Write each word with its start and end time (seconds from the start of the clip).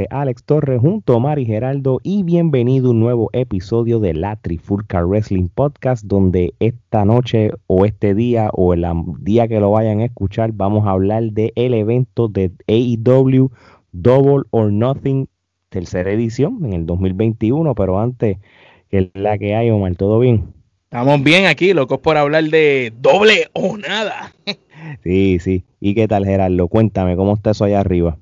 este, 0.00 0.14
Alex 0.14 0.44
Torres 0.44 0.80
junto 0.80 1.14
a 1.14 1.18
Mari 1.18 1.44
Geraldo 1.44 2.00
y 2.02 2.22
bienvenido 2.22 2.88
a 2.88 2.90
un 2.92 3.00
nuevo 3.00 3.28
episodio 3.32 4.00
de 4.00 4.14
la 4.14 4.36
Trifulca 4.36 5.04
Wrestling 5.04 5.48
Podcast 5.48 6.04
donde 6.06 6.54
esta 6.58 7.04
noche 7.04 7.50
o 7.66 7.84
este 7.84 8.14
día 8.14 8.50
o 8.52 8.72
el 8.72 8.86
día 9.20 9.48
que 9.48 9.60
lo 9.60 9.72
vayan 9.72 10.00
a 10.00 10.06
escuchar 10.06 10.52
vamos 10.52 10.86
a 10.86 10.92
hablar 10.92 11.24
del 11.32 11.52
el 11.54 11.74
evento 11.74 12.28
de 12.28 12.50
AEW 12.66 13.50
Double 13.92 14.44
or 14.50 14.72
Nothing 14.72 15.28
tercera 15.68 16.10
edición 16.12 16.64
en 16.64 16.72
el 16.72 16.86
2021, 16.86 17.74
pero 17.74 18.00
antes 18.00 18.38
que 18.88 19.10
la 19.14 19.38
que 19.38 19.54
hay, 19.54 19.70
Omar, 19.70 19.96
¿todo 19.96 20.18
bien? 20.18 20.54
Estamos 20.84 21.22
bien 21.22 21.46
aquí, 21.46 21.74
locos 21.74 21.98
por 22.00 22.16
hablar 22.16 22.44
de 22.44 22.92
doble 22.98 23.48
o 23.52 23.76
nada. 23.76 24.32
sí, 25.04 25.38
sí. 25.40 25.64
¿Y 25.78 25.94
qué 25.94 26.08
tal, 26.08 26.24
Gerardo? 26.24 26.68
Cuéntame, 26.68 27.16
¿cómo 27.16 27.34
está 27.34 27.50
eso 27.50 27.64
allá 27.64 27.80
arriba? 27.80 28.18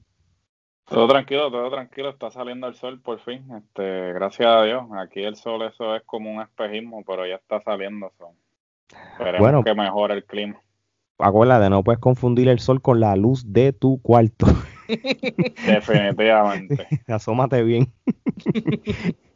Todo 0.89 1.07
tranquilo, 1.07 1.51
todo 1.51 1.71
tranquilo, 1.71 2.11
está 2.11 2.31
saliendo 2.31 2.67
el 2.67 2.75
sol 2.75 3.01
por 3.01 3.21
fin, 3.21 3.45
este, 3.55 4.13
gracias 4.15 4.49
a 4.49 4.63
Dios. 4.63 4.85
Aquí 4.99 5.23
el 5.23 5.37
sol 5.37 5.63
eso 5.63 5.95
es 5.95 6.03
como 6.05 6.31
un 6.33 6.41
espejismo, 6.41 7.05
pero 7.07 7.27
ya 7.27 7.35
está 7.35 7.61
saliendo. 7.61 8.11
So. 8.17 8.33
Esperemos 9.13 9.41
bueno, 9.41 9.65
que 9.65 9.75
mejore 9.75 10.15
el 10.15 10.25
clima. 10.25 10.61
Acuérdate, 11.19 11.69
no 11.69 11.83
puedes 11.83 12.01
confundir 12.01 12.49
el 12.49 12.61
sol 12.61 12.81
con 12.81 13.01
la 13.01 13.17
luz 13.17 13.53
de 13.53 13.73
tu 13.73 14.01
cuarto. 14.01 14.47
Definitivamente. 15.67 16.87
Asómate 17.09 17.63
bien. 17.63 17.93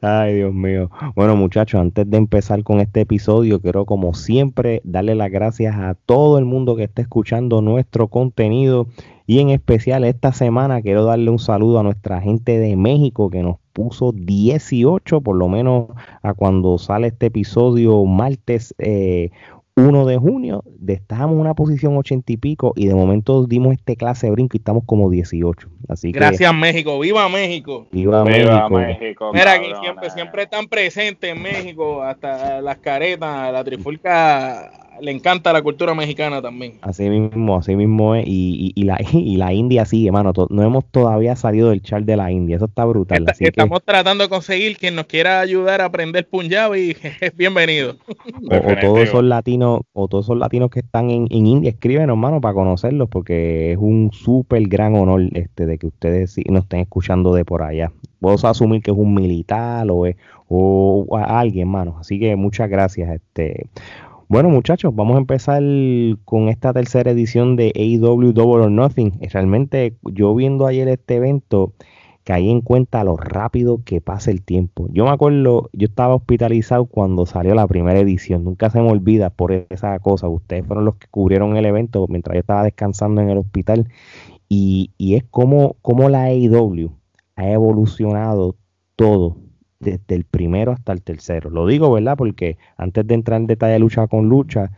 Ay, 0.00 0.34
Dios 0.34 0.54
mío. 0.54 0.90
Bueno, 1.14 1.36
muchachos, 1.36 1.80
antes 1.80 2.08
de 2.08 2.16
empezar 2.16 2.62
con 2.62 2.80
este 2.80 3.02
episodio, 3.02 3.60
quiero 3.60 3.84
como 3.86 4.14
siempre 4.14 4.80
darle 4.84 5.14
las 5.14 5.30
gracias 5.30 5.76
a 5.76 5.94
todo 5.94 6.38
el 6.38 6.44
mundo 6.44 6.76
que 6.76 6.84
está 6.84 7.02
escuchando 7.02 7.62
nuestro 7.62 8.08
contenido 8.08 8.86
y 9.26 9.40
en 9.40 9.50
especial 9.50 10.04
esta 10.04 10.32
semana 10.32 10.80
quiero 10.80 11.04
darle 11.04 11.30
un 11.30 11.38
saludo 11.38 11.78
a 11.78 11.82
nuestra 11.82 12.20
gente 12.22 12.58
de 12.58 12.76
México 12.76 13.28
que 13.28 13.42
nos 13.42 13.58
puso 13.74 14.12
18, 14.12 15.20
por 15.20 15.36
lo 15.36 15.48
menos 15.48 15.88
a 16.22 16.32
cuando 16.32 16.78
sale 16.78 17.08
este 17.08 17.26
episodio 17.26 18.02
martes 18.06 18.74
eh, 18.78 19.30
1 19.78 20.06
de 20.06 20.16
junio, 20.18 20.64
estábamos 20.86 21.34
en 21.34 21.40
una 21.40 21.54
posición 21.54 21.96
80 21.96 22.32
y 22.32 22.36
pico 22.36 22.72
y 22.76 22.86
de 22.86 22.94
momento 22.94 23.46
dimos 23.46 23.72
este 23.72 23.96
clase 23.96 24.26
de 24.26 24.32
brinco 24.32 24.56
y 24.56 24.58
estamos 24.58 24.82
como 24.84 25.08
18. 25.08 25.68
Así 25.88 26.12
Gracias 26.12 26.54
México, 26.54 26.98
viva 26.98 27.28
México. 27.28 27.86
Viva, 27.92 28.24
México. 28.24 29.32
Mira, 29.32 29.52
aquí 29.52 29.70
siempre, 29.80 30.10
siempre 30.10 30.42
están 30.42 30.66
presentes 30.66 31.30
en 31.30 31.42
México, 31.42 32.02
hasta 32.02 32.60
las 32.60 32.78
caretas, 32.78 33.52
la 33.52 33.62
trifulca 33.64 34.87
le 35.00 35.10
encanta 35.10 35.52
la 35.52 35.62
cultura 35.62 35.94
mexicana 35.94 36.42
también. 36.42 36.74
Así 36.82 37.08
mismo, 37.08 37.56
así 37.56 37.76
mismo 37.76 38.14
es. 38.14 38.26
Y, 38.26 38.72
y, 38.74 38.82
la, 38.84 38.98
y 39.12 39.36
la 39.36 39.52
India 39.52 39.84
sí, 39.84 40.06
hermano. 40.06 40.32
no 40.50 40.62
hemos 40.62 40.84
todavía 40.86 41.36
salido 41.36 41.70
del 41.70 41.82
char 41.82 42.04
de 42.04 42.16
la 42.16 42.30
India. 42.30 42.56
Eso 42.56 42.66
está 42.66 42.84
brutal. 42.84 43.24
estamos 43.38 43.82
tratando 43.84 44.24
de 44.24 44.30
conseguir 44.30 44.76
quien 44.76 44.94
nos 44.94 45.06
quiera 45.06 45.40
ayudar 45.40 45.80
a 45.80 45.86
aprender 45.86 46.28
Punjabi. 46.28 46.96
Es 47.20 47.34
bienvenido. 47.36 47.96
O, 48.50 48.80
todos 48.80 49.00
esos 49.00 49.24
latinos, 49.24 49.80
o 49.92 50.08
todos 50.08 50.26
esos 50.26 50.38
latinos 50.38 50.70
que 50.70 50.80
están 50.80 51.10
en, 51.10 51.26
India, 51.30 51.70
escriben, 51.70 52.08
hermano, 52.08 52.40
para 52.40 52.54
conocerlos, 52.54 53.08
porque 53.08 53.72
es 53.72 53.78
un 53.78 54.10
súper 54.12 54.62
gran 54.68 54.94
honor 54.94 55.22
este 55.34 55.66
de 55.66 55.78
que 55.78 55.86
ustedes 55.86 56.36
nos 56.48 56.64
estén 56.64 56.80
escuchando 56.80 57.34
de 57.34 57.44
por 57.44 57.62
allá. 57.62 57.92
Puedo 58.20 58.34
asumir 58.46 58.82
que 58.82 58.90
es 58.90 58.96
un 58.96 59.14
militar 59.14 59.86
o, 59.90 60.06
es, 60.06 60.16
o 60.48 61.06
alguien, 61.16 61.68
hermano. 61.68 61.96
Así 62.00 62.18
que 62.18 62.34
muchas 62.36 62.68
gracias. 62.68 63.10
Este. 63.10 63.68
Bueno, 64.30 64.50
muchachos, 64.50 64.94
vamos 64.94 65.14
a 65.16 65.20
empezar 65.20 65.62
con 66.26 66.50
esta 66.50 66.74
tercera 66.74 67.12
edición 67.12 67.56
de 67.56 67.72
AEW 67.74 68.34
Double 68.34 68.64
or 68.66 68.70
Nothing. 68.70 69.12
Realmente, 69.32 69.96
yo 70.02 70.34
viendo 70.34 70.66
ayer 70.66 70.86
este 70.88 71.16
evento, 71.16 71.72
caí 72.24 72.50
en 72.50 72.60
cuenta 72.60 73.04
lo 73.04 73.16
rápido 73.16 73.82
que 73.86 74.02
pasa 74.02 74.30
el 74.30 74.42
tiempo. 74.42 74.86
Yo 74.90 75.06
me 75.06 75.12
acuerdo, 75.12 75.70
yo 75.72 75.86
estaba 75.86 76.14
hospitalizado 76.14 76.84
cuando 76.84 77.24
salió 77.24 77.54
la 77.54 77.66
primera 77.66 77.98
edición. 78.00 78.44
Nunca 78.44 78.68
se 78.68 78.82
me 78.82 78.90
olvida 78.90 79.30
por 79.30 79.50
esa 79.70 79.98
cosa. 80.00 80.28
Ustedes 80.28 80.66
fueron 80.66 80.84
los 80.84 80.96
que 80.96 81.06
cubrieron 81.10 81.56
el 81.56 81.64
evento 81.64 82.04
mientras 82.06 82.34
yo 82.34 82.40
estaba 82.40 82.64
descansando 82.64 83.22
en 83.22 83.30
el 83.30 83.38
hospital. 83.38 83.88
Y, 84.46 84.90
y 84.98 85.14
es 85.14 85.24
como, 85.24 85.76
como 85.80 86.10
la 86.10 86.24
AEW 86.24 86.90
ha 87.36 87.48
evolucionado 87.50 88.56
todo 88.94 89.47
desde 89.80 90.14
el 90.14 90.24
primero 90.24 90.72
hasta 90.72 90.92
el 90.92 91.02
tercero. 91.02 91.50
Lo 91.50 91.66
digo, 91.66 91.92
¿verdad? 91.92 92.16
Porque 92.16 92.58
antes 92.76 93.06
de 93.06 93.14
entrar 93.14 93.40
en 93.40 93.46
detalle 93.46 93.78
lucha 93.78 94.06
con 94.06 94.28
lucha, 94.28 94.70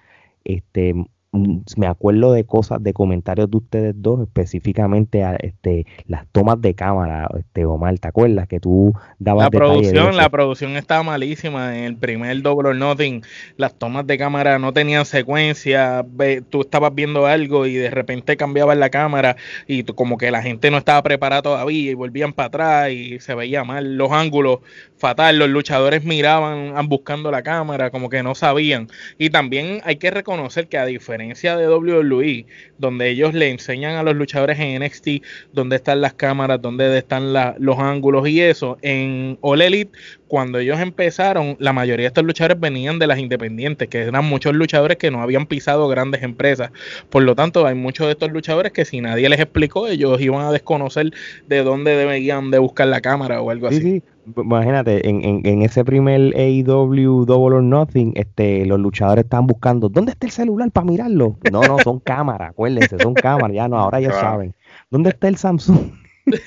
este, 0.45 0.95
me 1.33 1.87
acuerdo 1.87 2.33
de 2.33 2.45
cosas, 2.45 2.83
de 2.83 2.93
comentarios 2.93 3.51
de 3.51 3.57
ustedes 3.57 3.95
dos, 3.97 4.21
específicamente 4.21 5.23
a, 5.23 5.37
este, 5.37 5.87
las 6.07 6.27
tomas 6.33 6.61
de 6.61 6.75
cámara, 6.75 7.29
este, 7.39 7.65
Omar, 7.65 7.99
¿te 8.01 8.09
acuerdas 8.09 8.49
que 8.49 8.59
tú 8.59 8.93
dabas 9.21 9.45
La 9.45 9.51
producción, 9.51 10.17
la 10.17 10.29
producción 10.29 10.77
estaba 10.77 11.05
malísima 11.05 11.79
en 11.79 11.85
el 11.85 11.97
primer 11.97 12.43
Double 12.43 12.71
or 12.71 12.77
Nothing, 12.77 13.23
las 13.57 13.79
tomas 13.79 14.09
de 14.09 14.19
cámara 14.19 14.59
no 14.59 14.73
tenían 14.73 15.05
secuencia, 15.05 16.05
tú 16.49 16.63
estabas 16.63 16.95
viendo 16.95 17.27
algo 17.27 17.67
y 17.67 17.75
de 17.75 17.91
repente 17.91 18.37
cambiaban 18.37 18.81
la 18.81 18.91
cámara 18.91 19.37
y 19.69 19.85
como 19.85 20.19
que 20.19 20.33
la 20.33 20.43
gente 20.43 20.71
no 20.73 20.79
estaba 20.79 21.03
preparada 21.03 21.43
todavía 21.43 21.93
y 21.93 21.95
volvían 21.95 22.33
para 22.33 22.49
atrás 22.49 22.91
y 22.91 23.21
se 23.21 23.37
veía 23.37 23.63
mal, 23.63 23.97
los 23.97 24.11
ángulos 24.11 24.61
fatal, 24.97 25.39
los 25.39 25.49
luchadores 25.49 26.05
miraban 26.05 26.89
buscando 26.89 27.31
la 27.31 27.43
cámara, 27.43 27.91
como 27.91 28.11
que 28.11 28.23
no 28.23 28.35
sabían. 28.35 28.89
Y 29.17 29.31
también 29.31 29.81
hay 29.85 29.97
que 29.97 30.11
reconocer 30.11 30.69
que 30.69 30.77
a 30.77 30.85
diferencia 30.85 31.20
de 31.29 31.69
WWE, 31.69 32.47
donde 32.79 33.09
ellos 33.09 33.35
le 33.35 33.51
enseñan 33.51 33.97
a 33.97 34.03
los 34.03 34.17
luchadores 34.17 34.59
en 34.59 34.83
NXT 34.83 35.09
dónde 35.53 35.77
están 35.77 36.01
las 36.01 36.15
cámaras, 36.15 36.61
dónde 36.61 36.97
están 36.97 37.33
los 37.33 37.79
ángulos 37.79 38.29
y 38.29 38.41
eso, 38.41 38.79
en 38.83 39.39
All 39.41 39.63
Elite, 39.63 39.93
cuando 40.29 40.59
ellos 40.59 40.79
empezaron, 40.81 41.57
la 41.59 41.73
mayoría 41.73 42.05
de 42.05 42.09
estos 42.09 42.25
luchadores 42.25 42.61
venían 42.61 42.99
de 42.99 43.07
las 43.07 43.19
independientes, 43.19 43.89
que 43.89 43.99
eran 43.99 44.25
muchos 44.25 44.55
luchadores 44.55 44.97
que 44.97 45.11
no 45.11 45.23
habían 45.23 45.47
pisado 45.47 45.89
grandes 45.89 46.23
empresas. 46.23 46.71
Por 47.09 47.25
lo 47.25 47.35
tanto, 47.35 47.67
hay 47.67 47.75
muchos 47.75 48.07
de 48.07 48.13
estos 48.13 48.31
luchadores 48.31 48.73
que 48.73 48.85
si 48.85 49.01
nadie 49.01 49.29
les 49.29 49.41
explicó, 49.41 49.89
ellos 49.89 50.21
iban 50.21 50.47
a 50.47 50.53
desconocer 50.53 51.11
de 51.49 51.63
dónde 51.63 51.97
debían 51.97 52.51
de 52.51 52.59
buscar 52.59 52.87
la 52.89 53.01
cámara 53.01 53.41
o 53.41 53.51
algo 53.51 53.67
así 53.67 54.03
imagínate, 54.37 55.09
en, 55.09 55.25
en, 55.25 55.41
en, 55.45 55.63
ese 55.63 55.85
primer 55.85 56.35
AEW 56.37 57.25
Double 57.25 57.57
or 57.57 57.63
Nothing, 57.63 58.13
este, 58.17 58.65
los 58.67 58.79
luchadores 58.79 59.25
estaban 59.25 59.47
buscando, 59.47 59.89
¿dónde 59.89 60.13
está 60.13 60.27
el 60.27 60.33
celular 60.33 60.71
para 60.71 60.87
mirarlo? 60.87 61.39
No, 61.51 61.63
no, 61.63 61.79
son 61.79 62.01
cámaras, 62.05 62.51
acuérdense, 62.51 62.99
son 62.99 63.15
cámaras, 63.15 63.55
ya 63.55 63.69
no, 63.69 63.79
ahora 63.79 64.01
ya 64.01 64.13
saben. 64.13 64.55
¿Dónde 64.91 65.11
está 65.11 65.29
el 65.29 65.37
Samsung? 65.37 65.93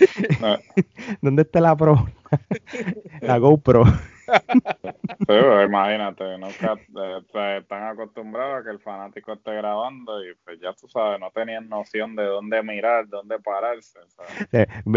¿Dónde 1.22 1.42
está 1.42 1.62
la 1.62 1.76
Pro? 1.76 2.08
la 3.22 3.38
GoPro. 3.38 3.84
Pero 5.28 5.64
imagínate, 5.64 6.38
nunca 6.38 6.76
eh, 6.76 7.58
están 7.60 7.84
acostumbrados 7.84 8.62
a 8.62 8.64
que 8.64 8.72
el 8.72 8.80
fanático 8.80 9.34
esté 9.34 9.54
grabando 9.56 10.24
y 10.24 10.34
pues 10.44 10.60
ya 10.62 10.74
tú 10.74 10.88
sabes, 10.88 11.20
no 11.20 11.32
tenían 11.32 11.70
noción 11.70 12.16
de 12.16 12.24
dónde 12.24 12.62
mirar, 12.64 13.08
dónde 13.08 13.40
pararse. 13.40 14.00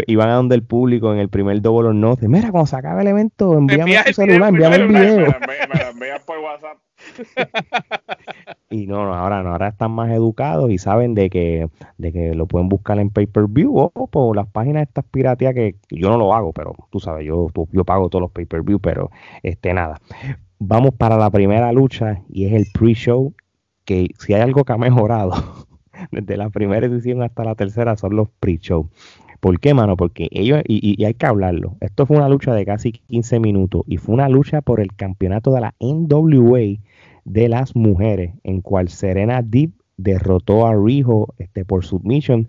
iban 0.07 0.29
a 0.29 0.35
donde 0.35 0.55
el 0.55 0.63
público 0.63 1.13
en 1.13 1.19
el 1.19 1.29
primer 1.29 1.61
Double 1.61 1.89
or 1.89 1.95
Nothing, 1.95 2.31
mira, 2.31 2.51
cuando 2.51 2.67
se 2.67 2.75
acabe 2.75 3.01
el 3.01 3.07
evento, 3.07 3.57
envíame 3.57 4.03
tu 4.05 4.13
celular, 4.13 4.49
envíame 4.49 4.75
el 4.75 4.87
video. 4.87 5.17
Me, 5.17 5.79
lo 5.79 5.89
envías 5.89 6.23
por 6.23 6.39
WhatsApp. 6.39 6.77
y 8.69 8.87
no, 8.87 9.05
no, 9.05 9.13
ahora 9.13 9.43
no, 9.43 9.51
ahora 9.51 9.69
están 9.69 9.91
más 9.91 10.11
educados 10.11 10.69
y 10.71 10.77
saben 10.77 11.13
de 11.13 11.29
que, 11.29 11.69
de 11.97 12.11
que 12.11 12.35
lo 12.35 12.47
pueden 12.47 12.69
buscar 12.69 12.99
en 12.99 13.09
pay-per-view 13.09 13.77
o 13.77 14.07
por 14.07 14.35
las 14.35 14.47
páginas 14.47 14.83
estas 14.83 15.05
piratías 15.05 15.53
que, 15.53 15.75
yo 15.89 16.09
no 16.09 16.17
lo 16.17 16.33
hago, 16.33 16.53
pero 16.53 16.75
tú 16.89 16.99
sabes, 16.99 17.25
yo, 17.25 17.47
yo 17.71 17.85
pago 17.85 18.09
todos 18.09 18.21
los 18.21 18.31
pay-per-view, 18.31 18.79
pero 18.79 19.09
este 19.43 19.73
nada. 19.73 19.99
Vamos 20.59 20.93
para 20.95 21.17
la 21.17 21.29
primera 21.29 21.71
lucha 21.71 22.21
y 22.29 22.45
es 22.45 22.53
el 22.53 22.67
pre-show, 22.73 23.33
que 23.85 24.09
si 24.19 24.33
hay 24.33 24.41
algo 24.41 24.65
que 24.65 24.73
ha 24.73 24.77
mejorado 24.77 25.31
desde 26.11 26.37
la 26.37 26.49
primera 26.49 26.85
edición 26.85 27.21
hasta 27.21 27.43
la 27.43 27.55
tercera 27.55 27.95
son 27.95 28.15
los 28.15 28.29
pre-show. 28.39 28.89
¿Por 29.39 29.59
qué, 29.59 29.73
mano? 29.73 29.97
Porque 29.97 30.29
ellos, 30.31 30.61
y, 30.67 31.03
hay 31.03 31.13
que 31.13 31.25
hablarlo, 31.25 31.77
esto 31.79 32.05
fue 32.05 32.17
una 32.17 32.29
lucha 32.29 32.53
de 32.53 32.65
casi 32.65 32.91
15 32.91 33.39
minutos 33.39 33.83
y 33.85 33.97
fue 33.97 34.15
una 34.15 34.29
lucha 34.29 34.61
por 34.61 34.79
el 34.79 34.95
campeonato 34.95 35.51
de 35.51 35.61
la 35.61 35.75
NWA 35.79 36.79
de 37.27 37.49
las 37.49 37.75
mujeres, 37.75 38.33
en 38.43 38.61
cual 38.61 38.87
Serena 38.87 39.41
Deep 39.41 39.71
derrotó 39.97 40.65
a 40.65 40.73
Rijo 40.73 41.33
este, 41.37 41.65
por 41.65 41.83
submission, 41.83 42.47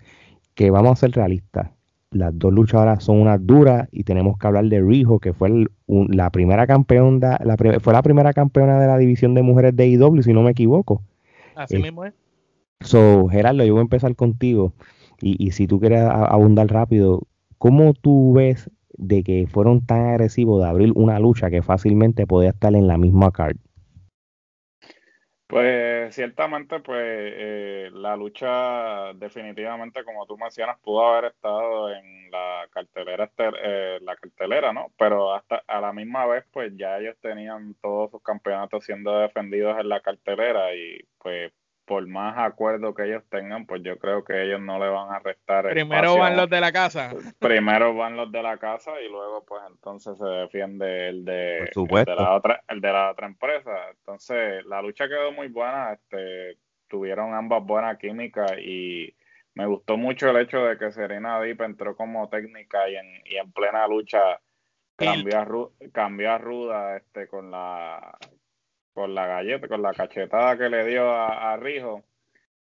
que 0.55 0.71
vamos 0.71 0.93
a 0.93 0.95
ser 0.95 1.11
realistas. 1.11 1.71
Las 2.11 2.37
dos 2.39 2.53
luchadoras 2.53 3.03
son 3.03 3.19
unas 3.19 3.45
duras 3.45 3.89
y 3.91 4.03
tenemos 4.03 4.37
que 4.37 4.47
hablar 4.47 4.65
de 4.65 4.81
Rijo, 4.81 5.19
que 5.19 5.33
fue 5.33 5.67
la 5.87 6.29
primera 6.29 6.65
campeona, 6.65 7.37
la, 7.43 7.57
fue 7.79 7.93
la 7.93 8.01
primera 8.01 8.33
campeona 8.33 8.79
de 8.79 8.87
la 8.87 8.97
división 8.97 9.35
de 9.35 9.43
mujeres 9.43 9.75
de 9.75 9.87
IW, 9.87 10.21
si 10.23 10.33
no 10.33 10.43
me 10.43 10.51
equivoco. 10.51 11.03
Así 11.55 11.75
eh, 11.75 11.79
mismo 11.79 12.05
es. 12.05 12.13
So, 12.79 13.27
Gerardo, 13.27 13.65
yo 13.65 13.73
voy 13.73 13.81
a 13.81 13.83
empezar 13.83 14.15
contigo. 14.15 14.73
Y, 15.21 15.51
si 15.51 15.67
tú 15.67 15.81
quieres 15.81 16.03
abundar 16.03 16.67
rápido, 16.67 17.23
¿cómo 17.57 17.93
tú 17.93 18.31
ves 18.31 18.69
de 18.97 19.21
que 19.23 19.47
fueron 19.47 19.85
tan 19.85 20.05
agresivos 20.05 20.63
de 20.63 20.69
abrir 20.69 20.93
una 20.95 21.19
lucha 21.19 21.49
que 21.49 21.61
fácilmente 21.61 22.25
podía 22.25 22.51
estar 22.51 22.73
en 22.73 22.87
la 22.87 22.97
misma 22.97 23.31
card? 23.31 23.57
Pues 25.49 26.13
ciertamente, 26.13 26.79
pues 26.79 27.01
eh, 27.03 27.89
la 27.91 28.15
lucha 28.15 29.13
definitivamente, 29.15 30.03
como 30.05 30.27
tú 30.27 30.37
mencionas, 30.37 30.77
pudo 30.79 31.01
haber 31.07 31.31
estado 31.31 31.91
en 31.91 32.29
la 32.29 32.67
cartelera, 32.71 33.23
este, 33.25 33.49
eh, 33.63 33.99
la 34.01 34.15
cartelera, 34.15 34.71
¿no? 34.73 34.93
Pero 34.95 35.33
hasta 35.33 35.63
a 35.67 35.81
la 35.81 35.91
misma 35.91 36.27
vez, 36.27 36.45
pues 36.51 36.71
ya 36.77 36.99
ellos 36.99 37.17
tenían 37.19 37.73
todos 37.81 38.11
sus 38.11 38.21
campeonatos 38.21 38.85
siendo 38.85 39.17
defendidos 39.17 39.79
en 39.79 39.89
la 39.89 40.01
cartelera 40.01 40.75
y 40.75 40.99
pues 41.17 41.51
por 41.89 42.05
más 42.05 42.37
acuerdo 42.37 42.93
que 42.93 43.05
ellos 43.05 43.23
tengan, 43.31 43.65
pues 43.65 43.81
yo 43.81 43.97
creo 43.97 44.23
que 44.23 44.43
ellos 44.43 44.61
no 44.61 44.77
le 44.77 44.87
van 44.89 45.11
a 45.11 45.17
restar. 45.17 45.67
Primero 45.71 46.19
van 46.19 46.37
los 46.37 46.47
de 46.47 46.61
la 46.61 46.71
casa. 46.71 47.09
Primero 47.39 47.95
van 47.95 48.15
los 48.15 48.31
de 48.31 48.43
la 48.43 48.57
casa 48.57 48.91
y 49.01 49.09
luego 49.09 49.43
pues 49.43 49.63
entonces 49.67 50.15
se 50.19 50.23
defiende 50.23 51.09
el 51.09 51.25
de, 51.25 51.57
el 51.63 52.05
de 52.05 52.15
la 52.15 52.35
otra 52.35 52.63
el 52.67 52.79
de 52.79 52.93
la 52.93 53.09
otra 53.09 53.25
empresa. 53.25 53.71
Entonces 53.89 54.63
la 54.67 54.83
lucha 54.83 55.07
quedó 55.07 55.31
muy 55.31 55.47
buena, 55.47 55.93
este 55.93 56.59
tuvieron 56.87 57.33
ambas 57.33 57.63
buena 57.63 57.97
química 57.97 58.45
y 58.59 59.11
me 59.55 59.65
gustó 59.65 59.97
mucho 59.97 60.29
el 60.29 60.37
hecho 60.37 60.63
de 60.65 60.77
que 60.77 60.91
Serena 60.91 61.41
Deep 61.41 61.59
entró 61.63 61.95
como 61.95 62.29
técnica 62.29 62.87
y 62.87 62.97
en, 62.97 63.07
y 63.25 63.37
en 63.37 63.51
plena 63.51 63.87
lucha 63.87 64.39
cambió 64.95 65.39
a, 65.39 65.47
cambió 65.91 66.31
a 66.33 66.37
ruda 66.37 66.97
este 66.97 67.27
con 67.27 67.49
la 67.49 68.15
con 68.99 69.15
la 69.15 69.27
galleta, 69.27 69.69
con 69.69 69.81
la 69.81 69.93
cachetada 69.93 70.57
que 70.57 70.67
le 70.67 70.85
dio 70.85 71.09
a, 71.09 71.55
Rijo. 71.55 72.03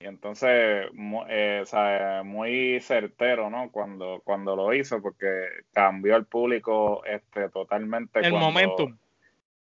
Y 0.01 0.07
entonces, 0.07 0.89
eh, 1.29 2.23
muy 2.25 2.81
certero, 2.81 3.49
¿no? 3.51 3.71
Cuando, 3.71 4.21
cuando 4.25 4.57
lo 4.57 4.75
hizo, 4.75 5.01
porque 5.01 5.47
cambió 5.73 6.17
el 6.17 6.27
público 6.27 7.05
este, 7.05 7.51
totalmente. 7.51 8.19
El 8.19 8.33
momentum. 8.33 8.97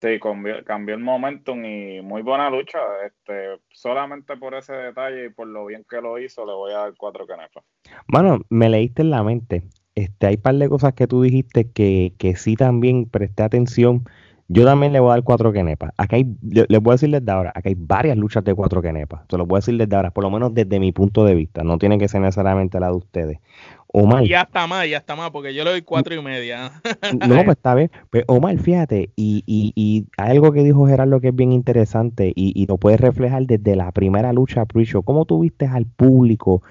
Sí, 0.02 0.18
cambió, 0.22 0.64
cambió, 0.64 0.96
el 0.96 1.02
momentum 1.02 1.66
y 1.66 2.02
muy 2.02 2.22
buena 2.22 2.50
lucha. 2.50 2.80
Este, 3.06 3.60
solamente 3.70 4.38
por 4.38 4.56
ese 4.56 4.72
detalle 4.72 5.26
y 5.26 5.30
por 5.30 5.48
lo 5.48 5.66
bien 5.66 5.86
que 5.90 6.00
lo 6.00 6.18
hizo, 6.20 6.46
le 6.46 6.54
voy 6.54 6.72
a 6.72 6.78
dar 6.78 6.94
cuatro 6.98 7.28
canepas. 7.28 7.66
Bueno, 8.08 8.40
me 8.50 8.70
leíste 8.70 9.02
en 9.02 9.10
la 9.10 9.24
mente. 9.24 9.64
Este, 9.96 10.28
hay 10.28 10.36
un 10.36 10.42
par 10.42 10.56
de 10.56 10.70
cosas 10.70 10.94
que 10.94 11.06
tú 11.06 11.22
dijiste 11.22 11.70
que, 11.70 12.14
que 12.18 12.38
sí 12.38 12.56
también 12.56 13.10
presté 13.10 13.44
atención 13.44 14.06
yo 14.54 14.66
también 14.66 14.92
le 14.92 15.00
voy 15.00 15.10
a 15.10 15.14
dar 15.14 15.24
cuatro 15.24 15.54
quenepas. 15.54 15.92
Acá 15.96 16.18
hay, 16.18 16.26
les 16.42 16.82
voy 16.82 16.92
a 16.92 16.96
decir 16.96 17.10
desde 17.10 17.32
ahora, 17.32 17.52
acá 17.56 17.70
hay 17.70 17.76
varias 17.78 18.18
luchas 18.18 18.44
de 18.44 18.54
cuatro 18.54 18.82
quenepas. 18.82 19.22
Se 19.30 19.38
lo 19.38 19.46
voy 19.46 19.58
a 19.58 19.60
decir 19.60 19.78
desde 19.78 19.96
ahora, 19.96 20.12
por 20.12 20.26
lo 20.26 20.30
menos 20.30 20.54
desde 20.54 20.80
mi 20.80 20.92
punto 20.92 21.24
de 21.24 21.36
vista. 21.36 21.64
No 21.64 21.78
tiene 21.78 21.98
que 21.98 22.10
ser 22.10 22.20
necesariamente 22.20 22.80
la 22.80 22.88
de 22.88 22.94
ustedes. 22.94 23.40
Omar. 23.88 24.24
Ya 24.26 24.42
está 24.42 24.68
más, 24.68 24.90
ya 24.90 24.98
está 24.98 25.16
más, 25.16 25.32
porque 25.32 25.54
yo 25.54 25.64
le 25.64 25.72
doy 25.72 25.82
cuatro 25.82 26.16
y 26.16 26.22
media. 26.22 26.72
no, 27.28 27.44
pues 27.44 27.58
está 27.58 27.76
bien. 27.76 27.92
Pero 28.10 28.26
pues, 28.26 28.38
Omar, 28.38 28.58
fíjate, 28.58 29.12
y, 29.16 29.44
y, 29.46 29.72
y 29.76 30.08
hay 30.18 30.32
algo 30.32 30.52
que 30.52 30.64
dijo 30.64 30.86
Gerardo 30.86 31.22
que 31.22 31.30
es 31.30 31.36
bien 31.36 31.54
interesante 31.54 32.34
y, 32.36 32.52
y 32.54 32.66
lo 32.68 32.78
puedes 32.78 33.00
reflejar 33.00 33.46
desde 33.46 33.78
la 33.78 33.92
primera 33.94 34.34
lucha 34.34 34.66
pre-show. 34.66 35.04
¿Cómo 35.04 35.26
tuviste 35.26 35.66
al 35.66 35.86
público 35.86 36.62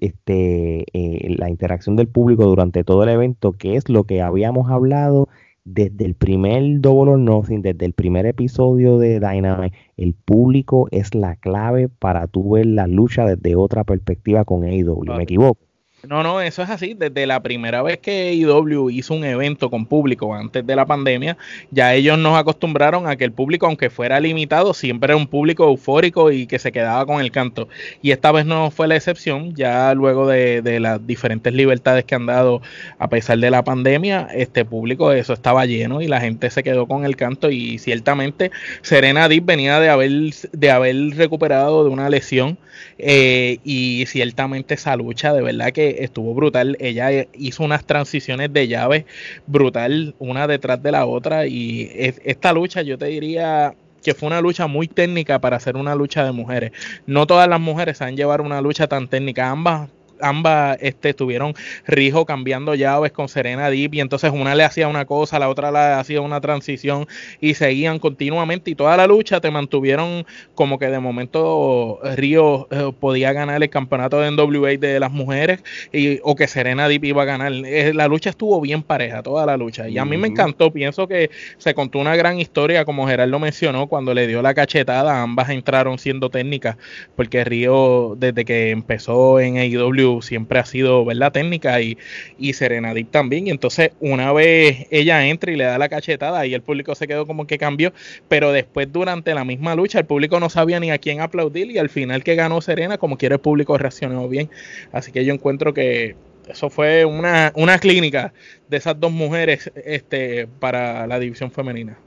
este, 0.00 0.84
eh, 0.92 1.34
la 1.38 1.48
interacción 1.48 1.96
del 1.96 2.08
público 2.08 2.44
durante 2.44 2.84
todo 2.84 3.02
el 3.02 3.08
evento, 3.08 3.52
que 3.52 3.76
es 3.76 3.88
lo 3.88 4.04
que 4.04 4.22
habíamos 4.22 4.70
hablado 4.70 5.28
desde 5.64 6.04
el 6.04 6.14
primer 6.14 6.80
Double 6.80 7.12
or 7.12 7.18
Nothing, 7.18 7.62
desde 7.62 7.86
el 7.86 7.92
primer 7.92 8.26
episodio 8.26 8.98
de 8.98 9.20
Dynamite, 9.20 9.76
el 9.96 10.14
público 10.14 10.88
es 10.90 11.14
la 11.14 11.36
clave 11.36 11.88
para 11.88 12.26
tu 12.26 12.50
ver 12.50 12.66
la 12.66 12.86
lucha 12.86 13.24
desde 13.26 13.56
otra 13.56 13.84
perspectiva 13.84 14.44
con 14.44 14.64
AEW. 14.64 15.04
¿Me 15.16 15.22
equivoco? 15.22 15.60
No, 16.08 16.24
no, 16.24 16.40
eso 16.40 16.62
es 16.62 16.70
así. 16.70 16.94
Desde 16.94 17.26
la 17.26 17.40
primera 17.44 17.80
vez 17.80 17.98
que 17.98 18.34
IW 18.34 18.90
hizo 18.90 19.14
un 19.14 19.24
evento 19.24 19.70
con 19.70 19.86
público 19.86 20.34
antes 20.34 20.66
de 20.66 20.74
la 20.74 20.84
pandemia, 20.84 21.36
ya 21.70 21.94
ellos 21.94 22.18
nos 22.18 22.36
acostumbraron 22.36 23.06
a 23.06 23.14
que 23.14 23.24
el 23.24 23.30
público, 23.30 23.66
aunque 23.66 23.88
fuera 23.88 24.18
limitado, 24.18 24.74
siempre 24.74 25.12
era 25.12 25.16
un 25.16 25.28
público 25.28 25.62
eufórico 25.64 26.32
y 26.32 26.48
que 26.48 26.58
se 26.58 26.72
quedaba 26.72 27.06
con 27.06 27.20
el 27.20 27.30
canto. 27.30 27.68
Y 28.02 28.10
esta 28.10 28.32
vez 28.32 28.46
no 28.46 28.72
fue 28.72 28.88
la 28.88 28.96
excepción. 28.96 29.54
Ya 29.54 29.94
luego 29.94 30.26
de, 30.26 30.80
las 30.80 31.06
diferentes 31.06 31.52
libertades 31.54 32.04
que 32.04 32.16
han 32.16 32.26
dado 32.26 32.62
a 32.98 33.08
pesar 33.08 33.38
de 33.38 33.50
la 33.50 33.62
pandemia, 33.62 34.28
este 34.34 34.64
público, 34.64 35.12
eso 35.12 35.32
estaba 35.32 35.66
lleno 35.66 36.02
y 36.02 36.08
la 36.08 36.20
gente 36.20 36.50
se 36.50 36.64
quedó 36.64 36.88
con 36.88 37.04
el 37.04 37.14
canto. 37.14 37.48
Y 37.48 37.78
ciertamente 37.78 38.50
Serena 38.82 39.28
Deep 39.28 39.44
venía 39.44 39.78
de 39.78 39.88
haber, 39.88 40.10
de 40.50 40.70
haber 40.72 40.96
recuperado 41.16 41.84
de 41.84 41.90
una 41.90 42.10
lesión. 42.10 42.58
Eh, 42.98 43.58
y 43.64 44.04
ciertamente 44.06 44.74
esa 44.74 44.96
lucha, 44.96 45.32
de 45.32 45.42
verdad 45.42 45.72
que 45.72 45.91
estuvo 45.98 46.34
brutal. 46.34 46.76
Ella 46.80 47.26
hizo 47.34 47.62
unas 47.64 47.84
transiciones 47.84 48.52
de 48.52 48.68
llaves 48.68 49.04
brutal, 49.46 50.14
una 50.18 50.46
detrás 50.46 50.82
de 50.82 50.92
la 50.92 51.06
otra. 51.06 51.46
Y 51.46 51.90
esta 52.24 52.52
lucha, 52.52 52.82
yo 52.82 52.98
te 52.98 53.06
diría 53.06 53.74
que 54.02 54.14
fue 54.14 54.26
una 54.26 54.40
lucha 54.40 54.66
muy 54.66 54.88
técnica 54.88 55.40
para 55.40 55.56
hacer 55.56 55.76
una 55.76 55.94
lucha 55.94 56.24
de 56.24 56.32
mujeres. 56.32 56.72
No 57.06 57.26
todas 57.26 57.48
las 57.48 57.60
mujeres 57.60 57.98
saben 57.98 58.16
llevar 58.16 58.40
una 58.40 58.60
lucha 58.60 58.86
tan 58.88 59.08
técnica. 59.08 59.50
Ambas 59.50 59.88
ambas 60.22 60.78
este, 60.80 61.10
estuvieron 61.10 61.54
Rijo 61.86 62.24
cambiando 62.24 62.74
llaves 62.74 63.12
con 63.12 63.28
Serena 63.28 63.68
Deep 63.70 63.94
y 63.94 64.00
entonces 64.00 64.32
una 64.32 64.54
le 64.54 64.64
hacía 64.64 64.88
una 64.88 65.04
cosa, 65.04 65.38
la 65.38 65.48
otra 65.48 65.70
le 65.70 65.78
hacía 65.78 66.20
una 66.20 66.40
transición 66.40 67.06
y 67.40 67.54
seguían 67.54 67.98
continuamente 67.98 68.70
y 68.70 68.74
toda 68.74 68.96
la 68.96 69.06
lucha 69.06 69.40
te 69.40 69.50
mantuvieron 69.50 70.24
como 70.54 70.78
que 70.78 70.86
de 70.86 70.98
momento 70.98 71.98
Río 72.16 72.68
eh, 72.70 72.92
podía 72.98 73.32
ganar 73.32 73.62
el 73.62 73.70
campeonato 73.70 74.20
de 74.20 74.30
NWA 74.30 74.76
de 74.78 75.00
las 75.00 75.10
mujeres 75.10 75.62
y, 75.92 76.20
o 76.22 76.36
que 76.36 76.46
Serena 76.48 76.88
Deep 76.88 77.04
iba 77.04 77.22
a 77.22 77.26
ganar. 77.26 77.52
Eh, 77.52 77.92
la 77.94 78.08
lucha 78.08 78.30
estuvo 78.30 78.60
bien 78.60 78.82
pareja, 78.82 79.22
toda 79.22 79.46
la 79.46 79.56
lucha 79.56 79.88
y 79.88 79.98
a 79.98 80.04
mí 80.04 80.16
me 80.16 80.28
encantó, 80.28 80.72
pienso 80.72 81.08
que 81.08 81.30
se 81.58 81.74
contó 81.74 81.98
una 81.98 82.16
gran 82.16 82.38
historia 82.38 82.84
como 82.84 83.06
Gerardo 83.06 83.38
mencionó 83.38 83.86
cuando 83.88 84.14
le 84.14 84.26
dio 84.26 84.42
la 84.42 84.54
cachetada, 84.54 85.22
ambas 85.22 85.50
entraron 85.50 85.98
siendo 85.98 86.30
técnicas 86.30 86.76
porque 87.16 87.44
Río 87.44 88.14
desde 88.16 88.44
que 88.44 88.70
empezó 88.70 89.40
en 89.40 89.56
AEW 89.58 90.11
siempre 90.20 90.58
ha 90.58 90.64
sido, 90.64 91.04
¿verdad? 91.04 91.32
Técnica 91.32 91.80
y, 91.80 91.96
y 92.38 92.52
Serenadip 92.52 93.10
también. 93.10 93.46
Y 93.46 93.50
entonces 93.50 93.92
una 94.00 94.32
vez 94.32 94.86
ella 94.90 95.26
entra 95.26 95.52
y 95.52 95.56
le 95.56 95.64
da 95.64 95.78
la 95.78 95.88
cachetada 95.88 96.44
y 96.46 96.54
el 96.54 96.62
público 96.62 96.94
se 96.94 97.06
quedó 97.08 97.26
como 97.26 97.46
que 97.46 97.56
cambió, 97.58 97.92
pero 98.28 98.52
después 98.52 98.92
durante 98.92 99.34
la 99.34 99.44
misma 99.44 99.74
lucha 99.74 100.00
el 100.00 100.06
público 100.06 100.40
no 100.40 100.50
sabía 100.50 100.80
ni 100.80 100.90
a 100.90 100.98
quién 100.98 101.20
aplaudir 101.20 101.70
y 101.70 101.78
al 101.78 101.88
final 101.88 102.24
que 102.24 102.34
ganó 102.34 102.60
Serena, 102.60 102.98
como 102.98 103.16
quiera 103.16 103.36
el 103.36 103.40
público 103.40 103.78
reaccionó 103.78 104.28
bien. 104.28 104.50
Así 104.92 105.12
que 105.12 105.24
yo 105.24 105.32
encuentro 105.32 105.72
que 105.72 106.16
eso 106.48 106.70
fue 106.70 107.04
una, 107.04 107.52
una 107.54 107.78
clínica 107.78 108.32
de 108.68 108.76
esas 108.76 108.98
dos 108.98 109.12
mujeres 109.12 109.70
este, 109.84 110.48
para 110.58 111.06
la 111.06 111.18
división 111.18 111.50
femenina 111.50 111.98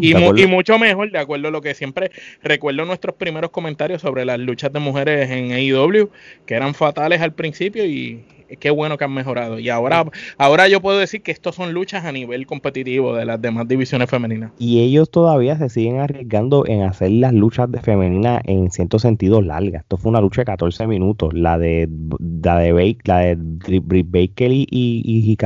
y, 0.00 0.46
mucho 0.46 0.78
mejor, 0.78 1.10
de 1.10 1.18
acuerdo 1.18 1.48
a 1.48 1.50
lo 1.50 1.60
que 1.60 1.74
siempre 1.74 2.10
recuerdo 2.42 2.84
nuestros 2.84 3.14
primeros 3.16 3.50
comentarios 3.50 4.02
sobre 4.02 4.24
las 4.24 4.38
luchas 4.38 4.72
de 4.72 4.80
mujeres 4.80 5.30
en 5.30 5.52
AEW, 5.52 6.10
que 6.44 6.54
eran 6.54 6.74
fatales 6.74 7.20
al 7.20 7.32
principio 7.32 7.84
y, 7.84 8.22
qué 8.58 8.70
bueno 8.70 8.96
que 8.98 9.04
han 9.04 9.12
mejorado. 9.12 9.58
Y 9.58 9.68
ahora, 9.68 10.04
ahora 10.38 10.68
yo 10.68 10.80
puedo 10.80 10.98
decir 10.98 11.22
que 11.22 11.32
estos 11.32 11.54
son 11.54 11.72
luchas 11.72 12.04
a 12.04 12.12
nivel 12.12 12.46
competitivo 12.46 13.14
de 13.14 13.24
las 13.24 13.40
demás 13.40 13.68
divisiones 13.68 14.08
femeninas. 14.08 14.52
Y 14.58 14.80
ellos 14.80 15.10
todavía 15.10 15.56
se 15.58 15.68
siguen 15.68 15.98
arriesgando 15.98 16.66
en 16.66 16.82
hacer 16.82 17.10
las 17.10 17.32
luchas 17.32 17.70
de 17.70 17.80
femenina 17.80 18.40
en 18.44 18.70
cierto 18.70 18.98
sentido 18.98 19.42
largas. 19.42 19.82
Esto 19.82 19.96
fue 19.96 20.10
una 20.10 20.20
lucha 20.20 20.42
de 20.42 20.46
14 20.46 20.86
minutos. 20.86 21.34
La 21.34 21.58
de 21.58 21.88
la 22.42 22.58
de, 22.58 22.96
la 23.04 23.18
de 23.18 23.34
Britt 23.36 24.10
Baker 24.10 24.52
y, 24.52 24.66
y, 24.70 25.36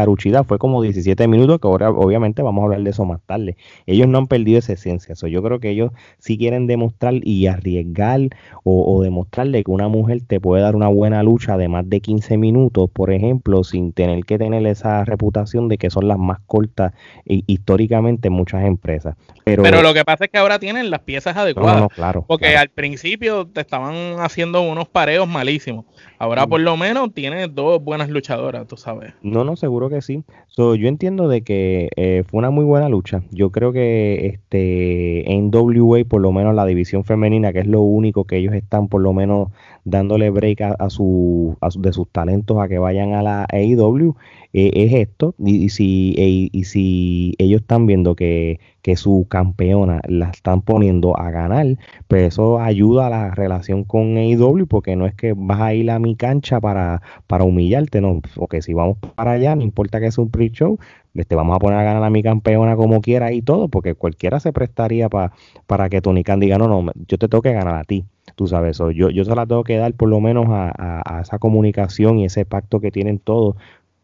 fue 0.47 0.59
como 0.59 0.83
17 0.83 1.28
minutos, 1.28 1.61
que 1.61 1.69
ahora 1.69 1.90
obviamente 1.90 2.42
vamos 2.42 2.62
a 2.62 2.64
hablar 2.66 2.83
de 2.83 2.90
eso 2.90 3.04
más 3.04 3.21
tarde. 3.23 3.57
Ellos 3.87 4.09
no 4.09 4.19
han 4.19 4.26
perdido 4.26 4.59
esa 4.59 4.73
esencia. 4.73 5.14
yo 5.14 5.42
creo 5.42 5.61
que 5.61 5.71
ellos 5.71 5.92
sí 6.19 6.38
quieren 6.38 6.66
demostrar 6.66 7.14
y 7.23 7.47
arriesgar 7.47 8.21
o, 8.64 8.95
o 8.95 9.02
demostrarle 9.02 9.64
que 9.64 9.71
una 9.71 9.88
mujer 9.88 10.23
te 10.26 10.40
puede 10.40 10.62
dar 10.62 10.76
una 10.76 10.88
buena 10.88 11.23
lucha 11.23 11.57
de 11.57 11.69
más 11.69 11.88
de 11.88 12.00
15 12.00 12.37
minutos 12.37 12.89
por 12.90 13.12
ejemplo, 13.12 13.64
sin 13.64 13.92
tener 13.92 14.25
que 14.25 14.38
tener 14.38 14.66
esa 14.66 15.04
reputación 15.04 15.68
de 15.68 15.78
que 15.78 15.90
son 15.90 16.09
las 16.09 16.18
más 16.18 16.40
cortas 16.47 16.92
históricamente 17.25 18.28
en 18.28 18.35
muchas 18.35 18.64
empresas. 18.64 19.16
Pero, 19.44 19.82
lo 19.82 19.94
que 19.94 20.04
pasa 20.04 20.25
es 20.25 20.30
que 20.30 20.38
ahora 20.38 20.59
tienen 20.59 20.90
las 20.90 21.00
piezas 21.00 21.37
adecuadas. 21.37 21.88
claro, 21.94 22.25
porque 22.26 22.56
al 22.56 22.68
principio 22.68 23.47
te 23.47 23.61
estaban 23.61 24.20
haciendo 24.20 24.62
unos 24.62 24.88
pareos 24.88 25.28
malísimos. 25.28 25.85
Ahora 26.18 26.47
por 26.47 26.61
lo 26.61 26.76
menos 26.76 27.14
tiene 27.14 27.49
dos 27.49 27.82
buenas 27.82 28.11
luchadoras, 28.11 28.66
tú 28.66 28.76
sabes. 28.76 29.14
No, 29.23 29.44
no, 29.44 29.56
seguro 29.56 29.88
que 29.88 30.02
sí. 30.02 30.23
yo 30.56 30.75
entiendo 30.75 31.28
de 31.28 31.42
que 31.42 31.88
eh, 31.97 32.25
fue 32.28 32.38
una 32.38 32.50
muy 32.50 32.64
buena 32.64 32.88
lucha. 32.88 33.23
Yo 33.30 33.50
creo 33.50 33.73
que 33.73 34.26
este 34.26 35.32
en 35.32 35.50
WA, 35.50 36.04
por 36.04 36.20
lo 36.20 36.32
menos 36.32 36.54
la 36.54 36.66
división 36.66 37.04
femenina, 37.04 37.52
que 37.52 37.61
es 37.61 37.66
lo 37.66 37.80
único 37.80 38.25
que 38.25 38.37
ellos 38.37 38.54
están 38.54 38.88
por 38.88 39.00
lo 39.00 39.12
menos 39.12 39.49
dándole 39.90 40.30
break 40.30 40.61
a, 40.62 40.90
su, 40.90 41.56
de 41.78 41.92
sus 41.92 42.09
talentos 42.11 42.59
a 42.59 42.68
que 42.68 42.78
vayan 42.78 43.14
a 43.14 43.23
la 43.23 43.47
AEW 43.52 44.14
eh, 44.52 44.70
es 44.75 44.92
esto. 44.92 45.35
Y, 45.38 45.68
si, 45.70 46.14
y 46.52 46.64
si 46.64 47.35
ellos 47.38 47.61
están 47.62 47.87
viendo 47.87 48.14
que, 48.16 48.59
su 48.97 49.26
campeona 49.28 50.00
la 50.09 50.30
están 50.30 50.62
poniendo 50.62 51.16
a 51.16 51.30
ganar, 51.30 51.66
pues 52.09 52.35
eso 52.35 52.59
ayuda 52.59 53.06
a 53.06 53.11
la 53.11 53.30
relación 53.30 53.85
con 53.85 54.16
AEW 54.16 54.66
porque 54.66 54.97
no 54.97 55.06
es 55.06 55.14
que 55.14 55.32
vas 55.37 55.61
a 55.61 55.75
ir 55.75 55.90
a 55.92 56.00
mi 56.00 56.16
cancha 56.16 56.61
para, 56.61 57.00
para 57.28 57.44
humillarte, 57.44 58.00
no. 58.00 58.20
que 58.50 58.62
si 58.62 58.75
vamos 58.75 58.99
para 59.14 59.32
allá, 59.32 59.54
no 59.54 59.62
importa 59.62 60.00
que 60.00 60.11
sea 60.11 60.25
un 60.25 60.30
pre-show, 60.30 60.78
este, 61.14 61.35
vamos 61.35 61.56
a 61.56 61.59
poner 61.59 61.78
a 61.78 61.82
ganar 61.82 62.02
a 62.04 62.11
mi 62.11 62.23
campeona 62.23 62.76
como 62.76 63.00
quiera 63.00 63.32
y 63.32 63.42
todo, 63.42 63.68
porque 63.68 63.94
cualquiera 63.94 64.40
se 64.40 64.52
prestaría 64.52 65.09
para 65.09 65.88
que 65.88 66.00
Tony 66.00 66.25
Khan 66.25 66.40
diga, 66.40 66.59
no, 66.59 66.68
no, 66.68 66.92
yo 67.09 67.18
te 67.18 67.28
tengo 67.28 67.42
que 67.42 67.52
ganar 67.52 67.76
a 67.76 67.85
ti. 67.85 68.04
Tú 68.40 68.47
sabes, 68.47 68.70
eso 68.70 68.90
yo, 68.90 69.11
yo 69.11 69.23
se 69.26 69.35
la 69.35 69.44
tengo 69.44 69.64
que 69.64 69.76
dar 69.76 69.92
por 69.92 70.09
lo 70.09 70.18
menos 70.18 70.47
a, 70.49 71.20
esa 71.20 71.38
comunicación 71.38 72.18
y 72.18 72.25
ese 72.25 72.47
pacto 72.47 72.80
que 72.80 72.90
tienen 72.90 73.18
todos 73.18 73.54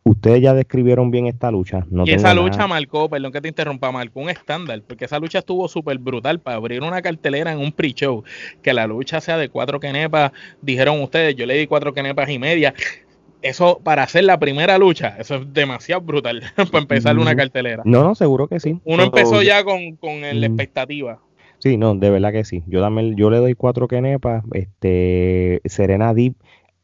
ustedes 0.04 0.42
ya 0.42 0.52
describieron 0.52 1.10
bien 1.10 1.26
esta 1.26 1.50
lucha. 1.50 1.86
y 2.04 2.10
esa 2.10 2.34
lucha 2.34 2.66
marcó, 2.66 3.08
perdón 3.08 3.32
que 3.32 3.40
te 3.40 3.48
interrumpa, 3.48 3.90
marcó 3.90 4.20
un 4.20 4.28
estándar, 4.28 4.82
porque 4.86 5.06
esa 5.06 5.18
lucha 5.18 5.38
estuvo 5.38 5.66
súper 5.68 5.96
brutal 5.96 6.38
para 6.38 6.58
abrir 6.58 6.82
una 6.82 7.00
cartelera 7.00 7.50
en 7.50 7.60
un 7.60 7.72
pre-show. 7.72 8.24
Que 8.62 8.74
la 8.74 8.86
lucha 8.86 9.22
sea 9.22 9.38
de 9.38 9.48
cuatro 9.48 9.80
kenepas, 9.80 10.32
dijeron 10.60 11.00
ustedes, 11.00 11.34
yo 11.34 11.46
le 11.46 11.54
di 11.54 11.66
cuatro 11.66 11.94
kenepas 11.94 12.28
y 12.28 12.38
media. 12.38 12.74
Eso, 13.40 13.80
para 13.82 14.02
hacer 14.02 14.24
la 14.24 14.38
primera 14.38 14.76
lucha, 14.76 15.16
eso 15.18 15.36
es 15.36 15.50
demasiado 15.54 16.02
brutal 16.02 16.42
para 16.70 16.82
empezar 16.82 17.18
una 17.18 17.34
cartelera. 17.34 17.80
No, 17.86 18.02
no, 18.02 18.14
seguro 18.14 18.48
que 18.48 18.60
sí. 18.60 18.78
Uno 18.84 19.04
empezó 19.04 19.40
ya 19.40 19.64
con, 19.64 19.96
con 19.96 20.20
la 20.20 20.46
expectativa. 20.46 21.22
Sí, 21.66 21.78
no, 21.78 21.96
de 21.96 22.10
verdad 22.10 22.30
que 22.30 22.44
sí. 22.44 22.62
Yo, 22.68 22.80
dame, 22.80 23.16
yo 23.16 23.28
le 23.28 23.38
doy 23.38 23.54
cuatro 23.54 23.88
kenepas. 23.88 24.44
Este, 24.52 25.60
Serena 25.64 26.14
Deep 26.14 26.36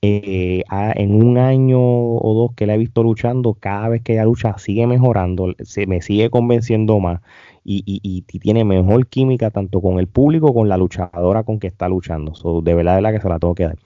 eh, 0.02 0.64
en 0.96 1.14
un 1.14 1.38
año 1.38 1.78
o 1.80 2.34
dos 2.34 2.52
que 2.56 2.66
la 2.66 2.74
he 2.74 2.78
visto 2.78 3.04
luchando, 3.04 3.54
cada 3.54 3.88
vez 3.90 4.02
que 4.02 4.14
ella 4.14 4.24
lucha 4.24 4.58
sigue 4.58 4.88
mejorando, 4.88 5.54
se 5.60 5.86
me 5.86 6.02
sigue 6.02 6.30
convenciendo 6.30 6.98
más 6.98 7.20
y, 7.64 7.84
y, 7.86 8.22
tiene 8.40 8.64
mejor 8.64 9.06
química 9.06 9.52
tanto 9.52 9.80
con 9.80 10.00
el 10.00 10.08
público 10.08 10.52
con 10.52 10.68
la 10.68 10.76
luchadora 10.76 11.44
con 11.44 11.60
que 11.60 11.68
está 11.68 11.88
luchando. 11.88 12.32
de 12.60 12.74
verdad, 12.74 12.96
de 12.96 13.02
la 13.02 13.12
que 13.12 13.20
se 13.20 13.28
la 13.28 13.38
tengo 13.38 13.54
que 13.54 13.64
dar. 13.64 13.78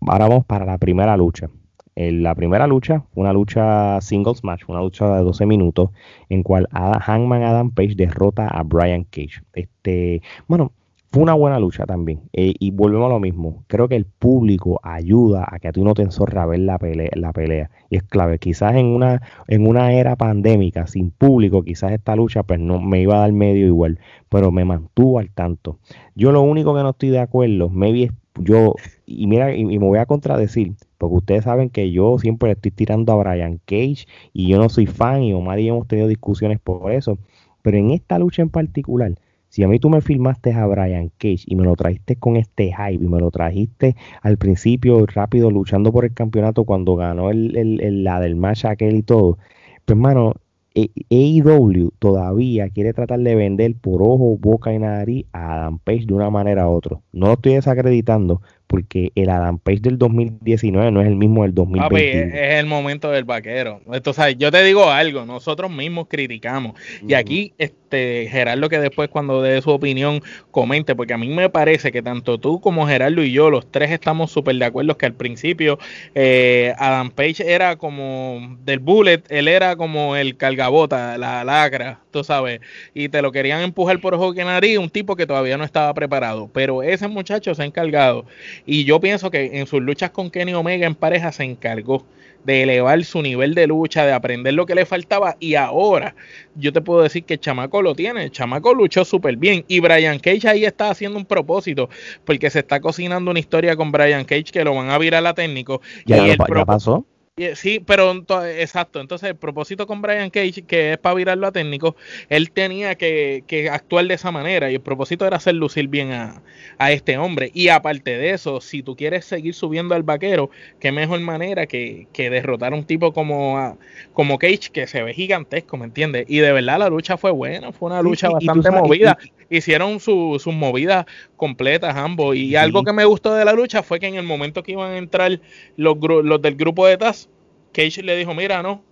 Ahora 0.00 0.26
vamos 0.26 0.46
para 0.46 0.64
la 0.64 0.78
primera 0.78 1.16
lucha. 1.16 1.48
En 1.94 2.22
la 2.22 2.34
primera 2.34 2.66
lucha 2.66 3.04
una 3.14 3.32
lucha 3.32 4.00
singles 4.00 4.42
match, 4.44 4.62
una 4.68 4.80
lucha 4.80 5.16
de 5.16 5.22
12 5.22 5.46
minutos, 5.46 5.90
en 6.28 6.42
cual 6.42 6.68
Hangman 6.72 7.42
Adam 7.42 7.70
Page 7.70 7.94
derrota 7.94 8.48
a 8.48 8.62
Brian 8.62 9.04
Cage. 9.04 9.42
Este, 9.52 10.22
bueno, 10.48 10.72
fue 11.12 11.22
una 11.22 11.34
buena 11.34 11.58
lucha 11.58 11.84
también. 11.84 12.22
Eh, 12.32 12.54
y 12.58 12.70
volvemos 12.70 13.06
a 13.06 13.12
lo 13.12 13.20
mismo. 13.20 13.64
Creo 13.66 13.86
que 13.86 13.96
el 13.96 14.06
público 14.06 14.80
ayuda 14.82 15.46
a 15.46 15.58
que 15.58 15.68
a 15.68 15.72
ti 15.72 15.82
no 15.82 15.92
te 15.92 16.00
enzorra 16.00 16.46
ver 16.46 16.60
la 16.60 16.78
pelea, 16.78 17.10
la 17.16 17.34
pelea. 17.34 17.70
Y 17.90 17.96
es 17.96 18.02
clave. 18.02 18.38
Quizás 18.38 18.76
en 18.76 18.86
una, 18.86 19.20
en 19.46 19.66
una 19.66 19.92
era 19.92 20.16
pandémica, 20.16 20.86
sin 20.86 21.10
público, 21.10 21.64
quizás 21.64 21.92
esta 21.92 22.16
lucha 22.16 22.44
pues 22.44 22.60
no 22.60 22.80
me 22.80 23.02
iba 23.02 23.16
a 23.16 23.20
dar 23.20 23.32
medio 23.32 23.66
igual. 23.66 23.98
Pero 24.30 24.50
me 24.50 24.64
mantuvo 24.64 25.18
al 25.18 25.28
tanto. 25.30 25.78
Yo 26.14 26.32
lo 26.32 26.40
único 26.40 26.74
que 26.74 26.82
no 26.82 26.90
estoy 26.90 27.10
de 27.10 27.20
acuerdo, 27.20 27.68
maybe 27.68 28.10
yo, 28.40 28.74
y 29.06 29.26
mira, 29.26 29.54
y, 29.54 29.64
me 29.64 29.78
voy 29.78 29.98
a 29.98 30.06
contradecir, 30.06 30.74
porque 30.98 31.16
ustedes 31.16 31.44
saben 31.44 31.70
que 31.70 31.90
yo 31.90 32.18
siempre 32.18 32.48
le 32.48 32.54
estoy 32.54 32.70
tirando 32.70 33.12
a 33.12 33.16
Brian 33.16 33.60
Cage 33.66 34.06
y 34.32 34.48
yo 34.48 34.58
no 34.58 34.68
soy 34.68 34.86
fan 34.86 35.22
y 35.22 35.32
Omar 35.34 35.60
y 35.60 35.68
hemos 35.68 35.86
tenido 35.86 36.08
discusiones 36.08 36.58
por 36.60 36.92
eso. 36.92 37.18
Pero 37.62 37.76
en 37.76 37.90
esta 37.90 38.18
lucha 38.18 38.42
en 38.42 38.48
particular, 38.48 39.14
si 39.48 39.62
a 39.62 39.68
mí 39.68 39.78
tú 39.78 39.90
me 39.90 40.00
filmaste 40.00 40.52
a 40.54 40.66
Brian 40.66 41.10
Cage 41.18 41.44
y 41.46 41.56
me 41.56 41.64
lo 41.64 41.76
trajiste 41.76 42.16
con 42.16 42.36
este 42.36 42.72
hype 42.72 43.04
y 43.04 43.08
me 43.08 43.20
lo 43.20 43.30
trajiste 43.30 43.96
al 44.22 44.38
principio 44.38 45.04
rápido 45.06 45.50
luchando 45.50 45.92
por 45.92 46.04
el 46.06 46.14
campeonato 46.14 46.64
cuando 46.64 46.96
ganó 46.96 47.30
el, 47.30 47.56
el, 47.56 48.02
la 48.02 48.18
del 48.18 48.34
match 48.36 48.64
aquel 48.64 48.96
y 48.96 49.02
todo, 49.02 49.36
pues 49.84 49.96
hermano, 49.96 50.34
AEW 50.74 51.90
todavía 51.98 52.68
quiere 52.70 52.92
tratar 52.92 53.20
de 53.20 53.34
vender 53.34 53.76
por 53.80 54.02
ojo, 54.02 54.36
boca 54.38 54.72
y 54.72 54.78
nariz 54.78 55.26
a 55.32 55.54
Adam 55.54 55.78
Page 55.78 56.06
de 56.06 56.14
una 56.14 56.30
manera 56.30 56.68
u 56.68 56.72
otra. 56.72 57.00
No 57.12 57.26
lo 57.26 57.32
estoy 57.34 57.54
desacreditando, 57.54 58.42
porque 58.66 59.12
el 59.14 59.30
Adam 59.30 59.58
Page 59.58 59.80
del 59.80 59.98
2019 59.98 60.90
no 60.90 61.02
es 61.02 61.08
el 61.08 61.16
mismo 61.16 61.42
del 61.42 61.54
2020. 61.54 62.54
es 62.54 62.60
el 62.60 62.66
momento 62.66 63.10
del 63.10 63.24
vaquero. 63.24 63.80
Entonces, 63.92 64.36
yo 64.38 64.50
te 64.50 64.62
digo 64.62 64.90
algo, 64.90 65.24
nosotros 65.26 65.70
mismos 65.70 66.06
criticamos. 66.08 66.72
Y 67.06 67.14
aquí, 67.14 67.52
este, 67.58 68.28
Gerardo, 68.30 68.68
que 68.68 68.78
después 68.78 69.08
cuando 69.10 69.42
dé 69.42 69.60
su 69.60 69.70
opinión, 69.70 70.22
comente, 70.50 70.94
porque 70.94 71.12
a 71.12 71.18
mí 71.18 71.28
me 71.28 71.50
parece 71.50 71.92
que 71.92 72.02
tanto 72.02 72.38
tú 72.38 72.60
como 72.60 72.86
Gerardo 72.86 73.22
y 73.22 73.32
yo, 73.32 73.50
los 73.50 73.70
tres 73.70 73.90
estamos 73.90 74.30
súper 74.30 74.56
de 74.56 74.64
acuerdo 74.64 74.96
que 74.96 75.06
al 75.06 75.14
principio 75.14 75.78
eh, 76.14 76.74
Adam 76.78 77.10
Page 77.10 77.52
era 77.52 77.76
como 77.76 78.56
del 78.64 78.78
bullet, 78.78 79.22
él 79.28 79.48
era 79.48 79.76
como 79.76 80.16
el 80.16 80.36
cargabota, 80.36 81.18
la 81.18 81.44
lacra, 81.44 82.00
tú 82.10 82.24
sabes, 82.24 82.60
y 82.94 83.08
te 83.08 83.22
lo 83.22 83.32
querían 83.32 83.60
empujar 83.62 84.00
por 84.00 84.14
ojo 84.14 84.32
que 84.32 84.44
nariz, 84.44 84.78
un 84.78 84.90
tipo 84.90 85.16
que 85.16 85.26
todavía 85.26 85.56
no 85.56 85.64
estaba 85.64 85.92
preparado. 85.94 86.50
Pero 86.52 86.82
ese 86.82 87.08
muchacho 87.08 87.54
se 87.54 87.62
ha 87.62 87.66
encargado 87.66 88.24
y 88.66 88.84
yo 88.84 89.00
pienso 89.00 89.30
que 89.30 89.58
en 89.58 89.66
sus 89.66 89.80
luchas 89.82 90.10
con 90.10 90.30
Kenny 90.30 90.54
Omega 90.54 90.86
en 90.86 90.94
pareja 90.94 91.32
se 91.32 91.44
encargó 91.44 92.04
de 92.44 92.62
elevar 92.64 93.04
su 93.04 93.22
nivel 93.22 93.54
de 93.54 93.66
lucha, 93.66 94.04
de 94.04 94.12
aprender 94.12 94.54
lo 94.54 94.66
que 94.66 94.74
le 94.74 94.84
faltaba 94.84 95.36
y 95.38 95.54
ahora 95.54 96.14
yo 96.56 96.72
te 96.72 96.80
puedo 96.80 97.02
decir 97.02 97.24
que 97.24 97.34
el 97.34 97.40
chamaco 97.40 97.82
lo 97.82 97.94
tiene, 97.94 98.24
el 98.24 98.30
chamaco 98.30 98.74
luchó 98.74 99.04
súper 99.04 99.36
bien 99.36 99.64
y 99.68 99.80
Brian 99.80 100.18
Cage 100.18 100.48
ahí 100.48 100.64
está 100.64 100.90
haciendo 100.90 101.18
un 101.18 101.24
propósito 101.24 101.88
porque 102.24 102.50
se 102.50 102.60
está 102.60 102.80
cocinando 102.80 103.30
una 103.30 103.40
historia 103.40 103.76
con 103.76 103.92
Brian 103.92 104.24
Cage 104.24 104.44
que 104.52 104.64
lo 104.64 104.74
van 104.74 104.90
a 104.90 104.98
virar 104.98 105.24
a 105.26 105.34
técnico. 105.34 105.80
Ya, 106.04 106.26
y 106.26 106.30
el 106.30 106.38
ya 106.38 106.64
pasó. 106.64 107.06
Sí, 107.54 107.80
pero 107.80 108.12
exacto. 108.44 109.00
Entonces, 109.00 109.30
el 109.30 109.36
propósito 109.36 109.86
con 109.86 110.02
Brian 110.02 110.28
Cage, 110.28 110.64
que 110.66 110.92
es 110.92 110.98
para 110.98 111.14
virarlo 111.14 111.46
a 111.46 111.52
técnico, 111.52 111.96
él 112.28 112.50
tenía 112.50 112.94
que, 112.94 113.42
actuar 113.72 114.06
de 114.06 114.12
esa 114.12 114.30
manera 114.30 114.70
y 114.70 114.74
el 114.74 114.82
propósito 114.82 115.26
era 115.26 115.38
hacer 115.38 115.54
lucir 115.54 115.88
bien 115.88 116.12
a, 116.12 116.42
este 116.90 117.16
hombre. 117.16 117.50
Y 117.54 117.68
aparte 117.68 118.18
de 118.18 118.32
eso, 118.32 118.60
si 118.60 118.82
tú 118.82 118.96
quieres 118.96 119.24
seguir 119.24 119.54
subiendo 119.54 119.94
al 119.94 120.02
vaquero, 120.02 120.50
qué 120.78 120.92
mejor 120.92 121.20
manera 121.20 121.66
que, 121.66 122.06
derrotar 122.14 122.74
a 122.74 122.76
un 122.76 122.84
tipo 122.84 123.14
como, 123.14 123.78
como 124.12 124.38
Cage, 124.38 124.70
que 124.70 124.86
se 124.86 125.02
ve 125.02 125.14
gigantesco, 125.14 125.78
¿me 125.78 125.86
entiendes? 125.86 126.26
Y 126.28 126.40
de 126.40 126.52
verdad 126.52 126.80
la 126.80 126.90
lucha 126.90 127.16
fue 127.16 127.30
buena, 127.30 127.72
fue 127.72 127.88
una 127.88 128.02
lucha 128.02 128.28
bastante 128.28 128.70
movida 128.70 129.16
hicieron 129.56 130.00
sus 130.00 130.46
movidas 130.46 131.06
completas 131.36 131.96
ambos. 131.96 132.36
Y 132.36 132.56
algo 132.56 132.82
que 132.82 132.92
me 132.92 133.04
gustó 133.04 133.34
de 133.34 133.44
la 133.44 133.52
lucha 133.52 133.82
fue 133.82 134.00
que 134.00 134.06
en 134.06 134.14
el 134.16 134.24
momento 134.24 134.62
que 134.62 134.72
iban 134.72 134.92
a 134.92 134.98
entrar 134.98 135.40
los, 135.76 135.96
los 136.00 136.42
del 136.42 136.56
grupo 136.56 136.86
de 136.86 136.96
Taz, 136.96 137.28
Cage 137.72 138.02
le 138.02 138.16
dijo, 138.16 138.34
mira, 138.34 138.62
no, 138.62 138.82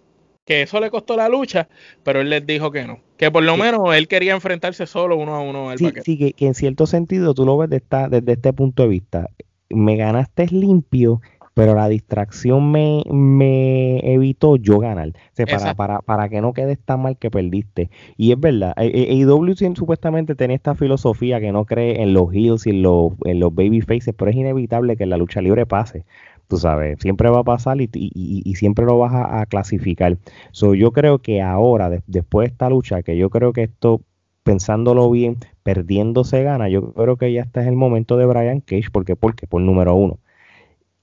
que 0.44 0.62
eso 0.62 0.80
le 0.80 0.90
costó 0.90 1.16
la 1.16 1.28
lucha, 1.28 1.68
pero 2.02 2.20
él 2.20 2.30
les 2.30 2.46
dijo 2.46 2.70
que 2.70 2.84
no. 2.86 3.00
Que 3.16 3.30
por 3.30 3.42
lo 3.42 3.56
menos 3.56 3.94
él 3.94 4.08
quería 4.08 4.32
enfrentarse 4.32 4.86
solo 4.86 5.16
uno 5.16 5.34
a 5.34 5.40
uno 5.40 5.70
al 5.70 5.78
sí, 5.78 5.92
Sí, 6.02 6.18
que, 6.18 6.34
en 6.46 6.54
cierto 6.54 6.86
sentido 6.86 7.34
tú 7.34 7.44
lo 7.44 7.56
ves 7.58 7.70
desde 7.70 8.32
este 8.32 8.52
punto 8.52 8.82
de 8.82 8.88
vista. 8.88 9.30
Me 9.68 9.96
ganaste 9.96 10.46
limpio 10.46 11.20
pero 11.60 11.74
la 11.74 11.90
distracción 11.90 12.72
me, 12.72 13.02
me 13.12 13.98
evitó 14.14 14.56
yo 14.56 14.78
ganar. 14.78 15.12
para, 15.36 15.74
para, 15.74 16.00
para, 16.00 16.28
que 16.30 16.40
no 16.40 16.54
quedes 16.54 16.78
tan 16.78 17.02
mal 17.02 17.18
que 17.18 17.30
perdiste. 17.30 17.90
Y 18.16 18.32
es 18.32 18.40
verdad, 18.40 18.72
AEW 18.78 19.54
supuestamente 19.74 20.34
tiene 20.34 20.54
esta 20.54 20.74
filosofía 20.74 21.38
que 21.38 21.52
no 21.52 21.66
cree 21.66 22.00
en 22.00 22.14
los 22.14 22.32
heels 22.32 22.66
y 22.66 22.70
en 22.70 22.80
los, 22.80 23.12
en 23.26 23.40
los 23.40 23.54
baby 23.54 23.82
faces, 23.82 24.14
pero 24.16 24.30
es 24.30 24.38
inevitable 24.38 24.96
que 24.96 25.04
la 25.04 25.18
lucha 25.18 25.42
libre 25.42 25.66
pase. 25.66 26.06
Tú 26.48 26.56
sabes, 26.56 26.96
siempre 26.98 27.28
va 27.28 27.40
a 27.40 27.44
pasar 27.44 27.78
y, 27.78 27.90
y, 27.92 28.54
siempre 28.54 28.86
lo 28.86 28.96
vas 28.96 29.12
a, 29.14 29.44
clasificar. 29.44 30.16
So, 30.52 30.74
yo 30.74 30.92
creo 30.92 31.18
que 31.18 31.42
ahora, 31.42 31.90
después 32.06 32.48
de 32.48 32.52
esta 32.52 32.70
lucha, 32.70 33.02
que 33.02 33.18
yo 33.18 33.28
creo 33.28 33.52
que 33.52 33.64
esto 33.64 34.00
pensándolo 34.44 35.10
bien, 35.10 35.36
perdiéndose 35.62 36.42
gana, 36.42 36.70
yo 36.70 36.94
creo 36.94 37.18
que 37.18 37.30
ya 37.34 37.42
está 37.42 37.60
es 37.60 37.68
el 37.68 37.76
momento 37.76 38.16
de 38.16 38.24
Brian 38.24 38.60
Cage, 38.60 38.88
porque 38.90 39.14
porque 39.14 39.46
por 39.46 39.60
número 39.60 39.94
uno, 39.94 40.20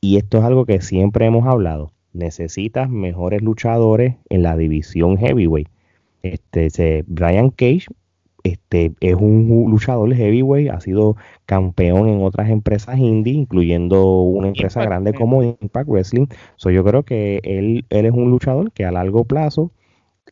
y 0.01 0.17
esto 0.17 0.37
es 0.39 0.43
algo 0.43 0.65
que 0.65 0.81
siempre 0.81 1.25
hemos 1.25 1.45
hablado. 1.47 1.91
Necesitas 2.13 2.89
mejores 2.89 3.41
luchadores 3.41 4.15
en 4.29 4.43
la 4.43 4.57
división 4.57 5.17
heavyweight. 5.17 5.67
Este, 6.23 7.03
Brian 7.07 7.51
Cage 7.51 7.87
este, 8.43 8.93
es 9.01 9.15
un 9.15 9.67
luchador 9.69 10.13
heavyweight, 10.13 10.69
ha 10.71 10.79
sido 10.79 11.17
campeón 11.45 12.07
en 12.07 12.21
otras 12.23 12.49
empresas 12.49 12.97
indie, 12.97 13.33
incluyendo 13.33 14.21
una 14.21 14.47
empresa 14.47 14.83
grande 14.83 15.13
como 15.13 15.43
Impact 15.43 15.89
Wrestling. 15.89 16.27
So, 16.55 16.69
yo 16.69 16.83
creo 16.83 17.03
que 17.03 17.41
él, 17.43 17.85
él 17.89 18.05
es 18.05 18.13
un 18.13 18.31
luchador 18.31 18.71
que 18.71 18.85
a 18.85 18.91
largo 18.91 19.25
plazo, 19.25 19.71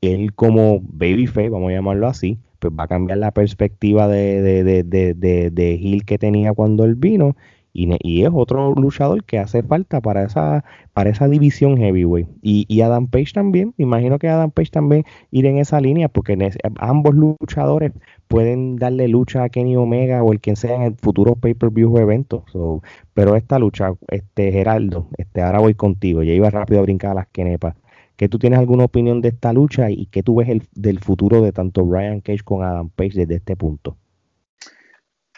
él 0.02 0.34
como 0.34 0.80
babyface, 0.82 1.50
vamos 1.50 1.72
a 1.72 1.74
llamarlo 1.74 2.08
así, 2.08 2.38
pues 2.60 2.74
va 2.78 2.86
a 2.86 2.88
cambiar 2.88 3.18
la 3.18 3.32
perspectiva 3.32 4.08
de, 4.08 4.42
de, 4.42 4.64
de, 4.64 5.14
de, 5.14 5.50
de 5.52 5.74
Hill 5.74 6.06
que 6.06 6.18
tenía 6.18 6.54
cuando 6.54 6.86
él 6.86 6.96
vino 6.96 7.36
y, 7.76 8.24
es 8.24 8.30
otro 8.34 8.74
luchador 8.74 9.24
que 9.26 9.38
hace 9.38 9.62
falta 9.62 10.00
para 10.02 10.24
esa, 10.24 10.64
para 10.94 11.10
esa 11.10 11.28
división 11.28 11.78
heavyweight. 11.78 12.28
Y, 12.42 12.66
y 12.70 12.82
Adam 12.82 13.08
Page 13.08 13.34
también, 13.34 13.74
imagino 13.78 14.18
que 14.18 14.30
Adam 14.30 14.52
Page 14.52 14.72
también 14.72 15.04
ir 15.32 15.46
en 15.46 15.58
esa 15.58 15.82
línea, 15.82 16.08
porque 16.08 16.38
ambos 16.80 17.16
luchadores 17.16 17.92
pueden 18.28 18.78
darle 18.78 19.08
lucha 19.08 19.44
a 19.44 19.50
Kenny 19.50 19.76
Omega 19.76 20.24
o 20.24 20.32
el 20.32 20.40
quien 20.40 20.56
sea 20.56 20.76
en 20.76 20.84
el 20.84 20.96
futuro 20.96 21.36
pay-per-view 21.36 21.94
o 21.94 22.00
evento. 22.00 22.46
pero 23.14 23.36
esta 23.36 23.60
lucha, 23.60 23.94
este 24.10 24.52
Geraldo, 24.52 25.08
este 25.18 25.42
ahora 25.42 25.60
voy 25.60 25.76
contigo, 25.76 26.24
ya 26.24 26.34
iba 26.34 26.50
rápido 26.50 26.80
a 26.80 26.84
brincar 26.84 27.12
a 27.12 27.16
las 27.16 27.28
quenepas. 27.28 27.76
¿Que 28.16 28.30
tú 28.30 28.40
tienes 28.40 28.60
alguna 28.60 28.86
opinión 28.86 29.20
de 29.22 29.30
esta 29.30 29.52
lucha 29.52 29.92
y 29.92 30.06
qué 30.06 30.24
tú 30.24 30.36
ves 30.36 30.48
el, 30.48 30.64
del 30.74 31.00
futuro 31.00 31.42
de 31.42 31.52
tanto 31.52 31.86
Brian 31.86 32.22
Cage 32.22 32.44
con 32.46 32.64
Adam 32.64 32.90
Page 32.90 33.20
desde 33.20 33.36
este 33.36 33.58
punto? 33.58 33.98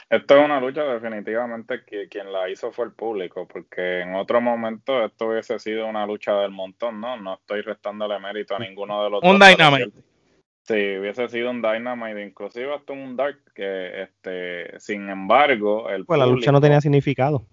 Esto 0.09 0.37
es 0.37 0.45
una 0.45 0.61
lucha 0.61 0.83
definitivamente 0.83 1.83
que 1.85 2.07
quien 2.07 2.31
la 2.31 2.49
hizo 2.49 2.71
fue 2.71 2.85
el 2.85 2.91
público, 2.93 3.45
porque 3.45 4.01
en 4.01 4.15
otro 4.15 4.39
momento 4.39 5.03
esto 5.03 5.27
hubiese 5.27 5.59
sido 5.59 5.85
una 5.85 6.05
lucha 6.05 6.33
del 6.39 6.51
montón, 6.51 7.01
¿no? 7.01 7.17
No 7.17 7.35
estoy 7.35 7.61
restándole 7.61 8.17
mérito 8.19 8.55
a 8.55 8.59
ninguno 8.59 9.03
de 9.03 9.09
los 9.09 9.23
Un 9.23 9.37
Dynamite. 9.37 9.91
Sí, 10.63 10.97
hubiese 10.97 11.27
sido 11.27 11.49
un 11.49 11.61
Dynamite, 11.61 12.25
inclusive 12.25 12.73
hasta 12.73 12.93
un 12.93 13.17
Dark, 13.17 13.39
que 13.53 14.03
este, 14.03 14.79
sin 14.79 15.09
embargo, 15.09 15.89
el 15.89 16.05
Pues 16.05 16.19
la 16.19 16.25
lucha 16.25 16.53
no 16.53 16.61
tenía 16.61 16.79
significado. 16.79 17.45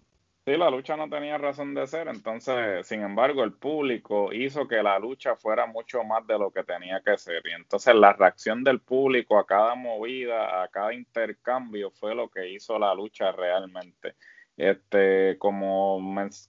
Sí, 0.47 0.59
la 0.59 0.69
lucha 0.69 0.95
no 0.95 1.09
tenía 1.09 1.39
razón 1.39 1.73
de 1.73 1.87
ser, 1.87 2.07
entonces, 2.07 2.87
sin 2.87 3.01
embargo, 3.01 3.45
el 3.45 3.55
público 3.55 4.31
hizo 4.31 4.69
que 4.69 4.83
la 4.83 4.99
lucha 4.99 5.37
fuera 5.37 5.65
mucho 5.65 6.05
más 6.05 6.27
de 6.27 6.39
lo 6.39 6.51
que 6.51 6.63
tenía 6.65 7.01
que 7.01 7.17
ser. 7.17 7.41
Y 7.47 7.53
entonces 7.53 7.95
la 7.95 8.13
reacción 8.13 8.63
del 8.63 8.81
público 8.81 9.39
a 9.39 9.47
cada 9.47 9.75
movida, 9.75 10.63
a 10.63 10.69
cada 10.69 10.93
intercambio, 10.93 11.91
fue 11.93 12.15
lo 12.15 12.29
que 12.29 12.51
hizo 12.51 12.79
la 12.79 12.95
lucha 12.95 13.33
realmente. 13.33 14.17
Este, 14.57 15.39
como, 15.39 15.99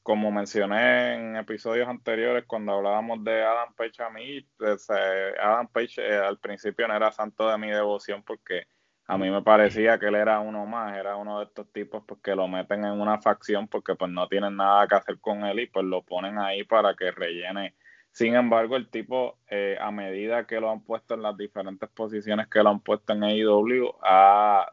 como 0.04 0.30
mencioné 0.32 1.16
en 1.16 1.36
episodios 1.38 1.88
anteriores 1.88 2.44
cuando 2.46 2.74
hablábamos 2.74 3.24
de 3.24 3.44
Adam 3.44 3.74
Page 3.76 4.04
a 4.04 4.10
mí, 4.10 4.38
eh, 4.40 5.34
Adam 5.42 5.70
Page 5.70 6.02
eh, 6.02 6.18
al 6.18 6.38
principio 6.40 6.86
no 6.88 6.96
era 6.96 7.14
santo 7.14 7.50
de 7.50 7.58
mi 7.58 7.70
devoción 7.70 8.24
porque 8.24 8.68
a 9.08 9.18
mí 9.18 9.30
me 9.30 9.42
parecía 9.44 10.00
que 10.00 10.08
él 10.08 10.16
era 10.16 10.40
uno 10.40 10.66
más, 10.66 10.98
era 10.98 11.16
uno 11.16 11.40
de 11.40 11.46
estos 11.46 11.72
tipos 11.72 12.04
pues, 12.08 12.20
que 12.22 12.36
lo 12.36 12.48
meten 12.48 12.86
en 12.86 13.00
una 13.00 13.22
facción 13.22 13.68
porque 13.68 13.96
pues 13.96 14.12
no 14.12 14.28
tienen 14.28 14.56
nada 14.56 14.88
que 14.88 14.96
hacer 14.96 15.20
con 15.20 15.44
él 15.46 15.60
y 15.60 15.68
pues 15.68 15.86
lo 15.86 16.02
ponen 16.02 16.40
ahí 16.40 16.64
para 16.64 16.96
que 16.96 17.12
rellene. 17.12 17.76
Sin 18.12 18.34
embargo, 18.36 18.78
el 18.78 18.90
tipo, 18.90 19.40
eh, 19.50 19.78
a 19.80 19.92
medida 19.92 20.48
que 20.48 20.60
lo 20.60 20.72
han 20.72 20.82
puesto 20.82 21.16
en 21.16 21.22
las 21.22 21.38
diferentes 21.38 21.90
posiciones 21.90 22.48
que 22.48 22.64
lo 22.64 22.70
han 22.70 22.80
puesto 22.80 23.14
en 23.14 23.24
AEW, 23.24 23.94
ha, 24.02 24.72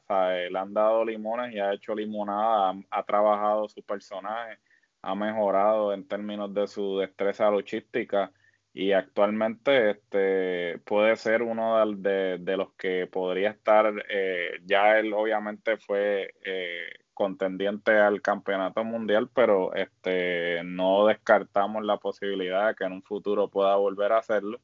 le 0.49 0.59
han 0.59 0.73
dado 0.73 1.05
limones 1.05 1.53
y 1.53 1.59
ha 1.59 1.73
hecho 1.75 1.95
limonada, 1.95 2.75
ha 2.91 3.03
trabajado 3.03 3.69
su 3.69 3.83
personaje, 3.83 4.59
ha 5.03 5.15
mejorado 5.15 5.93
en 5.93 6.07
términos 6.07 6.55
de 6.55 6.69
su 6.69 6.99
destreza 6.99 7.51
luchística 7.51 8.33
y 8.75 8.93
actualmente 8.93 9.91
este 9.91 10.79
puede 10.85 11.17
ser 11.17 11.43
uno 11.43 11.85
de, 11.87 12.39
los 12.57 12.73
que 12.73 13.07
podría 13.07 13.51
estar 13.51 14.05
eh, 14.09 14.61
ya 14.65 14.99
él 14.99 15.13
obviamente 15.13 15.77
fue 15.77 16.35
eh, 16.43 16.93
contendiente 17.13 17.93
al 17.99 18.23
campeonato 18.23 18.83
mundial 18.83 19.29
pero 19.35 19.75
este 19.75 20.63
no 20.65 21.07
descartamos 21.07 21.85
la 21.85 21.99
posibilidad 21.99 22.69
de 22.69 22.75
que 22.75 22.85
en 22.85 22.93
un 22.93 23.03
futuro 23.03 23.49
pueda 23.49 23.77
volver 23.77 24.13
a 24.13 24.19
hacerlo. 24.19 24.61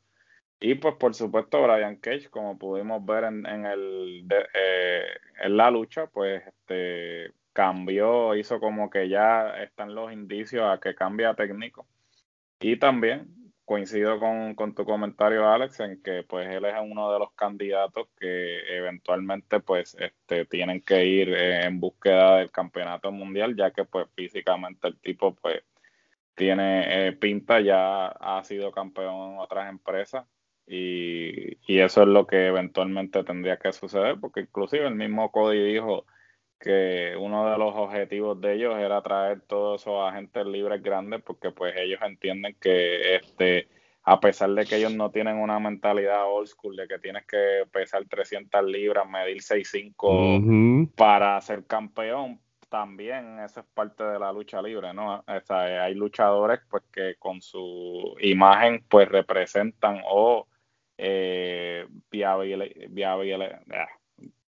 Y 0.61 0.75
pues 0.77 0.97
por 0.97 1.15
supuesto 1.15 1.63
Brian 1.63 1.97
Cage 1.97 2.31
como 2.31 2.59
pudimos 2.59 3.05
ver 3.05 3.25
en, 3.25 3.47
en 3.47 3.67
el 3.67 4.27
eh, 4.55 5.07
en 5.41 5.57
la 5.57 5.71
lucha 5.71 6.07
pues 6.09 6.43
este 6.47 7.33
cambió 7.53 8.35
hizo 8.37 8.59
como 8.61 8.91
que 8.91 9.09
ya 9.09 9.51
están 9.63 9.95
los 9.95 10.13
indicios 10.13 10.65
a 10.65 10.81
que 10.81 10.95
cambia 10.95 11.35
técnico. 11.35 11.87
Y 12.61 12.77
también 12.79 13.39
coincido 13.69 14.19
con, 14.19 14.75
tu 14.75 14.87
comentario, 14.87 15.47
Alex, 15.47 15.81
en 15.81 16.03
que 16.03 16.23
pues 16.23 16.49
él 16.49 16.65
es 16.65 16.75
uno 16.83 17.13
de 17.13 17.19
los 17.19 17.33
candidatos 17.35 18.09
que 18.19 18.61
eventualmente 18.79 19.61
pues 19.61 19.95
este, 20.01 20.47
tienen 20.47 20.81
que 20.81 21.05
ir 21.05 21.29
eh, 21.35 21.67
en 21.67 21.79
búsqueda 21.79 22.39
del 22.39 22.51
campeonato 22.51 23.13
mundial, 23.13 23.55
ya 23.55 23.71
que 23.71 23.85
pues 23.85 24.09
físicamente 24.15 24.89
el 24.89 24.99
tipo 24.99 25.35
pues 25.35 25.63
tiene 26.35 27.09
eh, 27.09 27.13
pinta, 27.13 27.61
ya 27.61 28.07
ha 28.07 28.43
sido 28.43 28.73
campeón 28.73 29.33
en 29.33 29.39
otras 29.39 29.69
empresas 29.69 30.27
y, 30.67 31.59
y 31.71 31.81
eso 31.81 32.03
es 32.03 32.09
lo 32.09 32.27
que 32.27 32.47
eventualmente 32.47 33.23
tendría 33.23 33.59
que 33.59 33.75
suceder, 33.75 34.17
porque 34.19 34.41
inclusive 34.41 34.87
el 34.87 34.95
mismo 34.95 35.31
Cody 35.31 35.75
dijo 35.75 36.07
que 36.59 37.15
uno 37.19 37.51
de 37.51 37.59
los 37.59 37.75
objetivos 37.77 38.41
de 38.41 38.55
ellos 38.55 38.79
era 38.79 39.01
traer 39.03 39.41
todos 39.43 39.81
esos 39.81 40.01
agentes 40.09 40.45
libres 40.47 40.83
grandes 40.83 41.23
porque 41.23 41.51
pues 41.51 41.75
ellos 41.77 42.01
entienden 42.03 42.57
que 42.61 43.17
este 43.17 43.69
a 44.03 44.21
pesar 44.21 44.51
de 44.51 44.65
que 44.65 44.77
ellos 44.77 44.95
no 44.95 45.11
tienen 45.11 45.37
una 45.37 45.59
mentalidad 45.61 46.25
old 46.27 46.49
school 46.49 46.75
de 46.77 46.89
que 46.89 46.99
tienes 46.99 47.27
que 47.27 47.65
pesar 47.71 48.07
300 48.07 48.65
libras, 48.65 49.07
medir 49.07 49.43
6'5 49.43 50.95
para 50.97 51.39
ser 51.43 51.67
campeón, 51.67 52.41
también 52.71 53.39
eso 53.41 53.61
es 53.61 53.67
parte 53.75 54.05
de 54.05 54.19
la 54.19 54.33
lucha 54.33 54.63
libre, 54.63 54.95
¿no? 54.95 55.19
O 55.19 55.41
sea, 55.45 55.85
hay 55.85 55.95
luchadores 55.95 56.61
pues 56.71 56.85
que 56.91 57.17
con 57.19 57.43
su 57.43 58.17
imagen 58.21 58.83
pues 58.89 59.09
representan 59.09 60.01
o 60.07 60.47
eh, 60.97 61.87
viable, 62.11 62.89
ah, 63.75 63.89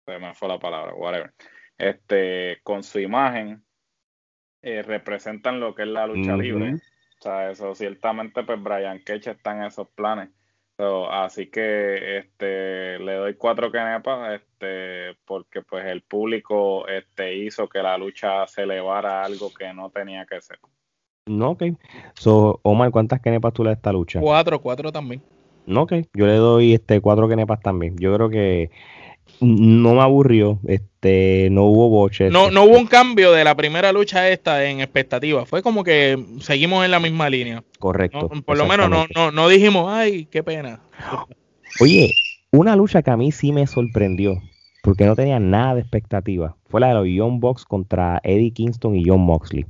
se 0.04 0.18
me 0.18 0.34
fue 0.34 0.48
la 0.48 0.58
palabra, 0.58 0.94
whatever 0.94 1.32
este, 1.78 2.60
con 2.62 2.82
su 2.82 3.00
imagen, 3.00 3.64
eh, 4.62 4.82
representan 4.82 5.60
lo 5.60 5.74
que 5.74 5.82
es 5.82 5.88
la 5.88 6.06
lucha 6.06 6.36
libre. 6.36 6.74
O 6.74 7.22
sea, 7.22 7.50
eso 7.50 7.74
ciertamente, 7.74 8.42
pues 8.44 8.62
Brian 8.62 8.98
Cage 9.00 9.30
está 9.30 9.56
en 9.56 9.64
esos 9.64 9.88
planes. 9.88 10.30
así 11.10 11.50
que 11.50 12.18
este 12.18 12.98
le 12.98 13.14
doy 13.14 13.34
cuatro 13.34 13.70
canepas 13.70 14.40
este 14.40 15.16
porque 15.24 15.62
pues 15.62 15.84
el 15.86 16.02
público 16.02 16.88
este 16.88 17.36
hizo 17.36 17.68
que 17.68 17.82
la 17.82 17.96
lucha 17.96 18.46
se 18.46 18.62
elevara 18.62 19.20
a 19.20 19.24
algo 19.24 19.52
que 19.52 19.72
no 19.72 19.90
tenía 19.90 20.26
que 20.26 20.40
ser. 20.40 20.58
No, 21.26 21.50
ok. 21.50 21.62
So, 22.14 22.60
Omar, 22.62 22.90
¿cuántas 22.90 23.20
canepas 23.20 23.52
tú 23.52 23.64
le 23.64 23.70
das 23.70 23.76
a 23.76 23.80
esta 23.80 23.92
lucha? 23.92 24.20
Cuatro, 24.20 24.60
cuatro 24.60 24.92
también. 24.92 25.22
No, 25.66 25.82
ok. 25.82 25.92
Yo 26.12 26.26
le 26.26 26.34
doy 26.36 26.74
este 26.74 27.00
cuatro 27.00 27.28
canepas 27.28 27.60
también. 27.60 27.96
Yo 27.96 28.14
creo 28.14 28.28
que 28.28 28.70
no 29.40 29.94
me 29.94 30.00
aburrió, 30.00 30.58
este, 30.66 31.48
no 31.50 31.64
hubo 31.64 31.88
boches. 31.88 32.32
No, 32.32 32.50
no 32.50 32.64
hubo 32.64 32.78
un 32.78 32.86
cambio 32.86 33.32
de 33.32 33.44
la 33.44 33.54
primera 33.54 33.92
lucha 33.92 34.28
esta 34.28 34.64
en 34.64 34.80
expectativa, 34.80 35.44
fue 35.46 35.62
como 35.62 35.84
que 35.84 36.22
seguimos 36.40 36.84
en 36.84 36.90
la 36.90 37.00
misma 37.00 37.28
línea. 37.30 37.62
Correcto. 37.78 38.30
por 38.44 38.56
lo 38.56 38.66
menos 38.66 38.88
no, 38.88 39.06
no, 39.14 39.30
no 39.30 39.48
dijimos, 39.48 39.92
ay, 39.92 40.26
qué 40.26 40.42
pena. 40.42 40.80
Oye, 41.80 42.12
una 42.50 42.76
lucha 42.76 43.02
que 43.02 43.10
a 43.10 43.16
mí 43.16 43.32
sí 43.32 43.52
me 43.52 43.66
sorprendió, 43.66 44.40
porque 44.82 45.04
no 45.04 45.16
tenía 45.16 45.40
nada 45.40 45.74
de 45.74 45.80
expectativa, 45.80 46.56
fue 46.68 46.80
la 46.80 46.88
de 46.88 46.94
los 46.94 47.06
Young 47.06 47.40
Bucks 47.40 47.64
contra 47.64 48.20
Eddie 48.22 48.52
Kingston 48.52 48.96
y 48.96 49.04
John 49.06 49.20
Moxley. 49.20 49.66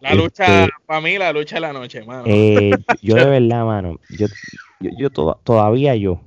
La 0.00 0.14
lucha, 0.14 0.64
este, 0.64 0.72
para 0.84 1.00
mí, 1.00 1.18
la 1.18 1.32
lucha 1.32 1.56
de 1.56 1.60
la 1.62 1.72
noche, 1.72 2.04
mano. 2.04 2.24
Eh, 2.26 2.70
yo 3.02 3.16
de 3.16 3.24
verdad, 3.24 3.64
mano, 3.64 3.98
yo, 4.10 4.26
yo, 4.80 4.90
yo 4.98 5.10
todavía 5.10 5.96
yo, 5.96 6.20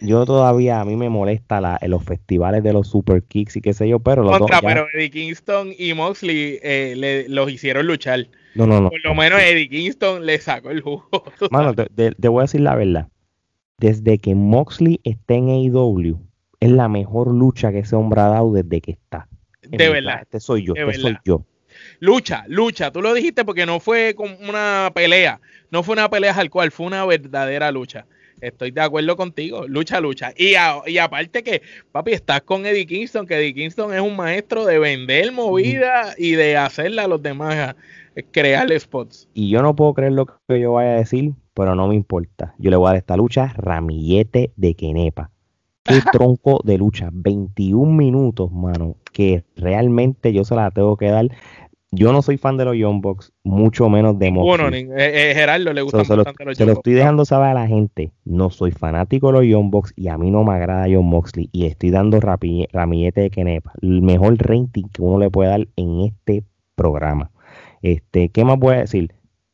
yo 0.00 0.24
todavía 0.24 0.80
a 0.80 0.84
mí 0.84 0.96
me 0.96 1.08
molesta 1.08 1.60
la, 1.60 1.78
los 1.86 2.04
festivales 2.04 2.62
de 2.62 2.72
los 2.72 2.88
super 2.88 3.22
kicks 3.22 3.56
y 3.56 3.60
qué 3.60 3.72
sé 3.72 3.88
yo, 3.88 3.98
pero 3.98 4.22
los 4.22 4.38
Contra, 4.38 4.60
pero 4.60 4.86
Eddie 4.94 5.10
Kingston 5.10 5.72
y 5.76 5.94
Moxley 5.94 6.58
eh, 6.62 6.94
le, 6.96 7.28
los 7.28 7.50
hicieron 7.50 7.86
luchar. 7.86 8.28
No, 8.54 8.66
no, 8.66 8.80
no. 8.80 8.90
Por 8.90 9.04
lo 9.04 9.14
menos 9.14 9.40
Eddie 9.40 9.68
Kingston 9.68 10.24
le 10.26 10.38
sacó 10.38 10.70
el 10.70 10.80
jugo. 10.82 11.08
Mano, 11.50 11.74
te, 11.74 12.28
voy 12.28 12.40
a 12.40 12.44
decir 12.44 12.60
la 12.60 12.74
verdad. 12.74 13.08
Desde 13.78 14.18
que 14.18 14.34
Moxley 14.34 15.00
está 15.04 15.34
en 15.34 15.48
AEW, 15.48 16.18
es 16.60 16.70
la 16.70 16.88
mejor 16.88 17.32
lucha 17.34 17.72
que 17.72 17.80
ese 17.80 17.96
hombre 17.96 18.20
ha 18.20 18.28
dado 18.28 18.52
desde 18.52 18.80
que 18.80 18.92
está. 18.92 19.28
De 19.62 19.88
verdad. 19.88 20.20
Este 20.22 20.40
soy 20.40 20.64
yo, 20.66 20.74
este 20.74 20.94
soy 20.94 21.16
yo. 21.24 21.44
Lucha, 21.98 22.44
lucha, 22.48 22.90
tú 22.90 23.00
lo 23.00 23.14
dijiste 23.14 23.44
porque 23.44 23.66
no 23.66 23.80
fue 23.80 24.14
como 24.14 24.36
una 24.48 24.90
pelea, 24.94 25.40
no 25.70 25.82
fue 25.82 25.94
una 25.94 26.10
pelea 26.10 26.34
al 26.34 26.50
cual, 26.50 26.70
fue 26.70 26.86
una 26.86 27.04
verdadera 27.06 27.70
lucha. 27.72 28.06
Estoy 28.40 28.70
de 28.70 28.80
acuerdo 28.80 29.16
contigo. 29.16 29.66
Lucha, 29.66 30.00
lucha. 30.00 30.32
Y, 30.36 30.54
y 30.86 30.98
aparte 30.98 31.42
que, 31.42 31.62
papi, 31.92 32.12
estás 32.12 32.42
con 32.42 32.66
Eddie 32.66 32.86
Kingston, 32.86 33.26
que 33.26 33.34
Eddie 33.34 33.54
Kingston 33.54 33.94
es 33.94 34.00
un 34.00 34.16
maestro 34.16 34.64
de 34.64 34.78
vender 34.78 35.32
movida 35.32 36.14
y 36.16 36.32
de 36.32 36.56
hacerla 36.56 37.04
a 37.04 37.08
los 37.08 37.22
demás, 37.22 37.74
crear 38.32 38.68
spots. 38.78 39.28
Y 39.34 39.50
yo 39.50 39.62
no 39.62 39.74
puedo 39.76 39.94
creer 39.94 40.12
lo 40.12 40.26
que 40.26 40.60
yo 40.60 40.72
vaya 40.72 40.92
a 40.92 40.96
decir, 40.96 41.32
pero 41.54 41.74
no 41.74 41.88
me 41.88 41.94
importa. 41.94 42.54
Yo 42.58 42.70
le 42.70 42.76
voy 42.76 42.86
a 42.86 42.90
dar 42.90 42.96
esta 42.96 43.16
lucha 43.16 43.52
ramillete 43.56 44.52
de 44.56 44.74
Kenepa. 44.74 45.30
Qué 45.82 46.00
tronco 46.12 46.60
de 46.64 46.78
lucha. 46.78 47.10
21 47.12 47.92
minutos, 47.92 48.50
mano. 48.52 48.96
Que 49.12 49.44
realmente 49.56 50.32
yo 50.32 50.44
se 50.44 50.54
la 50.54 50.70
tengo 50.70 50.96
que 50.96 51.10
dar 51.10 51.28
yo 51.92 52.12
no 52.12 52.22
soy 52.22 52.36
fan 52.36 52.56
de 52.56 52.64
los 52.64 52.76
Young 52.76 53.00
Bucks, 53.00 53.32
mucho 53.42 53.88
menos 53.88 54.18
de 54.18 54.30
Moxley. 54.30 54.84
Bueno, 54.84 54.96
eh, 54.96 55.30
eh, 55.30 55.34
Gerardo 55.34 55.72
le 55.72 55.82
gusta 55.82 55.98
bastante 55.98 56.44
los 56.44 56.56
Se 56.56 56.64
lo 56.64 56.72
estoy 56.72 56.92
dejando 56.92 57.24
saber 57.24 57.48
a 57.48 57.54
la 57.54 57.66
gente. 57.66 58.12
No 58.24 58.50
soy 58.50 58.70
fanático 58.70 59.28
de 59.28 59.32
los 59.32 59.44
Young 59.44 59.70
Bucks 59.70 59.92
y 59.96 60.08
a 60.08 60.16
mí 60.16 60.30
no 60.30 60.44
me 60.44 60.52
agrada 60.52 60.86
John 60.88 61.06
Moxley. 61.06 61.48
Y 61.52 61.66
estoy 61.66 61.90
dando 61.90 62.20
ramillete 62.20 63.20
de 63.22 63.30
Kenepa. 63.30 63.72
El 63.82 64.02
mejor 64.02 64.36
rating 64.38 64.84
que 64.92 65.02
uno 65.02 65.18
le 65.18 65.30
puede 65.30 65.50
dar 65.50 65.68
en 65.76 66.00
este 66.02 66.44
programa. 66.76 67.32
Este, 67.82 68.28
¿Qué 68.28 68.44
más 68.44 68.58
voy 68.58 68.76
a 68.76 68.80
decir? 68.80 69.12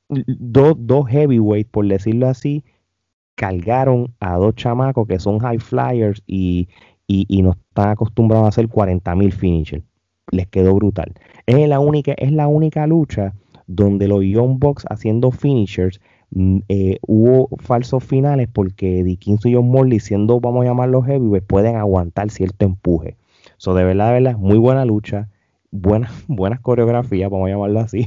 Dos, 0.08 0.74
dos 0.78 1.08
heavyweights, 1.08 1.70
por 1.70 1.86
decirlo 1.88 2.28
así, 2.28 2.64
cargaron 3.34 4.14
a 4.20 4.36
dos 4.36 4.54
chamacos 4.54 5.08
que 5.08 5.18
son 5.18 5.38
high 5.38 5.58
flyers 5.58 6.22
y, 6.26 6.68
y, 7.06 7.42
no 7.42 7.52
están 7.52 7.90
acostumbrados 7.90 8.44
a 8.44 8.48
hacer 8.48 8.68
40 8.68 9.14
mil 9.14 9.32
finishers. 9.32 9.84
Les 10.30 10.46
quedó 10.46 10.74
brutal. 10.74 11.14
Es 11.46 11.68
la 11.68 11.80
única, 11.80 12.12
es 12.12 12.32
la 12.32 12.48
única 12.48 12.86
lucha 12.86 13.34
donde 13.66 14.08
los 14.08 14.22
Young 14.24 14.58
Bucks 14.58 14.84
haciendo 14.88 15.30
finishers 15.30 16.00
mm, 16.30 16.58
eh, 16.68 16.98
hubo 17.06 17.48
falsos 17.58 18.04
finales 18.04 18.48
porque 18.52 19.02
Dickinson 19.04 19.50
y 19.50 19.54
John 19.54 19.68
Morley, 19.68 20.00
siendo, 20.00 20.40
vamos 20.40 20.62
a 20.62 20.68
llamarlos 20.68 21.06
heavyweights, 21.06 21.46
pueden 21.46 21.76
aguantar 21.76 22.30
cierto 22.30 22.64
empuje. 22.64 23.16
So, 23.56 23.74
de 23.74 23.84
verdad, 23.84 24.08
de 24.08 24.20
verdad, 24.20 24.38
muy 24.38 24.58
buena 24.58 24.84
lucha, 24.84 25.28
buenas 25.70 26.10
buenas 26.28 26.60
coreografías, 26.60 27.30
vamos 27.30 27.48
a 27.48 27.52
llamarlo 27.52 27.80
así. 27.80 28.06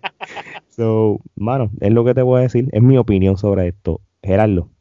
so, 0.68 1.20
mano, 1.36 1.70
es 1.80 1.92
lo 1.92 2.04
que 2.04 2.14
te 2.14 2.22
voy 2.22 2.40
a 2.40 2.42
decir, 2.42 2.68
es 2.72 2.82
mi 2.82 2.98
opinión 2.98 3.36
sobre 3.36 3.68
esto. 3.68 4.00
Gerardo. 4.22 4.73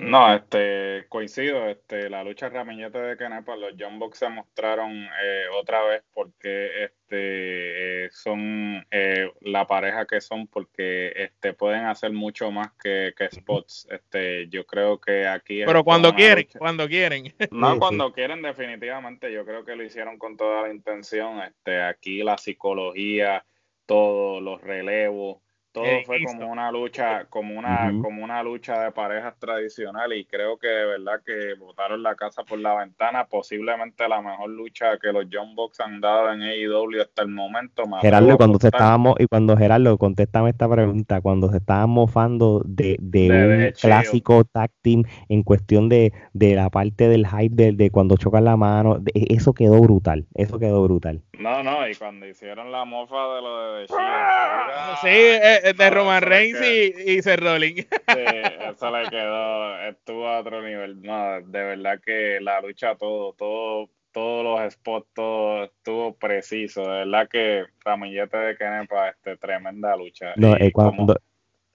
No, 0.00 0.34
este, 0.34 1.04
coincido, 1.10 1.68
este, 1.68 2.08
la 2.08 2.24
lucha 2.24 2.48
Ramillete 2.48 2.98
de 2.98 3.16
Canepa, 3.18 3.54
los 3.54 3.74
John 3.78 3.98
Box 3.98 4.18
se 4.18 4.30
mostraron 4.30 4.90
eh, 5.22 5.44
otra 5.54 5.84
vez 5.84 6.02
porque 6.14 6.84
este, 6.84 8.06
eh, 8.06 8.10
son 8.10 8.86
eh, 8.90 9.30
la 9.42 9.66
pareja 9.66 10.06
que 10.06 10.22
son 10.22 10.46
porque 10.46 11.12
este, 11.14 11.52
pueden 11.52 11.84
hacer 11.84 12.12
mucho 12.12 12.50
más 12.50 12.72
que, 12.82 13.12
spots. 13.30 13.88
Este, 13.90 14.48
yo 14.48 14.64
creo 14.64 14.98
que 14.98 15.26
aquí... 15.28 15.64
Pero 15.66 15.84
cuando 15.84 16.14
quieren, 16.14 16.48
cuando 16.58 16.88
quieren. 16.88 17.34
No, 17.50 17.78
cuando 17.78 18.12
quieren 18.12 18.40
definitivamente, 18.40 19.30
yo 19.30 19.44
creo 19.44 19.66
que 19.66 19.76
lo 19.76 19.84
hicieron 19.84 20.18
con 20.18 20.36
toda 20.36 20.62
la 20.62 20.72
intención. 20.72 21.40
Este, 21.42 21.82
aquí 21.82 22.22
la 22.22 22.38
psicología, 22.38 23.44
todos 23.84 24.42
los 24.42 24.62
relevos 24.62 25.42
todo 25.72 25.84
fue 26.04 26.22
como 26.24 26.50
una 26.50 26.70
lucha, 26.72 27.26
como 27.26 27.58
una, 27.58 27.92
como 28.02 28.24
una 28.24 28.42
lucha 28.42 28.84
de 28.84 28.92
parejas 28.92 29.34
tradicional 29.38 30.12
y 30.12 30.24
creo 30.24 30.58
que 30.58 30.66
de 30.66 30.84
verdad 30.86 31.20
que 31.24 31.54
botaron 31.58 32.02
la 32.02 32.14
casa 32.14 32.42
por 32.42 32.58
la 32.58 32.74
ventana, 32.74 33.26
posiblemente 33.26 34.08
la 34.08 34.20
mejor 34.20 34.50
lucha 34.50 34.98
que 34.98 35.12
los 35.12 35.26
John 35.32 35.54
Box 35.54 35.80
han 35.80 36.00
dado 36.00 36.32
en 36.32 36.42
AEW 36.42 37.02
hasta 37.02 37.22
el 37.22 37.28
momento. 37.28 37.84
Gerardo, 38.00 38.36
cuando 38.36 38.58
se 38.58 38.68
estábamos, 38.68 39.14
y 39.18 39.26
cuando 39.26 39.56
Gerardo, 39.56 39.96
contéstame 39.98 40.50
esta 40.50 40.68
pregunta, 40.68 41.20
cuando 41.20 41.50
se 41.50 41.58
estaba 41.58 41.86
mofando 41.86 42.62
de, 42.64 42.96
de, 43.00 43.30
un 43.30 43.72
clásico 43.80 44.44
tag 44.44 44.70
team 44.82 45.04
en 45.28 45.42
cuestión 45.42 45.88
de, 45.88 46.12
de 46.32 46.54
la 46.54 46.70
parte 46.70 47.08
del 47.08 47.26
hype 47.26 47.72
de, 47.72 47.90
cuando 47.90 48.16
chocan 48.16 48.44
la 48.44 48.56
mano, 48.56 48.98
eso 49.14 49.52
quedó 49.52 49.80
brutal, 49.80 50.26
eso 50.34 50.58
quedó 50.58 50.82
brutal. 50.82 51.22
No, 51.38 51.62
no, 51.62 51.88
y 51.88 51.94
cuando 51.94 52.26
hicieron 52.26 52.70
la 52.70 52.84
mofa 52.84 53.16
de 53.34 53.42
lo 53.42 53.74
de 53.74 53.86
Sí, 53.88 55.08
eh, 55.08 55.59
de 55.62 55.90
Roman 55.90 56.22
Reigns 56.22 56.60
y, 56.60 57.12
y 57.12 57.22
Seth 57.22 57.40
Sí, 57.40 58.24
eso 58.68 58.90
le 58.90 59.08
quedó, 59.08 59.80
estuvo 59.88 60.26
a 60.26 60.40
otro 60.40 60.62
nivel. 60.62 61.00
No, 61.02 61.40
de 61.40 61.62
verdad 61.62 62.00
que 62.04 62.38
la 62.40 62.60
lucha, 62.60 62.94
todo, 62.96 63.32
todo, 63.34 63.90
todos 64.12 64.44
los 64.44 64.72
spots, 64.72 65.08
todo 65.14 65.64
estuvo 65.64 66.14
preciso. 66.14 66.82
De 66.82 67.04
verdad 67.04 67.28
que 67.30 67.64
Ramillete 67.84 68.36
de 68.36 68.56
Kenepa, 68.56 69.10
este, 69.10 69.36
tremenda 69.36 69.96
lucha. 69.96 70.32
No, 70.36 70.56
eh, 70.56 70.72
cuando, 70.72 71.16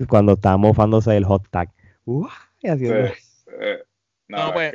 cuando 0.08 0.34
estaba 0.34 0.58
mofándose 0.58 1.16
el 1.16 1.26
hot 1.26 1.48
tag. 1.50 1.70
Uh, 2.06 2.28
no, 4.28 4.54
pues, 4.54 4.74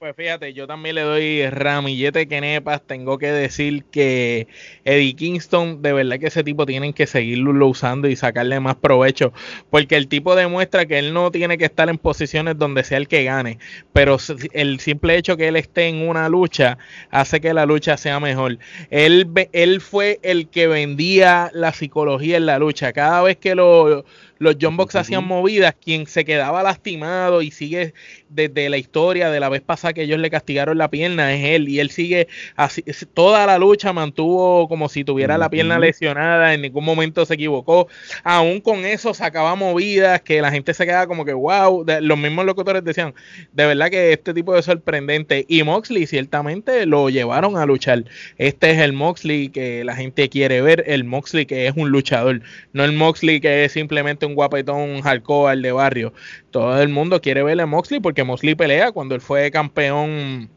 pues 0.00 0.16
fíjate, 0.16 0.54
yo 0.54 0.66
también 0.66 0.94
le 0.94 1.02
doy 1.02 1.50
ramillete 1.50 2.26
que 2.26 2.40
nepas. 2.40 2.80
Tengo 2.80 3.18
que 3.18 3.30
decir 3.30 3.84
que 3.84 4.48
Eddie 4.86 5.14
Kingston, 5.14 5.82
de 5.82 5.92
verdad 5.92 6.18
que 6.18 6.28
ese 6.28 6.42
tipo 6.42 6.64
tienen 6.64 6.94
que 6.94 7.06
seguirlo 7.06 7.68
usando 7.68 8.08
y 8.08 8.16
sacarle 8.16 8.58
más 8.60 8.76
provecho. 8.76 9.34
Porque 9.68 9.96
el 9.96 10.08
tipo 10.08 10.34
demuestra 10.34 10.86
que 10.86 10.98
él 10.98 11.12
no 11.12 11.30
tiene 11.30 11.58
que 11.58 11.66
estar 11.66 11.90
en 11.90 11.98
posiciones 11.98 12.56
donde 12.56 12.82
sea 12.82 12.96
el 12.96 13.08
que 13.08 13.24
gane. 13.24 13.58
Pero 13.92 14.16
el 14.52 14.80
simple 14.80 15.18
hecho 15.18 15.36
que 15.36 15.48
él 15.48 15.56
esté 15.56 15.88
en 15.88 16.08
una 16.08 16.30
lucha 16.30 16.78
hace 17.10 17.42
que 17.42 17.52
la 17.52 17.66
lucha 17.66 17.98
sea 17.98 18.20
mejor. 18.20 18.56
Él, 18.88 19.28
él 19.52 19.82
fue 19.82 20.18
el 20.22 20.48
que 20.48 20.66
vendía 20.66 21.50
la 21.52 21.74
psicología 21.74 22.38
en 22.38 22.46
la 22.46 22.58
lucha. 22.58 22.94
Cada 22.94 23.20
vez 23.20 23.36
que 23.36 23.54
lo 23.54 24.06
los 24.40 24.56
John 24.58 24.76
Box 24.78 24.96
hacían 24.96 25.26
movidas, 25.26 25.74
quien 25.74 26.06
se 26.06 26.24
quedaba 26.24 26.62
lastimado 26.62 27.42
y 27.42 27.50
sigue 27.50 27.92
desde 28.30 28.70
la 28.70 28.78
historia 28.78 29.30
de 29.30 29.38
la 29.38 29.50
vez 29.50 29.60
pasada 29.60 29.92
que 29.92 30.02
ellos 30.02 30.18
le 30.18 30.30
castigaron 30.30 30.78
la 30.78 30.88
pierna 30.88 31.34
es 31.34 31.44
él 31.44 31.68
y 31.68 31.78
él 31.78 31.90
sigue 31.90 32.26
así 32.56 32.82
toda 33.12 33.44
la 33.44 33.58
lucha 33.58 33.92
mantuvo 33.92 34.66
como 34.66 34.88
si 34.88 35.04
tuviera 35.04 35.36
la 35.36 35.50
pierna 35.50 35.78
lesionada, 35.78 36.54
en 36.54 36.62
ningún 36.62 36.84
momento 36.84 37.26
se 37.26 37.34
equivocó. 37.34 37.88
Aún 38.24 38.62
con 38.62 38.86
eso 38.86 39.12
sacaba 39.12 39.54
movidas 39.56 40.22
que 40.22 40.40
la 40.40 40.50
gente 40.50 40.72
se 40.72 40.86
quedaba 40.86 41.06
como 41.06 41.26
que 41.26 41.34
wow, 41.34 41.84
los 42.00 42.18
mismos 42.18 42.46
locutores 42.46 42.82
decían, 42.82 43.14
de 43.52 43.66
verdad 43.66 43.90
que 43.90 44.14
este 44.14 44.32
tipo 44.32 44.54
de 44.54 44.62
sorprendente 44.62 45.44
y 45.48 45.62
Moxley 45.64 46.06
ciertamente 46.06 46.86
lo 46.86 47.10
llevaron 47.10 47.58
a 47.58 47.66
luchar. 47.66 48.04
Este 48.38 48.70
es 48.70 48.78
el 48.78 48.94
Moxley 48.94 49.50
que 49.50 49.84
la 49.84 49.94
gente 49.96 50.30
quiere 50.30 50.62
ver, 50.62 50.84
el 50.86 51.04
Moxley 51.04 51.44
que 51.44 51.66
es 51.66 51.74
un 51.76 51.90
luchador, 51.90 52.40
no 52.72 52.84
el 52.84 52.92
Moxley 52.92 53.40
que 53.40 53.64
es 53.64 53.72
simplemente 53.72 54.24
un 54.24 54.29
un 54.30 54.34
guapetón 54.34 55.02
hardcore 55.02 55.60
de 55.60 55.72
barrio. 55.72 56.12
Todo 56.50 56.80
el 56.80 56.88
mundo 56.88 57.20
quiere 57.20 57.42
verle 57.42 57.62
a 57.64 57.66
Moxley 57.66 58.00
porque 58.00 58.24
Moxley 58.24 58.54
pelea 58.54 58.92
cuando 58.92 59.14
él 59.14 59.20
fue 59.20 59.50
campeón 59.50 60.48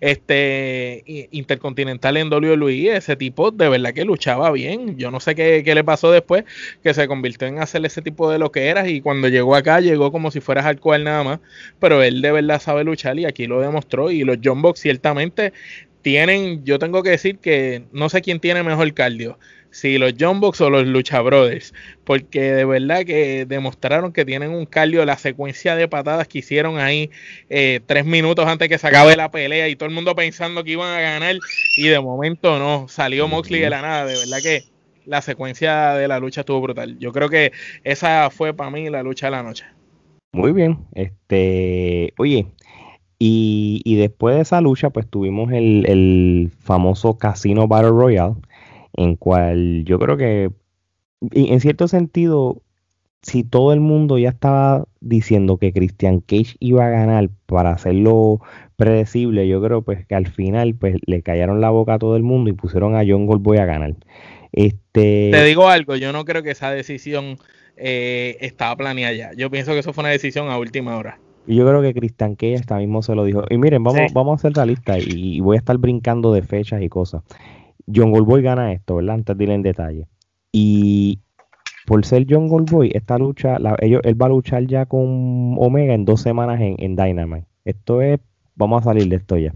este 0.00 1.04
intercontinental 1.30 2.16
en 2.16 2.32
WWE, 2.32 2.96
ese 2.96 3.14
tipo 3.14 3.52
de 3.52 3.68
verdad 3.68 3.94
que 3.94 4.04
luchaba 4.04 4.50
bien. 4.50 4.98
Yo 4.98 5.12
no 5.12 5.20
sé 5.20 5.36
qué, 5.36 5.62
le 5.64 5.84
pasó 5.84 6.10
después, 6.10 6.44
que 6.82 6.92
se 6.92 7.06
convirtió 7.06 7.46
en 7.46 7.60
hacer 7.60 7.84
ese 7.86 8.02
tipo 8.02 8.30
de 8.30 8.38
lo 8.38 8.50
que 8.50 8.66
era 8.66 8.88
y 8.88 9.00
cuando 9.00 9.28
llegó 9.28 9.54
acá 9.54 9.80
llegó 9.80 10.10
como 10.10 10.32
si 10.32 10.40
fuera 10.40 10.62
hardcore 10.62 11.04
nada 11.04 11.22
más, 11.22 11.40
pero 11.78 12.02
él 12.02 12.20
de 12.20 12.32
verdad 12.32 12.60
sabe 12.60 12.82
luchar 12.82 13.18
y 13.18 13.26
aquí 13.26 13.46
lo 13.46 13.60
demostró 13.60 14.10
y 14.10 14.24
los 14.24 14.38
John 14.42 14.60
Box 14.60 14.80
ciertamente 14.80 15.52
tienen, 16.02 16.64
yo 16.64 16.80
tengo 16.80 17.04
que 17.04 17.10
decir 17.10 17.38
que 17.38 17.84
no 17.92 18.08
sé 18.08 18.22
quién 18.22 18.40
tiene 18.40 18.64
mejor 18.64 18.92
cardio 18.94 19.38
si 19.72 19.98
los 19.98 20.12
John 20.20 20.38
Box 20.38 20.60
o 20.60 20.70
los 20.70 20.86
Lucha 20.86 21.20
Brothers, 21.22 21.74
porque 22.04 22.52
de 22.52 22.64
verdad 22.64 23.04
que 23.04 23.46
demostraron 23.46 24.12
que 24.12 24.24
tienen 24.24 24.50
un 24.50 24.66
cardio, 24.66 25.04
la 25.04 25.16
secuencia 25.16 25.74
de 25.74 25.88
patadas 25.88 26.28
que 26.28 26.38
hicieron 26.38 26.78
ahí 26.78 27.10
eh, 27.48 27.80
tres 27.86 28.04
minutos 28.04 28.46
antes 28.46 28.68
que 28.68 28.78
se 28.78 28.86
acabe 28.86 29.16
la 29.16 29.30
pelea 29.30 29.68
y 29.68 29.74
todo 29.74 29.88
el 29.88 29.94
mundo 29.94 30.14
pensando 30.14 30.62
que 30.62 30.72
iban 30.72 30.94
a 30.94 31.00
ganar 31.00 31.36
y 31.76 31.88
de 31.88 31.98
momento 32.00 32.58
no, 32.58 32.86
salió 32.88 33.26
Moxley 33.26 33.60
de 33.60 33.70
la 33.70 33.82
nada, 33.82 34.06
de 34.06 34.14
verdad 34.14 34.38
que 34.42 34.62
la 35.06 35.22
secuencia 35.22 35.94
de 35.94 36.06
la 36.06 36.20
lucha 36.20 36.42
estuvo 36.42 36.60
brutal. 36.60 36.98
Yo 36.98 37.10
creo 37.10 37.28
que 37.28 37.52
esa 37.82 38.30
fue 38.30 38.54
para 38.54 38.70
mí 38.70 38.88
la 38.90 39.02
lucha 39.02 39.26
de 39.26 39.32
la 39.32 39.42
noche. 39.42 39.64
Muy 40.32 40.52
bien, 40.52 40.78
este, 40.94 42.12
oye, 42.18 42.46
y, 43.24 43.96
después 43.96 44.34
de 44.34 44.42
esa 44.42 44.60
lucha, 44.60 44.90
pues 44.90 45.08
tuvimos 45.08 45.52
el, 45.52 45.86
el 45.86 46.50
famoso 46.58 47.18
Casino 47.18 47.68
Battle 47.68 47.90
Royale 47.90 48.34
en 48.94 49.16
cual 49.16 49.84
yo 49.84 49.98
creo 49.98 50.16
que 50.16 50.50
en 51.30 51.60
cierto 51.60 51.88
sentido, 51.88 52.62
si 53.22 53.44
todo 53.44 53.72
el 53.72 53.80
mundo 53.80 54.18
ya 54.18 54.30
estaba 54.30 54.84
diciendo 55.00 55.56
que 55.56 55.72
Christian 55.72 56.20
Cage 56.20 56.56
iba 56.58 56.86
a 56.86 56.90
ganar 56.90 57.30
para 57.46 57.70
hacerlo 57.70 58.40
predecible, 58.76 59.46
yo 59.46 59.62
creo 59.62 59.82
pues 59.82 60.04
que 60.06 60.14
al 60.14 60.26
final 60.26 60.74
pues 60.74 60.96
le 61.06 61.22
callaron 61.22 61.60
la 61.60 61.70
boca 61.70 61.94
a 61.94 61.98
todo 61.98 62.16
el 62.16 62.22
mundo 62.22 62.50
y 62.50 62.54
pusieron 62.54 62.96
a 62.96 63.04
John 63.06 63.26
Goldboy 63.26 63.58
a 63.58 63.64
ganar. 63.64 63.94
Este... 64.52 65.30
Te 65.32 65.44
digo 65.44 65.68
algo, 65.68 65.96
yo 65.96 66.12
no 66.12 66.24
creo 66.24 66.42
que 66.42 66.50
esa 66.50 66.70
decisión 66.70 67.38
eh, 67.76 68.36
estaba 68.40 68.76
planeada 68.76 69.14
ya. 69.14 69.30
Yo 69.36 69.50
pienso 69.50 69.72
que 69.72 69.78
eso 69.78 69.92
fue 69.92 70.02
una 70.02 70.10
decisión 70.10 70.48
a 70.48 70.58
última 70.58 70.96
hora. 70.96 71.18
Y 71.46 71.56
yo 71.56 71.66
creo 71.66 71.82
que 71.82 71.94
Christian 71.94 72.34
Cage 72.34 72.56
hasta 72.56 72.78
mismo 72.78 73.02
se 73.02 73.14
lo 73.14 73.24
dijo. 73.24 73.44
Y 73.50 73.58
miren, 73.58 73.82
vamos, 73.82 74.12
vamos 74.12 74.32
a 74.32 74.34
hacer 74.36 74.56
la 74.56 74.66
lista 74.66 74.98
y, 74.98 75.36
y 75.36 75.40
voy 75.40 75.56
a 75.56 75.58
estar 75.58 75.76
brincando 75.78 76.32
de 76.32 76.42
fechas 76.42 76.82
y 76.82 76.88
cosas. 76.88 77.22
John 77.92 78.10
Goldboy 78.10 78.42
gana 78.42 78.72
esto, 78.72 78.96
¿verdad? 78.96 79.16
Antes 79.16 79.36
de 79.36 79.44
ir 79.44 79.50
en 79.50 79.62
detalle. 79.62 80.06
Y 80.52 81.20
por 81.86 82.04
ser 82.04 82.26
John 82.28 82.48
Goldboy, 82.48 82.90
esta 82.94 83.18
lucha, 83.18 83.58
ellos, 83.80 84.00
él 84.04 84.20
va 84.20 84.26
a 84.26 84.30
luchar 84.30 84.66
ya 84.66 84.86
con 84.86 85.56
Omega 85.58 85.94
en 85.94 86.04
dos 86.04 86.20
semanas 86.20 86.60
en, 86.60 86.76
en 86.78 86.96
Dynamite. 86.96 87.46
Esto 87.64 88.02
es, 88.02 88.20
vamos 88.54 88.82
a 88.82 88.84
salir 88.84 89.08
de 89.08 89.16
esto 89.16 89.36
ya. 89.36 89.54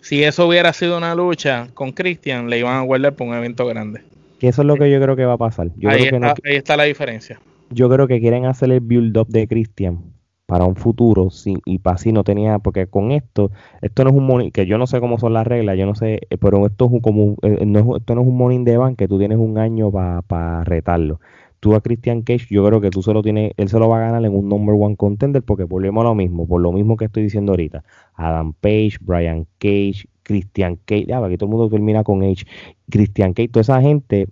Si 0.00 0.22
eso 0.22 0.46
hubiera 0.46 0.72
sido 0.72 0.98
una 0.98 1.14
lucha 1.14 1.68
con 1.74 1.92
Christian, 1.92 2.50
le 2.50 2.58
iban 2.58 2.76
a 2.76 2.82
guardar 2.82 3.14
por 3.14 3.26
un 3.26 3.34
evento 3.34 3.66
grande. 3.66 4.02
Que 4.38 4.48
eso 4.48 4.62
es 4.62 4.66
lo 4.66 4.76
que 4.76 4.90
yo 4.90 5.00
creo 5.00 5.16
que 5.16 5.24
va 5.24 5.34
a 5.34 5.38
pasar. 5.38 5.68
ahí, 5.86 6.02
está, 6.02 6.34
ahí 6.44 6.56
está 6.56 6.76
la 6.76 6.84
diferencia. 6.84 7.40
Yo 7.70 7.88
creo 7.88 8.06
que 8.06 8.20
quieren 8.20 8.44
hacer 8.44 8.70
el 8.70 8.80
build-up 8.80 9.28
de 9.28 9.48
Christian 9.48 10.13
para 10.46 10.66
un 10.66 10.76
futuro 10.76 11.28
y 11.64 11.78
para 11.78 11.94
así 11.94 12.12
no 12.12 12.22
tenía 12.24 12.58
porque 12.58 12.86
con 12.86 13.12
esto 13.12 13.50
esto 13.80 14.04
no 14.04 14.10
es 14.10 14.16
un 14.16 14.26
money 14.26 14.50
que 14.50 14.66
yo 14.66 14.76
no 14.76 14.86
sé 14.86 15.00
cómo 15.00 15.18
son 15.18 15.32
las 15.32 15.46
reglas 15.46 15.78
yo 15.78 15.86
no 15.86 15.94
sé 15.94 16.20
eh, 16.28 16.36
pero 16.38 16.66
esto 16.66 16.86
es 16.86 16.92
un, 16.92 17.00
como 17.00 17.36
eh, 17.42 17.64
no 17.64 17.96
esto 17.96 18.14
no 18.14 18.20
es 18.20 18.26
un 18.26 18.36
money 18.36 18.62
de 18.62 18.76
ban 18.76 18.96
que 18.96 19.08
tú 19.08 19.18
tienes 19.18 19.38
un 19.38 19.58
año 19.58 19.90
para 19.90 20.64
retarlo 20.64 21.20
tú 21.64 21.74
a 21.74 21.80
Christian 21.80 22.20
Cage, 22.20 22.48
yo 22.50 22.62
creo 22.66 22.78
que 22.82 22.90
tú 22.90 23.02
se 23.02 23.14
lo 23.14 23.22
tienes, 23.22 23.52
él 23.56 23.70
se 23.70 23.78
lo 23.78 23.88
va 23.88 23.96
a 23.96 24.00
ganar 24.00 24.22
en 24.22 24.36
un 24.36 24.50
number 24.50 24.74
one 24.78 24.96
contender 24.96 25.42
porque 25.42 25.64
volvemos 25.64 26.02
a 26.02 26.08
lo 26.08 26.14
mismo, 26.14 26.46
por 26.46 26.60
lo 26.60 26.72
mismo 26.72 26.98
que 26.98 27.06
estoy 27.06 27.22
diciendo 27.22 27.52
ahorita. 27.52 27.82
Adam 28.16 28.52
Page, 28.52 28.98
Brian 29.00 29.46
Cage, 29.56 30.06
Christian 30.24 30.76
Cage, 30.84 31.06
ya, 31.06 31.24
aquí 31.24 31.38
todo 31.38 31.46
el 31.46 31.56
mundo 31.56 31.70
termina 31.70 32.04
con 32.04 32.22
H. 32.22 32.44
Christian 32.90 33.32
Cage, 33.32 33.48
toda 33.48 33.62
esa 33.62 33.80
gente 33.80 34.28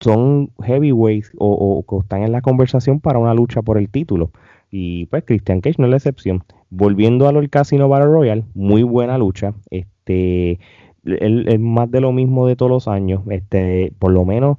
son 0.00 0.50
heavyweights 0.62 1.32
o, 1.38 1.82
o, 1.86 2.00
están 2.00 2.24
en 2.24 2.32
la 2.32 2.42
conversación 2.42 3.00
para 3.00 3.18
una 3.18 3.32
lucha 3.32 3.62
por 3.62 3.78
el 3.78 3.88
título. 3.88 4.30
Y 4.70 5.06
pues 5.06 5.24
Christian 5.24 5.60
Cage 5.60 5.76
no 5.78 5.86
es 5.86 5.90
la 5.90 5.96
excepción. 5.96 6.44
Volviendo 6.70 7.26
a 7.28 7.32
lo 7.32 7.40
del 7.40 7.50
Casino 7.50 7.88
Battle 7.88 8.06
Royale, 8.06 8.44
muy 8.54 8.82
buena 8.82 9.18
lucha. 9.18 9.54
Este, 9.70 10.60
es 11.04 11.60
más 11.60 11.90
de 11.90 12.00
lo 12.00 12.12
mismo 12.12 12.46
de 12.46 12.56
todos 12.56 12.70
los 12.70 12.88
años. 12.88 13.22
Este, 13.28 13.92
por 13.98 14.12
lo 14.12 14.24
menos 14.24 14.58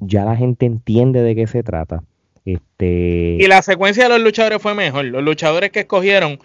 ya 0.00 0.24
la 0.24 0.36
gente 0.36 0.66
entiende 0.66 1.22
de 1.22 1.34
qué 1.34 1.46
se 1.46 1.62
trata. 1.62 2.04
Este... 2.54 3.36
Y 3.38 3.46
la 3.46 3.60
secuencia 3.60 4.04
de 4.04 4.08
los 4.08 4.20
luchadores 4.20 4.62
fue 4.62 4.74
mejor. 4.74 5.04
Los 5.04 5.22
luchadores 5.22 5.70
que 5.70 5.80
escogieron 5.80 6.38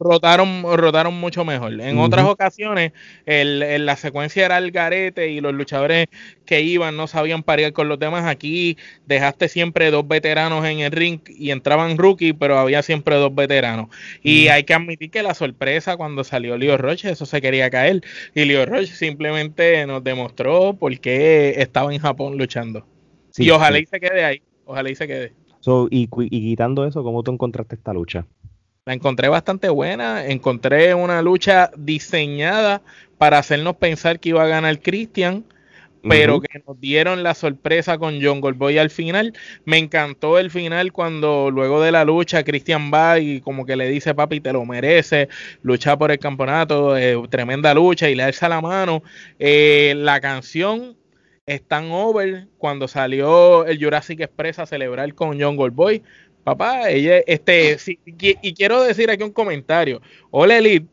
rotaron, 0.00 0.64
rotaron 0.64 1.14
mucho 1.14 1.44
mejor. 1.44 1.80
En 1.80 1.98
otras 1.98 2.26
ocasiones, 2.26 2.92
el, 3.24 3.86
la 3.86 3.94
secuencia 3.94 4.44
era 4.44 4.58
el 4.58 4.72
garete 4.72 5.30
y 5.30 5.40
los 5.40 5.54
luchadores 5.54 6.08
que 6.44 6.62
iban 6.62 6.96
no 6.96 7.06
sabían 7.06 7.44
parir 7.44 7.72
con 7.72 7.88
los 7.88 8.00
demás. 8.00 8.24
Aquí 8.26 8.78
dejaste 9.06 9.48
siempre 9.48 9.92
dos 9.92 10.08
veteranos 10.08 10.64
en 10.66 10.80
el 10.80 10.90
ring 10.90 11.20
y 11.28 11.52
entraban 11.52 11.96
rookie, 11.96 12.32
pero 12.32 12.58
había 12.58 12.82
siempre 12.82 13.14
dos 13.14 13.32
veteranos. 13.32 13.90
Y 14.24 14.48
hay 14.48 14.64
que 14.64 14.74
admitir 14.74 15.12
que 15.12 15.22
la 15.22 15.34
sorpresa 15.34 15.96
cuando 15.96 16.24
salió 16.24 16.56
Leo 16.56 16.76
Roche, 16.76 17.10
eso 17.10 17.26
se 17.26 17.40
quería 17.40 17.70
caer. 17.70 18.00
Y 18.34 18.44
Leo 18.44 18.66
Roche 18.66 18.92
simplemente 18.92 19.86
nos 19.86 20.02
demostró 20.02 20.74
por 20.74 20.98
qué 20.98 21.54
estaba 21.58 21.94
en 21.94 22.00
Japón 22.00 22.36
luchando. 22.36 22.84
y 23.36 23.50
ojalá 23.50 23.78
y 23.78 23.86
se 23.86 24.00
quede 24.00 24.24
ahí. 24.24 24.42
Ojalá 24.70 24.88
y 24.88 24.94
se 24.94 25.08
quede. 25.08 25.32
y, 25.90 26.06
quitando 26.06 26.86
eso, 26.86 27.02
¿cómo 27.02 27.24
tú 27.24 27.32
encontraste 27.32 27.74
esta 27.74 27.92
lucha? 27.92 28.24
La 28.84 28.94
encontré 28.94 29.28
bastante 29.28 29.68
buena. 29.68 30.26
Encontré 30.26 30.94
una 30.94 31.22
lucha 31.22 31.72
diseñada 31.76 32.80
para 33.18 33.38
hacernos 33.38 33.76
pensar 33.76 34.20
que 34.20 34.28
iba 34.28 34.44
a 34.44 34.46
ganar 34.46 34.80
Christian, 34.80 35.44
pero 36.08 36.40
que 36.40 36.62
nos 36.64 36.80
dieron 36.80 37.24
la 37.24 37.34
sorpresa 37.34 37.98
con 37.98 38.22
John 38.22 38.40
Goldboy 38.40 38.78
al 38.78 38.90
final. 38.90 39.34
Me 39.64 39.78
encantó 39.78 40.38
el 40.38 40.52
final 40.52 40.92
cuando 40.92 41.50
luego 41.50 41.82
de 41.82 41.90
la 41.90 42.04
lucha 42.04 42.44
Christian 42.44 42.92
va 42.94 43.18
y 43.18 43.40
como 43.40 43.66
que 43.66 43.74
le 43.74 43.88
dice, 43.88 44.14
papi, 44.14 44.40
te 44.40 44.52
lo 44.52 44.64
merece, 44.64 45.28
lucha 45.62 45.98
por 45.98 46.12
el 46.12 46.20
campeonato, 46.20 46.96
eh, 46.96 47.20
tremenda 47.28 47.74
lucha 47.74 48.08
y 48.08 48.14
le 48.14 48.22
alza 48.22 48.48
la 48.48 48.60
mano. 48.60 49.02
Eh, 49.40 49.94
la 49.96 50.20
canción 50.20 50.96
están 51.54 51.90
over 51.90 52.46
cuando 52.58 52.86
salió 52.86 53.66
el 53.66 53.82
Jurassic 53.82 54.20
Express 54.20 54.60
a 54.60 54.66
celebrar 54.66 55.12
con 55.14 55.40
John 55.40 55.56
Goldboy. 55.56 56.00
Papá, 56.44 56.88
ella, 56.88 57.18
este, 57.26 57.76
y 58.06 58.54
quiero 58.54 58.82
decir 58.84 59.10
aquí 59.10 59.24
un 59.24 59.32
comentario. 59.32 60.00
Ole 60.30 60.58
Elite 60.58 60.86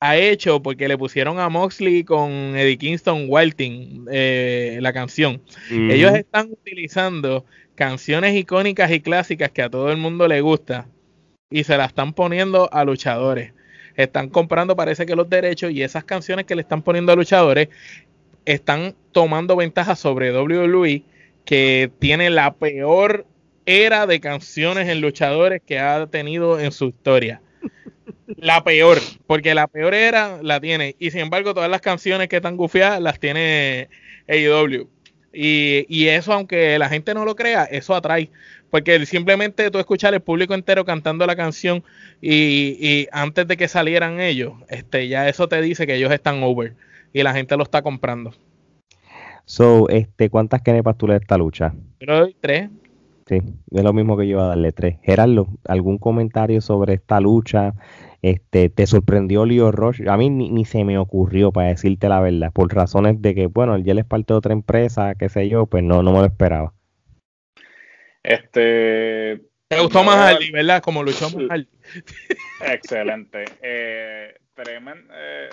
ha 0.00 0.16
hecho 0.16 0.60
porque 0.60 0.88
le 0.88 0.98
pusieron 0.98 1.38
a 1.38 1.48
Moxley 1.48 2.02
con 2.02 2.30
Eddie 2.56 2.76
Kingston 2.76 3.26
Walting 3.28 4.06
eh, 4.10 4.78
la 4.80 4.92
canción. 4.92 5.42
Ellos 5.70 6.12
están 6.14 6.50
utilizando 6.50 7.44
canciones 7.76 8.34
icónicas 8.34 8.90
y 8.90 9.00
clásicas 9.00 9.52
que 9.52 9.62
a 9.62 9.70
todo 9.70 9.92
el 9.92 9.96
mundo 9.96 10.26
le 10.26 10.40
gusta 10.40 10.88
y 11.50 11.62
se 11.62 11.76
las 11.76 11.88
están 11.88 12.14
poniendo 12.14 12.68
a 12.72 12.84
luchadores. 12.84 13.52
Están 13.94 14.28
comprando, 14.28 14.74
parece 14.74 15.06
que 15.06 15.14
los 15.14 15.30
derechos 15.30 15.70
y 15.70 15.82
esas 15.82 16.04
canciones 16.04 16.46
que 16.46 16.56
le 16.56 16.62
están 16.62 16.82
poniendo 16.82 17.12
a 17.12 17.16
luchadores 17.16 17.68
están 18.44 18.94
tomando 19.12 19.56
ventaja 19.56 19.96
sobre 19.96 20.32
WWE, 20.32 21.02
que 21.44 21.90
tiene 21.98 22.30
la 22.30 22.54
peor 22.54 23.26
era 23.66 24.06
de 24.06 24.20
canciones 24.20 24.88
en 24.88 25.00
luchadores 25.00 25.62
que 25.64 25.78
ha 25.78 26.06
tenido 26.06 26.58
en 26.58 26.72
su 26.72 26.86
historia. 26.86 27.40
La 28.26 28.64
peor, 28.64 28.98
porque 29.26 29.54
la 29.54 29.66
peor 29.66 29.92
era 29.92 30.38
la 30.42 30.60
tiene. 30.60 30.94
Y 30.98 31.10
sin 31.10 31.20
embargo, 31.20 31.52
todas 31.52 31.68
las 31.68 31.80
canciones 31.80 32.28
que 32.28 32.36
están 32.36 32.56
gufiadas 32.56 33.00
las 33.00 33.18
tiene 33.18 33.88
AEW. 34.28 34.88
Y, 35.32 35.84
y, 35.88 36.08
eso, 36.08 36.32
aunque 36.32 36.78
la 36.78 36.88
gente 36.88 37.12
no 37.12 37.24
lo 37.24 37.36
crea, 37.36 37.64
eso 37.64 37.94
atrae. 37.94 38.30
Porque 38.70 39.04
simplemente 39.04 39.70
tú 39.70 39.78
escuchar 39.78 40.14
el 40.14 40.20
público 40.20 40.54
entero 40.54 40.84
cantando 40.84 41.26
la 41.26 41.36
canción 41.36 41.82
y, 42.20 42.76
y, 42.80 43.08
antes 43.10 43.46
de 43.48 43.56
que 43.56 43.68
salieran 43.68 44.20
ellos, 44.20 44.54
este, 44.68 45.08
ya 45.08 45.28
eso 45.28 45.48
te 45.48 45.60
dice 45.60 45.86
que 45.86 45.96
ellos 45.96 46.12
están 46.12 46.42
over 46.42 46.74
y 47.12 47.22
la 47.22 47.32
gente 47.32 47.56
lo 47.56 47.62
está 47.62 47.82
comprando. 47.82 48.32
So, 49.44 49.88
este, 49.88 50.30
¿cuántas 50.30 50.62
kenepas 50.62 50.96
tú 50.96 51.06
le 51.06 51.14
das 51.14 51.22
esta 51.22 51.36
lucha? 51.36 51.74
Yo 52.00 52.18
doy 52.18 52.36
tres. 52.40 52.70
Sí, 53.26 53.40
es 53.70 53.84
lo 53.84 53.92
mismo 53.92 54.16
que 54.16 54.26
yo 54.26 54.32
iba 54.32 54.44
a 54.44 54.48
darle 54.48 54.72
tres. 54.72 54.98
Gerardo, 55.02 55.48
¿algún 55.66 55.98
comentario 55.98 56.60
sobre 56.60 56.94
esta 56.94 57.20
lucha? 57.20 57.74
Este, 58.22 58.68
¿Te 58.68 58.86
sorprendió 58.86 59.46
Leo 59.46 59.72
Rush? 59.72 60.06
A 60.08 60.16
mí 60.16 60.30
ni, 60.30 60.64
se 60.64 60.84
me 60.84 60.98
ocurrió, 60.98 61.52
para 61.52 61.68
decirte 61.68 62.08
la 62.08 62.20
verdad, 62.20 62.52
por 62.52 62.74
razones 62.74 63.22
de 63.22 63.34
que, 63.34 63.46
bueno, 63.46 63.78
ya 63.78 63.94
es 63.94 64.04
parte 64.04 64.32
de 64.34 64.38
otra 64.38 64.52
empresa, 64.52 65.14
qué 65.14 65.28
sé 65.28 65.48
yo, 65.48 65.66
pues 65.66 65.82
no, 65.82 66.02
no 66.02 66.12
me 66.12 66.18
lo 66.18 66.26
esperaba. 66.26 66.72
Este. 68.22 69.40
¿Te 69.68 69.80
gustó 69.80 70.02
más 70.02 70.16
Hardy, 70.16 70.50
verdad? 70.50 70.82
Como 70.82 71.02
luchó 71.02 71.30
más 71.30 71.46
Hardy. 71.50 71.68
Excelente. 72.66 73.44
Eh, 73.62 74.34
tremendo. 74.54 75.12
Eh, 75.14 75.50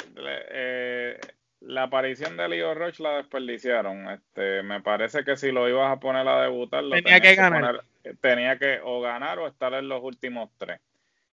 eh, 0.52 1.20
la 1.67 1.84
aparición 1.84 2.38
de 2.38 2.47
Leo 2.47 2.73
Roche 2.73 3.03
la 3.03 3.17
desperdiciaron. 3.17 4.10
Este, 4.10 4.63
me 4.63 4.82
parece 4.82 5.23
que 5.23 5.36
si 5.36 5.51
lo 5.51 5.67
ibas 5.67 5.91
a 5.91 5.99
poner 5.99 6.27
a 6.27 6.41
debutar, 6.41 6.84
tenía 6.89 7.19
que, 7.19 7.36
ganar. 7.36 7.84
tenía 8.21 8.58
que 8.58 8.80
o 8.84 9.01
ganar 9.01 9.38
o 9.39 9.47
estar 9.47 9.73
en 9.73 9.89
los 9.89 10.01
últimos 10.01 10.49
tres. 10.58 10.80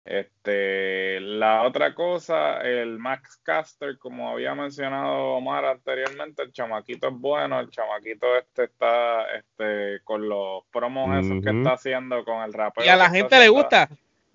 Este, 0.04 1.18
la 1.20 1.62
otra 1.62 1.94
cosa, 1.94 2.60
el 2.60 2.98
Max 2.98 3.40
Caster, 3.42 3.96
como 3.96 4.28
había 4.28 4.54
mencionado 4.54 5.36
Omar 5.36 5.64
anteriormente, 5.64 6.42
el 6.42 6.52
chamaquito 6.52 7.08
es 7.08 7.14
bueno, 7.14 7.58
el 7.60 7.70
chamaquito 7.70 8.26
este 8.36 8.64
está 8.64 9.24
este 9.34 10.00
con 10.04 10.28
los 10.28 10.64
promos 10.70 11.24
esos 11.24 11.42
que 11.42 11.56
está 11.56 11.74
haciendo 11.74 12.22
con 12.24 12.42
el 12.42 12.52
rapero. 12.52 12.84
Y 12.84 12.90
a 12.90 12.96
la 12.96 13.08
gente 13.08 13.38
le 13.38 13.48
gusta. 13.48 13.88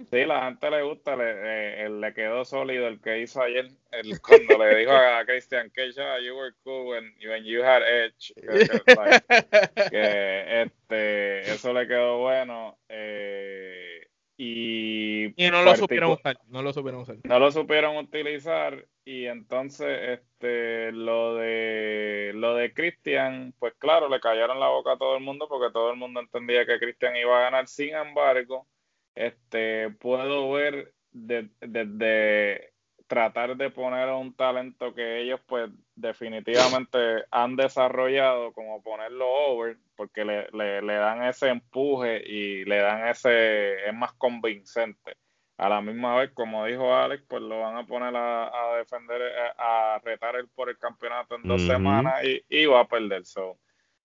Sí, 0.09 0.25
la 0.25 0.45
gente 0.45 0.71
le 0.71 0.81
gusta, 0.81 1.15
le, 1.17 1.85
eh, 1.85 1.89
le 1.89 2.13
quedó 2.13 2.45
sólido 2.45 2.88
el 2.88 3.01
que 3.01 3.19
hizo 3.19 3.41
ayer, 3.41 3.69
el, 3.91 4.21
cuando 4.21 4.57
le 4.57 4.77
dijo 4.77 4.91
a 4.91 5.25
Christian 5.25 5.69
Cage, 5.71 5.99
ah, 5.99 6.17
you 6.19 6.35
were 6.35 6.53
cool 6.63 6.88
when, 6.88 7.13
when 7.27 7.43
you 7.43 7.62
had 7.62 7.81
edge. 7.83 8.33
Que, 9.91 10.62
este, 10.62 11.51
eso 11.51 11.73
le 11.73 11.88
quedó 11.88 12.19
bueno. 12.19 12.77
Eh, 12.88 14.07
y, 14.38 15.33
y 15.35 15.51
no 15.51 15.63
lo 15.63 15.75
supieron 15.75 16.12
usar, 16.12 16.39
no 16.47 16.62
lo 16.62 16.71
supieron 16.71 17.01
usar. 17.01 17.17
No 17.25 17.39
lo 17.39 17.51
supieron 17.51 17.97
utilizar 17.97 18.85
y 19.03 19.25
entonces 19.25 20.19
este 20.19 20.93
lo 20.93 21.35
de 21.35 22.31
lo 22.35 22.55
de 22.55 22.73
Christian, 22.73 23.53
pues 23.59 23.73
claro, 23.77 24.07
le 24.07 24.21
callaron 24.21 24.62
la 24.62 24.69
boca 24.69 24.93
a 24.93 24.97
todo 24.97 25.17
el 25.17 25.23
mundo 25.23 25.47
porque 25.49 25.73
todo 25.73 25.91
el 25.91 25.97
mundo 25.97 26.21
entendía 26.21 26.65
que 26.65 26.79
Christian 26.79 27.17
iba 27.17 27.38
a 27.38 27.41
ganar. 27.41 27.67
Sin 27.67 27.93
embargo, 27.93 28.65
este, 29.15 29.89
puedo 29.91 30.52
ver 30.52 30.93
desde 31.12 32.74
tratar 33.10 33.58
de 33.58 33.72
poner 33.72 34.08
un 34.10 34.36
talento 34.36 34.93
que 34.93 35.22
ellos 35.22 35.41
pues 35.48 35.72
definitivamente 35.95 37.26
han 37.32 37.56
desarrollado 37.56 38.54
como 38.54 38.84
ponerlo 38.84 39.28
over 39.28 39.78
porque 39.95 40.24
le, 40.24 40.48
le, 40.52 40.93
dan 40.93 41.24
ese 41.24 41.50
empuje 41.50 42.22
y 42.24 42.63
le 42.65 42.78
dan 42.78 43.08
ese 43.08 43.88
es 43.88 43.93
más 43.93 44.13
convincente. 44.13 45.17
A 45.58 45.67
la 45.67 45.82
misma 45.82 46.17
vez 46.17 46.32
como 46.36 46.65
dijo 46.65 46.95
Alex 46.95 47.24
pues 47.28 47.41
lo 47.41 47.60
van 47.60 47.78
a 47.78 47.86
poner 47.88 48.13
a, 48.15 48.78
defender 48.78 49.22
a, 49.58 50.00
retar 50.04 50.36
el 50.36 50.48
por 50.48 50.69
el 50.69 50.78
campeonato 50.78 51.36
en 51.36 51.43
dos 51.43 51.63
semanas 51.63 52.24
y, 52.24 52.43
y, 52.48 52.65
va 52.67 52.82
a 52.82 52.88
perder 52.88 53.26
so 53.26 53.58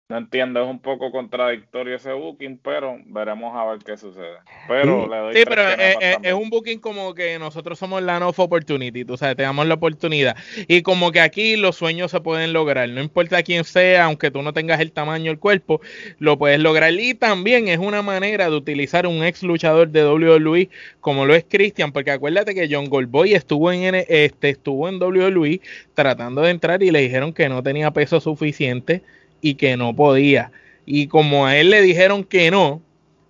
no 0.10 0.18
entiendo, 0.18 0.62
es 0.62 0.70
un 0.70 0.80
poco 0.80 1.12
contradictorio 1.12 1.96
ese 1.96 2.12
booking, 2.12 2.58
pero 2.58 3.00
veremos 3.06 3.56
a 3.56 3.66
ver 3.66 3.80
qué 3.80 3.96
sucede. 3.96 4.36
Pero 4.68 5.08
le 5.08 5.18
doy 5.18 5.34
Sí, 5.34 5.44
pero 5.48 5.64
es, 5.70 6.34
un 6.34 6.50
booking 6.50 6.80
como 6.80 7.14
que 7.14 7.40
nosotros 7.40 7.80
somos 7.80 8.04
la 8.04 8.20
no 8.20 8.30
opportunity, 8.36 9.06
tú 9.06 9.16
sabes, 9.16 9.38
te 9.38 9.44
damos 9.44 9.66
la 9.66 9.76
oportunidad. 9.76 10.36
Y 10.68 10.82
como 10.82 11.12
que 11.14 11.22
aquí 11.22 11.56
los 11.56 11.78
sueños 11.78 12.12
se 12.12 12.20
pueden 12.20 12.52
lograr, 12.52 12.90
no 12.90 13.02
importa 13.02 13.42
quién 13.44 13.64
sea, 13.64 14.04
aunque 14.04 14.30
tú 14.30 14.42
no 14.42 14.52
tengas 14.52 14.82
el 14.82 14.92
tamaño 14.92 15.32
del 15.32 15.40
cuerpo, 15.40 15.80
lo 16.20 16.38
puedes 16.38 16.60
lograr. 16.60 16.94
Y 16.94 17.14
también 17.14 17.70
es 17.70 17.80
una 17.80 18.02
manera 18.02 18.50
de 18.50 18.56
utilizar 18.58 19.08
un 19.08 19.24
ex 19.24 19.42
luchador 19.42 19.90
de 19.90 20.06
WWE 20.06 20.70
como 21.00 21.26
lo 21.26 21.34
es 21.34 21.46
Christian, 21.48 21.94
porque 21.94 22.12
acuérdate 22.12 22.54
que 22.54 22.68
John 22.70 22.90
Goldboy 22.90 23.34
estuvo 23.34 23.72
en, 23.72 23.96
este, 23.96 24.50
estuvo 24.50 24.90
en 24.90 25.02
WWE 25.02 25.62
tratando 25.94 26.42
de 26.42 26.52
entrar 26.52 26.84
y 26.84 26.92
le 26.92 27.00
dijeron 27.00 27.34
que 27.34 27.48
no 27.48 27.64
tenía 27.64 27.92
peso 27.92 28.20
suficiente 28.20 29.02
y 29.44 29.56
que 29.56 29.78
no 29.78 29.94
podía. 29.94 30.52
Y 30.86 31.08
como 31.08 31.46
a 31.46 31.58
él 31.58 31.70
le 31.70 31.82
dijeron 31.82 32.24
que 32.24 32.50
no, 32.50 32.82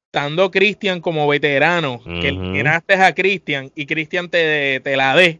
estando 0.06 0.52
Cristian 0.52 1.02
como 1.02 1.28
veterano, 1.28 2.00
que 2.04 2.32
llenaste 2.32 2.94
a 2.94 3.14
Cristian 3.14 3.72
y 3.76 3.88
Cristian 3.88 4.30
te, 4.30 4.80
te, 4.80 4.96
la 4.96 5.16
dé, 5.16 5.40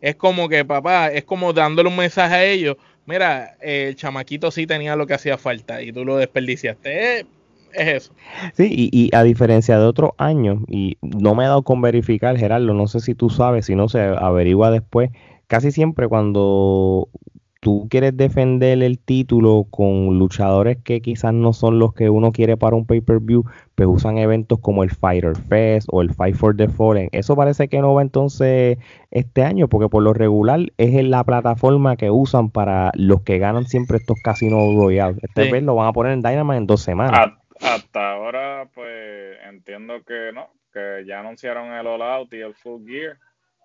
es 0.00 0.14
como 0.14 0.48
que 0.48 0.64
papá, 0.64 1.08
es 1.08 1.24
como 1.24 1.52
dándole 1.52 1.88
un 1.88 1.96
mensaje 1.96 2.34
a 2.34 2.44
ellos, 2.44 2.76
mira, 3.06 3.56
el 3.60 3.96
chamaquito 3.96 4.52
sí 4.52 4.66
tenía 4.66 4.94
lo 4.94 5.06
que 5.06 5.14
hacía 5.14 5.36
falta 5.36 5.82
y 5.82 5.92
tú 5.92 6.04
lo 6.04 6.16
desperdiciaste. 6.16 7.20
es 7.20 7.26
eso. 7.72 8.12
Sí, 8.54 8.68
y, 8.70 8.90
y, 8.92 9.14
a 9.16 9.24
diferencia 9.24 9.78
de 9.78 9.84
otros 9.84 10.12
años, 10.16 10.60
y 10.68 10.96
no 11.02 11.34
me 11.34 11.42
he 11.42 11.48
dado 11.48 11.64
con 11.64 11.80
verificar, 11.80 12.38
Gerardo, 12.38 12.72
no 12.72 12.86
sé 12.86 13.00
si 13.00 13.16
tú 13.16 13.30
sabes, 13.30 13.66
si 13.66 13.74
no 13.74 13.88
se 13.88 14.00
averigua 14.00 14.70
después, 14.70 15.10
casi 15.48 15.72
siempre 15.72 16.06
cuando 16.06 17.08
tú 17.64 17.88
quieres 17.88 18.14
defender 18.14 18.82
el 18.82 18.98
título 18.98 19.66
con 19.70 20.18
luchadores 20.18 20.76
que 20.84 21.00
quizás 21.00 21.32
no 21.32 21.54
son 21.54 21.78
los 21.78 21.94
que 21.94 22.10
uno 22.10 22.30
quiere 22.30 22.58
para 22.58 22.76
un 22.76 22.84
pay-per-view, 22.84 23.46
pues 23.74 23.88
usan 23.88 24.18
eventos 24.18 24.60
como 24.60 24.84
el 24.84 24.90
Fighter 24.90 25.34
Fest 25.34 25.88
o 25.90 26.02
el 26.02 26.12
Fight 26.12 26.36
for 26.36 26.54
the 26.54 26.68
Fallen. 26.68 27.08
Eso 27.12 27.34
parece 27.34 27.68
que 27.68 27.80
no 27.80 27.94
va 27.94 28.02
entonces 28.02 28.76
este 29.10 29.44
año, 29.44 29.68
porque 29.68 29.88
por 29.88 30.02
lo 30.02 30.12
regular 30.12 30.60
es 30.76 31.02
la 31.04 31.24
plataforma 31.24 31.96
que 31.96 32.10
usan 32.10 32.50
para 32.50 32.92
los 32.96 33.22
que 33.22 33.38
ganan 33.38 33.64
siempre 33.64 33.96
estos 33.96 34.18
casinos 34.22 34.74
royales. 34.76 35.16
Este 35.22 35.50
vez 35.50 35.62
lo 35.62 35.74
van 35.74 35.88
a 35.88 35.92
poner 35.94 36.12
en 36.12 36.20
Dynamite 36.20 36.58
en 36.58 36.66
dos 36.66 36.82
semanas. 36.82 37.32
Hasta 37.62 38.12
ahora, 38.12 38.68
pues 38.74 39.38
entiendo 39.48 39.94
que 40.06 40.32
no, 40.34 40.48
que 40.70 41.06
ya 41.06 41.20
anunciaron 41.20 41.72
el 41.72 41.86
All 41.86 42.02
Out 42.02 42.34
y 42.34 42.40
el 42.40 42.52
Full 42.52 42.84
Gear 42.86 43.16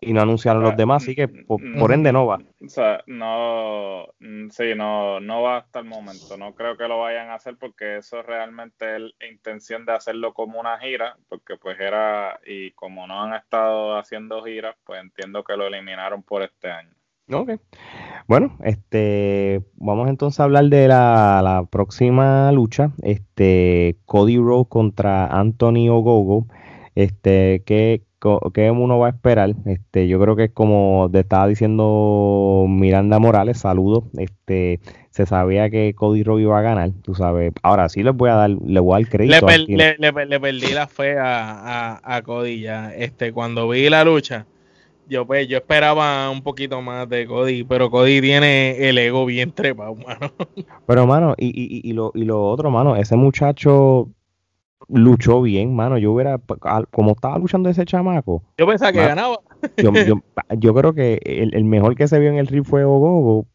y 0.02 0.14
no 0.14 0.22
anunciaron 0.22 0.64
los 0.64 0.76
demás, 0.76 1.04
así 1.04 1.16
que 1.16 1.28
por, 1.28 1.92
ende 1.92 2.12
no 2.12 2.26
va. 2.26 2.40
O 2.64 2.70
sea, 2.70 3.04
no, 3.08 4.08
mm, 4.20 4.50
sí, 4.50 4.76
no, 4.76 5.20
no 5.20 5.42
va 5.42 5.58
hasta 5.58 5.80
el 5.80 5.86
momento. 5.86 6.38
No 6.38 6.54
creo 6.56 6.78
que 6.78 6.88
lo 6.88 7.00
vayan 7.00 7.30
a 7.30 7.36
hacer 7.36 7.58
porque 7.58 7.98
eso 7.98 8.22
realmente 8.22 8.96
es 8.96 9.02
la 9.02 9.28
intención 9.28 9.86
de 9.86 9.94
hacerlo 9.94 10.34
como 10.34 10.60
una 10.60 10.78
gira, 10.80 11.18
porque 11.28 11.58
pues 11.58 11.80
era, 11.80 12.40
y 12.46 12.72
como 12.72 13.08
no 13.08 13.24
han 13.24 13.34
estado 13.34 13.98
haciendo 13.98 14.44
giras, 14.44 14.76
pues 14.86 15.02
entiendo 15.02 15.44
que 15.44 15.58
lo 15.58 15.68
eliminaron 15.68 16.24
por 16.24 16.44
este 16.44 16.70
año. 16.70 16.92
Ok. 17.32 17.52
Bueno, 18.28 18.58
este, 18.64 19.64
vamos 19.76 20.10
entonces 20.10 20.40
a 20.40 20.46
hablar 20.46 20.66
de 20.66 20.88
la, 20.88 21.42
la 21.44 21.66
próxima 21.70 22.52
lucha, 22.52 22.92
este, 23.04 23.98
Cody 24.06 24.38
Rhodes 24.38 24.68
contra 24.68 25.28
Anthony 25.28 25.90
Ogogo. 25.90 26.48
Este, 27.00 27.64
¿qué, 27.66 28.02
¿qué 28.54 28.72
uno 28.72 29.00
va 29.00 29.08
a 29.08 29.12
esperar? 29.12 29.56
Este, 29.66 30.10
yo 30.10 30.20
creo 30.20 30.36
que 30.36 30.44
es 30.46 30.52
como 30.52 31.08
te 31.10 31.22
estaba 31.22 31.48
diciendo 31.48 32.66
Miranda 32.68 33.20
Morales, 33.20 33.60
saludos. 33.60 34.04
Este, 34.18 34.82
se 35.10 35.26
sabía 35.26 35.70
que 35.70 35.94
Cody 35.96 36.24
Rhodes 36.24 36.44
iba 36.44 36.60
a 36.60 36.62
ganar, 36.62 36.92
tú 37.02 37.16
sabes. 37.16 37.54
Ahora 37.64 37.88
sí 37.88 38.04
les 38.04 38.14
voy 38.14 38.30
a 38.30 38.34
dar, 38.34 38.50
le 38.50 38.82
voy 38.82 38.96
a 38.96 39.00
dar 39.00 39.10
crédito. 39.10 39.48
Le, 39.48 40.40
perdí 40.42 40.74
la 40.74 40.88
fe 40.88 41.18
a, 41.18 42.02
a, 42.04 42.22
Cody 42.22 42.60
ya. 42.60 42.94
Este, 42.94 43.32
cuando 43.32 43.70
vi 43.70 43.90
la 43.90 44.04
lucha, 44.04 44.46
yo 45.08 45.26
pues 45.26 45.48
yo 45.48 45.56
esperaba 45.56 46.30
un 46.30 46.42
poquito 46.42 46.82
más 46.82 47.08
de 47.08 47.26
Cody, 47.28 47.64
pero 47.64 47.90
Cody 47.90 48.20
tiene 48.20 48.90
el 48.90 48.98
ego 48.98 49.26
bien 49.26 49.54
trepado, 49.54 49.96
mano. 50.06 50.34
Pero, 50.86 51.08
mano, 51.08 51.34
y, 51.38 51.48
y, 51.48 51.90
y, 51.90 51.94
lo, 51.94 52.12
y 52.14 52.26
lo 52.26 52.46
otro, 52.46 52.70
mano, 52.70 52.98
ese 52.98 53.16
muchacho 53.16 54.10
luchó 54.90 55.42
bien, 55.42 55.76
mano. 55.76 55.98
Yo 55.98 56.12
hubiera, 56.12 56.40
como 56.92 57.12
estaba 57.12 57.38
luchando 57.38 57.70
ese 57.70 57.86
chamaco. 57.86 58.44
Yo 58.58 58.68
pensaba 58.68 58.92
que 58.92 59.00
ganaba. 59.00 59.40
Yo, 60.58 60.74
creo 60.74 60.94
que 60.94 61.20
el, 61.24 61.64
mejor 61.66 61.96
que 61.96 62.08
se 62.08 62.20
vio 62.20 62.30
en 62.30 62.38
el 62.38 62.48
ring 62.48 62.66
fue 62.66 62.84
Ogogo. 62.84 63.46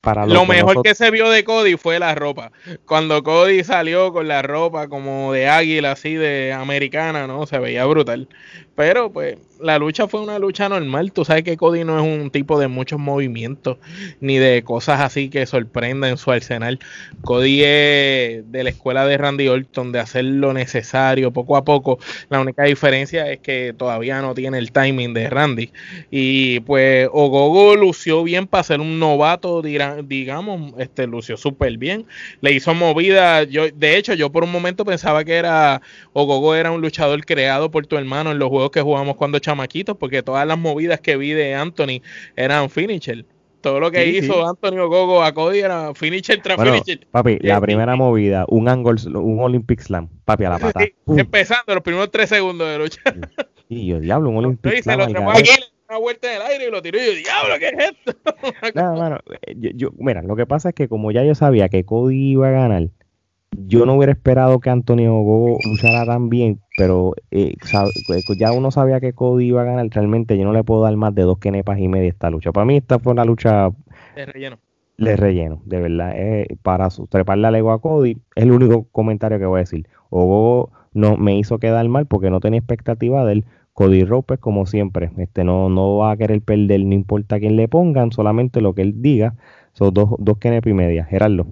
Para 0.00 0.24
lo, 0.24 0.46
mejor 0.46 0.82
que 0.82 0.94
se 0.94 1.10
vio 1.10 1.28
de 1.28 1.44
Cody 1.44 1.76
fue 1.76 1.98
la 1.98 2.14
ropa. 2.14 2.52
Cuando 2.86 3.22
Cody 3.22 3.64
salió 3.64 4.14
con 4.14 4.28
la 4.28 4.40
ropa 4.40 4.88
como 4.88 5.32
de 5.34 5.46
águila, 5.46 5.92
así 5.92 6.14
de 6.14 6.54
americana, 6.54 7.26
¿no? 7.26 7.44
Se 7.44 7.58
veía 7.58 7.84
brutal. 7.84 8.26
Pero 8.74 9.12
pues 9.12 9.36
la 9.62 9.78
lucha 9.78 10.08
fue 10.08 10.20
una 10.20 10.38
lucha 10.38 10.68
normal. 10.68 11.12
Tú 11.12 11.24
sabes 11.24 11.42
que 11.42 11.56
Cody 11.56 11.84
no 11.84 11.98
es 11.98 12.04
un 12.04 12.30
tipo 12.30 12.58
de 12.58 12.68
muchos 12.68 12.98
movimientos 12.98 13.78
ni 14.20 14.38
de 14.38 14.62
cosas 14.62 15.00
así 15.00 15.28
que 15.30 15.46
sorprendan 15.46 16.16
su 16.16 16.30
arsenal. 16.30 16.78
Cody 17.22 17.62
es 17.62 18.50
de 18.50 18.64
la 18.64 18.70
escuela 18.70 19.06
de 19.06 19.16
Randy 19.18 19.48
Orton 19.48 19.92
de 19.92 20.00
hacer 20.00 20.24
lo 20.24 20.52
necesario 20.52 21.32
poco 21.32 21.56
a 21.56 21.64
poco. 21.64 21.98
La 22.28 22.40
única 22.40 22.64
diferencia 22.64 23.30
es 23.30 23.40
que 23.40 23.74
todavía 23.76 24.20
no 24.22 24.34
tiene 24.34 24.58
el 24.58 24.72
timing 24.72 25.14
de 25.14 25.30
Randy. 25.30 25.72
Y 26.10 26.60
pues 26.60 27.08
Ogogo 27.12 27.76
lució 27.76 28.22
bien 28.22 28.46
para 28.46 28.64
ser 28.64 28.80
un 28.80 28.98
novato, 28.98 29.62
digamos, 29.62 30.74
este 30.78 31.06
lució 31.06 31.36
súper 31.36 31.76
bien. 31.78 32.06
Le 32.40 32.52
hizo 32.52 32.74
movida. 32.74 33.44
Yo, 33.44 33.68
de 33.70 33.96
hecho, 33.96 34.14
yo 34.14 34.30
por 34.30 34.44
un 34.44 34.52
momento 34.52 34.84
pensaba 34.84 35.24
que 35.24 35.34
era 35.34 35.82
Ogogo 36.12 36.54
era 36.54 36.70
un 36.70 36.80
luchador 36.80 37.24
creado 37.24 37.70
por 37.70 37.86
tu 37.86 37.96
hermano 37.96 38.32
en 38.32 38.38
los 38.38 38.48
juegos 38.48 38.70
que 38.70 38.80
jugamos 38.80 39.16
cuando 39.16 39.38
chamaquitos, 39.50 39.96
porque 39.96 40.22
todas 40.22 40.46
las 40.46 40.58
movidas 40.58 41.00
que 41.00 41.16
vi 41.16 41.32
de 41.32 41.54
Anthony 41.54 42.02
eran 42.36 42.70
finisher. 42.70 43.24
Todo 43.60 43.78
lo 43.78 43.90
que 43.90 44.06
hizo 44.06 44.48
Antonio 44.48 44.88
Gogo 44.88 45.22
a 45.22 45.34
Cody 45.34 45.58
era 45.58 45.94
finisher 45.94 46.40
tras 46.40 46.58
finisher. 46.58 47.06
Papi, 47.10 47.38
la 47.40 47.60
primera 47.60 47.94
movida, 47.94 48.46
un 48.48 48.68
angle, 48.68 48.96
un 49.18 49.40
Olympic 49.40 49.80
Slam, 49.80 50.08
papi, 50.24 50.44
a 50.44 50.50
la 50.50 50.58
pata. 50.58 50.80
empezando 51.06 51.74
los 51.74 51.82
primeros 51.82 52.10
tres 52.10 52.30
segundos 52.30 52.68
de 52.68 52.78
lucha. 52.78 53.02
Y 53.68 53.86
yo, 53.86 54.00
diablo, 54.00 54.30
un 54.30 54.38
Olympic 54.38 54.82
Slam. 54.82 55.00
Se 55.06 55.12
lo 55.12 55.22
una 55.90 55.98
vuelta 55.98 56.30
en 56.30 56.40
el 56.40 56.46
aire 56.46 56.68
y 56.68 56.70
lo 56.70 56.80
tiró 56.80 56.98
y 56.98 57.06
yo, 57.06 57.12
diablo, 57.14 57.58
¿qué 57.58 57.68
es 57.68 57.90
esto? 57.90 58.16
Nada, 58.74 58.94
mano, 58.96 59.18
eh, 59.42 59.54
yo, 59.56 59.70
yo, 59.74 59.90
mira, 59.98 60.22
lo 60.22 60.36
que 60.36 60.46
pasa 60.46 60.68
es 60.68 60.74
que 60.76 60.88
como 60.88 61.10
ya 61.10 61.24
yo 61.24 61.34
sabía 61.34 61.68
que 61.68 61.84
Cody 61.84 62.30
iba 62.30 62.48
a 62.48 62.52
ganar, 62.52 62.88
yo 63.52 63.86
no 63.86 63.94
hubiera 63.94 64.12
esperado 64.12 64.60
que 64.60 64.70
Antonio 64.70 65.12
Gogo 65.12 65.58
luchara 65.68 66.04
tan 66.06 66.28
bien, 66.28 66.60
pero 66.76 67.14
eh, 67.30 67.54
eh, 67.54 68.22
ya 68.36 68.52
uno 68.52 68.70
sabía 68.70 69.00
que 69.00 69.12
Cody 69.12 69.46
iba 69.46 69.62
a 69.62 69.64
ganar. 69.64 69.88
Realmente 69.90 70.36
yo 70.38 70.44
no 70.44 70.52
le 70.52 70.64
puedo 70.64 70.82
dar 70.82 70.96
más 70.96 71.14
de 71.14 71.22
dos 71.22 71.38
kenepas 71.38 71.78
y 71.78 71.88
media 71.88 72.08
esta 72.08 72.30
lucha. 72.30 72.52
Para 72.52 72.64
mí 72.64 72.76
esta 72.76 72.98
fue 72.98 73.12
una 73.12 73.24
lucha 73.24 73.70
de 74.14 74.26
relleno. 74.26 74.58
De 74.98 75.16
relleno, 75.16 75.62
de 75.64 75.80
verdad. 75.80 76.12
Eh, 76.14 76.56
para 76.62 76.88
treparle 77.08 77.42
la 77.42 77.50
lengua 77.50 77.74
a 77.74 77.78
Cody, 77.78 78.18
es 78.34 78.44
el 78.44 78.52
único 78.52 78.84
comentario 78.92 79.38
que 79.38 79.46
voy 79.46 79.58
a 79.58 79.60
decir. 79.60 79.88
Ogogo 80.10 80.72
no 80.92 81.16
me 81.16 81.38
hizo 81.38 81.58
quedar 81.58 81.88
mal 81.88 82.06
porque 82.06 82.30
no 82.30 82.40
tenía 82.40 82.58
expectativa 82.58 83.24
de 83.24 83.32
él. 83.32 83.44
Cody 83.72 84.04
Ropes, 84.04 84.38
como 84.38 84.66
siempre, 84.66 85.10
este 85.16 85.42
no, 85.44 85.68
no 85.70 85.96
va 85.96 86.10
a 86.10 86.16
querer 86.16 86.42
perder, 86.42 86.84
no 86.84 86.94
importa 86.94 87.38
quién 87.38 87.56
le 87.56 87.68
pongan, 87.68 88.12
solamente 88.12 88.60
lo 88.60 88.74
que 88.74 88.82
él 88.82 89.00
diga. 89.00 89.36
Son 89.72 89.94
dos, 89.94 90.10
dos 90.18 90.38
kenepas 90.38 90.70
y 90.70 90.74
media. 90.74 91.04
Gerardo. 91.04 91.46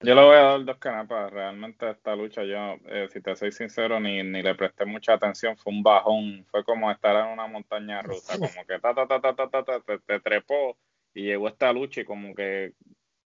Yo 0.00 0.14
le 0.14 0.22
voy 0.22 0.36
a 0.36 0.42
dar 0.42 0.64
dos 0.64 0.76
canapas. 0.78 1.32
Realmente 1.32 1.90
esta 1.90 2.14
lucha, 2.14 2.44
yo, 2.44 2.76
eh, 2.86 3.08
si 3.12 3.20
te 3.20 3.34
soy 3.34 3.50
sincero, 3.50 3.98
ni, 3.98 4.22
ni 4.22 4.42
le 4.42 4.54
presté 4.54 4.84
mucha 4.84 5.14
atención. 5.14 5.56
Fue 5.56 5.72
un 5.72 5.82
bajón. 5.82 6.46
Fue 6.50 6.62
como 6.64 6.90
estar 6.90 7.16
en 7.16 7.32
una 7.32 7.48
montaña 7.48 8.00
rusa. 8.02 8.38
Como 8.38 8.64
que 8.66 8.78
ta, 8.78 8.94
ta, 8.94 9.06
ta, 9.08 9.20
ta, 9.20 9.34
ta, 9.34 9.48
ta, 9.50 9.64
ta 9.64 9.98
te, 10.06 10.20
trepó 10.20 10.76
y 11.14 11.24
llegó 11.24 11.48
esta 11.48 11.72
lucha 11.72 12.02
y 12.02 12.04
como 12.04 12.32
que 12.32 12.74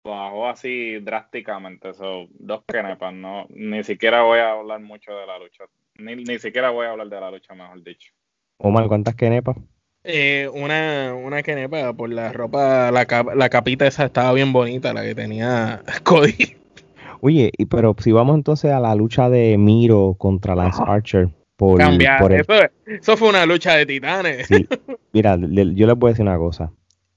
bajó 0.02 0.48
así 0.48 0.98
drásticamente. 0.98 1.94
So, 1.94 2.26
dos 2.31 2.64
canepas. 2.66 3.14
No, 3.14 3.46
ni 3.50 3.85
siquiera 3.85 4.22
voy 4.22 4.40
a 4.40 4.50
hablar 4.50 4.81
mucho 4.81 5.12
de 5.12 5.26
la 5.26 5.38
lucha. 5.38 5.64
Ni, 5.98 6.16
ni 6.16 6.38
siquiera 6.40 6.70
voy 6.70 6.87
a 6.87 6.90
hablar 6.90 7.09
de 7.09 7.20
la 7.20 7.31
lucha, 7.31 7.55
mejor 7.55 7.81
dicho. 7.85 8.12
Omar, 8.59 8.88
¿cuántas 8.88 9.14
canepas? 9.14 9.57
Eh, 10.09 10.49
una, 10.55 11.14
una 11.14 11.42
quenepa 11.42 11.92
por 11.92 12.11
la 12.11 12.33
ropa, 12.33 12.92
la, 12.92 13.07
la 13.35 13.49
capita 13.49 13.88
esa 13.88 14.05
estaba 14.05 14.33
bien 14.33 14.53
bonita, 14.53 14.92
la 14.92 15.03
que 15.03 15.16
tenía 15.16 15.83
Cody. 16.05 16.55
Oye, 17.21 17.51
y, 17.59 17.66
pero 17.66 17.97
si 17.99 18.12
vamos 18.12 18.37
entonces 18.37 18.71
a 18.71 18.79
la 18.79 18.95
lucha 18.95 19.29
de 19.29 19.59
Miro 19.59 20.14
contra 20.16 20.55
Lance 20.55 20.81
Archer. 20.87 21.29
Por, 21.57 21.79
Cambiar, 21.79 22.21
eso, 22.87 23.16
fue 23.16 23.31
una 23.31 23.47
lucha 23.47 23.75
de 23.77 23.87
titanes. 23.87 24.47
Mira, 25.12 25.37
yo 25.38 25.87
les 25.87 25.97
voy 25.97 26.11
a 26.11 26.12
decir 26.12 26.25
una 26.25 26.37
cosa. 26.37 26.71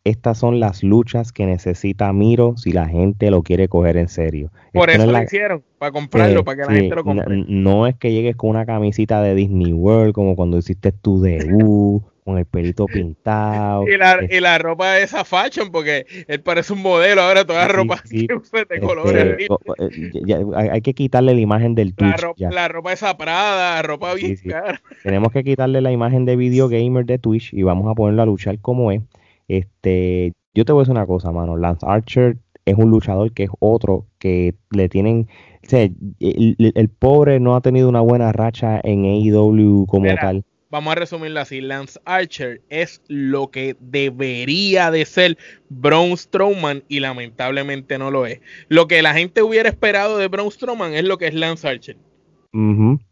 Estas 0.06 0.38
son 0.38 0.62
las 0.62 0.82
luchas 0.82 1.34
que 1.34 1.46
necesita 1.46 2.12
Miro 2.14 2.56
si 2.56 2.72
la 2.72 2.88
gente 2.88 3.30
lo 3.32 3.44
quiere 3.44 3.68
coger 3.68 3.98
en 3.98 4.08
serio. 4.08 4.50
Por 4.74 4.90
eso 4.90 5.06
lo 5.06 5.22
hicieron, 5.22 5.62
para 5.78 5.92
comprarlo, 5.92 6.46
para 6.46 6.56
que 6.56 6.72
la 6.72 6.80
gente 6.80 6.96
lo 6.96 7.04
compre. 7.04 7.46
No, 7.50 7.86
es 7.86 7.96
que 7.96 8.14
llegues 8.14 8.38
con 8.38 8.52
una 8.52 8.66
camisita 8.66 9.22
de 9.22 9.36
Disney 9.36 9.74
World 9.74 10.14
como 10.14 10.38
cuando 10.38 10.58
hiciste 10.58 10.94
tu 10.94 11.22
debut 11.22 12.02
con 12.30 12.38
el 12.38 12.46
pelito 12.46 12.86
pintado. 12.94 13.88
y, 13.88 13.98
la, 13.98 14.20
y 14.30 14.40
la 14.40 14.58
ropa 14.60 14.94
de 14.94 15.04
esa 15.04 15.26
fashion, 15.26 15.72
porque 15.72 16.06
él 16.28 16.42
parece 16.42 16.74
un 16.74 16.82
modelo 16.82 17.22
ahora, 17.22 17.44
toda 17.46 17.68
la 17.68 17.74
ropa 17.74 18.02
de 18.10 18.28
este, 18.54 18.80
colores. 18.80 19.38
Eh, 19.40 20.46
hay 20.56 20.82
que 20.82 20.94
quitarle 20.94 21.34
la 21.34 21.40
imagen 21.40 21.74
del 21.74 21.96
Twitch. 21.96 22.12
La, 22.12 22.18
ropa, 22.18 22.50
la 22.52 22.68
ropa 22.68 22.94
esa 22.94 23.18
Prada, 23.18 23.82
ropa 23.82 24.14
bien 24.14 24.38
Tenemos 25.04 25.32
que 25.32 25.44
quitarle 25.44 25.82
la 25.82 25.92
imagen 25.92 26.26
de 26.26 26.36
video 26.36 26.70
gamer 26.70 27.06
de 27.06 27.18
Twitch 27.18 27.54
y 27.54 27.64
vamos 27.64 27.90
a 27.90 27.96
ponerlo 27.96 28.22
a 28.22 28.26
luchar 28.26 28.60
como 28.60 28.92
es. 28.92 29.02
Este, 29.48 30.34
yo 30.54 30.66
te 30.66 30.72
voy 30.72 30.82
a 30.82 30.84
decir 30.84 30.92
una 30.92 31.08
cosa, 31.08 31.32
mano. 31.32 31.58
Lance 31.58 31.86
Archer 31.88 32.38
es 32.66 32.76
un 32.78 32.92
luchador 32.92 33.34
que 33.34 33.46
es 33.46 33.50
otro 33.60 34.06
que 34.20 34.54
le 34.70 34.88
tienen. 34.88 35.28
O 35.66 35.70
sea, 35.70 35.90
el, 36.20 36.90
pobre 37.00 37.40
no 37.40 37.56
ha 37.56 37.62
tenido 37.62 37.90
una 37.90 38.02
buena 38.02 38.32
racha 38.32 38.80
en 38.84 39.06
AEW 39.06 39.88
como 39.88 40.14
tal 40.16 40.46
vamos 40.70 40.92
a 40.92 40.96
resumirlo 40.96 41.40
así, 41.40 41.62
Lance 41.62 42.00
Archer 42.06 42.62
es 42.70 43.02
lo 43.08 43.50
que 43.50 43.76
debería 43.80 44.92
de 44.92 45.06
ser 45.06 45.38
Braun 45.70 46.18
Strowman 46.18 46.84
y 46.88 47.00
lamentablemente 47.00 47.98
no 47.98 48.12
lo 48.12 48.26
es. 48.26 48.42
Lo 48.68 48.88
que 48.88 49.02
la 49.02 49.14
gente 49.14 49.42
hubiera 49.42 49.70
esperado 49.70 50.18
de 50.18 50.28
Braun 50.28 50.52
Strowman 50.52 50.94
es 50.94 51.04
lo 51.04 51.18
que 51.18 51.28
es 51.28 51.34
Lance 51.34 51.68
Archer. 51.68 51.98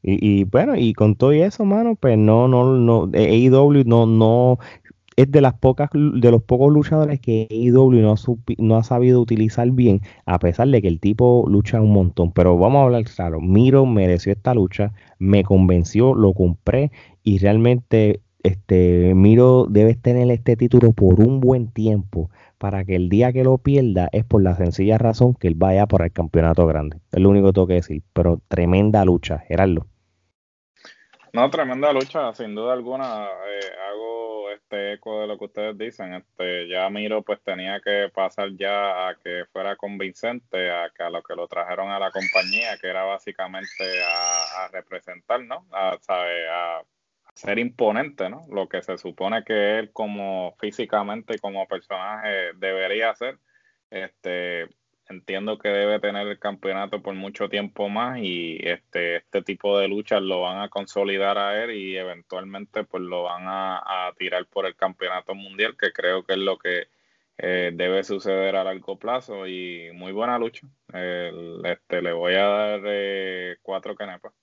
y, 0.03 0.43
bueno, 0.45 0.75
y 0.75 0.93
con 0.93 1.15
todo 1.15 1.31
eso, 1.31 1.65
mano, 1.65 1.95
pues 1.95 2.17
no, 2.17 2.47
no, 2.47 2.75
no, 2.75 3.09
AEW 3.13 3.83
no, 3.85 4.05
no, 4.05 4.59
es 5.17 5.31
de 5.31 5.41
las 5.41 5.55
pocas 5.55 5.89
de 5.93 6.31
los 6.31 6.43
pocos 6.43 6.71
luchadores 6.71 7.19
que 7.19 7.47
AEW 7.49 8.01
no, 8.01 8.15
no 8.59 8.77
ha 8.77 8.83
sabido 8.83 9.19
utilizar 9.19 9.69
bien, 9.71 10.01
a 10.27 10.37
pesar 10.37 10.67
de 10.67 10.79
que 10.79 10.87
el 10.87 10.99
tipo 10.99 11.45
lucha 11.49 11.81
un 11.81 11.91
montón. 11.91 12.31
Pero 12.31 12.57
vamos 12.57 12.79
a 12.79 12.83
hablar 12.83 13.03
claro, 13.03 13.41
Miro 13.41 13.87
mereció 13.87 14.31
esta 14.31 14.53
lucha, 14.53 14.93
me 15.17 15.43
convenció, 15.43 16.13
lo 16.13 16.33
compré 16.33 16.91
y 17.27 17.39
realmente 17.39 18.21
este 18.41 19.13
Miro 19.13 19.65
debe 19.69 19.95
tener 19.95 20.31
este 20.31 20.55
título 20.55 20.93
por 20.93 21.19
un 21.19 21.41
buen 21.41 21.73
tiempo 21.73 22.31
para 22.57 22.85
que 22.85 22.95
el 22.95 23.09
día 23.09 23.33
que 23.33 23.43
lo 23.43 23.57
pierda 23.57 24.07
es 24.13 24.23
por 24.23 24.41
la 24.41 24.55
sencilla 24.55 24.97
razón 24.97 25.33
que 25.33 25.49
él 25.49 25.55
vaya 25.57 25.87
por 25.87 26.03
el 26.03 26.13
campeonato 26.13 26.65
grande. 26.67 27.01
Es 27.11 27.19
lo 27.19 27.29
único 27.29 27.47
que 27.47 27.53
tengo 27.53 27.67
que 27.67 27.73
decir, 27.73 28.01
pero 28.13 28.39
tremenda 28.47 29.03
lucha, 29.03 29.39
Gerardo. 29.39 29.87
No, 31.33 31.49
tremenda 31.49 31.91
lucha, 31.91 32.33
sin 32.33 32.55
duda 32.55 32.71
alguna. 32.71 33.25
Eh, 33.25 33.71
hago 33.91 34.49
este 34.51 34.93
eco 34.93 35.19
de 35.19 35.27
lo 35.27 35.37
que 35.37 35.45
ustedes 35.45 35.77
dicen. 35.77 36.13
Este, 36.13 36.69
ya 36.69 36.89
Miro 36.89 37.23
pues 37.23 37.41
tenía 37.43 37.81
que 37.81 38.09
pasar 38.15 38.51
ya 38.57 39.09
a 39.09 39.15
que 39.15 39.43
fuera 39.51 39.75
convincente, 39.75 40.71
a 40.71 40.89
que 40.95 41.03
a 41.03 41.09
lo 41.09 41.21
que 41.21 41.35
lo 41.35 41.45
trajeron 41.49 41.89
a 41.91 41.99
la 41.99 42.09
compañía, 42.09 42.77
que 42.79 42.87
era 42.87 43.03
básicamente 43.03 43.83
a, 44.01 44.69
representar, 44.69 45.43
¿no? 45.43 45.65
A 45.73 45.97
ser 47.37 47.59
imponente, 47.59 48.29
¿no? 48.29 48.47
Lo 48.51 48.67
que 48.67 48.81
se 48.81 48.97
supone 48.97 49.43
que 49.43 49.79
él 49.79 49.91
como 49.93 50.55
físicamente 50.59 51.39
como 51.39 51.67
personaje 51.67 52.53
debería 52.55 53.11
hacer. 53.11 53.39
Este, 53.91 54.67
entiendo 55.09 55.57
que 55.59 55.69
debe 55.69 55.99
tener 55.99 56.27
el 56.27 56.39
campeonato 56.39 57.01
por 57.01 57.13
mucho 57.15 57.47
tiempo 57.49 57.89
más 57.89 58.19
y 58.19 58.57
este, 58.63 59.17
este 59.17 59.43
tipo 59.43 59.77
de 59.79 59.87
luchas 59.87 60.21
lo 60.21 60.41
van 60.41 60.61
a 60.61 60.69
consolidar 60.69 61.37
a 61.37 61.63
él 61.63 61.71
y 61.71 61.95
eventualmente 61.97 62.83
pues 62.83 63.03
lo 63.03 63.23
van 63.23 63.43
a, 63.47 64.11
tirar 64.17 64.45
por 64.47 64.65
el 64.65 64.75
campeonato 64.75 65.35
mundial, 65.35 65.77
que 65.77 65.91
creo 65.93 66.23
que 66.23 66.33
es 66.33 66.39
lo 66.39 66.57
que 66.57 66.87
eh, 67.37 67.71
debe 67.73 68.03
suceder 68.03 68.55
a 68.55 68.63
largo 68.63 68.97
plazo 68.97 69.47
y 69.47 69.91
muy 69.93 70.11
buena 70.11 70.39
lucha. 70.39 70.67
este, 71.63 72.01
le 72.01 72.13
voy 72.13 72.33
a 72.33 72.45
dar 72.47 72.81
eh, 72.85 73.57
cuatro 73.61 73.95
canepas. 73.95 74.33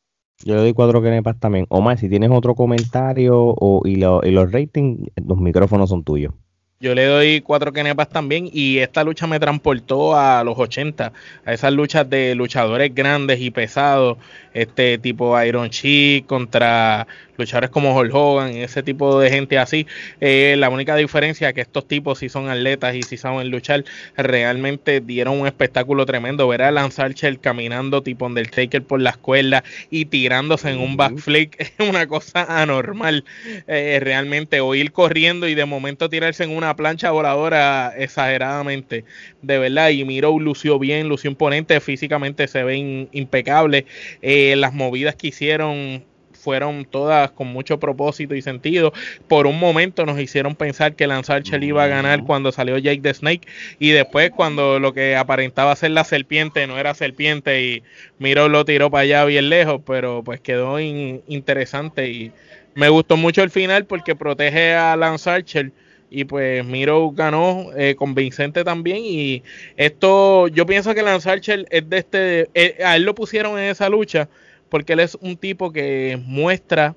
Yo 0.43 0.55
le 0.55 0.61
doy 0.61 0.73
cuatro 0.73 1.03
canepas 1.03 1.39
también. 1.39 1.67
Omar, 1.69 1.99
si 1.99 2.09
tienes 2.09 2.31
otro 2.31 2.55
comentario 2.55 3.37
o, 3.39 3.83
y, 3.85 3.93
y 3.95 4.31
los 4.31 4.53
ratings, 4.53 5.11
los 5.27 5.39
micrófonos 5.39 5.91
son 5.91 6.05
tuyos. 6.05 6.35
Yo 6.81 6.95
le 6.95 7.07
doy 7.07 7.41
cuatro 7.41 7.73
kenepas 7.73 8.11
también 8.11 8.51
y 8.53 8.79
esta 8.79 9.05
lucha 9.05 9.27
me 9.27 9.41
transportó 9.41 10.17
a 10.17 10.45
los 10.45 10.59
80, 10.59 11.13
a 11.47 11.53
esas 11.53 11.73
luchas 11.73 12.11
de 12.11 12.35
luchadores 12.35 12.95
grandes 12.95 13.41
y 13.41 13.51
pesados, 13.51 14.19
este 14.53 14.99
tipo 14.99 15.41
Iron 15.43 15.69
Sheik 15.69 16.27
contra 16.27 17.07
luchadores 17.37 17.71
como 17.71 17.97
Hulk 17.97 18.15
Hogan 18.15 18.55
y 18.55 18.63
ese 18.63 18.83
tipo 18.83 19.19
de 19.19 19.31
gente 19.31 19.59
así. 19.59 19.87
Eh, 20.21 20.57
la 20.59 20.71
única 20.71 20.97
diferencia 20.97 21.49
es 21.49 21.55
que 21.55 21.61
estos 21.61 21.87
tipos 21.87 22.19
si 22.19 22.29
son 22.29 22.49
atletas 22.49 22.95
y 22.95 23.03
si 23.03 23.17
saben 23.17 23.51
luchar, 23.51 23.85
realmente 24.17 25.01
dieron 25.01 25.41
un 25.41 25.47
espectáculo 25.47 26.07
tremendo. 26.07 26.49
Ver 26.49 26.63
a 26.63 26.71
Lance 26.71 27.03
Archer 27.03 27.39
caminando 27.39 28.03
tipo 28.03 28.27
Undertaker 28.27 28.83
por 28.83 29.01
la 29.01 29.11
escuela 29.11 29.65
y 29.91 30.07
tirándose 30.07 30.71
en 30.71 30.79
un 30.79 30.97
backflip 30.97 31.55
es 31.59 31.73
una 31.79 32.07
cosa 32.07 32.61
anormal. 32.61 33.25
Eh, 33.67 33.99
realmente 34.01 34.61
oír 34.61 34.93
corriendo 34.93 35.49
y 35.49 35.55
de 35.55 35.65
momento 35.65 36.09
tirarse 36.09 36.45
en 36.45 36.51
una 36.51 36.77
plancha 36.77 37.11
voladora 37.11 37.93
exageradamente. 37.97 39.05
De 39.43 39.59
verdad, 39.59 39.91
y 39.91 40.05
Miro 40.05 40.39
lució 40.39 40.79
bien, 40.79 41.09
lució 41.09 41.31
imponente, 41.31 41.81
físicamente 41.81 42.49
se 42.49 42.63
ven 42.63 43.09
impecables. 43.13 43.85
Eh, 44.23 44.55
las 44.57 44.73
movidas 44.73 45.15
que 45.17 45.29
hicieron 45.29 46.05
fueron 46.45 46.85
todas 46.85 47.31
con 47.31 47.49
mucho 47.49 47.81
propósito 47.81 48.35
y 48.35 48.43
sentido. 48.43 48.93
Por 49.27 49.47
un 49.47 49.59
momento 49.59 50.05
nos 50.05 50.21
hicieron 50.21 50.55
pensar 50.55 50.95
que 50.95 51.07
Lance 51.07 51.33
Archer 51.33 51.65
iba 51.65 51.85
a 51.85 51.89
ganar 51.89 52.23
cuando 52.25 52.53
salió 52.53 52.77
Jake 52.77 53.01
the 53.01 53.15
Snake 53.15 53.49
y 53.79 53.91
después 53.91 54.31
cuando 54.31 54.79
lo 54.79 54.93
que 54.93 55.17
aparentaba 55.17 55.75
ser 55.75 55.93
la 55.93 56.05
serpiente 56.05 56.67
no 56.67 56.79
era 56.79 56.95
serpiente 56.95 57.63
y 57.63 57.83
Miro 58.19 58.49
lo 58.49 58.65
tiró 58.67 58.91
para 58.91 59.03
allá 59.03 59.25
bien 59.25 59.49
lejos, 59.49 59.81
pero 59.87 60.23
pues 60.23 60.41
quedó 60.41 60.79
interesante 60.79 62.11
y 62.11 62.33
me 62.75 62.91
gustó 62.91 63.17
mucho 63.17 63.43
el 63.43 63.51
final 63.51 63.87
porque 63.87 64.15
protege 64.15 64.75
a 64.75 64.97
Lance 64.97 65.31
Archer 65.31 65.73
y 66.11 66.25
pues 66.25 66.65
Miro 66.65 67.11
ganó 67.11 67.71
eh, 67.77 67.95
convincente 67.97 68.65
también 68.65 68.99
y 69.01 69.43
esto 69.77 70.49
yo 70.49 70.67
pienso 70.67 70.95
que 70.95 71.03
Lance 71.03 71.31
Archer 71.31 71.67
es 71.71 71.89
de 71.89 71.99
este 71.99 72.51
eh, 72.55 72.85
a 72.85 72.97
él 72.97 73.05
lo 73.05 73.15
pusieron 73.15 73.59
en 73.59 73.71
esa 73.71 73.89
lucha 73.89 74.29
porque 74.69 74.95
él 74.95 75.01
es 75.01 75.17
un 75.21 75.37
tipo 75.37 75.73
que 75.73 76.19
muestra 76.25 76.95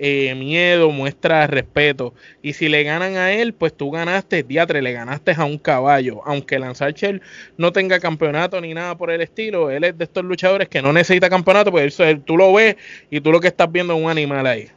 eh, 0.00 0.34
miedo, 0.36 0.90
muestra 0.90 1.46
respeto. 1.48 2.14
Y 2.40 2.52
si 2.52 2.68
le 2.68 2.84
ganan 2.84 3.16
a 3.16 3.32
él, 3.32 3.52
pues 3.52 3.76
tú 3.76 3.90
ganaste, 3.90 4.44
diatre, 4.44 4.80
le 4.80 4.92
ganaste 4.92 5.32
a 5.36 5.44
un 5.44 5.58
caballo. 5.58 6.20
Aunque 6.24 6.58
Lance 6.58 6.84
Archer 6.84 7.20
no 7.56 7.72
tenga 7.72 7.98
campeonato 7.98 8.60
ni 8.60 8.74
nada 8.74 8.96
por 8.96 9.10
el 9.10 9.20
estilo, 9.20 9.70
él 9.70 9.82
es 9.82 9.98
de 9.98 10.04
estos 10.04 10.24
luchadores 10.24 10.68
que 10.68 10.80
no 10.82 10.92
necesita 10.92 11.28
campeonato, 11.28 11.72
pues 11.72 11.98
tú 12.24 12.36
lo 12.36 12.52
ves 12.52 12.76
y 13.10 13.20
tú 13.20 13.32
lo 13.32 13.40
que 13.40 13.48
estás 13.48 13.70
viendo 13.72 13.96
es 13.96 14.02
un 14.02 14.08
animal 14.08 14.46
ahí. 14.46 14.68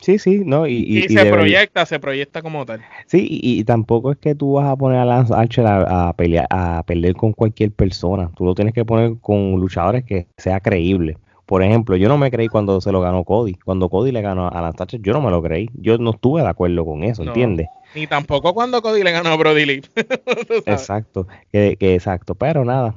Sí, 0.00 0.18
sí, 0.18 0.42
no. 0.44 0.66
Y, 0.66 1.02
se 1.08 1.26
proyecta, 1.26 1.84
se 1.86 1.98
proyecta 1.98 2.42
como 2.42 2.64
tal. 2.64 2.80
Sí, 3.06 3.26
y, 3.30 3.62
tampoco 3.64 4.12
es 4.12 4.18
que 4.18 4.34
tú 4.34 4.54
vas 4.54 4.66
a 4.66 4.76
poner 4.76 4.98
a 4.98 5.04
Lance 5.04 5.34
Archer 5.34 5.66
a, 5.66 6.12
pelear, 6.14 6.46
a 6.50 6.82
pelear 6.86 7.14
con 7.14 7.32
cualquier 7.32 7.70
persona. 7.70 8.30
Tú 8.36 8.44
lo 8.44 8.54
tienes 8.54 8.74
que 8.74 8.84
poner 8.84 9.14
con 9.20 9.52
luchadores 9.52 10.04
que 10.04 10.26
sea 10.36 10.60
creíble. 10.60 11.18
Por 11.46 11.62
ejemplo, 11.62 11.96
yo 11.96 12.08
no 12.08 12.16
me 12.16 12.30
creí 12.30 12.48
cuando 12.48 12.80
se 12.80 12.90
lo 12.90 13.00
ganó 13.00 13.24
Cody. 13.24 13.54
Cuando 13.54 13.88
Cody 13.90 14.12
le 14.12 14.22
ganó 14.22 14.46
a 14.46 14.58
Anastasia, 14.58 14.98
yo 15.02 15.12
no 15.12 15.20
me 15.20 15.30
lo 15.30 15.42
creí. 15.42 15.68
Yo 15.74 15.98
no 15.98 16.10
estuve 16.10 16.42
de 16.42 16.48
acuerdo 16.48 16.84
con 16.86 17.04
eso, 17.04 17.22
¿entiendes? 17.22 17.68
Ni 17.94 18.06
tampoco 18.06 18.54
cuando 18.54 18.82
Cody 18.82 19.02
le 19.02 19.12
ganó 19.12 19.30
a 19.30 19.36
Brody 19.36 19.66
Lee. 19.66 19.82
exacto, 20.66 21.28
que, 21.52 21.76
exacto. 21.80 22.34
Pero 22.34 22.64
nada, 22.64 22.94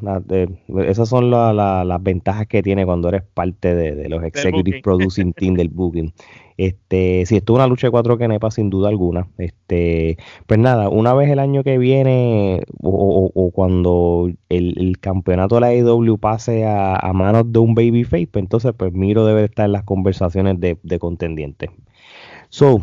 esas 0.85 1.09
son 1.09 1.29
las 1.29 2.03
ventajas 2.03 2.47
que 2.47 2.63
tiene 2.63 2.85
cuando 2.85 3.09
eres 3.09 3.23
parte 3.23 3.75
de, 3.75 4.09
los 4.09 4.23
Executive 4.23 4.81
Producing 4.81 5.33
Team 5.33 5.53
del 5.53 5.69
Booking. 5.69 6.13
Este, 6.57 7.23
si 7.27 7.35
esto 7.37 7.53
es 7.53 7.55
una 7.57 7.67
lucha 7.67 7.87
de 7.87 7.91
cuatro 7.91 8.17
kenepas, 8.17 8.55
sin 8.55 8.71
duda 8.71 8.89
alguna. 8.89 9.27
Este, 9.37 10.17
pues 10.47 10.59
nada, 10.59 10.89
una 10.89 11.13
vez 11.13 11.29
el 11.29 11.37
año 11.37 11.63
que 11.63 11.77
viene 11.77 12.63
o, 12.81 13.51
cuando 13.53 14.31
el, 14.49 14.97
campeonato 14.99 15.55
de 15.55 15.61
la 15.61 15.67
AEW 15.67 16.17
pase 16.17 16.65
a, 16.65 17.11
manos 17.13 17.51
de 17.51 17.59
un 17.59 17.75
babyface, 17.75 18.27
pues 18.27 18.43
entonces 18.43 18.73
pues 18.75 18.91
Miro 18.93 19.25
debe 19.25 19.45
estar 19.45 19.67
en 19.67 19.73
las 19.73 19.83
conversaciones 19.83 20.59
de, 20.59 20.77
de 20.81 20.99
contendientes. 20.99 21.69
So, 22.49 22.81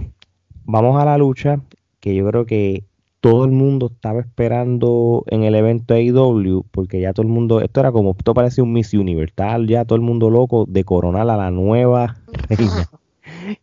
vamos 0.65 1.01
a 1.01 1.05
la 1.05 1.19
lucha 1.19 1.61
que 2.05 2.15
yo 2.15 2.27
creo 2.29 2.45
que 2.45 2.85
todo 3.21 3.47
el 3.47 3.51
mundo 3.51 3.91
estaba 3.95 4.21
esperando 4.21 5.25
en 5.29 5.43
el 5.45 5.55
evento 5.55 5.95
AEW, 5.95 6.67
porque 6.71 7.01
ya 7.01 7.15
todo 7.15 7.25
el 7.25 7.33
mundo, 7.33 7.63
esto 7.63 7.81
era 7.81 7.93
como, 7.93 8.11
esto 8.11 8.35
parece 8.35 8.61
un 8.61 8.75
Miss 8.75 8.93
Universe, 8.93 9.33
ya 9.67 9.87
todo 9.87 9.97
el 9.97 10.03
mundo 10.03 10.29
loco 10.29 10.67
de 10.69 10.85
coronar 10.85 11.23
a 11.31 11.37
la 11.37 11.51
nueva 11.51 12.17
reina. 12.51 12.91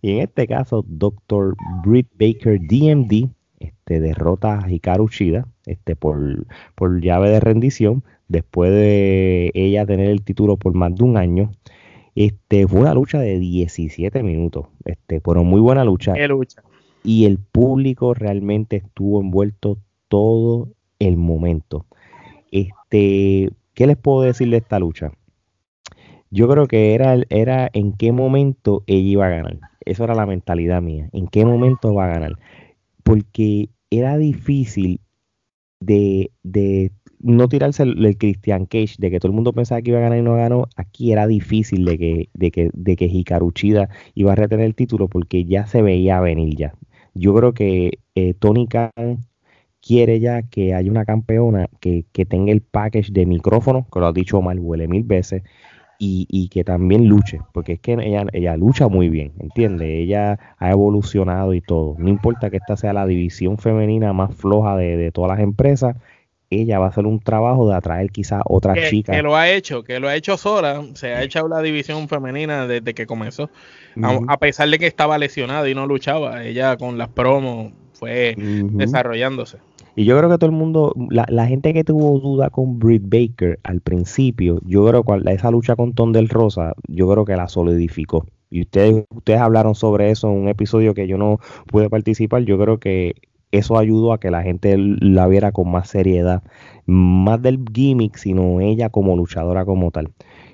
Y 0.01 0.13
en 0.13 0.21
este 0.21 0.47
caso, 0.47 0.83
Dr. 0.87 1.55
Britt 1.85 2.07
Baker 2.19 2.59
DMD 2.59 3.29
este, 3.59 3.99
derrota 3.99 4.57
a 4.57 4.71
Hikaru 4.71 5.07
Shida 5.07 5.45
este, 5.67 5.95
por, 5.95 6.47
por 6.73 6.99
llave 6.99 7.29
de 7.29 7.41
rendición 7.41 8.03
después 8.27 8.71
de 8.71 9.51
ella 9.53 9.85
tener 9.85 10.09
el 10.09 10.23
título 10.23 10.57
por 10.57 10.73
más 10.73 10.95
de 10.95 11.03
un 11.03 11.15
año. 11.15 11.51
Este, 12.15 12.67
fue 12.67 12.79
una 12.79 12.95
lucha 12.95 13.19
de 13.19 13.37
17 13.37 14.23
minutos, 14.23 14.65
este, 14.85 15.21
pero 15.21 15.43
muy 15.43 15.61
buena 15.61 15.85
lucha. 15.85 16.15
lucha. 16.27 16.63
Y 17.03 17.25
el 17.25 17.39
público 17.39 18.13
realmente 18.13 18.77
estuvo 18.77 19.21
envuelto 19.21 19.77
todo 20.07 20.69
el 20.99 21.17
momento. 21.17 21.85
Este, 22.51 23.49
¿Qué 23.73 23.87
les 23.87 23.97
puedo 23.97 24.21
decir 24.21 24.49
de 24.49 24.57
esta 24.57 24.79
lucha? 24.79 25.11
Yo 26.29 26.47
creo 26.47 26.67
que 26.67 26.93
era, 26.93 27.17
era 27.29 27.69
en 27.73 27.93
qué 27.93 28.11
momento 28.11 28.83
ella 28.87 29.09
iba 29.09 29.25
a 29.25 29.29
ganar. 29.29 29.59
Eso 29.85 30.03
era 30.03 30.15
la 30.15 30.25
mentalidad 30.25 30.81
mía. 30.81 31.09
¿En 31.11 31.27
qué 31.27 31.45
momento 31.45 31.93
va 31.93 32.05
a 32.05 32.13
ganar? 32.13 32.37
Porque 33.03 33.69
era 33.89 34.17
difícil 34.17 35.01
de, 35.79 36.31
de 36.43 36.91
no 37.19 37.47
tirarse 37.47 37.83
el, 37.83 38.17
Christian 38.17 38.65
Cage, 38.65 38.95
de 38.97 39.11
que 39.11 39.19
todo 39.19 39.29
el 39.29 39.35
mundo 39.35 39.53
pensaba 39.53 39.81
que 39.81 39.89
iba 39.91 39.99
a 39.99 40.03
ganar 40.03 40.19
y 40.19 40.21
no 40.21 40.35
ganó. 40.35 40.67
Aquí 40.75 41.11
era 41.11 41.27
difícil 41.27 41.85
de 41.85 41.97
que, 41.97 42.29
de 42.33 42.51
que, 42.51 42.69
de 42.73 42.95
que 42.95 43.05
Hikaru 43.05 43.51
iba 44.15 44.31
a 44.31 44.35
retener 44.35 44.65
el 44.65 44.75
título 44.75 45.07
porque 45.07 45.45
ya 45.45 45.65
se 45.67 45.81
veía 45.81 46.19
venir 46.21 46.55
ya. 46.55 46.73
Yo 47.13 47.33
creo 47.35 47.53
que 47.53 47.99
eh, 48.15 48.33
Tony 48.33 48.67
Khan 48.67 49.25
quiere 49.81 50.19
ya 50.19 50.43
que 50.43 50.73
haya 50.73 50.91
una 50.91 51.05
campeona 51.05 51.67
que, 51.79 52.05
que 52.11 52.25
tenga 52.25 52.51
el 52.51 52.61
package 52.61 53.11
de 53.11 53.25
micrófono, 53.25 53.87
que 53.91 53.99
lo 53.99 54.07
ha 54.07 54.13
dicho 54.13 54.41
mal, 54.41 54.59
huele 54.59 54.87
mil 54.87 55.03
veces, 55.03 55.43
y, 56.03 56.49
que 56.49 56.63
también 56.63 57.07
luche, 57.07 57.41
porque 57.53 57.73
es 57.73 57.79
que 57.79 57.93
ella, 57.93 58.25
ella 58.33 58.57
lucha 58.57 58.87
muy 58.87 59.09
bien, 59.09 59.33
¿entiendes? 59.39 59.87
Ella 59.87 60.39
ha 60.57 60.71
evolucionado 60.71 61.53
y 61.53 61.61
todo. 61.61 61.95
No 61.99 62.09
importa 62.09 62.49
que 62.49 62.57
esta 62.57 62.75
sea 62.75 62.93
la 62.93 63.05
división 63.05 63.59
femenina 63.59 64.11
más 64.11 64.33
floja 64.35 64.75
de, 64.77 65.11
todas 65.11 65.29
las 65.29 65.39
empresas, 65.41 65.95
ella 66.51 66.79
va 66.79 66.87
a 66.87 66.89
hacer 66.89 67.05
un 67.05 67.19
trabajo 67.19 67.67
de 67.67 67.75
atraer 67.75 68.11
quizás 68.11 68.41
otras 68.45 68.77
chicas. 68.89 69.15
Que 69.15 69.23
lo 69.23 69.35
ha 69.35 69.49
hecho, 69.49 69.83
que 69.83 69.99
lo 69.99 70.09
ha 70.09 70.15
hecho 70.15 70.37
sola, 70.37 70.83
se 70.93 71.13
ha 71.13 71.23
hecho 71.23 71.47
la 71.47 71.61
división 71.61 72.07
femenina 72.09 72.67
desde 72.67 72.93
que 72.93 73.07
comenzó, 73.07 73.49
a, 74.01 74.37
pesar 74.37 74.69
de 74.69 74.77
que 74.77 74.87
estaba 74.87 75.17
lesionada 75.17 75.67
y 75.69 75.73
no 75.73 75.87
luchaba, 75.87 76.43
ella 76.43 76.77
con 76.77 76.97
las 76.97 77.07
promos 77.07 77.71
fue 77.93 78.35
desarrollándose. 78.37 79.57
Y 79.95 80.05
yo 80.05 80.17
creo 80.17 80.29
que 80.29 80.37
todo 80.37 80.49
el 80.49 80.55
mundo, 80.55 80.93
la, 81.09 81.47
gente 81.47 81.73
que 81.73 81.83
tuvo 81.83 82.19
duda 82.19 82.49
con 82.49 82.79
Britt 82.79 83.03
Baker 83.05 83.59
al 83.63 83.81
principio, 83.81 84.59
yo 84.65 84.85
creo 84.87 85.03
que 85.03 85.31
esa 85.31 85.51
lucha 85.51 85.75
con 85.75 85.93
Ton 85.93 86.11
del 86.13 86.29
Rosa, 86.29 86.73
yo 86.87 87.09
creo 87.09 87.25
que 87.25 87.35
la 87.35 87.47
solidificó. 87.47 88.25
Y 88.49 88.61
ustedes, 88.61 89.05
ustedes 89.09 89.39
hablaron 89.39 89.75
sobre 89.75 90.11
eso 90.11 90.29
en 90.29 90.37
un 90.37 90.47
episodio 90.49 90.93
que 90.93 91.07
yo 91.07 91.17
no 91.17 91.39
pude 91.67 91.89
participar. 91.89 92.43
Yo 92.43 92.57
creo 92.57 92.79
que 92.79 93.15
eso 93.51 93.77
ayudó 93.77 94.13
a 94.13 94.19
que 94.19 94.31
la 94.31 94.43
gente 94.43 94.75
la 94.77 95.27
viera 95.27 95.51
con 95.51 95.69
más 95.71 95.89
seriedad, 95.89 96.43
más 96.85 97.41
del 97.41 97.63
gimmick, 97.73 98.15
sino 98.17 98.61
ella 98.61 98.89
como 98.89 99.15
luchadora 99.15 99.65
como 99.65 99.91
tal. 99.91 100.13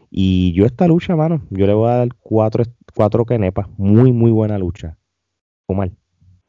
Y 0.10 0.54
yo 0.54 0.66
esta 0.66 0.88
lucha, 0.88 1.16
mano, 1.16 1.42
yo 1.50 1.68
le 1.68 1.74
voy 1.74 1.90
a 1.90 1.96
dar 1.98 2.10
cuatro, 2.20 2.64
cuatro 2.96 3.26
kenepas, 3.26 3.68
muy, 3.78 4.12
muy 4.12 4.32
buena 4.32 4.58
lucha. 4.58 4.98
Omar. 5.68 5.92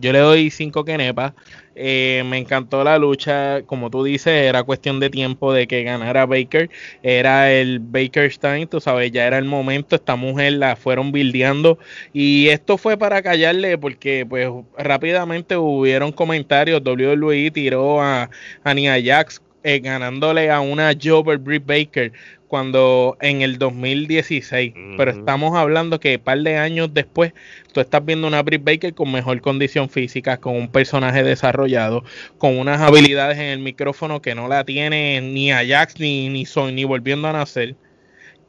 Yo 0.00 0.12
le 0.12 0.20
doy 0.20 0.50
cinco 0.52 0.84
kenepas. 0.84 1.32
Eh, 1.74 2.22
me 2.24 2.38
encantó 2.38 2.84
la 2.84 2.98
lucha. 2.98 3.62
Como 3.62 3.90
tú 3.90 4.04
dices, 4.04 4.32
era 4.32 4.62
cuestión 4.62 5.00
de 5.00 5.10
tiempo 5.10 5.52
de 5.52 5.66
que 5.66 5.82
ganara 5.82 6.24
Baker. 6.24 6.70
Era 7.02 7.50
el 7.50 7.80
Baker 7.80 8.30
Stein, 8.30 8.68
tú 8.68 8.80
sabes, 8.80 9.10
ya 9.10 9.26
era 9.26 9.38
el 9.38 9.44
momento. 9.44 9.96
Esta 9.96 10.14
mujer 10.14 10.52
la 10.52 10.76
fueron 10.76 11.10
bildeando. 11.10 11.80
Y 12.12 12.46
esto 12.46 12.78
fue 12.78 12.96
para 12.96 13.22
callarle, 13.22 13.76
porque 13.76 14.24
pues 14.24 14.48
rápidamente 14.76 15.56
hubieron 15.56 16.12
comentarios. 16.12 16.80
WWE 16.84 17.50
tiró 17.50 18.00
a, 18.00 18.30
a 18.62 18.74
Nia 18.74 19.02
Jax 19.02 19.42
eh, 19.64 19.80
ganándole 19.80 20.48
a 20.50 20.60
una 20.60 20.92
Jover 21.02 21.38
Britt 21.38 21.66
Baker 21.66 22.12
cuando 22.48 23.16
en 23.20 23.42
el 23.42 23.58
2016, 23.58 24.72
pero 24.96 25.10
estamos 25.10 25.56
hablando 25.56 26.00
que 26.00 26.16
un 26.16 26.22
par 26.22 26.38
de 26.40 26.56
años 26.56 26.92
después 26.92 27.32
tú 27.72 27.80
estás 27.80 28.04
viendo 28.04 28.26
una 28.26 28.42
Britt 28.42 28.64
Baker 28.64 28.94
con 28.94 29.12
mejor 29.12 29.40
condición 29.40 29.88
física, 29.88 30.38
con 30.38 30.56
un 30.56 30.68
personaje 30.68 31.22
desarrollado, 31.22 32.02
con 32.38 32.58
unas 32.58 32.80
habilidades 32.80 33.38
en 33.38 33.46
el 33.46 33.58
micrófono 33.58 34.22
que 34.22 34.34
no 34.34 34.48
la 34.48 34.64
tiene 34.64 35.20
ni 35.20 35.52
Ajax 35.52 36.00
ni 36.00 36.28
ni 36.30 36.46
Son 36.46 36.74
ni 36.74 36.84
volviendo 36.84 37.28
a 37.28 37.32
nacer 37.32 37.76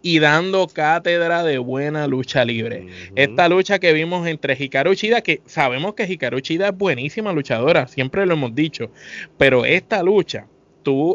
y 0.02 0.20
dando 0.20 0.68
cátedra 0.68 1.44
de 1.44 1.58
buena 1.58 2.08
lucha 2.08 2.46
libre. 2.46 2.88
Esta 3.16 3.50
lucha 3.50 3.80
que 3.80 3.94
vimos 3.94 4.28
entre 4.28 4.56
Hikaru 4.58 4.96
Chida, 4.96 5.22
que 5.22 5.42
sabemos 5.46 5.94
que 5.94 6.06
Hikaru 6.06 6.40
Chida 6.40 6.70
es 6.70 6.78
buenísima 6.78 7.34
luchadora, 7.34 7.88
siempre 7.88 8.26
lo 8.26 8.34
hemos 8.34 8.56
dicho, 8.56 8.92
pero 9.38 9.66
esta 9.66 10.02
lucha 10.04 10.48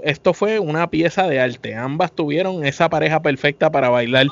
esto 0.05 0.35
fue 0.35 0.59
una 0.59 0.91
pieza 0.91 1.27
de 1.27 1.41
arte. 1.41 1.75
Ambas 1.75 2.13
tuvieron 2.13 2.65
esa 2.65 2.89
pareja 2.89 3.23
perfecta 3.23 3.71
para 3.71 3.89
bailar 3.89 4.27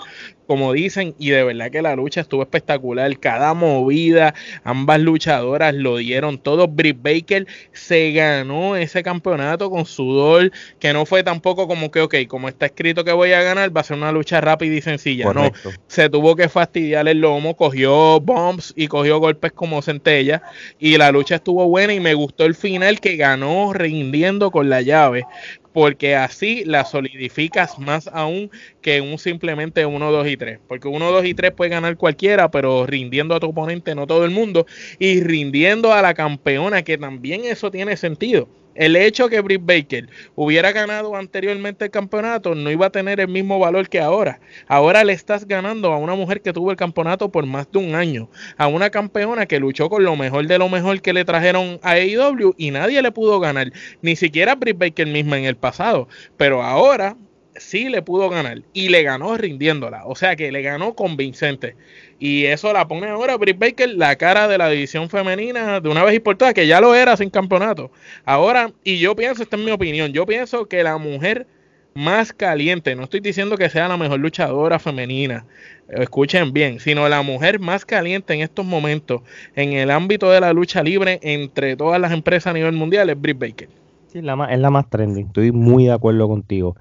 como 0.47 0.73
dicen, 0.73 1.15
y 1.19 1.31
de 1.31 1.45
verdad 1.45 1.71
que 1.71 1.83
la 1.83 1.97
lucha 1.97 2.21
estuvo 2.21 2.43
espectacular. 2.43 3.19
Cada 3.19 3.55
movida, 3.55 4.35
ambas 4.65 5.01
luchadoras 5.01 5.75
lo 5.75 5.97
dieron 5.97 6.39
todo. 6.39 6.69
Britt 6.69 6.99
Baker 7.03 7.47
se 7.73 8.13
ganó 8.13 8.77
ese 8.77 9.03
campeonato 9.03 9.71
con 9.71 9.87
sudor, 9.87 10.53
que 10.79 10.93
no 10.93 11.07
fue 11.07 11.23
tampoco 11.23 11.69
como 11.69 11.91
que, 11.91 12.01
ok, 12.01 12.15
como 12.29 12.49
está 12.49 12.67
escrito 12.67 13.05
que 13.05 13.13
voy 13.13 13.33
a 13.33 13.43
ganar, 13.43 13.75
va 13.75 13.81
a 13.81 13.85
ser 13.85 13.97
una 13.97 14.13
lucha 14.13 14.41
rápida 14.41 14.75
y 14.75 14.83
sencilla. 14.83 15.33
No, 15.33 15.51
se 15.87 16.09
tuvo 16.09 16.37
que 16.37 16.49
fastidiar 16.49 17.09
el 17.09 17.21
lomo, 17.21 17.57
cogió 17.57 18.21
bombs 18.21 18.73
y 18.77 18.89
cogió 18.89 19.19
golpes 19.19 19.53
como 19.53 19.83
centella, 19.83 20.43
y 20.79 20.97
la 20.99 21.11
lucha 21.13 21.37
estuvo 21.37 21.67
buena 21.69 21.95
y 21.95 22.01
me 22.01 22.15
gustó 22.15 22.45
el 22.45 22.55
final 22.55 23.01
que 23.01 23.17
ganó 23.17 23.73
rindiendo 23.73 24.51
con 24.51 24.69
la 24.69 24.83
llave 24.83 25.25
porque 25.73 26.15
así 26.17 26.65
la 26.65 26.85
solidificas 26.85 27.79
más 27.79 28.09
aún 28.13 28.51
que 28.81 29.01
un 29.01 29.19
simplemente 29.19 29.87
1, 29.87 30.13
2 30.13 30.29
y 30.29 30.37
3. 30.37 30.61
Porque 30.67 30.89
1, 30.89 31.11
2 31.11 31.25
y 31.25 31.35
3 31.35 31.53
puede 31.53 31.71
ganar 31.71 31.97
cualquiera, 31.97 32.51
pero 32.51 32.87
rindiendo 32.87 33.35
a 33.35 33.41
tu 33.41 33.49
oponente 33.49 33.95
no 33.95 34.07
todo 34.07 34.25
el 34.25 34.31
mundo. 34.31 34.67
Y 34.99 35.21
rindiendo 35.21 35.93
a 35.93 36.03
la 36.03 36.15
campeona, 36.15 36.83
que 36.83 36.99
también 36.99 37.45
eso 37.45 37.71
tiene 37.71 37.97
sentido. 37.97 38.49
El 38.75 38.97
hecho 38.97 39.29
que 39.29 39.41
Britt 39.41 39.63
Baker 39.65 40.09
hubiera 40.35 40.73
ganado 40.73 41.15
anteriormente 41.15 41.85
el 41.85 41.91
campeonato 41.91 42.55
no 42.55 42.71
iba 42.71 42.87
a 42.87 42.91
tener 42.91 43.21
el 43.21 43.29
mismo 43.29 43.59
valor 43.59 43.89
que 43.89 44.01
ahora. 44.01 44.41
Ahora 44.67 45.05
le 45.05 45.13
estás 45.13 45.47
ganando 45.47 45.93
a 45.93 45.99
una 45.99 46.15
mujer 46.15 46.41
que 46.41 46.53
tuvo 46.53 46.71
el 46.71 46.77
campeonato 46.77 47.31
por 47.31 47.45
más 47.45 47.71
de 47.71 47.79
un 47.79 47.95
año, 47.95 48.31
a 48.57 48.69
una 48.69 48.91
campeona 48.91 49.47
que 49.47 49.61
luchó 49.61 49.91
con 49.91 50.05
lo 50.05 50.17
mejor 50.17 50.47
de 50.47 50.59
lo 50.59 50.69
mejor 50.69 51.03
que 51.03 51.13
le 51.13 51.25
trajeron 51.25 51.81
a 51.83 51.93
AEW 51.93 52.55
y 52.57 52.71
nadie 52.71 53.03
le 53.03 53.13
pudo 53.13 53.41
ganar, 53.41 53.73
ni 54.01 54.17
siquiera 54.17 54.55
Britt 54.55 54.79
Baker 54.79 55.07
misma 55.07 55.39
en 55.39 55.45
el 55.45 55.57
pasado. 55.57 56.09
Pero 56.39 56.63
ahora 56.63 57.17
sí 57.57 57.89
le 57.89 58.03
pudo 58.03 58.29
ganar 58.31 58.63
y 58.73 58.89
le 58.89 59.03
ganó 59.03 59.37
rindiéndola, 59.37 60.05
o 60.07 60.17
sea 60.17 60.37
que 60.37 60.51
le 60.53 60.63
ganó 60.63 60.95
convincente. 60.95 61.77
Y 62.25 62.45
eso 62.45 62.73
la 62.73 62.87
pone 62.87 63.09
ahora 63.09 63.37
Britt 63.37 63.59
Baker 63.59 63.97
la 63.97 64.15
cara 64.15 64.47
de 64.47 64.57
la 64.57 64.69
división 64.69 65.11
femenina 65.11 65.81
de 65.81 65.89
una 65.89 66.05
vez 66.05 66.15
y 66.15 66.21
por 66.21 66.37
todas, 66.37 66.55
que 66.55 66.69
ya 66.69 66.81
lo 66.81 66.95
era 66.95 67.17
sin 67.17 67.31
campeonato. 67.31 67.91
Ahora, 68.25 68.71
y 68.85 69.01
yo 69.01 69.17
pienso, 69.17 69.43
esta 69.43 69.57
es 69.57 69.65
mi 69.65 69.73
opinión, 69.73 70.13
yo 70.13 70.25
pienso 70.25 70.67
que 70.67 70.85
la 70.85 70.99
mujer 70.99 71.49
más 71.95 72.33
caliente, 72.33 72.95
no 72.95 73.03
estoy 73.03 73.19
diciendo 73.19 73.57
que 73.57 73.69
sea 73.69 73.89
la 73.89 73.97
mejor 73.97 74.21
luchadora 74.21 74.79
femenina, 74.79 75.47
escuchen 75.89 76.53
bien, 76.53 76.79
sino 76.79 77.09
la 77.09 77.23
mujer 77.23 77.59
más 77.59 77.85
caliente 77.85 78.35
en 78.35 78.43
estos 78.43 78.65
momentos 78.65 79.23
en 79.57 79.73
el 79.73 79.91
ámbito 79.91 80.31
de 80.31 80.39
la 80.39 80.53
lucha 80.53 80.81
libre 80.85 81.19
entre 81.23 81.75
todas 81.75 82.01
las 82.01 82.13
empresas 82.13 82.53
a 82.53 82.55
nivel 82.55 82.75
mundial 82.75 83.11
es 83.11 83.21
Britt 83.21 83.41
Baker. 83.41 83.69
Sí, 84.07 84.23
la 84.23 84.47
es 84.49 84.61
la 84.61 84.71
más 84.71 84.89
trending, 84.89 85.27
estoy 85.27 85.51
muy 85.51 85.87
de 85.87 85.93
acuerdo 85.93 86.29
contigo. 86.29 86.77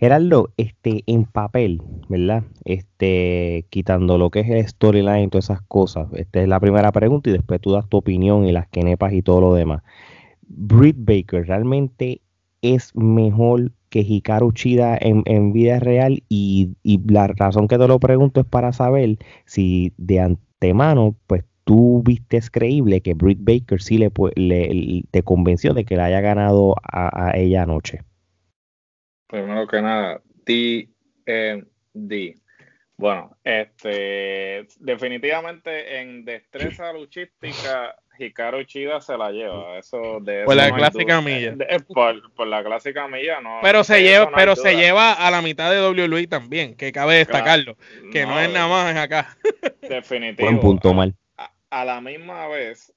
Gerardo, 0.00 0.48
este, 0.56 1.04
en 1.06 1.26
papel, 1.26 1.82
¿verdad? 2.08 2.44
Este, 2.64 3.66
quitando 3.68 4.16
lo 4.16 4.30
que 4.30 4.40
es 4.40 4.48
el 4.48 4.66
storyline 4.66 5.24
y 5.24 5.28
todas 5.28 5.44
esas 5.44 5.60
cosas. 5.60 6.08
Esta 6.14 6.40
es 6.40 6.48
la 6.48 6.58
primera 6.58 6.90
pregunta 6.90 7.28
y 7.28 7.34
después 7.34 7.60
tú 7.60 7.72
das 7.72 7.86
tu 7.86 7.98
opinión 7.98 8.46
y 8.46 8.52
las 8.52 8.66
quenepas 8.68 9.12
y 9.12 9.20
todo 9.20 9.42
lo 9.42 9.54
demás. 9.54 9.82
Britt 10.48 10.96
Baker 10.98 11.46
realmente 11.46 12.22
es 12.62 12.96
mejor 12.96 13.72
que 13.90 14.00
Hikaru 14.00 14.52
Chida 14.52 14.96
en, 14.98 15.52
vida 15.52 15.80
real 15.80 16.22
y, 16.30 16.70
la 17.06 17.26
razón 17.26 17.68
que 17.68 17.76
te 17.76 17.86
lo 17.86 18.00
pregunto 18.00 18.40
es 18.40 18.46
para 18.46 18.72
saber 18.72 19.18
si 19.44 19.92
de 19.98 20.20
antemano, 20.20 21.14
pues 21.26 21.44
tú 21.64 22.02
viste 22.02 22.40
creíble 22.50 23.02
que 23.02 23.12
Britt 23.12 23.40
Baker 23.42 23.82
sí 23.82 23.98
le, 23.98 24.10
te 25.10 25.22
convenció 25.24 25.74
de 25.74 25.84
que 25.84 25.96
le 25.96 26.02
haya 26.04 26.22
ganado 26.22 26.74
a 26.90 27.32
ella 27.36 27.64
anoche. 27.64 28.00
Primero 29.30 29.66
que 29.68 29.80
nada, 29.80 30.20
D. 30.44 30.88
Bueno, 32.96 33.36
este, 33.44 34.66
definitivamente 34.80 36.00
en 36.00 36.24
destreza 36.24 36.92
luchística, 36.92 37.94
Hikaru 38.18 38.64
Chida 38.64 39.00
se 39.00 39.16
la 39.16 39.30
lleva. 39.30 39.78
Eso 39.78 40.18
de 40.20 40.44
por 40.44 40.56
la 40.56 40.70
clásica 40.72 41.20
milla. 41.20 41.54
por, 41.94 42.46
la 42.46 42.64
clásica 42.64 43.06
milla, 43.06 43.40
no. 43.40 43.60
Pero 43.62 43.84
se 43.84 44.02
lleva, 44.02 44.30
pero 44.34 44.56
se 44.56 44.74
lleva 44.74 45.12
a 45.12 45.30
la 45.30 45.40
mitad 45.42 45.70
de 45.70 45.80
WWE 45.80 46.26
también, 46.26 46.74
que 46.74 46.90
cabe 46.90 47.14
destacarlo, 47.14 47.76
que 48.12 48.26
no, 48.26 48.38
es 48.40 48.52
nada 48.52 48.68
más 48.68 48.96
acá. 48.96 49.36
Definitivo. 49.80 50.48
Buen 50.48 50.60
punto, 50.60 50.92
mal. 50.92 51.14
A, 51.70 51.84
la 51.84 52.00
misma 52.00 52.48
vez, 52.48 52.92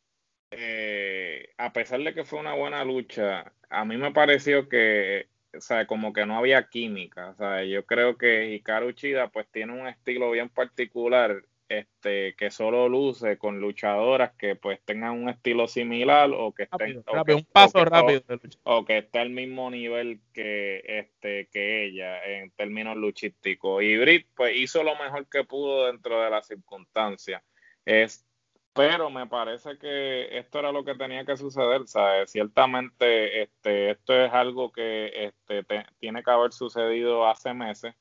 eh, 0.49 1.49
a 1.59 1.71
pesar 1.71 2.01
de 2.01 2.15
que 2.15 2.25
fue 2.25 2.39
una 2.39 2.55
buena 2.55 2.83
lucha, 2.83 3.53
a 3.69 3.85
mí 3.85 3.97
me 3.97 4.11
pareció 4.11 4.67
que 4.67 5.27
o 5.55 5.61
sea, 5.61 5.85
como 5.85 6.13
que 6.13 6.25
no 6.25 6.37
había 6.37 6.69
química. 6.69 7.29
O 7.29 7.35
sea, 7.35 7.63
yo 7.63 7.85
creo 7.85 8.17
que 8.17 8.53
Hikaru 8.53 8.93
Chida 8.93 9.29
pues 9.29 9.47
tiene 9.51 9.79
un 9.79 9.87
estilo 9.87 10.31
bien 10.31 10.49
particular 10.49 11.43
este 11.69 12.35
que 12.35 12.51
solo 12.51 12.89
luce 12.89 13.37
con 13.37 13.59
luchadoras 13.59 14.33
que 14.33 14.55
pues 14.55 14.79
tengan 14.83 15.11
un 15.11 15.29
estilo 15.29 15.67
similar 15.67 16.29
o 16.33 16.53
que 16.53 16.63
estén 16.63 16.97
un 16.97 17.45
paso 17.51 17.85
rápido 17.85 18.21
o, 18.63 18.85
que 18.85 18.99
esté 18.99 19.19
al 19.19 19.29
mismo 19.29 19.71
nivel 19.71 20.19
que 20.33 20.83
este 20.85 21.47
que 21.47 21.85
ella 21.85 22.23
en 22.23 22.51
términos 22.51 22.97
luchísticos 22.97 23.81
y 23.81 23.97
Brit 23.97 24.27
pues 24.35 24.55
hizo 24.57 24.83
lo 24.83 24.95
mejor 24.97 25.27
que 25.29 25.45
pudo 25.45 25.87
dentro 25.87 26.21
de 26.21 26.29
las 26.29 26.47
circunstancias 26.47 27.41
es 27.85 28.25
pero 28.73 29.09
me 29.11 29.27
parece 29.27 29.77
que 29.77 30.37
esto 30.37 30.59
era 30.59 30.71
lo 30.71 30.83
que 30.83 30.95
tenía 30.95 31.25
que 31.25 31.37
suceder, 31.37 31.87
¿sabes? 31.87 32.31
Ciertamente 32.31 33.43
este, 33.43 33.91
esto 33.91 34.13
es 34.13 34.33
algo 34.33 34.71
que 34.71 35.11
este, 35.27 35.63
tiene 35.99 36.23
que 36.23 36.31
haber 36.31 36.51
sucedido 36.53 37.27
hace 37.27 37.53
meses. 37.53 37.95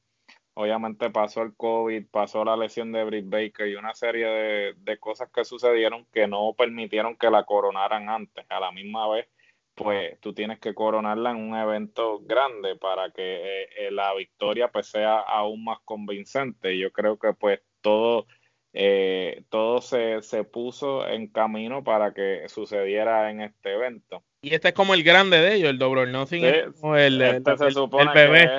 Obviamente 0.54 1.10
pasó 1.10 1.42
el 1.42 1.54
COVID, 1.56 2.06
pasó 2.10 2.44
la 2.44 2.56
lesión 2.56 2.92
de 2.92 3.04
Britt 3.04 3.28
Baker 3.28 3.68
y 3.68 3.74
una 3.74 3.94
serie 3.94 4.74
de, 4.74 4.98
cosas 4.98 5.30
que 5.30 5.44
sucedieron 5.44 6.06
que 6.12 6.26
no 6.26 6.54
permitieron 6.56 7.16
que 7.16 7.30
la 7.30 7.44
coronaran 7.44 8.08
antes. 8.10 8.44
A 8.50 8.60
la 8.60 8.70
misma 8.72 9.08
vez, 9.08 9.28
pues 9.74 10.18
tú 10.20 10.34
tienes 10.34 10.58
que 10.58 10.74
coronarla 10.74 11.30
en 11.30 11.36
un 11.36 11.56
evento 11.56 12.20
grande 12.22 12.76
para 12.76 13.10
que 13.10 13.62
eh, 13.62 13.90
la 13.90 14.14
victoria 14.14 14.68
pues 14.68 14.88
sea 14.88 15.20
aún 15.20 15.64
más 15.64 15.80
convincente. 15.84 16.78
Yo 16.78 16.92
creo 16.92 17.18
que 17.18 17.32
pues 17.34 17.60
todo 17.80 18.26
eh, 18.74 19.44
todo 19.50 19.82
se, 19.82 20.22
se, 20.22 20.44
puso 20.44 21.06
en 21.06 21.26
camino 21.28 21.84
para 21.84 22.14
que 22.14 22.48
sucediera 22.48 23.30
en 23.30 23.42
este 23.42 23.74
evento. 23.74 24.22
Y 24.40 24.54
este 24.54 24.68
es 24.68 24.74
como 24.74 24.94
el 24.94 25.02
grande 25.02 25.38
de 25.38 25.54
ellos, 25.54 25.70
el 25.70 25.78
Double 25.78 26.10
Nothing. 26.10 26.44
el, 26.44 27.22
este 27.22 27.58
se 27.58 27.70
supone 27.70 28.12
que 28.12 28.24
es 28.24 28.50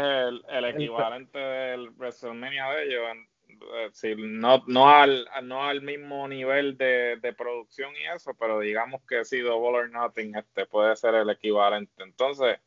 el, 0.50 0.66
equivalente 0.66 1.40
del 1.40 1.90
WrestleMania 1.92 2.70
de 2.70 2.84
ellos, 2.86 3.02
eh, 4.04 4.16
no, 4.18 4.64
no, 4.68 4.90
al, 4.90 5.28
no 5.44 5.64
al 5.64 5.82
mismo 5.82 6.28
nivel 6.28 6.78
de, 6.78 7.36
producción 7.38 7.94
y 7.96 8.16
eso, 8.16 8.34
pero 8.40 8.60
digamos 8.60 9.02
que 9.08 9.26
si 9.26 9.40
Double 9.40 9.78
or 9.78 9.90
Nothing 9.90 10.36
este, 10.36 10.66
puede 10.66 10.96
ser 10.96 11.16
el 11.16 11.30
equivalente. 11.30 12.04
Entonces, 12.04 12.60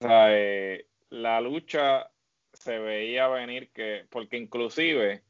eh, 0.00 0.86
la 1.10 1.40
lucha 1.40 2.10
se 2.52 2.78
veía 2.78 3.28
venir 3.28 3.70
que, 3.70 4.06
porque 4.10 4.36
inclusive 4.36 5.22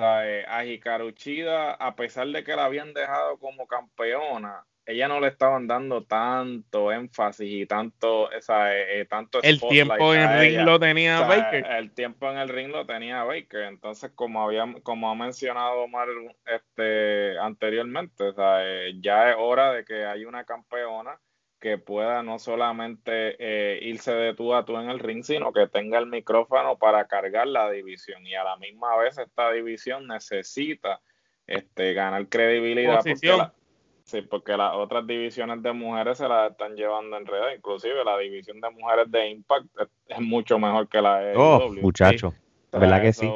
a 0.00 0.64
Hikaru 0.64 1.12
a 1.78 1.96
pesar 1.96 2.28
de 2.28 2.44
que 2.44 2.56
la 2.56 2.64
habían 2.64 2.94
dejado 2.94 3.38
como 3.38 3.66
campeona, 3.66 4.64
ella 4.88 5.06
no 5.06 5.20
le 5.20 5.28
estaban 5.28 5.66
dando 5.66 6.04
tanto 6.04 6.90
énfasis 6.90 7.46
y 7.46 7.66
tanto, 7.66 8.32
esa, 8.32 8.74
eh, 8.74 9.04
tanto 9.04 9.42
el 9.42 9.60
tiempo 9.60 10.14
en 10.14 10.22
el 10.22 10.40
ring 10.40 10.60
lo 10.64 10.80
tenía 10.80 11.20
Baker. 11.20 11.66
El 11.66 11.92
tiempo 11.92 12.30
en 12.30 12.38
el 12.38 12.48
ring 12.48 12.70
lo 12.70 12.86
tenía 12.86 13.22
Baker. 13.22 13.64
Entonces, 13.64 14.12
como 14.14 14.42
había, 14.42 14.64
como 14.82 15.10
ha 15.10 15.14
mencionado 15.14 15.82
Omar 15.82 16.08
este, 16.46 17.38
anteriormente, 17.38 18.32
eh, 18.38 18.94
ya 18.98 19.28
es 19.30 19.36
hora 19.38 19.74
de 19.74 19.84
que 19.84 20.06
haya 20.06 20.26
una 20.26 20.44
campeona 20.44 21.20
que 21.60 21.78
pueda 21.78 22.22
no 22.22 22.38
solamente 22.38 23.36
eh, 23.38 23.80
irse 23.82 24.12
de 24.12 24.34
tú 24.34 24.54
a 24.54 24.64
tú 24.64 24.76
en 24.76 24.90
el 24.90 24.98
ring, 24.98 25.24
sino 25.24 25.52
que 25.52 25.66
tenga 25.66 25.98
el 25.98 26.06
micrófono 26.06 26.78
para 26.78 27.06
cargar 27.06 27.46
la 27.48 27.70
división. 27.70 28.26
Y 28.26 28.34
a 28.34 28.44
la 28.44 28.56
misma 28.56 28.96
vez 28.96 29.18
esta 29.18 29.50
división 29.50 30.06
necesita 30.06 31.00
este, 31.46 31.94
ganar 31.94 32.28
credibilidad. 32.28 33.02
Sí, 34.04 34.22
porque 34.22 34.56
las 34.56 34.74
otras 34.74 35.06
divisiones 35.06 35.62
de 35.62 35.70
mujeres 35.72 36.16
se 36.16 36.26
las 36.26 36.52
están 36.52 36.76
llevando 36.76 37.18
en 37.18 37.26
red. 37.26 37.56
Inclusive 37.56 38.02
la 38.04 38.16
división 38.16 38.58
de 38.58 38.70
mujeres 38.70 39.10
de 39.10 39.28
Impact 39.28 39.66
es, 40.06 40.20
mucho 40.20 40.58
mejor 40.58 40.88
que 40.88 41.02
la 41.02 41.18
de 41.18 41.36
oh, 41.36 41.70
muchacho. 41.82 42.32
¿Verdad 42.72 43.02
que 43.02 43.12
sí? 43.12 43.30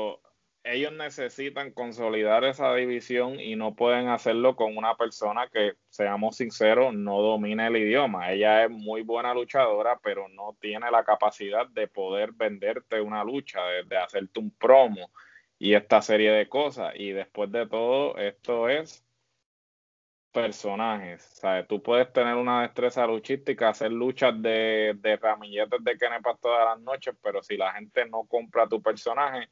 Ellos 0.65 0.93
necesitan 0.93 1.73
consolidar 1.73 2.45
esa 2.45 2.73
división 2.75 3.41
y 3.41 3.57
no 3.57 3.75
pueden 3.75 4.09
hacerlo 4.09 4.55
con 4.55 4.77
una 4.77 4.97
persona 4.97 5.49
que, 5.49 5.75
seamos 5.89 6.37
sinceros, 6.37 6.95
no 6.95 7.21
domina 7.21 7.67
el 7.67 7.77
idioma. 7.77 8.31
Ella 8.33 8.65
es 8.65 8.71
muy 8.71 9.03
buena 9.03 9.35
luchadora, 9.35 9.99
pero 10.03 10.29
no 10.29 10.57
tiene 10.61 10.89
la 10.93 11.03
capacidad 11.03 11.67
de 11.67 11.89
poder 11.89 12.33
venderte 12.33 13.01
una 13.01 13.25
lucha, 13.25 13.61
de 13.87 13.97
hacerte 13.97 14.39
un 14.39 14.53
promo 14.53 15.11
y 15.59 15.75
esta 15.75 16.01
serie 16.01 16.31
de 16.31 16.49
cosas. 16.49 16.95
Y 16.97 17.11
después 17.11 17.51
de 17.51 17.67
todo, 17.67 18.17
esto 18.19 18.69
es 18.69 19.05
personajes. 20.33 21.23
¿sabes? 21.23 21.67
Tú 21.69 21.83
puedes 21.83 22.13
tener 22.13 22.37
una 22.37 22.63
destreza 22.63 23.07
luchística, 23.07 23.69
hacer 23.69 23.93
luchas 23.93 24.41
de, 24.41 24.95
de 24.97 25.17
ramilletes 25.17 25.83
de 25.85 25.99
Kenepa 25.99 26.37
todas 26.37 26.65
las 26.67 26.81
noches, 26.81 27.15
pero 27.23 27.43
si 27.43 27.57
la 27.57 27.73
gente 27.75 28.07
no 28.07 28.25
compra 28.25 28.69
tu 28.69 28.81
personaje, 28.83 29.49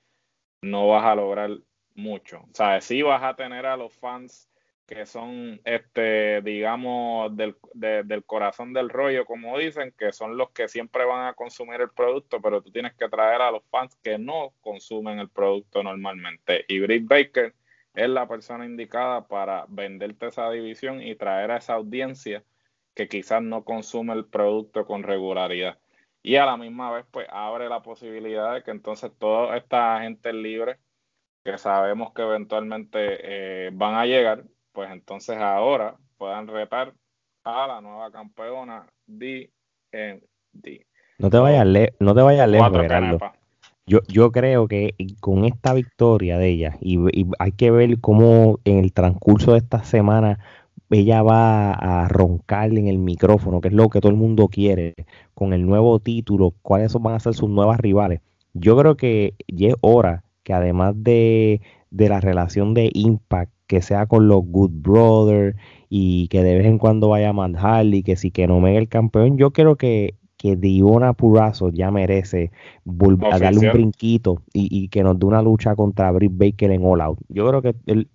no 0.63 0.89
vas 0.89 1.05
a 1.05 1.15
lograr 1.15 1.51
mucho. 1.95 2.45
¿Sabes? 2.53 2.85
Sí 2.85 3.03
vas 3.03 3.23
a 3.23 3.35
tener 3.35 3.67
a 3.67 3.77
los 3.77 3.93
fans 3.95 4.49
que 4.87 5.07
son, 5.07 5.61
este, 5.65 6.43
digamos, 6.43 7.37
del, 7.37 7.55
del 7.75 8.25
corazón 8.25 8.73
del 8.73 8.89
rollo, 8.89 9.25
como 9.25 9.57
dicen, 9.57 9.95
que 9.97 10.13
son 10.13 10.37
los 10.37 10.51
que 10.51 10.67
siempre 10.67 11.05
van 11.05 11.29
a 11.29 11.35
consumir 11.35 11.81
el 11.81 11.91
producto, 11.91 12.41
pero 12.43 12.61
tú 12.61 12.73
tienes 12.73 12.95
que 12.95 13.09
traer 13.09 13.41
a 13.41 13.53
los 13.53 13.63
fans 13.71 13.97
que 14.03 14.19
no 14.19 14.53
consumen 14.61 15.21
el 15.21 15.29
producto 15.29 15.85
normalmente. 15.85 16.65
Y 16.67 16.81
Britt 16.81 17.07
Baker 17.07 17.55
es 17.95 18.09
la 18.09 18.27
persona 18.27 18.67
indicada 18.67 19.29
para 19.29 19.65
venderte 19.69 20.27
esa 20.27 20.51
división 20.51 21.01
y 21.01 21.15
traer 21.15 21.53
a 21.53 21.59
esa 21.59 21.75
audiencia 21.75 22.43
que 22.95 23.09
quizás 23.09 23.43
no 23.43 23.65
consume 23.65 24.15
el 24.15 24.25
producto 24.25 24.87
con 24.87 25.05
regularidad. 25.05 25.79
Y 26.23 26.37
a 26.37 26.47
la 26.47 26.57
misma 26.57 26.91
vez, 26.93 27.07
pues 27.11 27.27
abre 27.31 27.69
la 27.69 27.83
posibilidad 27.83 28.55
de 28.55 28.63
que 28.63 28.71
entonces 28.71 29.11
toda 29.19 29.57
esta 29.57 30.01
gente 30.01 30.33
libre, 30.33 30.79
que 31.45 31.57
sabemos 31.57 32.13
que 32.13 32.23
eventualmente 32.23 32.99
eh, 33.01 33.71
van 33.73 33.95
a 33.95 34.05
llegar, 34.05 34.45
pues 34.73 34.91
entonces 34.91 35.39
ahora 35.39 35.97
puedan 36.19 36.47
retar 36.47 36.93
a 37.45 37.67
la 37.67 37.81
nueva 37.81 38.11
campeona 38.11 38.87
DND. 39.07 39.49
No 41.19 41.31
te 41.31 41.39
vayas, 41.39 41.67
no 41.99 42.15
te 42.15 42.23
vayas 42.23 42.49
lejos, 42.49 43.31
yo, 43.87 44.01
yo 44.07 44.31
creo 44.31 44.69
que 44.69 44.95
con 45.21 45.45
esta 45.45 45.75
victoria 45.75 46.39
de 46.39 46.49
ella, 46.49 46.77
y, 46.81 46.99
hay 47.41 47.53
que 47.53 47.73
ver 47.73 48.01
cómo 48.01 48.61
en 48.65 48.79
el 48.79 48.93
transcurso 48.93 49.53
de 49.53 49.59
esta 49.59 49.83
semana 49.83 50.39
ella 50.91 51.23
va 51.23 51.73
a 51.73 52.09
roncar 52.09 52.73
en 52.73 52.89
el 52.89 52.99
micrófono, 52.99 53.61
que 53.61 53.69
es 53.69 53.75
lo 53.75 53.89
que 53.89 54.01
todo 54.01 54.11
el 54.11 54.19
mundo 54.19 54.49
quiere, 54.49 54.95
con 55.35 55.53
el 55.53 55.67
nuevo 55.67 55.99
título, 56.01 56.55
cuáles 56.63 56.93
van 56.95 57.15
a 57.15 57.21
ser 57.21 57.35
sus 57.35 57.49
nuevas 57.49 57.81
rivales. 57.81 58.21
Yo 58.55 58.77
creo 58.77 58.97
que 58.97 59.35
ya 59.49 59.69
es 59.69 59.75
hora 59.81 60.25
que 60.43 60.53
además 60.53 60.95
de, 60.97 61.61
de 61.91 62.09
la 62.09 62.21
relación 62.21 62.75
de 62.75 62.91
Impact, 62.93 63.53
que 63.67 63.83
sea 63.83 64.07
con 64.07 64.27
los 64.27 64.43
Good 64.45 64.73
Brothers 64.83 65.57
y 65.89 66.27
que 66.29 66.43
de 66.43 66.57
vez 66.57 66.67
en 66.67 66.79
cuando 66.79 67.09
vaya 67.11 67.29
a 67.29 67.33
Matt 67.33 67.57
Harley, 67.57 68.03
que 68.03 68.17
si 68.17 68.33
que 68.33 68.49
no 68.49 68.61
me 68.61 68.77
el 68.77 68.89
campeón, 68.89 69.39
yo 69.39 69.53
creo 69.53 69.77
que 69.77 70.15
que 70.41 70.57
Diona 70.57 71.13
Purazo 71.13 71.69
ya 71.69 71.91
merece 71.91 72.51
volver 72.85 73.35
a 73.35 73.39
darle 73.39 73.69
un 73.69 73.73
brinquito 73.75 74.41
y, 74.55 74.89
que 74.89 75.03
nos 75.03 75.19
dé 75.19 75.27
una 75.27 75.43
lucha 75.43 75.77
contra 75.77 76.11
Britt 76.13 76.33
Baker 76.35 76.71
en 76.71 76.83
All 76.83 77.03
Out. 77.03 77.19
Yo 77.29 77.47
creo 77.47 77.61
que 77.61 77.75
él 77.85 78.09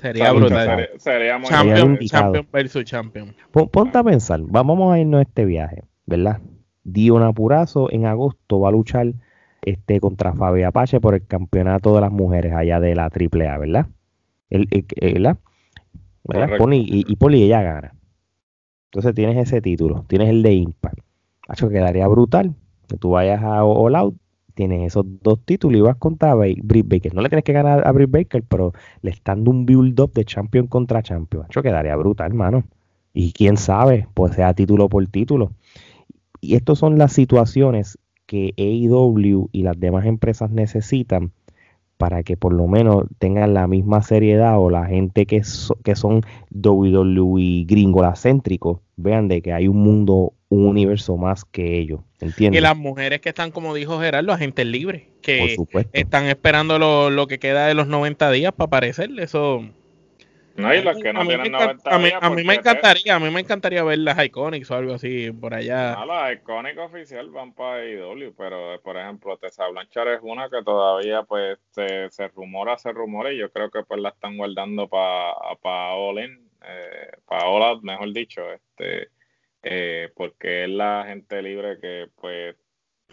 sería 0.00 0.32
brutal. 0.32 0.88
Sería, 0.98 1.40
champion, 1.42 1.98
champion, 1.98 2.48
versus 2.52 2.84
champion. 2.84 3.34
ponte 3.50 3.98
a 3.98 4.04
pensar, 4.04 4.40
vamos 4.42 4.92
a 4.92 4.98
irnos 4.98 5.20
a 5.20 5.22
este 5.22 5.44
viaje, 5.44 5.84
¿verdad? 6.06 6.40
Diona 6.84 7.32
Purazo 7.32 7.90
en 7.92 8.06
agosto 8.06 8.60
va 8.60 8.68
a 8.68 8.72
luchar 8.72 9.12
este 9.62 10.00
contra 10.00 10.32
Fabi 10.32 10.62
Apache 10.62 11.00
por 11.00 11.14
el 11.14 11.26
campeonato 11.26 11.94
de 11.94 12.00
las 12.00 12.12
mujeres 12.12 12.52
allá 12.54 12.80
de 12.80 12.94
la 12.94 13.04
AAA, 13.04 13.58
¿verdad? 13.58 13.86
El, 14.50 14.66
¿verdad? 16.24 16.58
y, 16.72 17.04
y 17.06 17.16
Poli 17.16 17.42
ella 17.42 17.62
gana. 17.62 17.94
Entonces 18.86 19.14
tienes 19.14 19.36
ese 19.36 19.60
título, 19.60 20.04
tienes 20.08 20.30
el 20.30 20.42
de 20.42 20.54
Impact 20.54 21.00
Hacho, 21.48 21.70
quedaría 21.70 22.06
brutal 22.08 22.54
que 22.88 22.96
tú 22.98 23.10
vayas 23.10 23.42
a 23.42 23.64
All 23.64 23.96
Out, 23.96 24.14
tienes 24.58 24.88
esos 24.88 25.06
dos 25.22 25.38
títulos 25.44 25.78
y 25.78 25.82
vas 25.82 25.94
contra 25.98 26.34
Britt 26.34 26.88
Baker. 26.88 27.14
No 27.14 27.22
le 27.22 27.28
tienes 27.28 27.44
que 27.44 27.52
ganar 27.52 27.86
a 27.86 27.92
Britt 27.92 28.10
Baker, 28.10 28.42
pero 28.42 28.72
le 29.02 29.12
están 29.12 29.38
dando 29.38 29.52
un 29.52 29.66
build-up 29.66 30.12
de 30.14 30.24
champion 30.24 30.66
contra 30.66 31.00
champion. 31.00 31.44
Hacho, 31.44 31.62
quedaría 31.62 31.94
brutal, 31.94 32.26
hermano. 32.26 32.64
Y 33.14 33.30
quién 33.30 33.56
sabe, 33.56 34.08
pues 34.14 34.34
sea 34.34 34.54
título 34.54 34.88
por 34.88 35.06
título. 35.06 35.52
Y 36.40 36.56
estas 36.56 36.76
son 36.76 36.98
las 36.98 37.12
situaciones 37.12 37.98
que 38.26 38.52
AEW 38.56 39.48
y 39.52 39.62
las 39.62 39.78
demás 39.78 40.06
empresas 40.06 40.50
necesitan 40.50 41.30
para 41.96 42.24
que 42.24 42.36
por 42.36 42.52
lo 42.52 42.66
menos 42.66 43.04
tengan 43.20 43.54
la 43.54 43.68
misma 43.68 44.02
seriedad 44.02 44.58
o 44.58 44.70
la 44.70 44.86
gente 44.86 45.26
que, 45.26 45.40
que 45.84 45.94
son 45.94 46.22
WWE 46.50 47.64
gringolacéntricos 47.64 48.80
vean 48.98 49.28
de 49.28 49.40
que 49.40 49.52
hay 49.52 49.68
un 49.68 49.78
mundo 49.78 50.34
un 50.50 50.66
universo 50.66 51.16
más 51.16 51.44
que 51.44 51.78
ellos, 51.78 52.00
¿entiendes? 52.20 52.58
Y 52.58 52.62
las 52.62 52.76
mujeres 52.76 53.20
que 53.20 53.28
están, 53.28 53.50
como 53.50 53.74
dijo 53.74 54.00
Gerardo, 54.00 54.32
agentes 54.32 54.66
libres, 54.66 55.04
que 55.22 55.56
están 55.92 56.24
esperando 56.26 56.78
lo, 56.78 57.10
lo, 57.10 57.26
que 57.26 57.38
queda 57.38 57.66
de 57.66 57.74
los 57.74 57.86
90 57.86 58.30
días 58.30 58.52
para 58.52 58.66
aparecer, 58.66 59.10
eso... 59.18 59.64
No, 60.56 60.74
y 60.74 60.82
los 60.82 60.96
que 60.96 61.12
no 61.12 61.24
tienen 61.24 61.52
90 61.52 61.82
a 61.84 61.98
mí, 62.00 62.08
a 62.20 62.30
mí 62.30 62.42
me 62.42 62.54
encantaría, 62.54 63.14
a 63.14 63.20
mí 63.20 63.30
me 63.30 63.38
encantaría 63.38 63.84
ver 63.84 63.98
las 63.98 64.24
Iconics 64.24 64.68
o 64.72 64.74
algo 64.74 64.94
así 64.94 65.30
por 65.30 65.54
allá. 65.54 65.94
No, 65.94 66.06
las 66.06 66.32
Iconics 66.32 66.78
oficial 66.78 67.30
van 67.30 67.52
para 67.52 67.88
IW, 67.88 68.34
pero 68.36 68.80
por 68.82 68.96
ejemplo, 68.96 69.36
Tessa 69.36 69.68
Blanchard 69.68 70.14
es 70.14 70.20
una 70.20 70.50
que 70.50 70.64
todavía 70.64 71.22
pues 71.22 71.58
se, 71.70 72.10
se 72.10 72.26
rumora, 72.28 72.76
se 72.76 72.90
rumora 72.90 73.32
y 73.32 73.38
yo 73.38 73.52
creo 73.52 73.70
que 73.70 73.84
pues 73.84 74.00
la 74.00 74.08
están 74.08 74.36
guardando 74.36 74.88
para 74.88 75.34
pa 75.62 75.94
All 75.94 76.24
In, 76.24 76.47
eh, 76.62 77.10
Out, 77.26 77.82
mejor 77.82 78.12
dicho, 78.12 78.52
este 78.52 79.10
eh, 79.62 80.10
porque 80.14 80.64
es 80.64 80.70
la 80.70 81.04
gente 81.06 81.42
libre 81.42 81.78
que 81.80 82.08
pues 82.16 82.56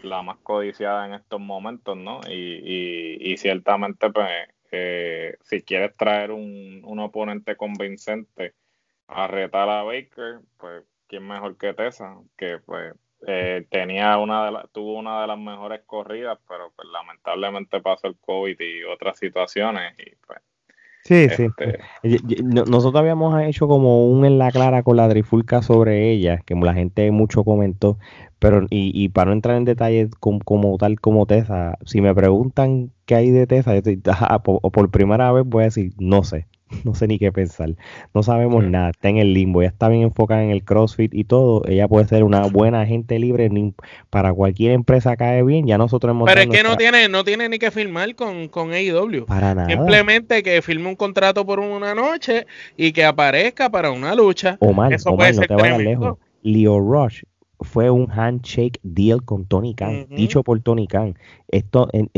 la 0.02 0.22
más 0.22 0.38
codiciada 0.38 1.06
en 1.06 1.14
estos 1.14 1.40
momentos, 1.40 1.96
¿no? 1.96 2.20
Y, 2.28 3.16
y, 3.32 3.36
ciertamente 3.38 4.10
pues 4.10 4.30
eh, 4.72 5.36
si 5.42 5.62
quieres 5.62 5.96
traer 5.96 6.30
un, 6.32 6.82
un, 6.84 6.98
oponente 7.00 7.56
convincente 7.56 8.54
a 9.08 9.26
retar 9.26 9.68
a 9.68 9.82
Baker, 9.82 10.40
pues 10.58 10.84
quién 11.08 11.26
mejor 11.26 11.56
que 11.58 11.74
Tessa, 11.74 12.18
que 12.36 12.58
pues 12.58 12.94
eh, 13.26 13.66
tenía 13.70 14.18
una 14.18 14.50
de 14.50 14.68
tuvo 14.72 14.98
una 14.98 15.22
de 15.22 15.26
las 15.26 15.38
mejores 15.38 15.82
corridas, 15.86 16.38
pero 16.48 16.72
pues 16.76 16.88
lamentablemente 16.88 17.80
pasó 17.80 18.08
el 18.08 18.18
COVID 18.18 18.60
y 18.60 18.84
otras 18.84 19.18
situaciones 19.18 19.94
y 19.98 20.14
pues 20.16 20.40
Sí, 21.06 21.28
sí. 21.36 21.46
Este, 22.02 22.42
nosotros 22.42 22.96
habíamos 22.96 23.40
hecho 23.42 23.68
como 23.68 24.08
un 24.08 24.24
en 24.24 24.38
la 24.38 24.50
clara 24.50 24.82
con 24.82 24.96
la 24.96 25.06
Drifulca 25.06 25.62
sobre 25.62 26.10
ella, 26.10 26.38
que 26.44 26.56
la 26.56 26.74
gente 26.74 27.08
mucho 27.12 27.44
comentó, 27.44 27.96
pero 28.40 28.62
y, 28.70 28.90
y 28.92 29.08
para 29.10 29.26
no 29.26 29.34
entrar 29.34 29.56
en 29.56 29.64
detalle 29.64 30.10
como, 30.18 30.76
tal 30.78 31.00
como 31.00 31.26
Tessa, 31.26 31.78
si 31.84 32.00
me 32.00 32.12
preguntan 32.12 32.90
qué 33.04 33.14
hay 33.14 33.30
de 33.30 33.46
Tessa, 33.46 33.72
o 34.44 34.70
por 34.72 34.90
primera 34.90 35.30
vez 35.30 35.44
voy 35.46 35.62
a 35.62 35.66
decir, 35.66 35.92
no 35.98 36.24
sé. 36.24 36.48
no 36.84 36.94
sé 36.94 37.06
ni 37.06 37.18
qué 37.18 37.32
pensar. 37.32 37.70
No 38.14 38.22
sabemos 38.22 38.64
nada, 38.64 38.90
está 38.90 39.08
en 39.08 39.18
el 39.18 39.34
limbo. 39.34 39.62
Ella 39.62 39.70
está 39.70 39.88
bien 39.88 40.02
enfocada 40.02 40.42
en 40.42 40.50
el 40.50 40.64
CrossFit 40.64 41.14
y 41.14 41.24
todo. 41.24 41.62
Ella 41.66 41.88
puede 41.88 42.06
ser 42.06 42.24
una 42.24 42.46
buena 42.46 42.80
agente 42.80 43.18
libre 43.18 43.50
para 44.10 44.32
cualquier 44.32 44.72
empresa 44.72 45.16
cae 45.16 45.42
bien. 45.42 45.66
Ya 45.66 45.78
nosotros 45.78 46.10
hemos 46.10 46.28
Pero 46.28 46.40
es 46.40 46.48
que 46.48 46.62
no 46.62 46.76
tiene 46.76 47.08
no 47.08 47.24
tiene 47.24 47.48
ni 47.48 47.58
que 47.58 47.70
firmar 47.70 48.14
con, 48.14 48.48
con 48.48 48.72
AEW. 48.72 49.26
Para 49.26 49.54
nada. 49.54 49.68
Simplemente 49.68 50.42
que 50.42 50.60
firme 50.62 50.88
un 50.88 50.96
contrato 50.96 51.46
por 51.46 51.60
una 51.60 51.94
noche 51.94 52.46
y 52.76 52.92
que 52.92 53.04
aparezca 53.04 53.70
para 53.70 53.90
una 53.90 54.14
lucha. 54.14 54.56
Omar, 54.60 54.92
Eso 54.92 55.14
puede 55.16 55.34
no 55.34 55.42
te 55.42 55.54
vayas 55.54 55.78
lejos. 55.78 56.18
Leo 56.42 56.78
Rush 56.78 57.22
fue 57.60 57.90
un 57.90 58.10
handshake 58.10 58.78
deal 58.82 59.22
con 59.24 59.46
Tony 59.46 59.74
Khan, 59.74 60.06
dicho 60.10 60.42
por 60.42 60.60
Tony 60.60 60.86
Khan. 60.86 61.16
Esto, 61.48 61.88
el, 61.92 62.10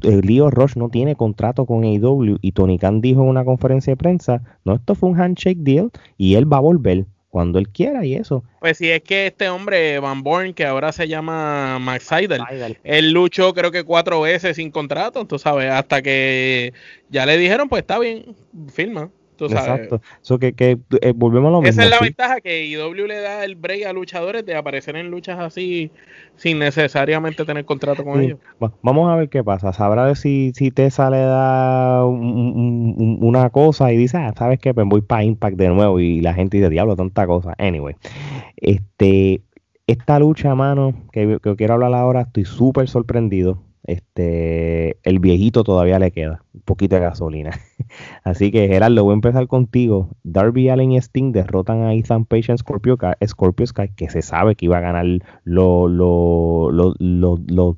Leo 0.00 0.50
Rush 0.50 0.76
no 0.76 0.88
tiene 0.88 1.16
contrato 1.16 1.66
con 1.66 1.84
AEW 1.84 2.38
y 2.40 2.52
Tony 2.52 2.78
Khan 2.78 3.00
dijo 3.00 3.22
en 3.22 3.28
una 3.28 3.44
conferencia 3.44 3.92
de 3.92 3.96
prensa, 3.96 4.42
no, 4.64 4.74
esto 4.74 4.94
fue 4.94 5.08
un 5.08 5.20
handshake 5.20 5.58
deal 5.58 5.90
y 6.16 6.34
él 6.34 6.50
va 6.52 6.58
a 6.58 6.60
volver 6.60 7.06
cuando 7.34 7.58
él 7.58 7.68
quiera 7.68 8.04
y 8.04 8.14
eso. 8.14 8.44
Pues 8.60 8.78
si 8.78 8.88
es 8.90 9.02
que 9.02 9.26
este 9.26 9.48
hombre, 9.48 9.98
Van 9.98 10.22
Born, 10.22 10.54
que 10.54 10.64
ahora 10.64 10.92
se 10.92 11.08
llama 11.08 11.80
Max 11.80 12.04
Seidel, 12.04 12.42
él 12.84 13.10
luchó 13.10 13.52
creo 13.54 13.72
que 13.72 13.82
cuatro 13.82 14.20
veces 14.20 14.54
sin 14.54 14.70
contrato, 14.70 15.26
tú 15.26 15.40
sabes, 15.40 15.68
hasta 15.68 16.00
que 16.00 16.72
ya 17.10 17.26
le 17.26 17.36
dijeron, 17.36 17.68
pues 17.68 17.80
está 17.80 17.98
bien, 17.98 18.36
firma. 18.72 19.10
Exacto. 19.40 20.00
que, 20.38 20.52
que 20.52 20.78
eh, 21.00 21.12
volvemos 21.14 21.48
a 21.48 21.52
lo 21.52 21.62
mismo. 21.62 21.70
Esa 21.70 21.84
es 21.84 21.90
la 21.90 21.98
ventaja 22.00 22.40
que 22.40 22.66
IW 22.66 23.06
le 23.06 23.20
da 23.20 23.44
el 23.44 23.56
break 23.56 23.86
a 23.86 23.92
luchadores 23.92 24.46
de 24.46 24.54
aparecer 24.54 24.96
en 24.96 25.10
luchas 25.10 25.38
así 25.38 25.90
sin 26.36 26.58
necesariamente 26.58 27.44
tener 27.44 27.64
contrato 27.64 28.04
con 28.04 28.20
ellos. 28.20 28.38
Vamos 28.82 29.10
a 29.10 29.16
ver 29.16 29.28
qué 29.28 29.42
pasa. 29.42 29.72
Sabrá 29.72 30.14
si, 30.14 30.52
si 30.54 30.70
Tessa 30.70 31.10
le 31.10 31.18
da 31.18 32.04
una 32.04 33.50
cosa 33.50 33.92
y 33.92 33.96
dice, 33.96 34.18
ah, 34.18 34.32
¿sabes 34.36 34.58
qué? 34.58 34.74
Pues 34.74 34.86
voy 34.86 35.02
para 35.02 35.24
Impact 35.24 35.56
de 35.56 35.68
nuevo 35.68 36.00
y 36.00 36.20
la 36.20 36.34
gente 36.34 36.56
dice, 36.56 36.70
diablo, 36.70 36.96
tanta 36.96 37.26
cosa. 37.26 37.54
Anyway, 37.58 37.96
este, 38.56 39.42
esta 39.86 40.18
lucha, 40.18 40.54
mano, 40.54 40.94
que, 41.12 41.38
que 41.42 41.56
quiero 41.56 41.74
hablar 41.74 41.94
ahora, 41.94 42.22
estoy 42.22 42.44
súper 42.44 42.88
sorprendido 42.88 43.62
este, 43.84 44.96
el 45.02 45.18
viejito 45.18 45.62
todavía 45.62 45.98
le 45.98 46.10
queda 46.10 46.42
un 46.54 46.62
poquito 46.62 46.96
de 46.96 47.02
gasolina. 47.02 47.52
Así 48.24 48.50
que 48.50 48.66
Gerardo, 48.66 49.04
voy 49.04 49.12
a 49.12 49.14
empezar 49.14 49.46
contigo. 49.46 50.08
Darby 50.22 50.70
Allen 50.70 50.92
y 50.92 50.96
Sting 50.96 51.32
derrotan 51.32 51.82
a 51.82 51.94
Ethan 51.94 52.24
Page 52.24 52.52
en 52.52 52.58
Scorpio, 52.58 52.96
Scorpio 53.26 53.66
Sky, 53.66 53.90
que 53.94 54.08
se 54.08 54.22
sabe 54.22 54.56
que 54.56 54.64
iba 54.64 54.78
a 54.78 54.80
ganar 54.80 55.04
lo, 55.44 55.88
lo, 55.88 56.70
lo, 56.70 57.76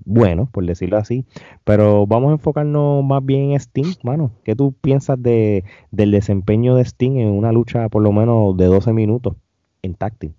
por 0.53 0.67
decirlo 0.67 0.97
así. 0.97 1.25
Pero 1.65 2.07
vamos 2.07 2.31
a 2.31 2.35
enfocarnos 2.35 3.05
más 3.05 3.25
bien 3.25 3.51
en 3.51 3.61
Sting, 3.61 3.95
mano. 4.05 4.31
¿Qué 4.45 4.55
tú 4.55 4.73
piensas 4.81 5.21
de, 5.21 5.65
del 5.91 6.13
desempeño 6.13 6.77
de 6.77 6.85
Sting 6.85 7.17
en 7.17 7.29
una 7.29 7.51
lucha 7.51 7.89
por 7.89 8.03
lo 8.03 8.13
menos 8.13 8.57
de 8.57 8.67
12 8.67 8.93
minutos 8.93 9.35
en 9.83 9.95
táctil? 9.95 10.35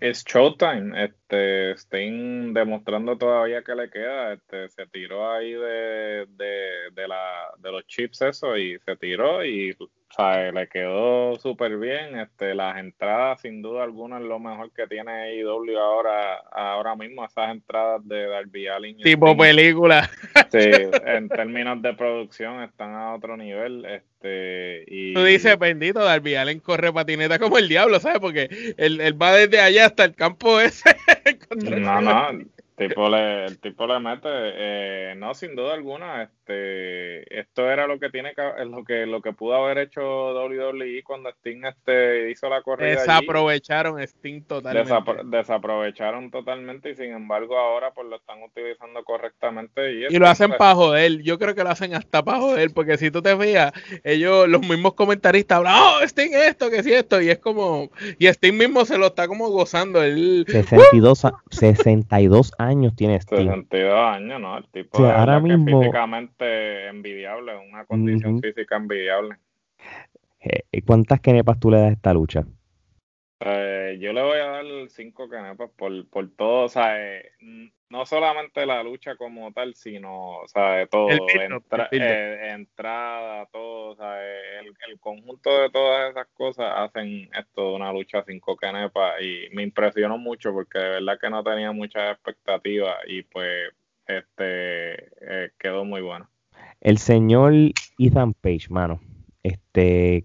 Es 0.00 0.24
Showtime, 0.24 1.04
este, 1.04 1.72
Sting 1.72 2.52
demostrando 2.54 3.18
todavía 3.18 3.64
que 3.64 3.74
le 3.74 3.90
queda, 3.90 4.34
este, 4.34 4.68
se 4.68 4.86
tiró 4.86 5.28
ahí 5.32 5.52
de, 5.52 6.26
de, 6.28 6.90
de, 6.92 7.08
la, 7.08 7.52
de 7.58 7.72
los 7.72 7.84
chips 7.86 8.22
eso 8.22 8.56
y 8.56 8.78
se 8.78 8.96
tiró 8.96 9.44
y 9.44 9.76
sea, 10.14 10.52
le 10.52 10.68
quedó 10.68 11.36
súper 11.36 11.76
bien. 11.78 12.18
Este, 12.18 12.54
las 12.54 12.78
entradas, 12.78 13.40
sin 13.40 13.62
duda 13.62 13.84
alguna, 13.84 14.18
es 14.18 14.24
lo 14.24 14.38
mejor 14.38 14.70
que 14.72 14.86
tiene 14.86 15.10
AEW 15.10 15.78
ahora, 15.78 16.36
ahora 16.50 16.96
mismo, 16.96 17.24
esas 17.24 17.50
entradas 17.50 18.06
de 18.06 18.26
Darby 18.26 18.68
Allin. 18.68 18.96
Tipo 18.98 19.36
película. 19.36 20.08
Sí, 20.50 20.58
en 21.06 21.28
términos 21.28 21.82
de 21.82 21.94
producción 21.94 22.62
están 22.62 22.94
a 22.94 23.14
otro 23.14 23.36
nivel. 23.36 23.84
Este, 23.84 24.84
y... 24.86 25.14
Tú 25.14 25.24
dices, 25.24 25.58
bendito, 25.58 26.02
Darby 26.02 26.36
Allin 26.36 26.60
corre 26.60 26.92
patineta 26.92 27.38
como 27.38 27.58
el 27.58 27.68
diablo, 27.68 28.00
¿sabes? 28.00 28.18
Porque 28.20 28.74
él, 28.76 29.00
él 29.00 29.20
va 29.20 29.32
desde 29.32 29.60
allá 29.60 29.86
hasta 29.86 30.04
el 30.04 30.14
campo 30.14 30.60
ese. 30.60 30.96
no, 31.56 32.00
no, 32.00 32.30
tipo 32.78 33.08
le, 33.08 33.44
el 33.44 33.58
tipo 33.58 33.86
le 33.86 33.98
mete, 33.98 34.28
eh, 34.30 35.14
no, 35.16 35.34
sin 35.34 35.56
duda 35.56 35.74
alguna, 35.74 36.22
este, 36.22 37.40
esto 37.40 37.68
era 37.70 37.86
lo 37.86 37.98
que 37.98 38.08
tiene 38.08 38.34
que, 38.34 38.64
lo 38.64 38.84
que, 38.84 39.04
lo 39.04 39.20
que 39.20 39.32
pudo 39.32 39.54
haber 39.54 39.78
hecho 39.78 40.00
WWE 40.00 41.02
cuando 41.02 41.28
Sting 41.30 41.64
este, 41.64 42.30
hizo 42.30 42.48
la 42.48 42.62
corrida. 42.62 43.00
Desaprovecharon 43.00 44.00
Sting 44.00 44.42
totalmente. 44.42 44.94
desaprovecharon 45.24 46.30
totalmente 46.30 46.90
y 46.90 46.94
sin 46.94 47.12
embargo 47.12 47.58
ahora 47.58 47.90
pues 47.92 48.06
lo 48.06 48.16
están 48.16 48.42
utilizando 48.42 49.02
correctamente. 49.02 49.92
Y, 49.92 50.14
y 50.14 50.18
lo 50.18 50.28
hacen 50.28 50.52
para 50.52 50.74
joder, 50.74 51.20
yo 51.22 51.38
creo 51.38 51.54
que 51.54 51.64
lo 51.64 51.70
hacen 51.70 51.94
hasta 51.94 52.24
para 52.24 52.38
joder, 52.38 52.70
porque 52.72 52.96
si 52.96 53.10
tú 53.10 53.22
te 53.22 53.36
fijas, 53.36 53.72
ellos, 54.04 54.48
los 54.48 54.62
mismos 54.66 54.94
comentaristas 54.94 55.58
hablan, 55.58 55.74
oh, 55.76 56.02
Sting 56.06 56.32
esto, 56.32 56.70
que 56.70 56.82
si 56.82 56.92
esto, 56.92 57.20
y 57.20 57.28
es 57.28 57.38
como, 57.38 57.90
y 58.18 58.26
Sting 58.28 58.56
mismo 58.56 58.84
se 58.84 58.98
lo 58.98 59.08
está 59.08 59.26
como 59.26 59.48
gozando. 59.50 60.02
El, 60.02 60.44
62, 60.46 61.22
62 61.50 62.52
años 62.58 62.67
tiene 62.94 63.16
Sting. 63.16 63.38
62 63.38 63.94
años, 63.94 64.40
¿no? 64.40 64.58
El 64.58 64.68
tipo 64.68 65.04
ahora 65.04 65.40
mismo... 65.40 65.80
físicamente 65.80 66.88
envidiable, 66.88 67.56
una 67.56 67.84
condición 67.84 68.40
física 68.40 68.76
envidiable. 68.76 69.36
Eh, 70.40 70.82
¿Cuántas 70.86 71.20
kenepas 71.20 71.58
tú 71.58 71.70
le 71.70 71.78
das 71.78 71.90
a 71.90 71.92
esta 71.92 72.14
lucha? 72.14 72.44
Eh, 73.40 73.98
yo 74.00 74.12
le 74.12 74.22
voy 74.22 74.38
a 74.38 74.46
dar 74.46 74.64
cinco 74.88 75.28
canepas 75.28 75.70
por, 75.76 76.08
por 76.08 76.28
todo, 76.30 76.64
o 76.64 76.68
sea, 76.68 77.00
eh, 77.00 77.30
no 77.88 78.04
solamente 78.04 78.66
la 78.66 78.82
lucha 78.82 79.14
como 79.14 79.52
tal, 79.52 79.76
sino, 79.76 80.38
o 80.38 80.48
sea, 80.48 80.84
todo, 80.88 81.08
eh, 81.08 82.50
entrada, 82.50 83.46
todo, 83.52 83.90
o 83.90 83.96
sea, 83.96 84.20
el, 84.60 84.74
el, 84.88 84.98
conjunto 84.98 85.56
de 85.56 85.70
todas 85.70 86.10
esas 86.10 86.26
cosas 86.34 86.66
hacen 86.78 87.30
esto 87.32 87.70
de 87.70 87.76
una 87.76 87.92
lucha 87.92 88.24
cinco 88.26 88.56
canepas 88.56 89.22
y 89.22 89.54
me 89.54 89.62
impresionó 89.62 90.18
mucho 90.18 90.52
porque 90.52 90.80
de 90.80 90.88
verdad 90.88 91.18
que 91.20 91.30
no 91.30 91.44
tenía 91.44 91.70
muchas 91.70 92.14
expectativas 92.14 92.96
y 93.06 93.22
pues 93.22 93.72
este 94.08 95.12
quedó 95.58 95.84
muy 95.84 96.00
bueno. 96.00 96.28
El 96.80 96.98
señor 96.98 97.52
Ethan 97.98 98.34
Page, 98.34 98.66
mano, 98.68 99.00
este 99.44 100.24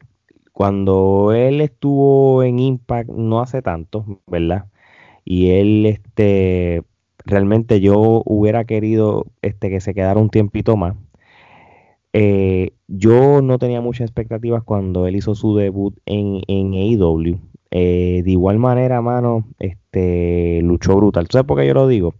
cuando 0.53 1.33
él 1.33 1.61
estuvo 1.61 2.43
en 2.43 2.59
Impact 2.59 3.09
no 3.09 3.41
hace 3.41 3.61
tanto, 3.61 4.21
¿verdad? 4.27 4.67
Y 5.25 5.51
él, 5.51 5.85
este, 5.87 6.83
realmente 7.25 7.81
yo 7.81 8.21
hubiera 8.25 8.65
querido 8.65 9.25
este, 9.41 9.69
que 9.69 9.81
se 9.81 9.93
quedara 9.93 10.19
un 10.19 10.29
tiempito 10.29 10.77
más. 10.77 10.95
Eh, 12.13 12.73
yo 12.87 13.41
no 13.41 13.57
tenía 13.57 13.81
muchas 13.81 14.05
expectativas 14.09 14.63
cuando 14.63 15.07
él 15.07 15.15
hizo 15.15 15.35
su 15.35 15.55
debut 15.55 15.97
en, 16.05 16.41
en 16.47 16.73
AEW. 16.73 17.39
Eh, 17.71 18.21
de 18.23 18.31
igual 18.31 18.59
manera, 18.59 19.01
mano, 19.01 19.47
este, 19.59 20.61
luchó 20.61 20.95
brutal. 20.95 21.27
¿Sabes 21.31 21.47
por 21.47 21.59
qué 21.59 21.67
yo 21.67 21.73
lo 21.73 21.87
digo? 21.87 22.15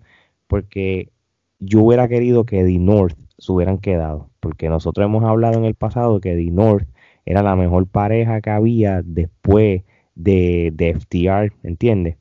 Porque 0.48 1.12
yo 1.60 1.84
hubiera 1.84 2.08
querido 2.08 2.46
que 2.46 2.64
The 2.64 2.80
North 2.80 3.18
se 3.38 3.52
hubieran 3.52 3.78
quedado. 3.78 4.30
Porque 4.40 4.70
nosotros 4.70 5.06
hemos 5.06 5.24
hablado 5.24 5.60
en 5.60 5.66
el 5.66 5.76
pasado 5.76 6.20
que 6.20 6.36
The 6.36 6.52
North 6.52 6.88
era 7.26 7.44
la 7.44 7.56
mejor 7.56 7.88
pareja 7.88 8.42
que 8.42 8.50
había 8.50 9.02
después 9.04 9.84
de, 10.16 10.72
de 10.74 10.94
FTR, 10.94 11.54
¿entiendes? 11.64 12.18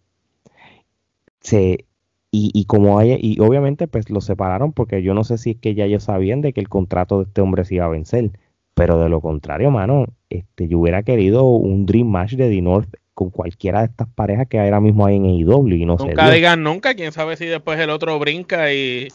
Se, 1.41 1.87
y, 2.31 2.51
y, 2.55 2.65
como 2.67 2.99
hay, 2.99 3.19
y 3.21 3.41
obviamente 3.41 3.89
pues 3.89 4.09
lo 4.11 4.21
separaron 4.21 4.73
porque 4.73 5.03
yo 5.03 5.13
no 5.15 5.25
sé 5.25 5.39
si 5.39 5.51
es 5.51 5.57
que 5.57 5.75
ya 5.75 5.85
ellos 5.85 6.05
sabían 6.05 6.41
de 6.41 6.53
que 6.53 6.61
el 6.61 6.69
contrato 6.69 7.19
de 7.19 7.25
este 7.25 7.41
hombre 7.41 7.65
se 7.65 7.75
iba 7.77 7.85
a 7.85 7.89
vencer, 7.89 8.31
pero 8.75 8.99
de 8.99 9.09
lo 9.09 9.21
contrario, 9.21 9.71
mano, 9.71 10.07
este, 10.31 10.69
yo 10.69 10.79
hubiera 10.79 11.03
querido 11.03 11.45
un 11.45 11.85
Dream 11.85 12.07
Match 12.07 12.35
de 12.35 12.49
The 12.49 12.63
North 12.63 12.95
con 13.15 13.31
cualquiera 13.31 13.81
de 13.81 13.87
estas 13.87 14.09
parejas 14.09 14.49
que 14.49 14.59
ahora 14.59 14.81
mismo 14.81 15.05
hay 15.05 15.17
en 15.17 15.27
AEW 15.27 15.69
y 15.69 15.85
no 15.85 15.97
Nunca 15.97 16.31
digan 16.31 16.63
nunca, 16.63 16.95
quién 16.95 17.13
sabe 17.13 17.37
si 17.37 17.47
después 17.47 17.79
el 17.79 17.91
otro 17.91 18.19
brinca 18.19 18.73
y 18.73 19.09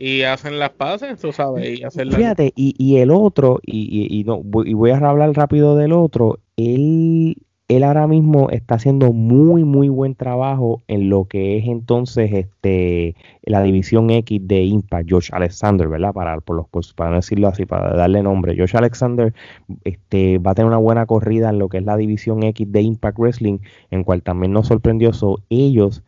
y 0.00 0.22
hacen 0.22 0.60
las 0.60 0.70
paces, 0.70 1.20
tú 1.20 1.32
sabes, 1.32 1.80
y 1.80 1.82
Fíjate, 2.10 2.52
y, 2.54 2.72
y 2.78 2.98
el 2.98 3.10
otro, 3.10 3.58
y, 3.66 4.06
y, 4.16 4.22
no, 4.22 4.40
y 4.64 4.72
voy 4.72 4.92
a 4.92 4.96
hablar 4.96 5.32
rápido 5.32 5.74
del 5.74 5.92
otro, 5.92 6.38
él, 6.56 7.36
él 7.66 7.82
ahora 7.82 8.06
mismo 8.06 8.48
está 8.50 8.76
haciendo 8.76 9.12
muy, 9.12 9.64
muy 9.64 9.88
buen 9.88 10.14
trabajo 10.14 10.82
en 10.86 11.10
lo 11.10 11.24
que 11.24 11.58
es 11.58 11.66
entonces 11.66 12.30
este 12.32 13.16
la 13.42 13.60
división 13.60 14.10
X 14.10 14.40
de 14.46 14.62
Impact, 14.62 15.10
Josh 15.10 15.30
Alexander, 15.32 15.88
¿verdad? 15.88 16.12
Para, 16.12 16.38
por 16.42 16.54
los, 16.54 16.68
pues, 16.68 16.92
para 16.92 17.10
no 17.10 17.16
decirlo 17.16 17.48
así, 17.48 17.66
para 17.66 17.96
darle 17.96 18.22
nombre. 18.22 18.56
Josh 18.56 18.76
Alexander 18.76 19.34
este, 19.82 20.38
va 20.38 20.52
a 20.52 20.54
tener 20.54 20.68
una 20.68 20.78
buena 20.78 21.06
corrida 21.06 21.50
en 21.50 21.58
lo 21.58 21.68
que 21.68 21.78
es 21.78 21.84
la 21.84 21.96
división 21.96 22.44
X 22.44 22.70
de 22.70 22.82
Impact 22.82 23.18
Wrestling, 23.18 23.58
en 23.90 24.04
cual 24.04 24.22
también 24.22 24.52
nos 24.52 24.68
sorprendió. 24.68 25.12
So, 25.12 25.40
ellos 25.50 26.04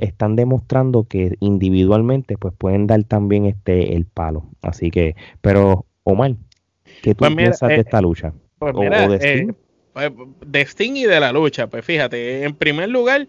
están 0.00 0.36
demostrando 0.36 1.04
que 1.04 1.36
individualmente 1.40 2.36
pues 2.38 2.54
pueden 2.56 2.86
dar 2.86 3.02
también 3.04 3.46
este 3.46 3.94
el 3.94 4.04
palo. 4.06 4.46
Así 4.62 4.90
que, 4.90 5.16
pero 5.40 5.86
Omar, 6.04 6.34
¿qué 7.02 7.14
tú 7.14 7.20
pues 7.20 7.34
piensas 7.34 7.68
de 7.68 7.76
eh, 7.76 7.80
esta 7.80 8.00
lucha? 8.00 8.32
Pues 8.58 8.74
de, 8.74 9.16
Sting? 9.16 9.50
Eh, 9.50 9.54
pues, 9.92 10.12
de 10.46 10.60
Sting 10.62 10.96
y 10.96 11.04
de 11.04 11.20
la 11.20 11.32
lucha, 11.32 11.66
pues 11.66 11.84
fíjate, 11.84 12.44
en 12.44 12.54
primer 12.54 12.88
lugar, 12.88 13.28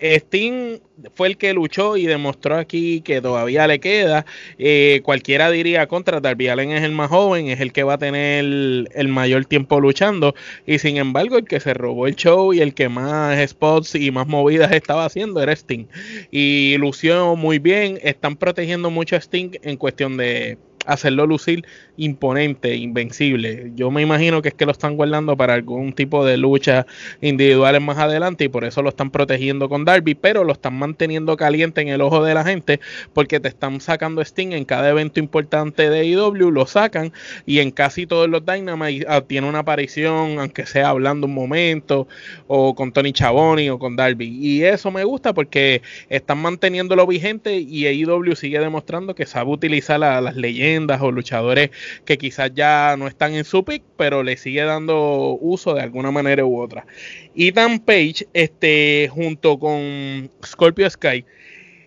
Sting 0.00 0.78
fue 1.14 1.28
el 1.28 1.36
que 1.36 1.52
luchó 1.52 1.96
y 1.96 2.06
demostró 2.06 2.56
aquí 2.56 3.00
que 3.00 3.20
todavía 3.20 3.66
le 3.66 3.80
queda. 3.80 4.26
Eh, 4.58 5.00
cualquiera 5.02 5.50
diría 5.50 5.86
contra 5.86 6.20
Darby 6.20 6.48
Allen 6.48 6.72
es 6.72 6.82
el 6.82 6.92
más 6.92 7.08
joven, 7.08 7.48
es 7.48 7.60
el 7.60 7.72
que 7.72 7.82
va 7.82 7.94
a 7.94 7.98
tener 7.98 8.44
el, 8.44 9.08
mayor 9.08 9.44
tiempo 9.44 9.80
luchando. 9.80 10.34
Y 10.66 10.78
sin 10.78 10.96
embargo, 10.96 11.38
el 11.38 11.44
que 11.44 11.60
se 11.60 11.74
robó 11.74 12.06
el 12.06 12.16
show 12.16 12.52
y 12.52 12.60
el 12.60 12.74
que 12.74 12.88
más 12.88 13.38
spots 13.48 13.94
y 13.94 14.10
más 14.10 14.26
movidas 14.26 14.72
estaba 14.72 15.04
haciendo 15.04 15.42
era 15.42 15.52
Sting. 15.52 15.86
Y 16.30 16.76
lució 16.78 17.36
muy 17.36 17.58
bien. 17.58 17.98
Están 18.02 18.36
protegiendo 18.36 18.90
mucho 18.90 19.16
a 19.16 19.20
Sting 19.20 19.52
en 19.62 19.76
cuestión 19.76 20.16
de 20.16 20.58
hacerlo 20.92 21.26
lucir 21.26 21.64
imponente, 21.96 22.74
invencible. 22.76 23.72
Yo 23.74 23.90
me 23.90 24.02
imagino 24.02 24.42
que 24.42 24.48
es 24.48 24.54
que 24.54 24.66
lo 24.66 24.72
están 24.72 24.96
guardando 24.96 25.36
para 25.36 25.54
algún 25.54 25.92
tipo 25.92 26.24
de 26.24 26.36
lucha 26.36 26.86
individuales 27.20 27.80
más 27.82 27.98
adelante 27.98 28.44
y 28.44 28.48
por 28.48 28.64
eso 28.64 28.82
lo 28.82 28.88
están 28.88 29.10
protegiendo 29.10 29.68
con 29.68 29.84
Darby, 29.84 30.14
pero 30.14 30.44
lo 30.44 30.52
están 30.52 30.74
manteniendo 30.78 31.36
caliente 31.36 31.80
en 31.80 31.88
el 31.88 32.00
ojo 32.00 32.24
de 32.24 32.34
la 32.34 32.44
gente 32.44 32.80
porque 33.12 33.38
te 33.38 33.48
están 33.48 33.80
sacando 33.80 34.22
Sting 34.22 34.52
en 34.52 34.64
cada 34.64 34.88
evento 34.88 35.20
importante 35.20 35.90
de 35.90 36.06
IW, 36.06 36.50
lo 36.50 36.66
sacan 36.66 37.12
y 37.46 37.60
en 37.60 37.70
casi 37.70 38.06
todos 38.06 38.28
los 38.28 38.44
Dynamite 38.44 39.06
ah, 39.08 39.20
tiene 39.20 39.48
una 39.48 39.60
aparición, 39.60 40.38
aunque 40.38 40.66
sea 40.66 40.88
hablando 40.88 41.26
un 41.26 41.34
momento 41.34 42.08
o 42.46 42.74
con 42.74 42.92
Tony 42.92 43.12
Chaboni 43.12 43.70
o 43.70 43.78
con 43.78 43.96
Darby. 43.96 44.38
Y 44.40 44.64
eso 44.64 44.90
me 44.90 45.04
gusta 45.04 45.34
porque 45.34 45.82
están 46.08 46.38
manteniéndolo 46.38 47.06
vigente 47.06 47.56
y 47.58 47.86
IW 47.86 48.34
sigue 48.34 48.58
demostrando 48.58 49.14
que 49.14 49.26
sabe 49.26 49.50
utilizar 49.50 50.00
las 50.00 50.36
leyendas 50.36 50.79
o 51.00 51.10
luchadores 51.10 51.70
que 52.04 52.18
quizás 52.18 52.52
ya 52.54 52.96
no 52.98 53.06
están 53.06 53.34
en 53.34 53.44
su 53.44 53.64
pick, 53.64 53.82
pero 53.96 54.22
le 54.22 54.36
sigue 54.36 54.62
dando 54.62 55.38
uso 55.40 55.74
de 55.74 55.82
alguna 55.82 56.10
manera 56.10 56.44
u 56.44 56.60
otra. 56.60 56.86
Ethan 57.34 57.78
Page, 57.80 58.26
este, 58.32 59.08
junto 59.12 59.58
con 59.58 60.30
Scorpio 60.44 60.88
Sky, 60.88 61.24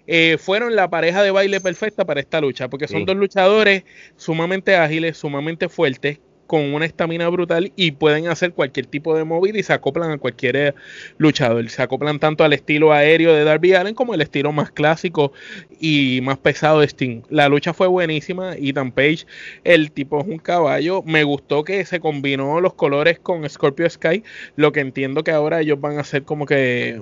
eh, 0.06 0.38
fueron 0.38 0.76
la 0.76 0.90
pareja 0.90 1.24
de 1.24 1.32
baile 1.32 1.62
perfecta 1.62 2.06
para 2.06 2.20
esta 2.20 2.42
lucha, 2.42 2.70
porque 2.70 2.88
son 2.88 3.06
dos 3.06 3.16
luchadores 3.16 3.84
sumamente 4.18 4.76
ágiles, 4.76 5.18
sumamente 5.18 5.70
fuertes, 5.70 6.20
con 6.48 6.74
una 6.74 6.86
estamina 6.86 7.30
brutal 7.30 7.72
y 7.76 7.92
pueden 7.92 8.28
hacer 8.28 8.54
cualquier 8.54 8.86
tipo 8.86 9.16
de 9.16 9.24
movida 9.24 9.58
y 9.58 9.64
se 9.64 9.74
acoplan 9.74 10.12
a 10.12 10.18
cualquier 10.18 10.56
eh, 10.56 10.74
luchador. 11.18 11.70
Se 11.70 11.82
acoplan 11.82 12.20
tanto 12.20 12.44
al 12.44 12.54
estilo 12.54 12.94
aéreo 12.94 13.34
de 13.34 13.44
Darby 13.44 13.74
Allen 13.74 13.96
como 13.96 14.14
el 14.14 14.22
estilo 14.22 14.52
más 14.52 14.72
clásico 14.72 15.34
y 15.80 16.20
más 16.24 16.38
pesado 16.38 16.80
de 16.80 16.88
Sting. 16.88 17.22
La 17.30 17.50
lucha 17.50 17.74
fue 17.74 17.88
buenísima. 17.88 18.54
Ethan 18.56 18.92
Page, 18.92 19.26
el 19.64 19.92
tipo 19.92 20.20
es 20.20 20.28
un 20.28 20.38
caballo. 20.38 21.04
Me 21.04 21.24
gustó 21.24 21.64
que 21.64 21.86
se 21.86 22.00
combinó 22.00 22.60
los 22.62 22.74
colores 22.74 23.20
con 23.20 23.48
Scorpio 23.50 23.90
Sky. 23.90 24.24
Lo 24.56 24.72
que 24.72 24.82
entiendo 24.82 25.24
que 25.24 25.32
ahora 25.32 25.62
ellos 25.62 25.80
van 25.80 25.98
a 25.98 26.02
hacer 26.02 26.24
como 26.24 26.46
que 26.46 27.02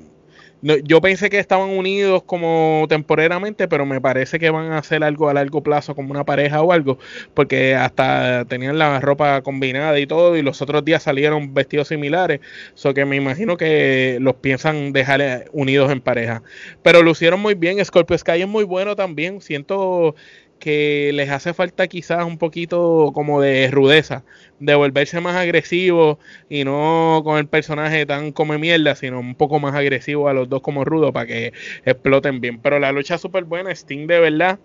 yo 0.62 1.02
pensé 1.02 1.30
que 1.30 1.40
estaban 1.40 1.70
unidos 1.70 2.24
como 2.24 2.86
temporalmente, 2.88 3.68
pero 3.68 3.86
me 3.86 4.00
parece 4.00 4.40
que 4.40 4.50
van 4.50 4.72
a 4.72 4.78
hacer 4.78 5.04
algo 5.04 5.30
a 5.30 5.34
largo 5.34 5.62
plazo 5.64 5.96
como 5.96 6.12
una 6.12 6.24
pareja 6.24 6.62
o 6.62 6.72
algo, 6.72 7.00
porque 7.34 7.76
hasta 7.76 8.46
tenían 8.46 8.78
la 8.78 9.00
ropa 9.00 9.42
combinada 9.42 10.00
y 10.00 10.08
todo, 10.08 10.38
y 10.38 10.42
los 10.42 10.62
otros 10.62 10.86
días 10.86 11.04
salieron 11.04 11.54
vestidos 11.54 11.88
similares, 11.88 12.40
so 12.74 12.94
que 12.94 13.06
me 13.06 13.16
imagino 13.16 13.58
que 13.58 14.18
los 14.22 14.36
piensan 14.36 14.94
dejar 14.94 15.46
unidos 15.52 15.92
en 15.92 16.02
pareja. 16.02 16.44
Pero 16.84 17.02
lucieron 17.02 17.40
muy 17.40 17.56
bien, 17.56 17.84
Scorpio 17.84 18.18
Sky 18.18 18.42
es 18.42 18.48
muy 18.48 18.64
bueno 18.64 18.96
también, 18.96 19.42
siento 19.42 20.16
que 20.62 21.12
les 21.14 21.30
hace 21.32 21.54
falta 21.54 21.88
quizás 21.88 22.24
un 22.24 22.38
poquito 22.38 23.12
como 23.14 23.42
de 23.42 23.70
rudeza, 23.72 24.24
de 24.60 24.76
volverse 24.76 25.20
más 25.20 25.36
agresivo 25.36 26.20
y 26.50 26.64
no 26.64 27.22
con 27.26 27.40
el 27.40 27.48
personaje 27.48 28.06
tan 28.06 28.32
come 28.32 28.60
mierda, 28.60 28.96
sino 28.96 29.20
un 29.20 29.36
poco 29.36 29.60
más 29.60 29.74
agresivo 29.76 30.30
a 30.30 30.34
los 30.34 30.48
dos 30.50 30.62
como 30.62 30.86
rudo 30.86 31.12
para 31.12 31.26
que 31.26 31.54
exploten 31.84 32.42
bien. 32.42 32.60
Pero 32.62 32.80
la 32.80 32.92
lucha 32.92 33.16
es 33.16 33.22
súper 33.22 33.44
buena, 33.46 33.72
Sting 33.72 34.06
de 34.08 34.20
verdad, 34.20 34.60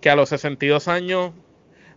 que 0.00 0.10
a 0.10 0.16
los 0.16 0.30
62 0.30 0.88
años 0.88 1.30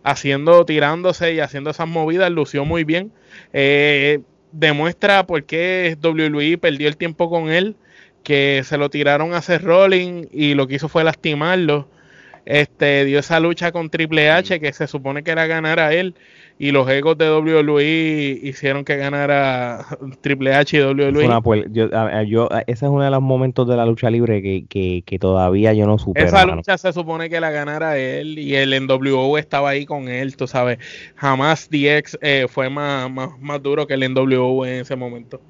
haciendo, 0.04 0.64
tirándose 0.64 1.34
y 1.34 1.40
haciendo 1.40 1.70
esas 1.70 1.88
movidas, 1.88 2.30
lució 2.30 2.64
muy 2.64 2.84
bien. 2.84 3.12
Eh, 3.52 4.20
demuestra 4.52 5.26
por 5.26 5.44
qué 5.44 5.98
WWE 6.00 6.56
perdió 6.58 6.86
el 6.86 6.96
tiempo 6.96 7.28
con 7.28 7.50
él, 7.50 7.74
que 8.22 8.62
se 8.64 8.78
lo 8.78 8.90
tiraron 8.90 9.34
a 9.34 9.38
hacer 9.38 9.62
rolling 9.64 10.26
y 10.30 10.54
lo 10.54 10.68
que 10.68 10.76
hizo 10.76 10.88
fue 10.88 11.02
lastimarlo 11.02 11.88
este, 12.50 13.04
dio 13.04 13.20
esa 13.20 13.38
lucha 13.38 13.70
con 13.70 13.90
Triple 13.90 14.30
H 14.30 14.58
que 14.58 14.72
se 14.72 14.86
supone 14.86 15.22
que 15.22 15.30
era 15.30 15.46
ganar 15.46 15.78
a 15.78 15.94
él 15.94 16.14
y 16.58 16.72
los 16.72 16.86
egos 16.90 17.16
de 17.16 17.30
WWE 17.30 18.40
hicieron 18.42 18.84
que 18.84 18.96
ganara 18.98 19.86
Triple 20.20 20.52
H 20.54 20.76
y 20.76 20.80
WWE. 20.80 21.40
Pues, 21.42 21.64
ese 22.66 22.84
es 22.84 22.90
uno 22.90 23.02
de 23.02 23.10
los 23.10 23.22
momentos 23.22 23.66
de 23.66 23.76
la 23.76 23.86
lucha 23.86 24.10
libre 24.10 24.42
que, 24.42 25.02
que, 25.06 25.18
todavía 25.18 25.72
yo 25.72 25.86
no 25.86 25.98
supero. 25.98 26.26
Esa 26.26 26.44
lucha 26.44 26.76
se 26.76 26.92
supone 26.92 27.30
que 27.30 27.40
la 27.40 27.50
ganara 27.50 27.96
él 27.96 28.38
y 28.38 28.56
el 28.56 28.78
NWO 28.86 29.38
estaba 29.38 29.70
ahí 29.70 29.86
con 29.86 30.08
él, 30.08 30.36
tú 30.36 30.46
sabes. 30.46 30.78
Jamás 31.14 31.70
DX 31.70 32.18
eh, 32.20 32.46
fue 32.46 32.68
más, 32.68 33.10
más, 33.10 33.38
más 33.38 33.62
duro 33.62 33.86
que 33.86 33.94
el 33.94 34.12
NWO 34.12 34.66
en 34.66 34.80
ese 34.80 34.96
momento. 34.96 35.40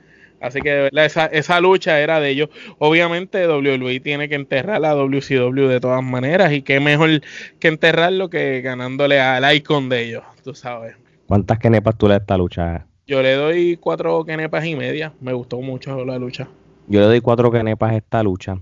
Así 0.41 0.61
que 0.61 0.70
de 0.70 0.82
verdad 0.82 1.05
esa, 1.05 1.26
esa 1.26 1.61
lucha 1.61 2.01
era 2.01 2.18
de 2.20 2.30
ellos. 2.30 2.49
Obviamente 2.78 3.47
WWE 3.47 4.01
tiene 4.01 4.28
que 4.28 4.34
enterrar 4.34 4.84
a 4.84 4.95
WCW 4.95 5.68
de 5.68 5.80
todas 5.80 6.03
maneras 6.03 6.53
y 6.53 6.62
qué 6.62 6.80
mejor 6.80 7.20
que 7.59 7.68
enterrarlo 7.68 8.30
que 8.30 8.61
ganándole 8.62 9.20
al 9.20 9.55
icon 9.55 9.88
de 9.88 10.05
ellos, 10.05 10.22
tú 10.43 10.55
sabes. 10.55 10.97
¿Cuántas 11.26 11.59
kenepas 11.59 11.97
tú 11.97 12.07
le 12.07 12.14
das 12.14 12.20
a 12.20 12.22
esta 12.22 12.36
lucha? 12.38 12.86
Yo 13.07 13.22
le 13.22 13.34
doy 13.34 13.76
cuatro 13.76 14.24
kenepas 14.24 14.64
y 14.64 14.74
media. 14.76 15.12
Me 15.20 15.32
gustó 15.32 15.61
mucho 15.61 16.05
la 16.05 16.18
lucha. 16.18 16.49
Yo 16.88 17.01
le 17.01 17.07
doy 17.07 17.20
cuatro 17.20 17.51
kenepas 17.51 17.93
a 17.93 17.97
esta 17.97 18.22
lucha. 18.22 18.59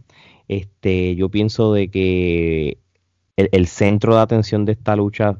Este, 0.49 1.15
yo 1.15 1.29
pienso 1.29 1.73
de 1.73 1.89
que 1.91 2.79
el, 3.37 3.49
el 3.53 3.67
centro 3.67 4.17
de 4.17 4.21
atención 4.21 4.65
de 4.65 4.73
esta 4.73 4.97
lucha 4.97 5.37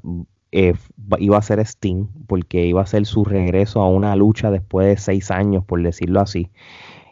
eh, 0.53 0.75
iba 1.19 1.39
a 1.39 1.43
ser 1.43 1.61
Sting, 1.61 2.07
porque 2.27 2.67
iba 2.67 2.83
a 2.83 2.87
ser 2.87 3.07
su 3.07 3.25
regreso 3.25 3.81
a 3.81 3.89
una 3.89 4.17
lucha 4.17 4.51
después 4.51 4.87
de 4.87 4.97
seis 4.97 5.31
años, 5.31 5.65
por 5.65 5.83
decirlo 5.83 6.21
así. 6.21 6.51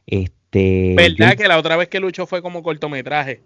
Este, 0.06 0.94
¿Verdad 0.96 1.36
que 1.36 1.48
la 1.48 1.58
otra 1.58 1.76
vez 1.76 1.88
que 1.88 2.00
luchó 2.00 2.26
fue 2.26 2.42
como 2.42 2.62
cortometraje? 2.62 3.42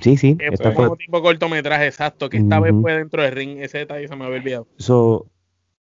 Sí, 0.00 0.16
sí. 0.16 0.36
fue 0.62 0.74
como 0.74 0.96
tipo 0.96 1.22
cortometraje, 1.22 1.86
exacto, 1.86 2.28
que 2.28 2.38
esta 2.38 2.60
vez 2.60 2.74
fue 2.80 2.94
dentro 2.94 3.22
del 3.22 3.32
ring, 3.32 3.58
ese 3.60 3.78
detalle 3.78 4.08
se 4.08 4.16
me 4.16 4.24
había 4.24 4.38
olvidado. 4.38 4.66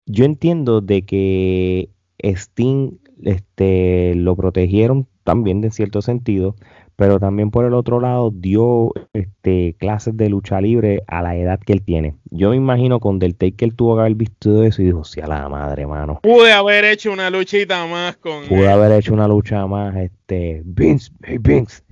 yo 0.05 0.25
entiendo 0.25 0.81
de 0.81 1.03
que 1.03 1.89
Sting 2.19 2.97
este, 3.23 4.15
lo 4.15 4.35
protegieron 4.35 5.07
también 5.23 5.61
de 5.61 5.71
cierto 5.71 6.01
sentido, 6.01 6.55
pero 6.95 7.19
también 7.19 7.51
por 7.51 7.65
el 7.65 7.73
otro 7.73 7.99
lado 7.99 8.31
dio 8.33 8.91
este, 9.13 9.75
clases 9.79 10.15
de 10.15 10.29
lucha 10.29 10.61
libre 10.61 11.03
a 11.07 11.21
la 11.21 11.35
edad 11.35 11.59
que 11.59 11.73
él 11.73 11.81
tiene. 11.81 12.15
Yo 12.31 12.51
me 12.51 12.55
imagino 12.55 12.99
con 12.99 13.19
Del 13.19 13.35
que 13.35 13.65
él 13.65 13.75
tuvo 13.75 13.95
que 13.95 14.01
haber 14.01 14.15
visto 14.15 14.63
eso 14.63 14.81
y 14.81 14.85
dijo, 14.85 15.03
sí, 15.03 15.21
a 15.21 15.27
la 15.27 15.49
madre, 15.49 15.85
mano. 15.87 16.19
Pude 16.21 16.51
haber 16.51 16.85
hecho 16.85 17.11
una 17.11 17.29
luchita 17.29 17.85
más 17.85 18.17
con 18.17 18.45
Pude 18.47 18.69
haber 18.69 18.91
hecho 18.93 19.13
una 19.13 19.27
lucha 19.27 19.65
más, 19.67 19.95
este, 19.95 20.61
Vince, 20.65 21.11
hey 21.23 21.37
Vince, 21.39 21.83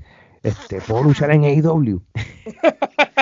este, 0.44 0.82
¿puedo 0.82 1.04
luchar 1.04 1.32
en 1.32 1.44
AEW? 1.44 2.02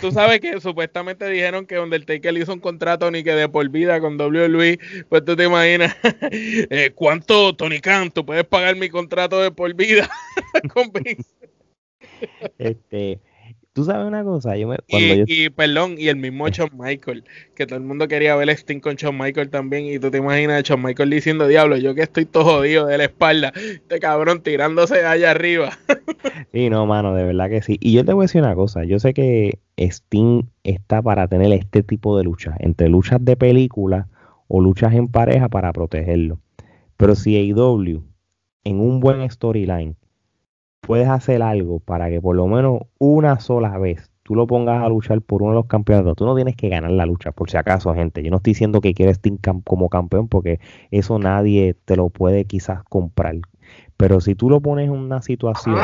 Tú 0.00 0.10
sabes 0.12 0.40
que 0.40 0.60
supuestamente 0.60 1.28
dijeron 1.28 1.66
que 1.66 1.78
Undertaker 1.78 2.36
hizo 2.36 2.52
un 2.52 2.60
contrato 2.60 3.10
ni 3.10 3.22
que 3.22 3.32
de 3.32 3.48
por 3.48 3.68
vida 3.68 4.00
con 4.00 4.20
WWE. 4.20 4.78
Pues 5.08 5.24
tú 5.24 5.36
te 5.36 5.44
imaginas 5.44 5.96
eh, 6.30 6.92
cuánto, 6.94 7.54
Tony 7.54 7.80
Khan, 7.80 8.10
tú 8.10 8.24
puedes 8.24 8.44
pagar 8.44 8.76
mi 8.76 8.88
contrato 8.88 9.40
de 9.40 9.50
por 9.50 9.74
vida 9.74 10.08
con 10.74 10.90
Este, 12.58 13.20
Tú 13.78 13.84
sabes 13.84 14.08
una 14.08 14.24
cosa, 14.24 14.56
yo 14.56 14.74
y, 14.88 15.50
perdón, 15.50 15.94
y 15.98 16.08
el 16.08 16.16
mismo 16.16 16.48
Shawn 16.48 16.72
Michael, 16.76 17.22
que 17.54 17.64
todo 17.64 17.78
el 17.78 17.84
mundo 17.84 18.08
quería 18.08 18.34
ver 18.34 18.50
Sting 18.50 18.80
con 18.80 18.96
Shawn 18.96 19.16
Michael 19.16 19.50
también, 19.50 19.86
y 19.86 20.00
tú 20.00 20.10
te 20.10 20.18
imaginas 20.18 20.58
a 20.58 20.60
Shawn 20.62 20.82
Michael 20.82 21.10
diciendo, 21.10 21.46
diablo, 21.46 21.76
yo 21.76 21.94
que 21.94 22.02
estoy 22.02 22.24
todo 22.24 22.42
jodido 22.42 22.86
de 22.86 22.98
la 22.98 23.04
espalda, 23.04 23.52
este 23.54 24.00
cabrón 24.00 24.42
tirándose 24.42 25.06
allá 25.06 25.30
arriba. 25.30 25.78
sí, 26.52 26.68
no, 26.70 26.86
mano, 26.86 27.14
de 27.14 27.22
verdad 27.22 27.48
que 27.48 27.62
sí. 27.62 27.76
Y 27.80 27.92
yo 27.92 28.04
te 28.04 28.12
voy 28.12 28.22
a 28.22 28.24
decir 28.24 28.42
una 28.42 28.56
cosa, 28.56 28.82
yo 28.82 28.98
sé 28.98 29.14
que 29.14 29.60
Sting 29.76 30.42
está 30.64 31.00
para 31.00 31.28
tener 31.28 31.52
este 31.52 31.84
tipo 31.84 32.18
de 32.18 32.24
luchas, 32.24 32.56
entre 32.58 32.88
luchas 32.88 33.24
de 33.24 33.36
película 33.36 34.08
o 34.48 34.60
luchas 34.60 34.92
en 34.92 35.06
pareja 35.06 35.48
para 35.48 35.72
protegerlo. 35.72 36.40
Pero 36.96 37.14
si 37.14 37.36
AEW, 37.36 38.02
en 38.64 38.80
un 38.80 38.98
buen 38.98 39.30
storyline, 39.30 39.94
puedes 40.80 41.08
hacer 41.08 41.42
algo 41.42 41.80
para 41.80 42.08
que 42.10 42.20
por 42.20 42.36
lo 42.36 42.46
menos 42.46 42.82
una 42.98 43.40
sola 43.40 43.78
vez 43.78 44.10
tú 44.22 44.34
lo 44.34 44.46
pongas 44.46 44.82
a 44.82 44.88
luchar 44.90 45.22
por 45.22 45.42
uno 45.42 45.52
de 45.52 45.56
los 45.56 45.66
campeonatos. 45.66 46.14
Tú 46.16 46.26
no 46.26 46.34
tienes 46.34 46.54
que 46.54 46.68
ganar 46.68 46.90
la 46.90 47.06
lucha, 47.06 47.32
por 47.32 47.50
si 47.50 47.56
acaso, 47.56 47.94
gente. 47.94 48.22
Yo 48.22 48.30
no 48.30 48.36
estoy 48.36 48.50
diciendo 48.52 48.82
que 48.82 48.92
quieres 48.92 49.16
Sting 49.16 49.38
como 49.64 49.88
campeón 49.88 50.28
porque 50.28 50.60
eso 50.90 51.18
nadie 51.18 51.74
te 51.86 51.96
lo 51.96 52.10
puede 52.10 52.44
quizás 52.44 52.82
comprar. 52.84 53.36
Pero 53.96 54.20
si 54.20 54.34
tú 54.34 54.50
lo 54.50 54.60
pones 54.60 54.88
en 54.88 54.92
una 54.92 55.22
situación 55.22 55.76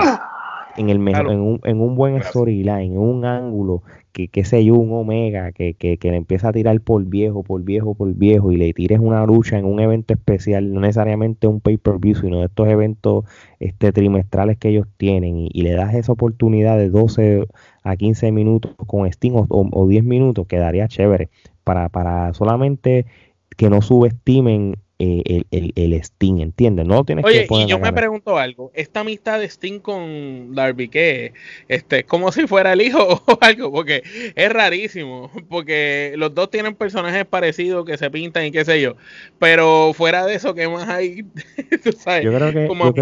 en 0.77 0.91
el 0.91 0.99
mejor, 0.99 1.31
en, 1.31 1.41
un, 1.41 1.61
en 1.65 1.81
un 1.81 1.95
buen 1.95 2.23
storyline, 2.23 2.93
en 2.93 2.99
un 2.99 3.25
ángulo, 3.25 3.83
que 4.13 4.29
qué 4.29 4.45
sé 4.45 4.65
yo, 4.65 4.75
un 4.75 4.93
Omega, 4.93 5.53
que, 5.53 5.75
que, 5.75 5.99
que, 5.99 6.11
le 6.11 6.17
empieza 6.17 6.49
a 6.49 6.53
tirar 6.53 6.81
por 6.81 7.05
viejo, 7.05 7.43
por 7.43 7.63
viejo, 7.63 7.95
por 7.95 8.15
viejo, 8.15 8.53
y 8.53 8.57
le 8.57 8.73
tires 8.73 9.01
una 9.01 9.25
lucha 9.27 9.59
en 9.59 9.65
un 9.65 9.81
evento 9.81 10.15
especial, 10.15 10.73
no 10.73 10.81
necesariamente 10.81 11.47
un 11.47 11.61
pay-per-view, 11.61 12.15
sino 12.15 12.41
de 12.41 12.47
estos 12.47 12.69
eventos 12.69 13.25
este, 13.61 13.93
trimestrales 13.93 14.59
que 14.59 14.69
ellos 14.69 14.87
tienen, 14.97 15.49
y, 15.51 15.63
le 15.63 15.73
das 15.73 15.95
esa 15.95 16.13
oportunidad 16.13 16.77
de 16.77 16.91
12 16.91 17.47
a 17.83 17.97
15 17.97 18.33
minutos 18.33 18.75
con 18.87 19.07
Sting 19.07 19.33
o, 19.33 19.47
o 19.49 19.87
10 19.89 20.05
minutos, 20.05 20.47
quedaría 20.47 20.89
chévere, 20.89 21.31
para, 21.65 21.89
para 21.89 22.35
solamente 22.35 23.07
que 23.57 23.71
no 23.71 23.83
subestimen 23.83 24.77
el, 24.99 25.47
el, 25.51 25.73
el, 25.75 25.93
Sting, 25.95 26.41
¿entiendes? 26.41 26.87
No 26.87 27.05
tienes 27.05 27.25
Oye, 27.25 27.47
y 27.51 27.67
yo 27.67 27.79
me 27.79 27.93
pregunto 27.93 28.39
algo, 28.39 28.71
esta 28.75 29.01
amistad 29.01 29.41
de 29.41 29.47
Sting 29.47 29.81
con 29.81 30.55
Darby, 30.55 30.89
¿qué? 30.89 31.33
Este, 31.69 32.05
como 32.05 32.31
si 32.33 32.47
fuera 32.47 32.73
el 32.73 32.81
hijo 32.81 33.23
o 33.27 33.39
algo, 33.41 33.73
porque 33.73 34.03
es 34.35 34.53
rarísimo, 34.53 35.31
porque 35.49 36.15
los 36.17 36.35
dos 36.35 36.51
tienen 36.51 36.75
personajes 36.75 37.25
parecidos 37.25 37.85
que 37.85 37.99
se 37.99 38.11
pintan 38.11 38.47
y 38.47 38.51
qué 38.53 38.65
sé 38.65 38.81
yo, 38.81 38.97
pero 39.39 39.93
fuera 39.95 40.25
de 40.25 40.35
eso, 40.35 40.55
¿qué 40.55 40.69
más 40.69 40.89
hay? 40.89 41.23
¿Tú 41.83 41.93
sabes? 41.93 42.25
Yo 42.25 42.35
creo 42.35 42.53
que, 42.53 42.67
como 42.67 42.93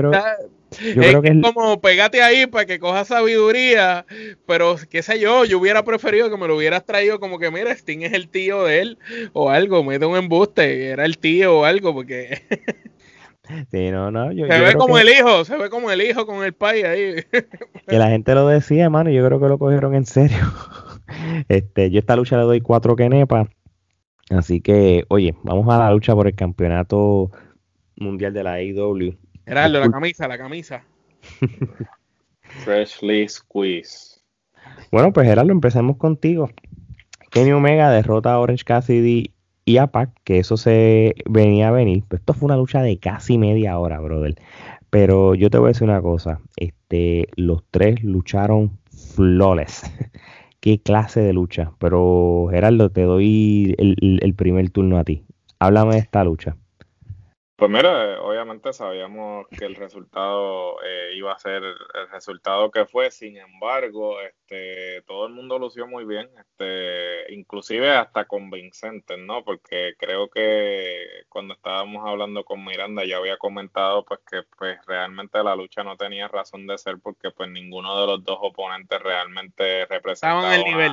es, 0.80 1.16
como 1.42 1.80
pégate 1.80 2.22
ahí 2.22 2.46
para 2.46 2.66
que 2.66 2.78
coja 2.78 3.04
sabiduría, 3.04 4.06
pero 4.46 4.76
qué 4.90 5.02
sé 5.02 5.20
yo, 5.20 5.44
yo 5.44 5.58
hubiera 5.58 5.84
preferido 5.84 6.30
que 6.30 6.36
me 6.36 6.48
lo 6.48 6.56
hubieras 6.56 6.84
traído 6.84 7.20
como 7.20 7.38
que 7.38 7.50
mira, 7.50 7.72
Sting 7.72 8.02
es 8.02 8.12
el 8.12 8.28
tío 8.28 8.64
de 8.64 8.80
él 8.80 8.98
o 9.32 9.50
algo, 9.50 9.84
mete 9.84 10.06
un 10.06 10.16
embuste, 10.16 10.86
era 10.86 11.04
el 11.04 11.18
tío 11.18 11.60
o 11.60 11.64
algo, 11.64 11.94
porque 11.94 12.42
Sí, 13.70 13.90
no, 13.90 14.10
no, 14.10 14.30
se 14.30 14.60
ve 14.60 14.74
como 14.74 14.98
el 14.98 15.08
hijo, 15.08 15.44
se 15.44 15.56
ve 15.56 15.68
como 15.68 15.90
el 15.90 16.00
hijo 16.00 16.26
con 16.26 16.44
el 16.44 16.52
pai 16.52 16.82
ahí. 16.82 17.14
Que 17.88 17.98
la 17.98 18.08
gente 18.08 18.34
lo 18.34 18.46
decía, 18.46 18.84
hermano, 18.84 19.10
y 19.10 19.14
yo 19.14 19.26
creo 19.26 19.40
que 19.40 19.48
lo 19.48 19.58
cogieron 19.58 19.94
en 19.94 20.06
serio. 20.06 20.38
Este, 21.48 21.90
yo 21.90 21.98
esta 21.98 22.16
lucha 22.16 22.38
le 22.38 22.44
doy 22.44 22.62
cuatro 22.62 22.96
kenepas. 22.96 23.46
Así 24.30 24.62
que, 24.62 25.04
oye, 25.08 25.34
vamos 25.42 25.68
a 25.68 25.78
la 25.78 25.92
lucha 25.92 26.14
por 26.14 26.26
el 26.26 26.34
campeonato 26.34 27.30
mundial 27.96 28.32
de 28.32 28.42
la 28.42 28.54
AEW. 28.54 29.14
Gerardo, 29.46 29.80
la 29.80 29.90
camisa, 29.90 30.28
la 30.28 30.38
camisa. 30.38 30.84
Freshly 32.64 33.28
squeeze. 33.28 34.20
Bueno, 34.90 35.12
pues 35.12 35.26
Gerardo, 35.26 35.52
empecemos 35.52 35.96
contigo. 35.96 36.50
Kenny 37.30 37.52
Omega 37.52 37.90
derrota 37.90 38.32
a 38.32 38.38
Orange 38.38 38.64
Cassidy 38.64 39.32
y 39.64 39.76
a 39.78 39.86
Pac, 39.86 40.10
que 40.24 40.38
eso 40.38 40.56
se 40.56 41.14
venía 41.28 41.68
a 41.68 41.72
venir. 41.72 42.04
Pues 42.08 42.20
esto 42.20 42.34
fue 42.34 42.46
una 42.46 42.56
lucha 42.56 42.82
de 42.82 42.98
casi 42.98 43.38
media 43.38 43.78
hora, 43.78 44.00
brother. 44.00 44.36
Pero 44.90 45.34
yo 45.34 45.48
te 45.48 45.58
voy 45.58 45.68
a 45.68 45.68
decir 45.68 45.88
una 45.88 46.02
cosa. 46.02 46.40
Este, 46.56 47.28
los 47.36 47.64
tres 47.70 48.04
lucharon 48.04 48.78
flawless. 49.14 49.82
Qué 50.60 50.80
clase 50.80 51.20
de 51.20 51.32
lucha. 51.32 51.72
Pero 51.78 52.48
Gerardo, 52.50 52.90
te 52.90 53.02
doy 53.02 53.74
el 53.78 54.34
primer 54.36 54.70
turno 54.70 54.98
a 54.98 55.04
ti. 55.04 55.24
Háblame 55.58 55.94
de 55.94 56.00
esta 56.00 56.22
lucha. 56.22 56.56
Pues 57.62 57.70
mira, 57.70 58.20
obviamente 58.20 58.72
sabíamos 58.72 59.46
que 59.46 59.64
el 59.66 59.76
resultado 59.76 60.82
eh, 60.82 61.12
iba 61.14 61.32
a 61.32 61.38
ser 61.38 61.62
el 61.62 62.08
resultado 62.10 62.72
que 62.72 62.86
fue, 62.86 63.08
sin 63.12 63.36
embargo, 63.36 64.20
este, 64.20 65.02
todo 65.02 65.28
el 65.28 65.32
mundo 65.32 65.60
lució 65.60 65.86
muy 65.86 66.04
bien, 66.04 66.28
este, 66.40 67.32
inclusive 67.32 67.88
hasta 67.88 68.24
convincente, 68.24 69.16
¿no? 69.16 69.44
Porque 69.44 69.94
creo 69.96 70.28
que 70.28 71.06
cuando 71.28 71.54
estábamos 71.54 72.04
hablando 72.04 72.44
con 72.44 72.64
Miranda 72.64 73.04
ya 73.04 73.18
había 73.18 73.36
comentado 73.36 74.04
pues 74.04 74.18
que 74.28 74.42
pues 74.58 74.84
realmente 74.84 75.40
la 75.44 75.54
lucha 75.54 75.84
no 75.84 75.96
tenía 75.96 76.26
razón 76.26 76.66
de 76.66 76.76
ser 76.78 76.98
porque 77.00 77.30
pues 77.30 77.48
ninguno 77.48 78.00
de 78.00 78.06
los 78.08 78.24
dos 78.24 78.38
oponentes 78.40 79.00
realmente 79.00 79.86
representaban 79.86 80.46
estaban 80.46 80.52
al 80.52 80.64
nivel, 80.64 80.92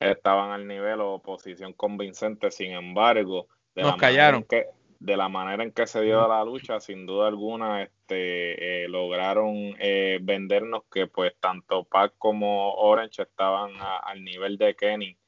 estaban 0.00 0.50
al 0.50 0.68
nivel 0.68 1.00
o 1.00 1.18
posición 1.20 1.72
convincente, 1.72 2.50
sin 2.50 2.72
embargo, 2.72 3.48
de 3.74 3.80
nos 3.84 3.96
callaron. 3.96 4.44
Que, 4.44 4.66
de 5.00 5.16
la 5.16 5.28
manera 5.28 5.62
en 5.62 5.72
que 5.72 5.86
se 5.86 6.00
dio 6.02 6.26
la 6.28 6.44
lucha, 6.44 6.80
sin 6.80 7.06
duda 7.06 7.28
alguna, 7.28 7.82
este, 7.82 8.84
eh, 8.84 8.88
lograron 8.88 9.54
eh, 9.78 10.18
vendernos 10.22 10.84
que 10.90 11.06
pues 11.06 11.34
tanto 11.40 11.84
Pac 11.84 12.14
como 12.18 12.74
Orange 12.74 13.22
estaban 13.22 13.72
al 13.80 14.24
nivel 14.24 14.58
de 14.58 14.74
Kenny 14.76 15.18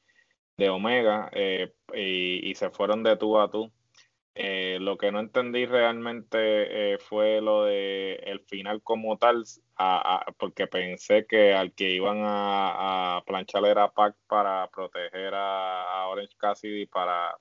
de 0.57 0.69
Omega 0.69 1.29
eh, 1.33 1.73
y, 1.93 2.53
se 2.55 2.69
fueron 2.71 3.03
de 3.03 3.17
tú 3.17 3.39
a 3.39 3.49
tú. 3.49 3.71
lo 4.35 4.97
que 4.97 5.11
no 5.11 5.19
entendí 5.19 5.65
realmente 5.65 6.97
fue 6.99 7.41
lo 7.41 7.65
de 7.65 8.15
el 8.25 8.41
final 8.41 8.81
como 8.83 9.17
tal, 9.17 9.43
porque 10.37 10.67
pensé 10.67 11.25
que 11.27 11.53
al 11.53 11.73
que 11.73 11.91
iban 11.91 12.21
a, 12.23 13.23
planchar 13.25 13.65
era 13.65 13.91
Pac 13.91 14.15
para 14.27 14.69
proteger 14.69 15.33
a, 15.35 16.03
a 16.03 16.07
Orange 16.07 16.35
Cassidy 16.37 16.85
para 16.87 17.37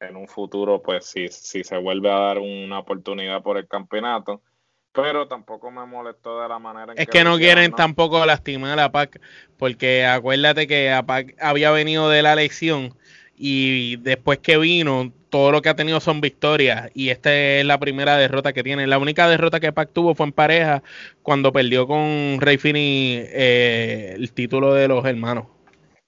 en 0.00 0.16
un 0.16 0.26
futuro, 0.26 0.82
pues 0.82 1.06
si, 1.06 1.28
si 1.28 1.62
se 1.62 1.76
vuelve 1.76 2.10
a 2.10 2.18
dar 2.18 2.38
una 2.38 2.78
oportunidad 2.78 3.42
por 3.42 3.58
el 3.58 3.68
campeonato. 3.68 4.42
Pero 4.92 5.28
tampoco 5.28 5.70
me 5.70 5.86
molestó 5.86 6.40
de 6.40 6.48
la 6.48 6.58
manera 6.58 6.92
en 6.92 6.98
es 6.98 7.06
que, 7.06 7.22
no 7.22 7.38
quieren 7.38 7.70
tampoco 7.72 8.24
lastimar 8.26 8.78
a 8.80 8.90
PAC, 8.90 9.20
porque 9.56 10.04
acuérdate 10.04 10.66
que 10.66 10.90
a 10.90 11.04
PAC 11.04 11.36
había 11.40 11.70
venido 11.70 12.08
de 12.08 12.22
la 12.22 12.32
elección 12.32 12.94
y 13.36 13.96
después 13.98 14.40
que 14.40 14.58
vino, 14.58 15.12
todo 15.28 15.52
lo 15.52 15.62
que 15.62 15.68
ha 15.68 15.76
tenido 15.76 16.00
son 16.00 16.20
victorias 16.20 16.90
y 16.92 17.10
esta 17.10 17.32
es 17.32 17.64
la 17.64 17.78
primera 17.78 18.16
derrota 18.16 18.52
que 18.52 18.64
tiene. 18.64 18.88
La 18.88 18.98
única 18.98 19.28
derrota 19.28 19.60
que 19.60 19.72
PAC 19.72 19.92
tuvo 19.92 20.16
fue 20.16 20.26
en 20.26 20.32
pareja 20.32 20.82
cuando 21.22 21.52
perdió 21.52 21.86
con 21.86 22.38
Rey 22.40 22.58
Fini 22.58 23.14
eh, 23.16 24.14
el 24.16 24.32
título 24.32 24.74
de 24.74 24.88
los 24.88 25.04
hermanos. 25.04 25.46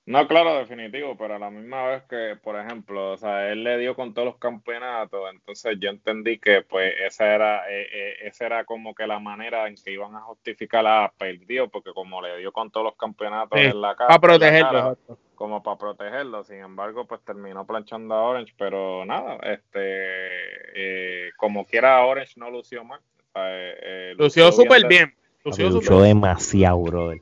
No, 0.05 0.27
claro, 0.27 0.57
definitivo, 0.57 1.17
pero 1.17 1.37
a 1.37 1.39
la 1.39 1.49
misma 1.49 1.87
vez 1.87 2.03
que, 2.11 2.37
por 2.43 2.59
ejemplo, 2.59 3.13
o 3.13 3.17
sea, 3.17 3.53
él 3.53 3.63
le 3.63 3.79
dio 3.79 3.95
con 3.95 4.13
todos 4.13 4.27
los 4.27 4.37
campeonatos, 4.37 5.31
entonces 5.33 5.79
yo 5.79 5.91
entendí 5.91 6.39
que 6.39 6.63
pues 6.63 6.93
esa 7.07 7.33
era, 7.33 7.71
eh, 7.71 7.87
eh, 7.93 8.15
esa 8.23 8.47
era 8.47 8.65
como 8.65 8.97
que 8.97 9.07
la 9.07 9.21
manera 9.21 9.69
en 9.69 9.77
que 9.77 9.93
iban 9.93 10.17
a 10.17 10.23
justificar 10.23 10.85
a 10.89 11.13
perdió, 11.17 11.69
porque 11.69 11.93
como 11.93 12.21
le 12.21 12.37
dio 12.39 12.51
con 12.51 12.73
todos 12.73 12.87
los 12.87 12.97
campeonatos 12.97 13.61
en 13.61 13.81
la 13.81 13.95
cara, 13.95 14.09
para 14.09 14.21
protegerlo, 14.21 14.99
como 15.37 15.63
para 15.63 15.79
protegerlo, 15.79 16.43
sin 16.43 16.57
embargo, 16.57 17.07
pues 17.07 17.21
terminó 17.25 17.65
planchando 17.65 18.17
a 18.17 18.23
Orange, 18.23 18.55
pero 18.59 19.05
nada, 19.05 19.37
este, 19.45 21.27
eh, 21.29 21.31
como 21.37 21.65
quiera 21.65 22.05
Orange 22.05 22.41
no 22.41 22.51
lució 22.51 22.83
mal. 22.83 23.01
lució 24.17 24.51
súper 24.51 24.85
bien, 24.89 25.15
lució, 25.45 25.71
lució 25.71 26.01
demasiado, 26.01 26.83
brother 26.83 27.21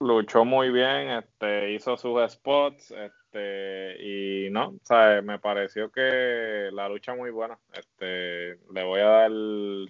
luchó 0.00 0.44
muy 0.44 0.70
bien, 0.70 1.10
este, 1.10 1.72
hizo 1.72 1.96
sus 1.96 2.20
spots, 2.32 2.90
este, 2.90 3.96
y 4.02 4.50
no, 4.50 4.68
o 4.68 5.22
me 5.22 5.38
pareció 5.38 5.90
que 5.90 6.70
la 6.72 6.88
lucha 6.88 7.14
muy 7.14 7.30
buena. 7.30 7.58
Este, 7.72 8.58
le 8.72 8.84
voy 8.84 9.00
a 9.00 9.04
dar 9.04 9.30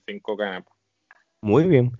cinco 0.06 0.36
kenepas. 0.36 0.74
Muy 1.40 1.64
bien. 1.64 1.92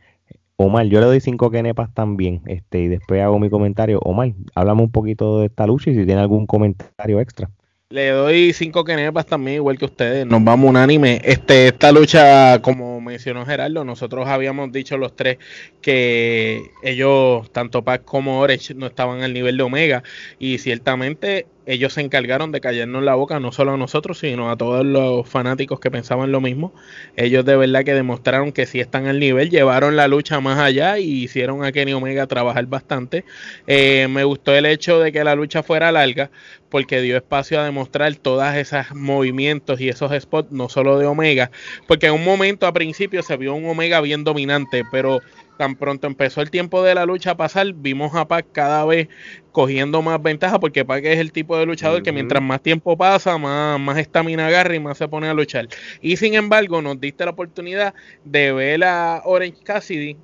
Omar, 0.57 0.85
yo 0.87 1.01
le 1.01 1.07
doy 1.07 1.21
cinco 1.21 1.51
kenepas 1.51 1.95
también, 1.95 2.43
este, 2.47 2.81
y 2.81 2.89
después 2.89 3.23
hago 3.23 3.39
mi 3.39 3.49
comentario. 3.49 3.99
Omar, 4.01 4.33
háblame 4.55 4.83
un 4.83 4.93
poquito 4.93 5.41
de 5.41 5.47
esta 5.47 5.67
lucha 5.67 5.91
y 5.91 5.95
si 5.95 6.05
tiene 6.05 6.21
algún 6.21 6.47
comentario 6.47 7.21
extra. 7.21 7.49
Le 7.93 8.11
doy 8.11 8.53
cinco 8.53 8.85
kenepas 8.85 9.27
también, 9.27 9.57
igual 9.57 9.77
que 9.77 9.87
ustedes. 9.87 10.25
Nos 10.25 10.45
vamos 10.45 10.71
unánime. 10.71 11.21
Este, 11.25 11.67
esta 11.67 11.91
lucha, 11.91 12.63
como 12.63 13.01
mencionó 13.01 13.45
Gerardo, 13.45 13.85
nosotros 13.85 14.29
habíamos 14.29 14.71
dicho 14.71 14.97
los 14.97 15.17
tres 15.17 15.39
que 15.83 16.71
ellos, 16.85 17.51
tanto 17.51 17.83
Pac 17.83 18.05
como 18.05 18.39
Orange, 18.39 18.75
no 18.75 18.87
estaban 18.87 19.25
al 19.25 19.33
nivel 19.33 19.57
de 19.57 19.65
Omega. 19.65 20.05
Y 20.39 20.59
ciertamente 20.59 21.49
ellos 21.67 21.93
se 21.93 22.01
encargaron 22.01 22.53
de 22.53 22.61
callarnos 22.61 23.03
la 23.03 23.15
boca, 23.15 23.39
no 23.39 23.53
solo 23.53 23.75
a 23.75 23.77
nosotros, 23.77 24.19
sino 24.19 24.51
a 24.51 24.57
todos 24.57 24.85
los 24.85 25.29
fanáticos 25.29 25.79
que 25.81 25.91
pensaban 25.91 26.33
lo 26.33 26.41
mismo. 26.41 26.73
Ellos 27.17 27.45
de 27.45 27.57
verdad 27.57 27.85
que 27.85 27.95
demostraron 27.95 28.53
que 28.53 28.67
sí 28.67 28.81
están 28.81 29.07
al 29.07 29.21
nivel, 29.21 29.51
llevaron 29.51 29.97
la 29.97 30.09
lucha 30.09 30.41
más 30.41 30.59
allá 30.59 30.99
y 30.99 31.25
hicieron 31.25 31.65
a 31.65 31.73
Kenny 31.73 31.93
Omega 31.93 32.27
trabajar 32.27 32.67
bastante. 32.67 33.25
Eh, 33.67 34.09
me 34.09 34.25
gustó 34.25 34.55
el 34.55 34.67
hecho 34.67 35.01
de 35.01 35.13
que 35.13 35.23
la 35.23 35.35
lucha 35.35 35.63
fuera 35.63 35.93
larga, 35.93 36.31
porque 36.71 37.01
dio 37.01 37.17
espacio 37.17 37.61
a 37.61 37.65
demostrar 37.65 38.15
todos 38.17 38.55
esos 38.55 38.95
movimientos 38.95 39.81
y 39.81 39.89
esos 39.89 40.13
spots, 40.19 40.53
no 40.53 40.69
solo 40.69 40.99
de 40.99 41.07
Omega, 41.07 41.51
porque 41.87 42.07
en 42.07 42.15
un 42.15 42.25
momento 42.25 42.67
a 42.67 42.73
principio 42.73 43.23
se 43.23 43.37
vio 43.37 43.55
un 43.55 43.67
Omega 43.67 44.01
bien 44.01 44.25
dominante, 44.25 44.85
pero 44.91 45.21
tan 45.61 45.77
pronto 45.77 46.07
empezó 46.07 46.41
el 46.41 46.51
tiempo 46.51 46.83
de 46.83 46.95
la 46.95 47.05
lucha 47.05 47.33
a 47.33 47.37
pasar, 47.37 47.75
vimos 47.75 48.15
a 48.15 48.27
Pac 48.27 48.47
cada 48.51 48.83
vez 48.87 49.09
cogiendo 49.53 50.01
más 50.01 50.23
ventaja, 50.23 50.59
porque 50.59 50.87
Pac 50.87 51.05
es 51.05 51.19
el 51.19 51.33
tipo 51.33 51.55
de 51.59 51.67
luchador 51.67 52.03
que 52.03 52.13
mientras 52.13 52.43
más 52.43 52.63
tiempo 52.63 52.97
pasa, 52.97 53.37
más 53.37 53.99
estamina 53.99 54.47
agarra 54.47 54.75
y 54.75 54.81
más 54.81 54.97
se 54.97 55.07
pone 55.07 55.29
a 55.29 55.35
luchar. 55.35 55.69
Y 56.01 56.17
sin 56.17 56.33
embargo, 56.33 56.81
nos 56.81 56.99
diste 56.99 57.27
la 57.27 57.33
oportunidad 57.33 57.93
de 58.25 58.53
ver 58.53 58.85
a 58.85 59.21
Orange 59.27 59.63
Cassidy 59.63 60.17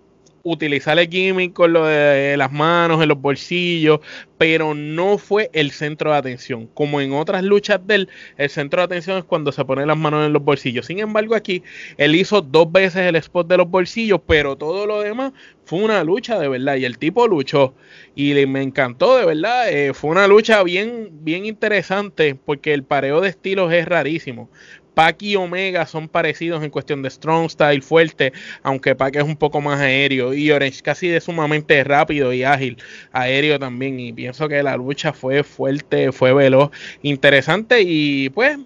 utilizar 0.47 0.97
el 0.99 1.09
gimmick 1.09 1.53
con 1.53 1.72
lo 1.72 1.86
de 1.86 2.36
las 2.36 2.53
manos 2.53 3.03
en 3.03 3.09
los 3.09 3.20
bolsillos, 3.20 4.01
pero 4.38 4.74
no 4.74 5.18
fue 5.18 5.51
el 5.53 5.72
centro 5.72 6.12
de 6.12 6.18
atención. 6.18 6.68
Como 6.72 7.01
en 7.01 7.12
otras 7.12 7.42
luchas 7.42 7.84
de 7.84 7.97
él, 7.97 8.09
el 8.36 8.49
centro 8.49 8.80
de 8.80 8.84
atención 8.84 9.18
es 9.18 9.24
cuando 9.24 9.51
se 9.51 9.64
pone 9.64 9.84
las 9.84 9.99
manos 9.99 10.24
en 10.24 10.32
los 10.32 10.44
bolsillos. 10.44 10.86
Sin 10.86 11.01
embargo, 11.01 11.34
aquí 11.34 11.64
él 11.97 12.14
hizo 12.14 12.42
dos 12.42 12.70
veces 12.70 13.03
el 13.03 13.16
spot 13.16 13.49
de 13.49 13.57
los 13.57 13.68
bolsillos, 13.68 14.20
pero 14.24 14.57
todo 14.57 14.86
lo 14.86 15.01
demás 15.01 15.32
fue 15.64 15.80
una 15.80 16.05
lucha 16.05 16.38
de 16.38 16.49
verdad. 16.49 16.76
Y 16.76 16.84
el 16.84 16.99
tipo 16.99 17.26
luchó 17.26 17.74
y 18.14 18.32
me 18.47 18.62
encantó 18.62 19.16
de 19.16 19.26
verdad. 19.26 19.68
Eh, 19.68 19.94
fue 19.94 20.11
una 20.11 20.28
lucha 20.28 20.62
bien, 20.62 21.11
bien 21.22 21.44
interesante 21.44 22.36
porque 22.36 22.72
el 22.72 22.84
pareo 22.84 23.20
de 23.20 23.30
estilos 23.30 23.72
es 23.72 23.86
rarísimo. 23.86 24.49
Pac 24.97 25.22
y 25.22 25.36
Omega 25.36 25.84
son 25.84 26.09
parecidos 26.09 26.64
en 26.64 26.70
cuestión 26.70 27.03
de 27.03 27.11
strong 27.11 27.51
style, 27.51 27.82
fuerte, 27.82 28.32
aunque 28.62 28.94
Pac 28.94 29.14
es 29.16 29.24
un 29.24 29.36
poco 29.36 29.61
más 29.61 29.78
aéreo. 29.78 30.32
Y 30.32 30.51
Orange 30.51 30.80
casi 30.80 31.09
de 31.09 31.20
sumamente 31.20 31.84
rápido 31.84 32.32
y 32.32 32.44
ágil, 32.44 32.78
aéreo 33.12 33.59
también. 33.59 34.01
Y 34.01 34.14
pienso 34.14 34.49
que 34.49 34.62
la 34.62 34.74
lucha 34.78 35.12
fue 35.12 35.44
fuerte, 35.44 36.12
fue 36.12 36.32
veloz, 36.32 36.70
interesante. 37.03 37.82
Y 37.82 38.30
pues 38.30 38.57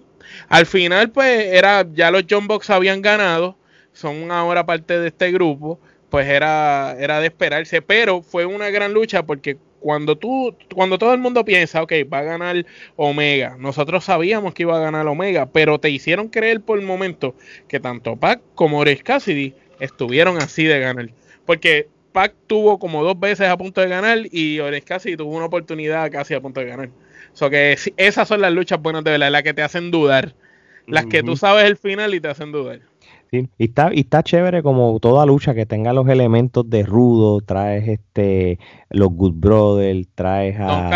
al 0.47 0.65
final 0.65 1.11
pues 1.11 1.47
era 1.47 1.85
ya 1.93 2.09
los 2.11 2.23
John 2.29 2.47
Box 2.47 2.69
habían 2.69 3.01
ganado, 3.01 3.57
son 3.91 4.31
ahora 4.31 4.65
parte 4.65 5.01
de 5.01 5.09
este 5.09 5.33
grupo, 5.33 5.81
pues 6.09 6.29
era 6.29 6.95
era 6.97 7.19
de 7.19 7.27
esperarse, 7.27 7.81
pero 7.81 8.21
fue 8.21 8.45
una 8.45 8.69
gran 8.69 8.93
lucha 8.93 9.25
porque 9.25 9.57
cuando 9.81 10.15
tú, 10.15 10.55
cuando 10.73 10.97
todo 10.97 11.13
el 11.13 11.19
mundo 11.19 11.43
piensa, 11.43 11.81
ok, 11.81 11.91
va 12.11 12.19
a 12.19 12.23
ganar 12.23 12.65
Omega, 12.95 13.57
nosotros 13.59 14.05
sabíamos 14.05 14.53
que 14.53 14.63
iba 14.63 14.77
a 14.77 14.79
ganar 14.79 15.07
Omega, 15.07 15.47
pero 15.47 15.79
te 15.79 15.89
hicieron 15.89 16.29
creer 16.29 16.61
por 16.61 16.79
el 16.79 16.85
momento 16.85 17.35
que 17.67 17.79
tanto 17.79 18.15
Pac 18.15 18.41
como 18.55 18.79
Orange 18.79 19.03
Cassidy 19.03 19.55
estuvieron 19.79 20.37
así 20.37 20.63
de 20.63 20.79
ganar. 20.79 21.09
Porque 21.45 21.89
Pac 22.13 22.35
tuvo 22.47 22.79
como 22.79 23.03
dos 23.03 23.19
veces 23.19 23.47
a 23.47 23.57
punto 23.57 23.81
de 23.81 23.87
ganar 23.87 24.19
y 24.31 24.59
Orange 24.59 24.85
Cassidy 24.85 25.17
tuvo 25.17 25.35
una 25.35 25.45
oportunidad 25.45 26.11
casi 26.11 26.35
a 26.35 26.41
punto 26.41 26.59
de 26.59 26.67
ganar. 26.67 26.89
So 27.33 27.49
que 27.49 27.75
esas 27.97 28.27
son 28.27 28.41
las 28.41 28.53
luchas 28.53 28.81
buenas 28.81 29.03
de 29.03 29.11
verdad, 29.11 29.31
las 29.31 29.43
que 29.43 29.53
te 29.53 29.63
hacen 29.63 29.91
dudar. 29.91 30.35
Las 30.85 31.05
que 31.05 31.23
tú 31.23 31.37
sabes 31.37 31.65
el 31.65 31.77
final 31.77 32.13
y 32.13 32.19
te 32.19 32.27
hacen 32.27 32.51
dudar. 32.51 32.81
Y 33.33 33.47
está, 33.57 33.91
y 33.93 34.01
está 34.01 34.23
chévere 34.23 34.61
como 34.61 34.99
toda 34.99 35.25
lucha 35.25 35.55
que 35.55 35.65
tenga 35.65 35.93
los 35.93 36.09
elementos 36.09 36.69
de 36.69 36.83
rudo, 36.83 37.39
traes 37.39 37.87
este 37.87 38.59
los 38.89 39.07
Good 39.09 39.35
Brothers, 39.35 40.09
traes 40.15 40.59
a 40.59 40.65
Don 40.65 40.89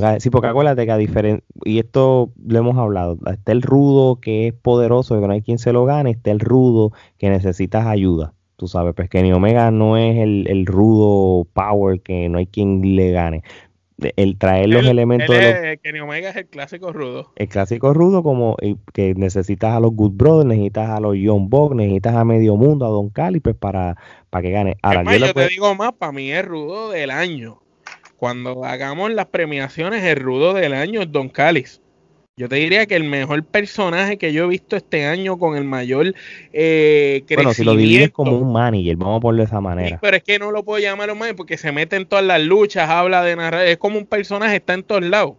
Cali, 0.00 0.20
Sí, 0.20 0.30
porque 0.30 0.48
acuérdate 0.48 0.86
que 0.86 0.92
a 0.92 0.96
diferente, 0.96 1.44
y 1.64 1.80
esto 1.80 2.32
lo 2.46 2.58
hemos 2.58 2.78
hablado, 2.78 3.18
está 3.30 3.52
el 3.52 3.60
rudo 3.60 4.20
que 4.20 4.48
es 4.48 4.54
poderoso, 4.54 5.20
que 5.20 5.26
no 5.26 5.34
hay 5.34 5.42
quien 5.42 5.58
se 5.58 5.74
lo 5.74 5.84
gane, 5.84 6.12
está 6.12 6.30
el 6.30 6.40
rudo 6.40 6.92
que 7.18 7.28
necesitas 7.28 7.86
ayuda. 7.86 8.32
Tú 8.56 8.66
sabes, 8.66 8.94
pues 8.94 9.10
Kenny 9.10 9.32
Omega 9.32 9.70
no 9.70 9.98
es 9.98 10.16
el, 10.16 10.46
el 10.48 10.64
rudo 10.64 11.44
power 11.52 12.00
que 12.00 12.30
no 12.30 12.38
hay 12.38 12.46
quien 12.46 12.96
le 12.96 13.10
gane 13.10 13.42
el 14.16 14.36
traer 14.36 14.68
los 14.68 14.86
elementos 14.86 15.34
de 15.34 15.78
Kenny 15.82 16.00
Omega 16.00 16.30
es 16.30 16.36
el 16.36 16.46
clásico 16.46 16.92
rudo. 16.92 17.32
El 17.36 17.48
clásico 17.48 17.94
rudo 17.94 18.22
como 18.22 18.56
que 18.92 19.14
necesitas 19.14 19.74
a 19.74 19.80
los 19.80 19.92
Good 19.92 20.12
Brothers, 20.12 20.46
necesitas 20.46 20.90
a 20.90 21.00
los 21.00 21.16
John 21.22 21.48
Bog, 21.48 21.74
necesitas 21.74 22.14
a 22.14 22.24
medio 22.24 22.56
mundo, 22.56 22.86
a 22.86 22.90
Don 22.90 23.10
Cali, 23.10 23.40
pues 23.40 23.56
para, 23.56 23.96
para 24.30 24.42
que 24.42 24.50
gane. 24.50 24.76
Ahora, 24.82 25.16
yo, 25.16 25.32
te 25.32 25.48
digo 25.48 25.74
más, 25.74 25.92
para 25.92 26.12
mí 26.12 26.30
es 26.30 26.44
rudo 26.44 26.90
del 26.90 27.10
año. 27.10 27.60
Cuando 28.16 28.64
hagamos 28.64 29.12
las 29.12 29.26
premiaciones, 29.26 30.02
el 30.04 30.16
rudo 30.16 30.54
del 30.54 30.74
año 30.74 31.02
es 31.02 31.12
Don 31.12 31.28
Calis. 31.28 31.80
Yo 32.36 32.48
te 32.48 32.56
diría 32.56 32.86
que 32.86 32.96
el 32.96 33.04
mejor 33.04 33.44
personaje 33.44 34.18
que 34.18 34.32
yo 34.32 34.42
he 34.42 34.48
visto 34.48 34.74
este 34.74 35.06
año 35.06 35.38
con 35.38 35.56
el 35.56 35.62
mayor 35.62 36.16
eh, 36.52 37.22
crecimiento. 37.28 37.36
Bueno, 37.36 37.54
si 37.54 37.62
lo 37.62 37.76
divides 37.76 38.10
como 38.10 38.36
un 38.36 38.52
manager, 38.52 38.96
vamos 38.96 39.18
a 39.18 39.20
ponerlo 39.20 39.42
de 39.44 39.46
esa 39.46 39.60
manera. 39.60 39.98
pero 40.02 40.16
es 40.16 40.24
que 40.24 40.40
no 40.40 40.50
lo 40.50 40.64
puedo 40.64 40.82
llamar 40.82 41.12
un 41.12 41.18
manager 41.18 41.36
porque 41.36 41.56
se 41.56 41.70
mete 41.70 41.94
en 41.94 42.06
todas 42.06 42.24
las 42.24 42.42
luchas, 42.42 42.90
habla 42.90 43.22
de 43.22 43.36
narrar, 43.36 43.64
es 43.68 43.76
como 43.76 43.98
un 43.98 44.06
personaje, 44.06 44.56
está 44.56 44.74
en 44.74 44.82
todos 44.82 45.04
lados 45.04 45.34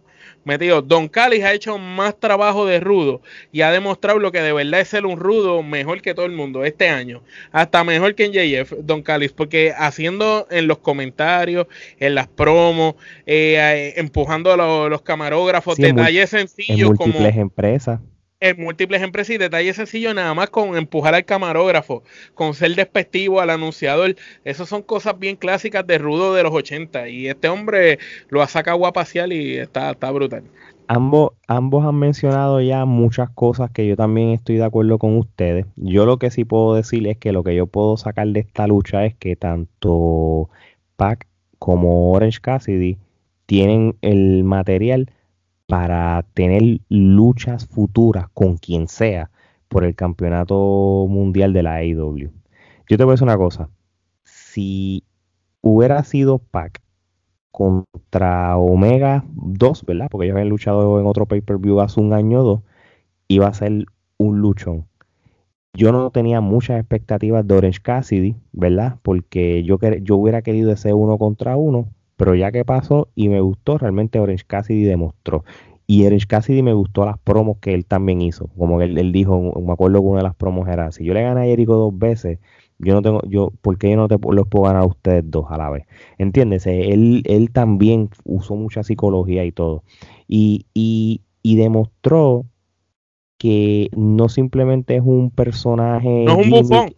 metido. 0.46 0.80
Don 0.80 1.08
Callis 1.08 1.44
ha 1.44 1.52
hecho 1.52 1.76
más 1.76 2.18
trabajo 2.18 2.64
de 2.64 2.80
rudo 2.80 3.20
y 3.52 3.60
ha 3.60 3.70
demostrado 3.70 4.18
lo 4.18 4.32
que 4.32 4.40
de 4.40 4.52
verdad 4.52 4.80
es 4.80 4.88
ser 4.88 5.04
un 5.04 5.18
rudo 5.18 5.62
mejor 5.62 6.00
que 6.00 6.14
todo 6.14 6.24
el 6.24 6.32
mundo 6.32 6.64
este 6.64 6.88
año. 6.88 7.22
Hasta 7.52 7.84
mejor 7.84 8.14
que 8.14 8.24
en 8.24 8.32
JF, 8.32 8.72
Don 8.78 9.02
Callis, 9.02 9.32
porque 9.32 9.74
haciendo 9.76 10.46
en 10.50 10.66
los 10.68 10.78
comentarios, 10.78 11.66
en 11.98 12.14
las 12.14 12.28
promos, 12.28 12.94
eh, 13.26 13.56
eh, 13.58 13.94
empujando 13.96 14.52
a 14.52 14.88
los, 14.88 15.02
camarógrafos, 15.02 15.76
detalles 15.76 16.30
sencillos 16.30 16.90
en 16.90 16.96
múltiples 16.96 17.32
como... 17.32 17.42
empresas 17.42 18.00
en 18.40 18.60
múltiples 18.60 19.02
empresas 19.02 19.34
y 19.34 19.38
detalles 19.38 19.76
sencillos 19.76 20.14
nada 20.14 20.34
más 20.34 20.50
con 20.50 20.76
empujar 20.76 21.14
al 21.14 21.24
camarógrafo, 21.24 22.02
con 22.34 22.54
ser 22.54 22.74
despectivo 22.74 23.40
al 23.40 23.50
anunciador. 23.50 24.16
Esas 24.44 24.68
son 24.68 24.82
cosas 24.82 25.18
bien 25.18 25.36
clásicas 25.36 25.86
de 25.86 25.98
Rudo 25.98 26.34
de 26.34 26.42
los 26.42 26.52
80 26.52 27.08
y 27.08 27.28
este 27.28 27.48
hombre 27.48 27.98
lo 28.28 28.42
ha 28.42 28.48
sacado 28.48 28.86
a 28.86 28.92
y 29.28 29.56
está, 29.56 29.90
está 29.90 30.10
brutal. 30.10 30.44
Ambos, 30.88 31.32
ambos 31.48 31.84
han 31.84 31.96
mencionado 31.96 32.60
ya 32.60 32.84
muchas 32.84 33.30
cosas 33.30 33.70
que 33.70 33.86
yo 33.86 33.96
también 33.96 34.30
estoy 34.30 34.56
de 34.56 34.64
acuerdo 34.64 34.98
con 34.98 35.16
ustedes. 35.16 35.66
Yo 35.76 36.06
lo 36.06 36.18
que 36.18 36.30
sí 36.30 36.44
puedo 36.44 36.74
decir 36.74 37.06
es 37.08 37.18
que 37.18 37.32
lo 37.32 37.42
que 37.42 37.56
yo 37.56 37.66
puedo 37.66 37.96
sacar 37.96 38.28
de 38.28 38.40
esta 38.40 38.66
lucha 38.66 39.04
es 39.04 39.14
que 39.16 39.34
tanto 39.34 40.48
Pac 40.96 41.26
como 41.58 42.12
Orange 42.12 42.40
Cassidy 42.40 42.98
tienen 43.46 43.96
el 44.02 44.44
material 44.44 45.10
para 45.66 46.24
tener 46.34 46.80
luchas 46.88 47.66
futuras 47.66 48.26
con 48.32 48.56
quien 48.56 48.88
sea 48.88 49.30
por 49.68 49.84
el 49.84 49.94
campeonato 49.94 51.06
mundial 51.08 51.52
de 51.52 51.62
la 51.62 51.74
AEW. 51.76 52.30
Yo 52.88 52.96
te 52.96 53.04
voy 53.04 53.12
a 53.12 53.14
decir 53.14 53.24
una 53.24 53.36
cosa, 53.36 53.68
si 54.22 55.02
hubiera 55.60 56.02
sido 56.04 56.38
Pac 56.38 56.80
contra 57.50 58.56
Omega 58.58 59.24
2, 59.34 59.84
¿verdad? 59.86 60.08
Porque 60.10 60.26
ellos 60.26 60.36
habían 60.36 60.50
luchado 60.50 61.00
en 61.00 61.06
otro 61.06 61.26
pay-per-view 61.26 61.80
hace 61.80 62.00
un 62.00 62.12
año 62.12 62.40
o 62.40 62.44
dos, 62.44 62.60
iba 63.28 63.48
a 63.48 63.54
ser 63.54 63.86
un 64.18 64.40
luchón. 64.40 64.86
Yo 65.74 65.92
no 65.92 66.10
tenía 66.10 66.40
muchas 66.40 66.78
expectativas 66.78 67.46
de 67.46 67.54
Orange 67.54 67.80
Cassidy, 67.82 68.36
¿verdad? 68.52 68.98
Porque 69.02 69.62
yo, 69.64 69.78
yo 70.02 70.16
hubiera 70.16 70.42
querido 70.42 70.72
ese 70.72 70.94
uno 70.94 71.18
contra 71.18 71.56
uno, 71.56 71.88
pero 72.16 72.34
ya 72.34 72.50
que 72.50 72.64
pasó 72.64 73.08
y 73.14 73.28
me 73.28 73.40
gustó, 73.40 73.78
realmente 73.78 74.18
Orange 74.18 74.44
Cassidy 74.46 74.84
demostró. 74.84 75.44
Y 75.86 76.04
Orange 76.04 76.26
Cassidy 76.26 76.62
me 76.62 76.72
gustó 76.72 77.04
las 77.04 77.18
promos 77.18 77.58
que 77.58 77.72
él 77.74 77.86
también 77.86 78.20
hizo. 78.20 78.48
Como 78.58 78.80
él, 78.80 78.98
él 78.98 79.12
dijo, 79.12 79.52
me 79.60 79.72
acuerdo 79.72 80.00
que 80.00 80.06
una 80.06 80.18
de 80.18 80.24
las 80.24 80.34
promos 80.34 80.68
era, 80.68 80.90
si 80.90 81.04
yo 81.04 81.14
le 81.14 81.22
gané 81.22 81.42
a 81.42 81.44
Jericho 81.44 81.74
dos 81.74 81.96
veces, 81.96 82.38
yo 82.78 82.94
no 82.94 83.02
tengo, 83.02 83.20
yo, 83.28 83.52
¿por 83.62 83.78
qué 83.78 83.90
yo 83.90 83.96
no 83.96 84.08
te, 84.08 84.18
los 84.30 84.48
puedo 84.48 84.64
ganar 84.64 84.82
a 84.82 84.86
ustedes 84.86 85.24
dos 85.26 85.46
a 85.50 85.56
la 85.56 85.70
vez? 85.70 85.86
¿Entiendes? 86.18 86.66
Él, 86.66 87.22
él 87.26 87.50
también 87.52 88.10
usó 88.24 88.56
mucha 88.56 88.82
psicología 88.82 89.44
y 89.44 89.52
todo. 89.52 89.84
Y, 90.26 90.66
y, 90.74 91.22
y 91.42 91.56
demostró 91.56 92.46
que 93.38 93.90
no 93.96 94.28
simplemente 94.28 94.96
es 94.96 95.02
un 95.04 95.30
personaje. 95.30 96.24
No 96.24 96.40
es 96.40 96.46
un 96.46 96.50
bufón 96.50 96.94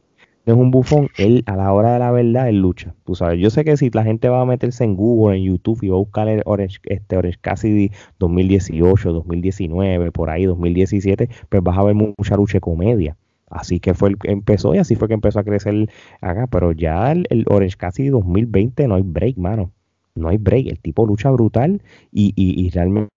es 0.53 0.59
un 0.59 0.71
bufón, 0.71 1.11
él 1.17 1.43
a 1.47 1.57
la 1.57 1.73
hora 1.73 1.93
de 1.93 1.99
la 1.99 2.11
verdad, 2.11 2.49
él 2.49 2.61
lucha. 2.61 2.95
Tú 3.05 3.15
sabes, 3.15 3.41
yo 3.41 3.51
sé 3.51 3.65
que 3.65 3.77
si 3.77 3.91
la 3.91 4.05
gente 4.05 4.29
va 4.29 4.41
a 4.41 4.45
meterse 4.47 4.85
en 4.85 4.97
Google, 4.97 5.37
en 5.37 5.45
YouTube 5.45 5.83
y 5.83 5.89
va 5.89 5.97
a 5.97 5.99
buscar 5.99 6.29
el 6.29 6.43
Orange, 6.47 6.79
este 6.85 7.17
Orange 7.17 7.39
Cassidy 7.41 7.91
2018, 8.19 9.13
2019, 9.13 10.13
por 10.13 10.31
ahí, 10.31 10.47
2017, 10.47 11.29
pues 11.49 11.63
vas 11.63 11.77
a 11.77 11.85
ver 11.85 11.95
mucha 11.95 12.37
lucha 12.37 12.61
comedia. 12.61 13.17
Así 13.51 13.81
que 13.81 13.95
fue 13.95 14.11
el 14.11 14.19
que 14.19 14.31
empezó 14.31 14.75
y 14.75 14.79
así 14.79 14.95
fue 14.95 15.09
que 15.09 15.15
empezó 15.15 15.39
a 15.41 15.45
crecer 15.45 15.91
acá. 16.21 16.47
Pero 16.47 16.73
ya 16.73 17.13
el, 17.13 17.45
Orange 17.49 17.77
Cassidy 17.77 18.09
2020 18.11 18.89
no 18.89 18.95
hay 18.95 19.03
break, 19.03 19.37
mano. 19.39 19.73
No 20.15 20.29
hay 20.29 20.37
break. 20.37 20.67
El 20.67 20.81
tipo 20.81 21.07
lucha 21.07 21.31
brutal 21.31 21.83
y, 22.13 22.33
y, 22.37 22.71
realmente 22.71 23.11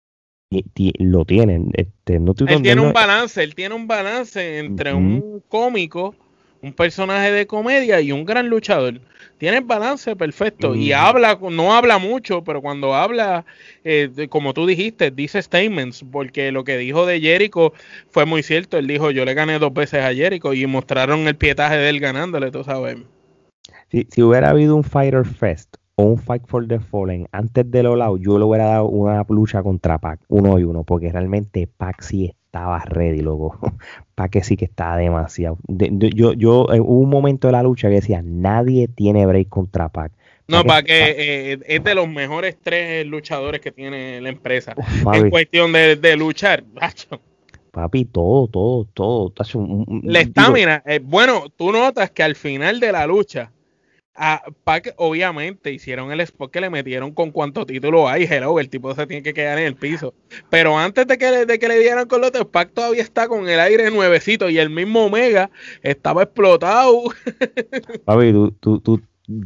lo 0.99 1.25
tienen. 1.25 1.71
Este, 1.75 2.21
no 2.21 2.35
él 2.47 2.63
tiene 2.63 2.81
un 2.81 2.93
balance, 2.93 3.43
él 3.43 3.55
tiene 3.55 3.75
un 3.75 3.87
balance 3.87 4.59
entre 4.59 4.95
un 4.95 5.43
cómico 5.49 6.15
un 6.63 6.73
personaje 6.73 7.31
de 7.31 7.47
comedia 7.47 8.01
y 8.01 8.13
un 8.13 8.25
gran 8.25 8.49
luchador. 8.49 9.01
Tiene 9.39 9.59
el 9.59 9.65
balance 9.65 10.17
perfecto 10.17 10.75
y 10.75 10.93
habla, 10.93 11.39
no 11.41 11.73
habla 11.73 11.99
mucho, 11.99 12.43
pero 12.43 12.61
cuando 12.61 12.95
habla, 12.95 13.45
eh, 13.85 14.27
como 14.29 14.53
tú 14.53 14.67
dijiste, 14.67 15.13
dice 15.13 15.41
statements, 15.41 16.05
porque 16.11 16.51
lo 16.51 16.65
que 16.65 16.77
dijo 16.77 17.07
de 17.07 17.21
Jericho 17.21 17.73
fue 18.09 18.27
muy 18.27 18.43
cierto. 18.43 18.79
Él 18.79 18.89
dijo, 18.89 19.13
yo 19.13 19.25
le 19.25 19.35
gané 19.35 19.61
dos 19.61 19.73
veces 19.73 20.03
a 20.03 20.13
Jericho 20.13 20.55
y 20.55 20.67
mostraron 20.67 21.29
el 21.29 21.37
pietaje 21.37 21.77
de 21.77 21.89
él 21.89 22.01
ganándole, 22.01 22.51
tú 22.51 22.65
sabes. 22.65 22.99
Si, 23.91 24.09
si 24.11 24.23
hubiera 24.23 24.51
habido 24.51 24.75
un 24.75 24.83
Fighter 24.83 25.25
Fest 25.25 25.77
o 25.95 26.03
un 26.03 26.19
Fight 26.19 26.43
for 26.47 26.67
the 26.67 26.81
Fallen 26.81 27.29
antes 27.31 27.71
de 27.71 27.87
All 27.87 28.03
Out, 28.03 28.21
yo 28.21 28.39
le 28.39 28.45
hubiera 28.45 28.67
dado 28.67 28.87
una 28.87 29.25
lucha 29.29 29.63
contra 29.63 29.99
Pac, 29.99 30.21
uno 30.27 30.59
y 30.59 30.65
uno, 30.65 30.83
porque 30.83 31.13
realmente 31.13 31.69
Pac 31.69 32.03
sí 32.03 32.35
estaba 32.59 32.85
ready, 32.85 33.21
loco. 33.21 33.59
para 34.15 34.29
que 34.29 34.43
sí 34.43 34.57
que 34.57 34.65
estaba 34.65 34.97
demasiado. 34.97 35.59
yo, 35.69 36.33
yo, 36.33 36.67
eh, 36.73 36.81
hubo 36.81 37.01
un 37.01 37.11
momento 37.11 37.49
de 37.49 37.53
la 37.53 37.63
lucha 37.63 37.89
que 37.89 37.97
decía, 37.97 38.21
nadie 38.25 38.89
tiene 38.89 39.27
break 39.27 39.49
contra 39.49 39.89
Pac. 39.89 40.13
No, 40.49 40.65
para 40.65 40.83
que 40.83 41.53
eh, 41.53 41.59
es 41.67 41.85
de 41.85 41.95
los 41.95 42.09
mejores 42.09 42.57
tres 42.61 43.07
luchadores 43.07 43.61
que 43.61 43.71
tiene 43.71 44.21
la 44.21 44.31
empresa. 44.31 44.75
en 45.13 45.31
cuestión 45.31 45.73
de, 45.73 46.17
luchar. 46.17 46.65
Papi, 47.71 48.07
todo, 48.07 48.49
todo, 48.49 48.87
todo. 48.87 49.33
la 50.03 50.21
estamina. 50.21 50.83
Eh, 50.87 51.01
bueno, 51.03 51.45
tú 51.55 51.71
notas 51.71 52.11
que 52.11 52.23
al 52.23 52.35
final 52.35 52.81
de 52.81 52.93
la 52.93 53.07
lucha, 53.07 53.53
a 54.19 54.43
Pac, 54.65 54.95
obviamente, 54.97 55.73
hicieron 55.73 56.11
el 56.11 56.21
spot 56.21 56.51
que 56.51 56.61
le 56.61 56.71
metieron 56.71 57.13
con 57.13 57.31
cuánto 57.31 57.65
título 57.65 58.09
hay. 58.09 58.25
Hello, 58.25 58.59
el 58.59 58.69
tipo 58.69 58.95
se 58.95 59.07
tiene 59.07 59.23
que 59.23 59.33
quedar 59.33 59.59
en 59.59 59.67
el 59.67 59.77
piso. 59.77 60.13
Pero 60.51 60.77
antes 60.77 61.07
de 61.07 61.17
que 61.17 61.31
le, 61.31 61.47
de 61.47 61.59
que 61.59 61.69
le 61.69 61.79
dieran 61.79 62.09
con 62.09 62.21
los 62.21 62.29
otros, 62.29 62.47
Pac 62.47 62.73
todavía 62.73 63.03
está 63.03 63.29
con 63.29 63.49
el 63.49 63.61
aire 63.61 63.91
nuevecito 63.91 64.51
y 64.51 64.59
el 64.59 64.71
mismo 64.71 65.05
Omega 65.05 65.51
estaba 65.83 66.25
explotado. 66.25 67.05
Papi, 68.05 68.33
tú, 68.33 68.51
tú, 68.61 68.81
tú 68.81 69.01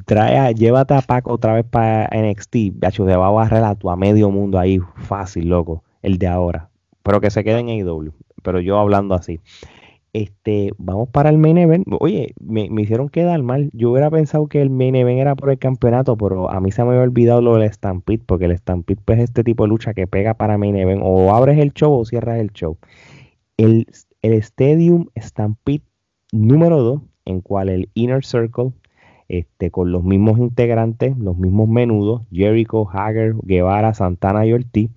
trae 0.07 0.55
llévate 0.55 0.95
a 0.95 1.03
Pac 1.03 1.29
otra 1.29 1.55
vez 1.55 1.67
para 1.69 2.09
NXT. 2.11 2.57
Bacho, 2.75 3.05
te 3.05 3.15
va 3.15 3.27
a 3.27 3.31
barrer 3.31 3.65
a 3.65 3.75
tu 3.75 3.95
medio 3.97 4.31
mundo 4.31 4.59
ahí 4.59 4.81
fácil, 4.97 5.49
loco. 5.49 5.85
El 6.01 6.19
de 6.19 6.29
ahora. 6.29 6.71
Pero 7.03 7.21
que 7.21 7.31
se 7.31 7.45
quede 7.45 7.61
en 7.61 7.69
AEW. 7.69 8.13
Pero 8.43 8.61
yo 8.61 8.79
hablando 8.79 9.15
así. 9.15 9.41
Este, 10.13 10.73
vamos 10.77 11.09
para 11.09 11.31
el 11.31 11.39
main 11.39 11.57
event. 11.57 11.87
Oye, 11.99 12.35
me, 12.39 12.69
hicieron 12.83 13.09
quedar 13.09 13.43
mal. 13.43 13.71
Yo 13.73 13.91
hubiera 13.91 14.11
pensado 14.11 14.47
que 14.47 14.61
el 14.61 14.69
main 14.69 14.95
event 14.95 15.21
era 15.21 15.35
por 15.35 15.51
el 15.51 15.59
campeonato, 15.59 16.17
pero 16.17 16.51
a 16.51 16.61
mí 16.61 16.71
se 16.71 16.85
me 16.85 16.91
había 16.91 17.03
olvidado 17.03 17.41
lo 17.41 17.57
del 17.57 17.73
Stampede, 17.73 18.23
porque 18.27 18.45
el 18.45 18.57
Stampede 18.59 19.01
pues, 19.05 19.19
es 19.19 19.25
este 19.25 19.43
tipo 19.43 19.65
de 19.65 19.71
lucha 19.71 19.95
que 19.95 20.07
pega 20.07 20.35
para 20.35 20.59
main 20.59 20.77
event. 20.77 21.01
O 21.03 21.35
abres 21.35 21.59
el 21.59 21.73
show 21.73 21.95
o 21.95 22.05
cierras 22.05 22.39
el 22.41 22.53
show. 22.53 22.77
El, 23.57 23.87
el 24.21 24.33
Stadium 24.35 25.07
Stampede 25.19 25.83
número 26.31 26.83
2, 26.83 27.03
en 27.25 27.41
cual 27.41 27.71
el 27.71 27.89
Inner 27.95 28.25
Circle, 28.25 28.73
este, 29.29 29.71
con 29.71 29.93
los 29.93 30.05
mismos 30.05 30.39
integrantes, 30.39 31.17
los 31.17 31.39
mismos 31.39 31.69
menudos, 31.69 32.23
Jericho, 32.31 32.87
Hager, 32.91 33.35
Guevara, 33.43 33.95
Santana 33.95 34.45
y 34.45 34.53
Ortiz, 34.53 34.91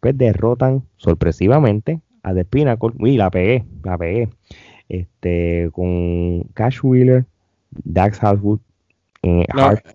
pues 0.00 0.16
derrotan 0.18 0.84
sorpresivamente 0.96 2.00
a 2.22 2.34
The 2.34 2.44
Pinnacle. 2.44 2.90
Uy, 2.98 3.16
la 3.16 3.30
pegué, 3.30 3.64
la 3.84 3.98
pegué. 3.98 4.28
Este, 4.88 5.70
con 5.72 6.42
Cash 6.54 6.80
Wheeler, 6.82 7.24
Dax 7.70 8.18
Hardwood. 8.18 8.60
Eh, 9.22 9.44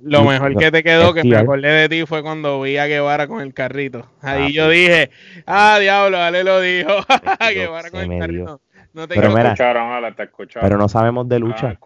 lo, 0.01 0.25
mejor 0.25 0.55
que 0.57 0.69
te 0.69 0.83
quedó, 0.83 1.13
que 1.13 1.23
me 1.23 1.37
acordé 1.37 1.69
de 1.69 1.89
ti, 1.89 2.05
fue 2.05 2.21
cuando 2.21 2.61
vi 2.61 2.77
a 2.77 2.87
Guevara 2.87 3.27
con 3.27 3.41
el 3.41 3.53
carrito. 3.53 4.05
Ahí 4.21 4.47
ah, 4.47 4.49
yo 4.49 4.69
dije, 4.69 5.11
ah, 5.45 5.77
diablo, 5.79 6.17
Ale 6.17 6.43
lo 6.43 6.59
dijo. 6.59 6.89
Guevara 7.53 7.89
con 7.89 8.11
el 8.11 8.19
carrito. 8.19 8.61
No 8.93 9.07
te 9.07 9.15
pero, 9.15 9.35
escucharon, 9.35 10.15
te 10.15 10.23
escucharon. 10.23 10.69
pero 10.69 10.77
no 10.77 10.87
sabemos 10.87 11.27
de 11.27 11.39
lucha. 11.39 11.79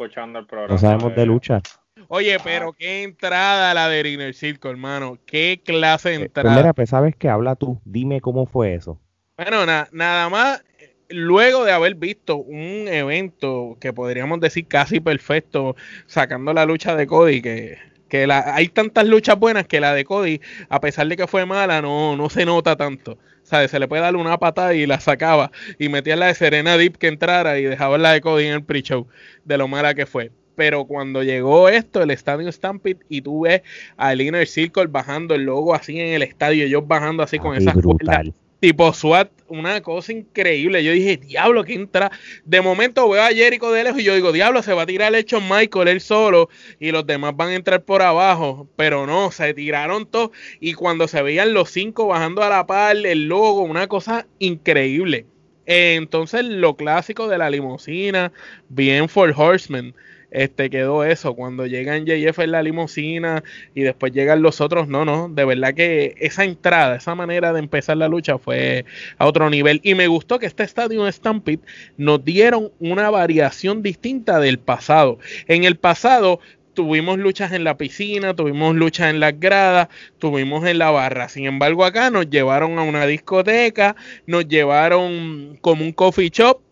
no 0.67 0.77
sabemos 0.77 1.15
de 1.15 1.25
lucha. 1.25 1.61
Oye, 2.09 2.37
pero 2.43 2.73
qué 2.73 3.03
entrada 3.03 3.73
la 3.73 3.87
de 3.89 4.09
Inner 4.09 4.33
Circle, 4.33 4.71
hermano. 4.71 5.17
Qué 5.25 5.61
clase 5.63 6.09
de 6.09 6.15
eh, 6.15 6.21
entrada. 6.23 6.49
Pues 6.49 6.63
mira, 6.63 6.73
pues 6.73 6.89
sabes 6.89 7.15
que 7.15 7.29
habla 7.29 7.55
tú. 7.55 7.79
Dime 7.85 8.21
cómo 8.21 8.45
fue 8.45 8.73
eso. 8.73 8.99
Bueno, 9.37 9.67
nada 9.67 10.29
más, 10.29 10.63
luego 11.09 11.63
de 11.63 11.71
haber 11.71 11.93
visto 11.93 12.37
un 12.37 12.87
evento 12.87 13.77
que 13.79 13.93
podríamos 13.93 14.39
decir 14.39 14.65
casi 14.67 14.99
perfecto, 14.99 15.75
sacando 16.07 16.53
la 16.53 16.65
lucha 16.65 16.95
de 16.95 17.05
Cody, 17.05 17.43
que, 17.43 17.77
que 18.09 18.25
la, 18.25 18.55
hay 18.55 18.67
tantas 18.69 19.05
luchas 19.05 19.37
buenas 19.37 19.67
que 19.67 19.79
la 19.79 19.93
de 19.93 20.05
Cody, 20.05 20.41
a 20.69 20.81
pesar 20.81 21.07
de 21.07 21.15
que 21.17 21.27
fue 21.27 21.45
mala, 21.45 21.83
no, 21.83 22.17
no 22.17 22.31
se 22.31 22.45
nota 22.45 22.75
tanto. 22.77 23.19
¿Sabes? 23.43 23.69
Se 23.69 23.77
le 23.79 23.87
puede 23.87 24.01
dar 24.01 24.15
una 24.15 24.39
patada 24.39 24.73
y 24.73 24.87
la 24.87 24.99
sacaba 24.99 25.51
y 25.77 25.87
metía 25.87 26.15
la 26.15 26.25
de 26.25 26.33
Serena 26.33 26.75
Deep 26.75 26.97
que 26.97 27.07
entrara 27.07 27.59
y 27.59 27.63
dejaba 27.63 27.99
la 27.99 28.13
de 28.13 28.21
Cody 28.21 28.45
en 28.45 28.53
el 28.53 28.63
pre-show 28.63 29.07
de 29.45 29.57
lo 29.59 29.67
mala 29.67 29.93
que 29.93 30.07
fue 30.07 30.31
pero 30.55 30.85
cuando 30.85 31.21
llegó 31.21 31.69
esto, 31.69 32.01
el 32.01 32.09
estadio 32.09 32.51
Stampede, 32.51 32.97
y 33.09 33.21
tú 33.21 33.41
ves 33.41 33.61
al 33.95 34.19
Inner 34.19 34.47
Circle 34.47 34.87
bajando 34.87 35.35
el 35.35 35.43
logo 35.43 35.75
así 35.75 35.99
en 35.99 36.15
el 36.15 36.23
estadio, 36.23 36.65
ellos 36.65 36.87
bajando 36.87 37.21
así 37.21 37.37
con 37.37 37.55
esas 37.55 37.75
cuerdas 37.75 38.31
tipo 38.59 38.91
SWAT, 38.93 39.29
una 39.47 39.81
cosa 39.81 40.11
increíble. 40.11 40.83
Yo 40.83 40.91
dije, 40.91 41.17
diablo, 41.17 41.63
que 41.63 41.73
entra. 41.73 42.11
De 42.45 42.61
momento 42.61 43.09
veo 43.09 43.21
a 43.21 43.29
Jericho 43.29 43.71
de 43.71 43.83
lejos 43.83 44.01
y 44.01 44.03
yo 44.03 44.15
digo, 44.15 44.31
diablo, 44.31 44.61
se 44.63 44.73
va 44.73 44.83
a 44.83 44.85
tirar 44.85 45.09
el 45.09 45.19
hecho 45.19 45.41
Michael 45.41 45.87
él 45.87 46.01
solo 46.01 46.49
y 46.79 46.91
los 46.91 47.05
demás 47.05 47.35
van 47.35 47.49
a 47.49 47.55
entrar 47.55 47.83
por 47.83 48.01
abajo. 48.01 48.67
Pero 48.75 49.05
no, 49.05 49.31
se 49.31 49.53
tiraron 49.53 50.05
todos 50.05 50.31
y 50.59 50.73
cuando 50.73 51.07
se 51.07 51.21
veían 51.21 51.53
los 51.53 51.69
cinco 51.69 52.07
bajando 52.07 52.43
a 52.43 52.49
la 52.49 52.65
par, 52.65 52.95
el 52.97 53.27
logo, 53.27 53.61
una 53.61 53.87
cosa 53.87 54.27
increíble. 54.39 55.25
entonces, 55.65 56.45
lo 56.45 56.75
clásico 56.75 57.27
de 57.27 57.37
la 57.37 57.49
limusina, 57.49 58.31
bien 58.69 59.09
for 59.09 59.33
Horsemen 59.35 59.93
este 60.31 60.69
quedó 60.69 61.03
eso. 61.03 61.33
Cuando 61.35 61.65
llegan 61.65 62.05
JF 62.05 62.39
en 62.39 62.51
la 62.51 62.63
limusina 62.63 63.43
y 63.73 63.81
después 63.81 64.11
llegan 64.13 64.41
los 64.41 64.61
otros, 64.61 64.87
no, 64.87 65.05
no, 65.05 65.29
de 65.29 65.45
verdad 65.45 65.73
que 65.73 66.15
esa 66.19 66.43
entrada, 66.43 66.95
esa 66.95 67.15
manera 67.15 67.53
de 67.53 67.59
empezar 67.59 67.97
la 67.97 68.07
lucha 68.07 68.37
fue 68.37 68.85
a 69.17 69.25
otro 69.25 69.49
nivel. 69.49 69.79
Y 69.83 69.95
me 69.95 70.07
gustó 70.07 70.39
que 70.39 70.45
este 70.45 70.63
estadio 70.63 71.09
Stampede 71.11 71.59
nos 71.97 72.23
dieron 72.23 72.71
una 72.79 73.09
variación 73.09 73.81
distinta 73.81 74.39
del 74.39 74.59
pasado. 74.59 75.19
En 75.47 75.63
el 75.63 75.77
pasado 75.77 76.39
tuvimos 76.73 77.17
luchas 77.17 77.53
en 77.53 77.63
la 77.63 77.75
piscina, 77.75 78.35
tuvimos 78.35 78.75
luchas 78.75 79.09
en 79.09 79.19
las 79.19 79.39
gradas, 79.39 79.87
tuvimos 80.19 80.63
en 80.67 80.77
la 80.77 80.91
barra. 80.91 81.27
Sin 81.27 81.45
embargo, 81.45 81.83
acá 81.83 82.11
nos 82.11 82.29
llevaron 82.29 82.77
a 82.77 82.83
una 82.83 83.07
discoteca, 83.07 83.95
nos 84.27 84.47
llevaron 84.47 85.57
como 85.61 85.83
un 85.83 85.91
coffee 85.91 86.29
shop 86.29 86.66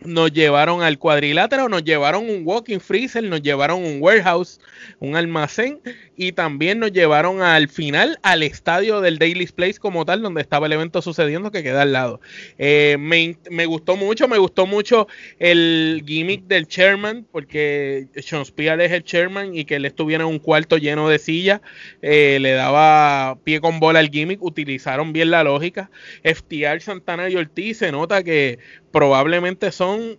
nos 0.00 0.30
llevaron 0.32 0.82
al 0.82 0.98
cuadrilátero, 0.98 1.68
nos 1.68 1.82
llevaron 1.82 2.28
un 2.28 2.42
walking 2.44 2.80
freezer, 2.80 3.24
nos 3.24 3.40
llevaron 3.40 3.82
un 3.82 3.98
warehouse, 4.00 4.60
un 5.00 5.16
almacén 5.16 5.80
y 6.16 6.32
también 6.32 6.78
nos 6.78 6.92
llevaron 6.92 7.40
al 7.40 7.68
final 7.68 8.18
al 8.22 8.42
estadio 8.42 9.00
del 9.00 9.18
Daily 9.18 9.46
Place 9.46 9.78
como 9.78 10.04
tal, 10.04 10.20
donde 10.20 10.42
estaba 10.42 10.66
el 10.66 10.72
evento 10.72 11.00
sucediendo 11.00 11.50
que 11.50 11.62
queda 11.62 11.82
al 11.82 11.92
lado. 11.92 12.20
Eh, 12.58 12.96
me, 12.98 13.66
gustó 13.66 13.96
mucho, 13.96 14.28
me 14.28 14.36
gustó 14.36 14.66
mucho 14.66 15.08
el 15.38 16.02
gimmick 16.06 16.44
del 16.44 16.66
chairman, 16.66 17.26
porque 17.32 18.08
Sean 18.16 18.44
Spear 18.44 18.80
es 18.82 18.92
el 18.92 19.02
chairman 19.02 19.56
y 19.56 19.64
que 19.64 19.76
él 19.76 19.86
estuviera 19.86 20.24
en 20.24 20.30
un 20.30 20.38
cuarto 20.38 20.76
lleno 20.76 21.08
de 21.08 21.18
sillas, 21.18 21.62
eh, 22.02 22.38
le 22.40 22.52
daba 22.52 23.38
pie 23.44 23.60
con 23.60 23.80
bola 23.80 24.00
al 24.00 24.10
gimmick, 24.10 24.42
utilizaron 24.42 25.14
bien 25.14 25.30
la 25.30 25.42
lógica. 25.42 25.90
FTR, 26.22 26.80
Santana 26.80 27.30
y 27.30 27.36
Ortiz 27.36 27.78
se 27.78 27.92
nota 27.92 28.22
que 28.22 28.58
probablemente 28.92 29.72
son 29.72 30.18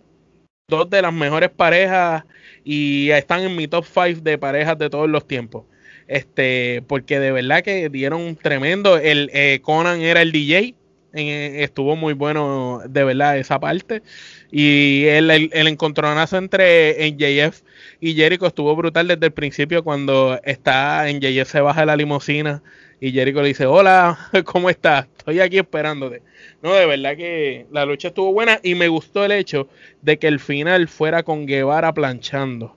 dos 0.68 0.90
de 0.90 1.02
las 1.02 1.12
mejores 1.12 1.50
parejas 1.50 2.24
y 2.64 3.10
están 3.10 3.40
en 3.40 3.56
mi 3.56 3.68
top 3.68 3.84
5 3.86 4.20
de 4.20 4.38
parejas 4.38 4.78
de 4.78 4.90
todos 4.90 5.08
los 5.08 5.26
tiempos. 5.26 5.64
Este, 6.06 6.82
porque 6.86 7.20
de 7.20 7.32
verdad 7.32 7.62
que 7.62 7.88
dieron 7.88 8.36
tremendo. 8.36 8.98
El 8.98 9.30
eh, 9.32 9.60
Conan 9.62 10.00
era 10.00 10.22
el 10.22 10.32
DJ, 10.32 10.74
estuvo 11.12 11.96
muy 11.96 12.14
bueno 12.14 12.82
de 12.88 13.04
verdad 13.04 13.38
esa 13.38 13.58
parte. 13.60 14.02
Y 14.50 15.04
el, 15.06 15.30
el, 15.30 15.68
encontronazo 15.68 16.38
entre 16.38 17.10
NJF 17.10 17.62
y 18.00 18.14
Jericho 18.14 18.46
estuvo 18.46 18.74
brutal 18.76 19.08
desde 19.08 19.26
el 19.26 19.32
principio 19.32 19.84
cuando 19.84 20.40
está 20.44 21.08
en 21.08 21.20
se 21.44 21.60
baja 21.60 21.80
de 21.80 21.86
la 21.86 21.96
limusina 21.96 22.62
y 23.00 23.12
Jericho 23.12 23.42
le 23.42 23.48
dice, 23.48 23.66
hola, 23.66 24.18
¿cómo 24.44 24.70
estás? 24.70 25.06
Estoy 25.18 25.40
aquí 25.40 25.58
esperándote. 25.58 26.22
No, 26.62 26.74
de 26.74 26.86
verdad 26.86 27.16
que 27.16 27.66
la 27.70 27.84
lucha 27.84 28.08
estuvo 28.08 28.32
buena 28.32 28.58
y 28.62 28.74
me 28.74 28.88
gustó 28.88 29.24
el 29.24 29.32
hecho 29.32 29.68
de 30.02 30.18
que 30.18 30.26
el 30.26 30.40
final 30.40 30.88
fuera 30.88 31.22
con 31.22 31.46
Guevara 31.46 31.92
planchando, 31.92 32.74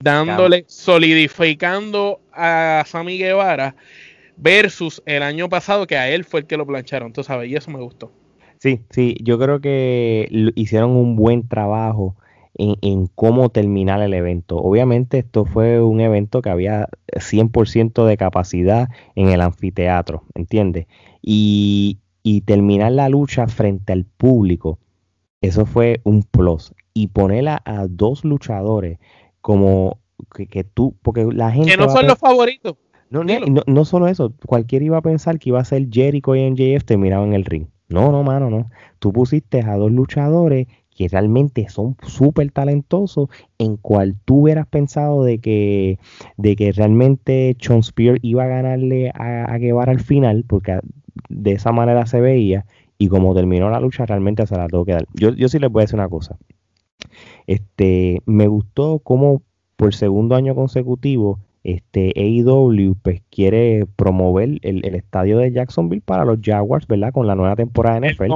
dándole, 0.00 0.64
solidificando 0.68 2.20
a 2.32 2.84
Sammy 2.86 3.18
Guevara 3.18 3.74
versus 4.36 5.02
el 5.06 5.22
año 5.22 5.48
pasado 5.48 5.86
que 5.86 5.96
a 5.96 6.10
él 6.10 6.24
fue 6.24 6.40
el 6.40 6.46
que 6.46 6.56
lo 6.56 6.66
plancharon, 6.66 7.12
tú 7.12 7.22
sabes, 7.22 7.50
y 7.50 7.56
eso 7.56 7.70
me 7.70 7.78
gustó. 7.78 8.12
Sí, 8.60 8.80
sí, 8.90 9.16
yo 9.22 9.38
creo 9.38 9.60
que 9.60 10.28
hicieron 10.56 10.90
un 10.90 11.16
buen 11.16 11.46
trabajo 11.46 12.16
en, 12.58 13.06
cómo 13.14 13.48
terminar 13.50 14.02
el 14.02 14.12
evento. 14.14 14.58
Obviamente 14.58 15.18
esto 15.18 15.44
fue 15.44 15.80
un 15.80 16.00
evento 16.00 16.42
que 16.42 16.50
había 16.50 16.88
100% 17.12 18.04
de 18.04 18.16
capacidad 18.16 18.88
en 19.14 19.28
el 19.28 19.40
anfiteatro, 19.40 20.24
¿entiendes? 20.34 20.86
Y, 21.22 21.98
y 22.22 22.42
terminar 22.42 22.92
la 22.92 23.08
lucha 23.08 23.46
frente 23.46 23.92
al 23.92 24.04
público, 24.04 24.78
eso 25.40 25.66
fue 25.66 26.00
un 26.04 26.24
plus. 26.24 26.74
Y 26.92 27.08
poner 27.08 27.48
a, 27.48 27.86
dos 27.88 28.24
luchadores 28.24 28.98
como 29.40 30.00
que, 30.34 30.64
tú, 30.64 30.96
porque 31.02 31.24
la 31.32 31.52
gente... 31.52 31.70
Que 31.70 31.76
no 31.76 31.88
son 31.88 32.08
los 32.08 32.18
favoritos. 32.18 32.74
No, 33.10 33.24
no, 33.24 33.62
no, 33.66 33.84
solo 33.84 34.08
eso, 34.08 34.34
cualquiera 34.44 34.84
iba 34.84 34.98
a 34.98 35.02
pensar 35.02 35.38
que 35.38 35.48
iba 35.48 35.60
a 35.60 35.64
ser 35.64 35.88
Jericho 35.90 36.34
y 36.34 36.50
MJF 36.50 36.84
terminado 36.84 37.24
en 37.24 37.32
el 37.32 37.44
ring. 37.44 37.66
No, 37.88 38.12
no, 38.12 38.22
mano, 38.22 38.50
no. 38.50 38.68
Tú 38.98 39.12
pusiste 39.12 39.62
a 39.62 39.76
dos 39.76 39.90
luchadores 39.90 40.66
que 40.98 41.06
realmente 41.06 41.68
son 41.68 41.96
súper 42.02 42.50
talentosos, 42.50 43.28
en 43.58 43.76
cual 43.76 44.16
tú 44.24 44.40
hubieras 44.42 44.66
pensado 44.66 45.22
de 45.22 45.38
que, 45.38 46.00
de 46.36 46.56
que 46.56 46.72
realmente 46.72 47.56
Sean 47.60 47.84
Spear 47.84 48.18
iba 48.20 48.42
a 48.42 48.48
ganarle 48.48 49.12
a, 49.14 49.44
a 49.44 49.58
Guevara 49.58 49.92
al 49.92 50.00
final, 50.00 50.44
porque 50.48 50.80
de 51.28 51.52
esa 51.52 51.70
manera 51.70 52.04
se 52.06 52.20
veía, 52.20 52.66
y 52.98 53.06
como 53.06 53.32
terminó 53.32 53.70
la 53.70 53.78
lucha, 53.78 54.06
realmente 54.06 54.44
se 54.44 54.56
la 54.56 54.66
tuvo 54.66 54.84
que 54.84 54.94
dar. 54.94 55.06
Yo, 55.14 55.32
yo 55.34 55.48
sí 55.48 55.60
les 55.60 55.70
voy 55.70 55.82
a 55.82 55.84
decir 55.84 56.00
una 56.00 56.08
cosa. 56.08 56.36
Este, 57.46 58.20
me 58.26 58.48
gustó 58.48 58.98
cómo 58.98 59.42
por 59.76 59.94
segundo 59.94 60.34
año 60.34 60.56
consecutivo 60.56 61.38
este 61.74 62.12
AEW 62.16 62.94
pues 63.02 63.22
quiere 63.30 63.86
promover 63.96 64.58
el, 64.62 64.94
estadio 64.94 65.38
de 65.38 65.52
Jacksonville 65.52 66.02
para 66.04 66.24
los 66.24 66.38
Jaguars, 66.42 66.86
¿verdad? 66.86 67.12
Con 67.12 67.26
la 67.26 67.34
nueva 67.34 67.56
temporada 67.56 68.00
de 68.00 68.12
NFL. 68.12 68.28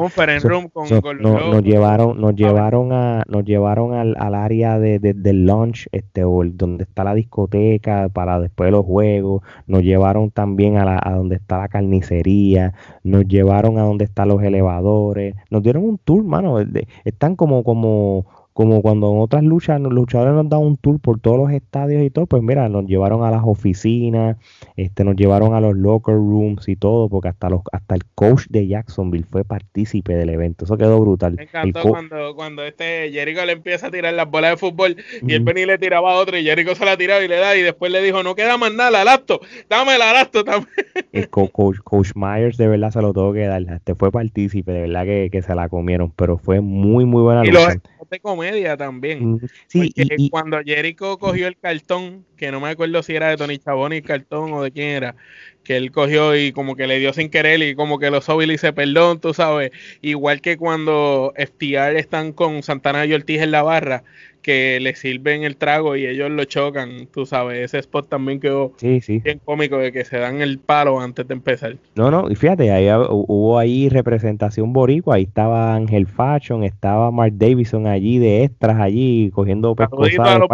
nos 1.20 1.62
llevaron, 1.62 2.20
nos 2.20 2.34
llevaron 2.34 2.92
a, 2.92 3.22
nos 3.28 3.44
llevaron 3.44 3.94
al, 3.94 4.34
área 4.34 4.78
de, 4.78 4.98
del 4.98 5.46
launch, 5.46 5.88
este, 5.92 6.24
o 6.24 6.42
donde 6.44 6.84
está 6.84 7.04
la 7.04 7.14
discoteca 7.14 8.08
para 8.08 8.38
después 8.40 8.68
de 8.68 8.72
los 8.72 8.84
juegos, 8.84 9.42
nos 9.66 9.82
llevaron 9.82 10.30
también 10.30 10.76
a, 10.76 10.84
la, 10.84 11.00
a 11.02 11.12
donde 11.12 11.36
está 11.36 11.58
la 11.58 11.68
carnicería, 11.68 12.74
nos 13.02 13.26
llevaron 13.26 13.78
a 13.78 13.82
donde 13.82 14.04
están 14.04 14.28
los 14.28 14.42
elevadores, 14.42 15.34
nos 15.50 15.62
dieron 15.62 15.84
un 15.84 15.98
tour, 15.98 16.24
mano, 16.24 16.58
están 17.04 17.36
como, 17.36 17.64
como 17.64 18.26
como 18.52 18.82
cuando 18.82 19.10
en 19.12 19.20
otras 19.20 19.42
luchas 19.42 19.80
los 19.80 19.92
luchadores 19.92 20.34
nos 20.34 20.48
dan 20.48 20.60
un 20.60 20.76
tour 20.76 21.00
por 21.00 21.18
todos 21.20 21.38
los 21.38 21.50
estadios 21.50 22.02
y 22.02 22.10
todo, 22.10 22.26
pues 22.26 22.42
mira, 22.42 22.68
nos 22.68 22.86
llevaron 22.86 23.24
a 23.24 23.30
las 23.30 23.42
oficinas, 23.44 24.36
este, 24.76 25.04
nos 25.04 25.16
llevaron 25.16 25.54
a 25.54 25.60
los 25.60 25.74
locker 25.74 26.14
rooms 26.14 26.68
y 26.68 26.76
todo, 26.76 27.08
porque 27.08 27.28
hasta 27.28 27.48
los, 27.48 27.62
hasta 27.72 27.94
el 27.94 28.02
coach 28.14 28.46
de 28.50 28.66
Jacksonville 28.66 29.24
fue 29.30 29.44
partícipe 29.44 30.14
del 30.14 30.28
evento, 30.28 30.64
eso 30.64 30.76
quedó 30.76 31.00
brutal. 31.00 31.34
Me 31.34 31.44
encantó 31.44 31.82
cuando, 31.82 32.34
cuando 32.34 32.64
este 32.64 33.10
Jericho 33.10 33.44
le 33.46 33.52
empieza 33.52 33.86
a 33.86 33.90
tirar 33.90 34.12
las 34.12 34.30
bolas 34.30 34.52
de 34.52 34.56
fútbol 34.58 34.96
y 35.22 35.32
él 35.32 35.40
venía 35.44 35.64
y 35.64 35.66
le 35.66 35.78
tiraba 35.78 36.12
a 36.12 36.16
otro 36.16 36.36
y 36.36 36.44
Jericho 36.44 36.74
se 36.74 36.84
la 36.84 36.96
tiraba 36.96 37.22
y 37.24 37.28
le 37.28 37.36
da 37.36 37.56
y 37.56 37.62
después 37.62 37.90
le 37.90 38.02
dijo, 38.02 38.22
no 38.22 38.34
queda 38.34 38.58
más 38.58 38.72
nada, 38.74 38.90
la 38.90 39.04
laptop, 39.04 39.42
dame 39.68 39.98
la 39.98 40.12
laptop 40.12 40.44
también. 40.44 40.72
El 41.12 41.28
coach, 41.28 41.78
coach, 41.84 42.10
Myers 42.14 42.56
de 42.56 42.68
verdad 42.68 42.90
se 42.90 43.00
lo 43.00 43.12
tuvo 43.12 43.32
que 43.32 43.46
dar, 43.46 43.62
este 43.62 43.94
fue 43.94 44.10
partícipe, 44.10 44.72
de 44.72 44.82
verdad 44.82 45.04
que, 45.04 45.28
que 45.30 45.42
se 45.42 45.54
la 45.54 45.68
comieron, 45.68 46.10
pero 46.10 46.38
fue 46.38 46.60
muy 46.60 47.04
muy 47.04 47.22
buena 47.22 47.44
lucha 47.44 47.80
de 48.12 48.20
comedia 48.42 48.76
también. 48.76 49.40
Sí, 49.68 49.92
y, 49.94 50.30
cuando 50.30 50.60
Jericho 50.64 51.16
cogió 51.18 51.46
el 51.46 51.56
cartón, 51.56 52.26
que 52.36 52.50
no 52.50 52.60
me 52.60 52.70
acuerdo 52.70 53.02
si 53.02 53.14
era 53.14 53.28
de 53.28 53.36
Tony 53.36 53.58
Chabón 53.58 53.92
el 53.92 54.02
cartón 54.02 54.52
o 54.52 54.62
de 54.62 54.72
quién 54.72 54.88
era, 54.88 55.14
que 55.62 55.76
él 55.76 55.92
cogió 55.92 56.36
y 56.36 56.50
como 56.50 56.74
que 56.74 56.88
le 56.88 56.98
dio 56.98 57.12
sin 57.12 57.30
querer 57.30 57.62
y 57.62 57.76
como 57.76 58.00
que 58.00 58.10
lo 58.10 58.20
sobi 58.20 58.46
y 58.46 58.50
dice 58.50 58.72
perdón, 58.72 59.20
tú 59.20 59.32
sabes. 59.32 59.70
Igual 60.00 60.40
que 60.40 60.56
cuando 60.56 61.32
FTR 61.36 61.98
están 61.98 62.32
con 62.32 62.64
Santana 62.64 63.06
y 63.06 63.14
Ortiz 63.14 63.40
en 63.40 63.52
la 63.52 63.62
barra, 63.62 64.02
que 64.42 64.80
le 64.80 64.94
sirven 64.94 65.44
el 65.44 65.56
trago 65.56 65.96
y 65.96 66.06
ellos 66.06 66.30
lo 66.30 66.44
chocan, 66.44 67.06
tú 67.12 67.24
sabes, 67.24 67.58
ese 67.58 67.78
spot 67.78 68.08
también 68.08 68.40
quedó 68.40 68.72
bien 68.80 69.40
cómico 69.44 69.78
de 69.78 69.92
que 69.92 70.04
se 70.04 70.18
dan 70.18 70.42
el 70.42 70.58
palo 70.58 71.00
antes 71.00 71.26
de 71.26 71.34
empezar. 71.34 71.76
No, 71.94 72.10
no, 72.10 72.30
y 72.30 72.34
fíjate, 72.34 72.70
ahí 72.72 72.88
hubo 73.08 73.58
ahí 73.58 73.88
representación 73.88 74.72
boricua, 74.72 75.16
ahí 75.16 75.22
estaba 75.22 75.74
Ángel 75.74 76.06
Fashion, 76.06 76.64
estaba 76.64 77.10
Mark 77.10 77.34
Davidson 77.36 77.86
allí 77.86 78.18
de 78.18 78.44
extras 78.44 78.80
allí 78.80 79.30
cogiendo 79.32 79.74
pescosas. 79.74 80.12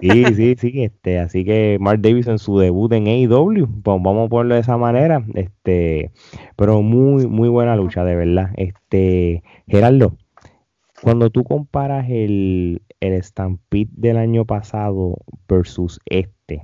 Sí, 0.00 0.24
sí, 0.34 0.56
sí, 0.58 0.82
este, 0.82 1.18
así 1.18 1.44
que 1.44 1.78
Mark 1.80 2.00
Davidson 2.00 2.38
su 2.38 2.58
debut 2.58 2.92
en 2.92 3.06
AEW, 3.06 3.66
pues 3.82 4.02
vamos 4.02 4.26
a 4.26 4.28
ponerlo 4.28 4.54
de 4.54 4.60
esa 4.60 4.76
manera, 4.76 5.24
este, 5.34 6.10
pero 6.56 6.82
muy 6.82 7.26
muy 7.26 7.48
buena 7.48 7.76
lucha 7.76 8.04
de 8.04 8.16
verdad. 8.16 8.50
Este, 8.56 9.42
Gerardo, 9.66 10.16
cuando 11.06 11.30
tú 11.30 11.44
comparas 11.44 12.10
el, 12.10 12.82
el 12.98 13.22
Stampede 13.22 13.88
del 13.92 14.16
año 14.16 14.44
pasado 14.44 15.18
versus 15.48 16.00
este, 16.04 16.62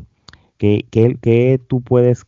¿qué, 0.58 0.84
qué, 0.90 1.60
tú 1.64 1.80
puedes 1.80 2.26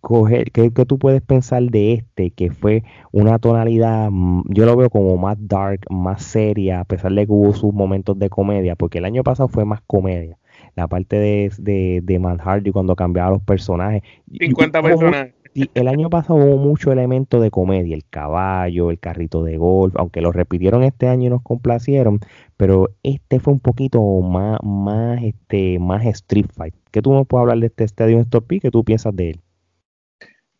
coger, 0.00 0.52
qué, 0.52 0.70
tú 0.70 1.00
puedes 1.00 1.20
pensar 1.20 1.64
de 1.64 1.94
este, 1.94 2.30
que 2.30 2.52
fue 2.52 2.84
una 3.10 3.40
tonalidad, 3.40 4.08
mm, 4.12 4.42
yo 4.50 4.66
lo 4.66 4.76
veo 4.76 4.88
como 4.88 5.16
más 5.16 5.36
dark, 5.40 5.80
más 5.90 6.22
seria, 6.22 6.78
a 6.78 6.84
pesar 6.84 7.10
de 7.10 7.26
que 7.26 7.32
hubo 7.32 7.52
sus 7.54 7.74
momentos 7.74 8.16
de 8.20 8.30
comedia, 8.30 8.76
porque 8.76 8.98
el 8.98 9.04
año 9.04 9.24
pasado 9.24 9.48
fue 9.48 9.64
más 9.64 9.80
comedia. 9.84 10.38
La 10.76 10.86
parte 10.86 11.16
de, 11.16 11.50
de, 11.58 12.02
de 12.04 12.18
Matt 12.20 12.40
Hardy 12.40 12.70
cuando 12.70 12.94
cambiaba 12.94 13.32
los 13.32 13.42
personajes. 13.42 14.02
50 14.30 14.80
personajes 14.80 15.34
el 15.54 15.88
año 15.88 16.08
pasado 16.10 16.38
hubo 16.38 16.56
mucho 16.56 16.92
elemento 16.92 17.40
de 17.40 17.50
comedia, 17.50 17.94
el 17.94 18.04
caballo, 18.08 18.90
el 18.90 18.98
carrito 18.98 19.44
de 19.44 19.58
golf, 19.58 19.94
aunque 19.96 20.20
lo 20.20 20.32
repitieron 20.32 20.82
este 20.82 21.08
año 21.08 21.26
y 21.26 21.30
nos 21.30 21.42
complacieron, 21.42 22.20
pero 22.56 22.90
este 23.02 23.40
fue 23.40 23.52
un 23.52 23.60
poquito 23.60 24.02
más, 24.20 24.58
más, 24.62 25.22
este, 25.22 25.78
más 25.78 26.04
street 26.06 26.46
fight. 26.54 26.74
¿Qué 26.90 27.02
tú 27.02 27.12
nos 27.12 27.26
puedes 27.26 27.42
hablar 27.42 27.58
de 27.58 27.66
este 27.66 27.84
Stadium 27.84 28.20
Stop 28.22 28.46
¿Qué 28.48 28.70
tú 28.70 28.84
piensas 28.84 29.14
de 29.14 29.30
él? 29.30 29.40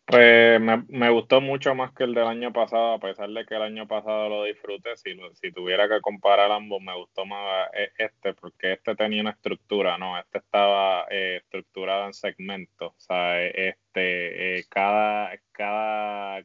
Pues 0.05 0.59
me, 0.59 1.09
gustó 1.11 1.39
mucho 1.39 1.73
más 1.75 1.93
que 1.93 2.03
el 2.03 2.13
del 2.13 2.27
año 2.27 2.51
pasado, 2.51 2.93
a 2.93 2.99
pesar 2.99 3.29
de 3.29 3.45
que 3.45 3.55
el 3.55 3.61
año 3.61 3.87
pasado 3.87 4.27
lo 4.27 4.43
disfruté. 4.43 4.97
Si, 4.97 5.17
si 5.33 5.51
tuviera 5.53 5.87
que 5.87 6.01
comparar 6.01 6.51
ambos, 6.51 6.81
me 6.81 6.93
gustó 6.93 7.25
más 7.25 7.69
eh, 7.73 7.89
este, 7.97 8.33
porque 8.33 8.73
este 8.73 8.95
tenía 8.95 9.21
una 9.21 9.31
estructura, 9.31 9.97
¿no? 9.97 10.19
Este 10.19 10.39
estaba 10.39 11.05
eh, 11.09 11.37
estructurado 11.41 12.07
en 12.07 12.13
segmentos. 12.13 12.91
O 12.91 12.99
sea, 12.99 13.41
e, 13.41 13.69
este, 13.69 14.59
eh, 14.59 14.65
cada, 14.69 15.31
cada, 15.53 16.43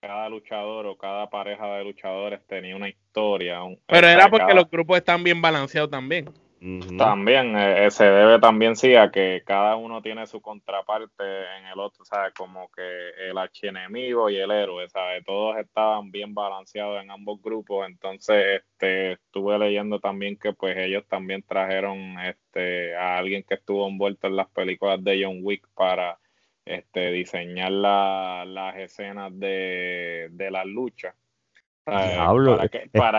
cada 0.00 0.28
luchador 0.28 0.86
o 0.86 0.98
cada 0.98 1.30
pareja 1.30 1.66
de 1.76 1.84
luchadores 1.84 2.46
tenía 2.46 2.76
una 2.76 2.90
historia. 2.90 3.60
Pero 3.86 4.06
era 4.06 4.28
porque 4.28 4.52
los 4.52 4.70
grupos 4.70 4.98
están 4.98 5.24
bien 5.24 5.40
balanceados 5.40 5.90
también. 5.90 6.28
También 6.60 7.56
eh, 7.56 7.86
eh, 7.86 7.90
se 7.92 8.04
debe 8.04 8.40
también 8.40 8.74
sí 8.74 8.96
a 8.96 9.12
que 9.12 9.42
cada 9.46 9.76
uno 9.76 10.02
tiene 10.02 10.26
su 10.26 10.40
contraparte 10.40 11.22
en 11.58 11.66
el 11.66 11.78
otro. 11.78 12.04
Como 12.36 12.68
que 12.70 13.10
el 13.28 13.38
archienemigo 13.38 14.28
y 14.28 14.36
el 14.36 14.50
héroe, 14.50 14.88
¿sabes? 14.88 15.24
Todos 15.24 15.56
estaban 15.58 16.10
bien 16.10 16.34
balanceados 16.34 17.00
en 17.02 17.10
ambos 17.10 17.40
grupos, 17.40 17.86
entonces 17.86 18.62
este 18.62 19.12
estuve 19.12 19.58
leyendo 19.58 20.00
también 20.00 20.36
que 20.36 20.52
pues 20.52 20.76
ellos 20.76 21.06
también 21.08 21.42
trajeron 21.42 22.18
este 22.20 22.96
a 22.96 23.18
alguien 23.18 23.44
que 23.44 23.54
estuvo 23.54 23.86
envuelto 23.86 24.26
en 24.26 24.36
las 24.36 24.48
películas 24.48 25.02
de 25.04 25.22
John 25.22 25.38
Wick 25.42 25.66
para 25.74 26.18
este 26.64 27.12
diseñar 27.12 27.70
las 27.70 28.76
escenas 28.76 29.38
de, 29.38 30.28
de 30.32 30.50
las 30.50 30.66
luchas 30.66 31.14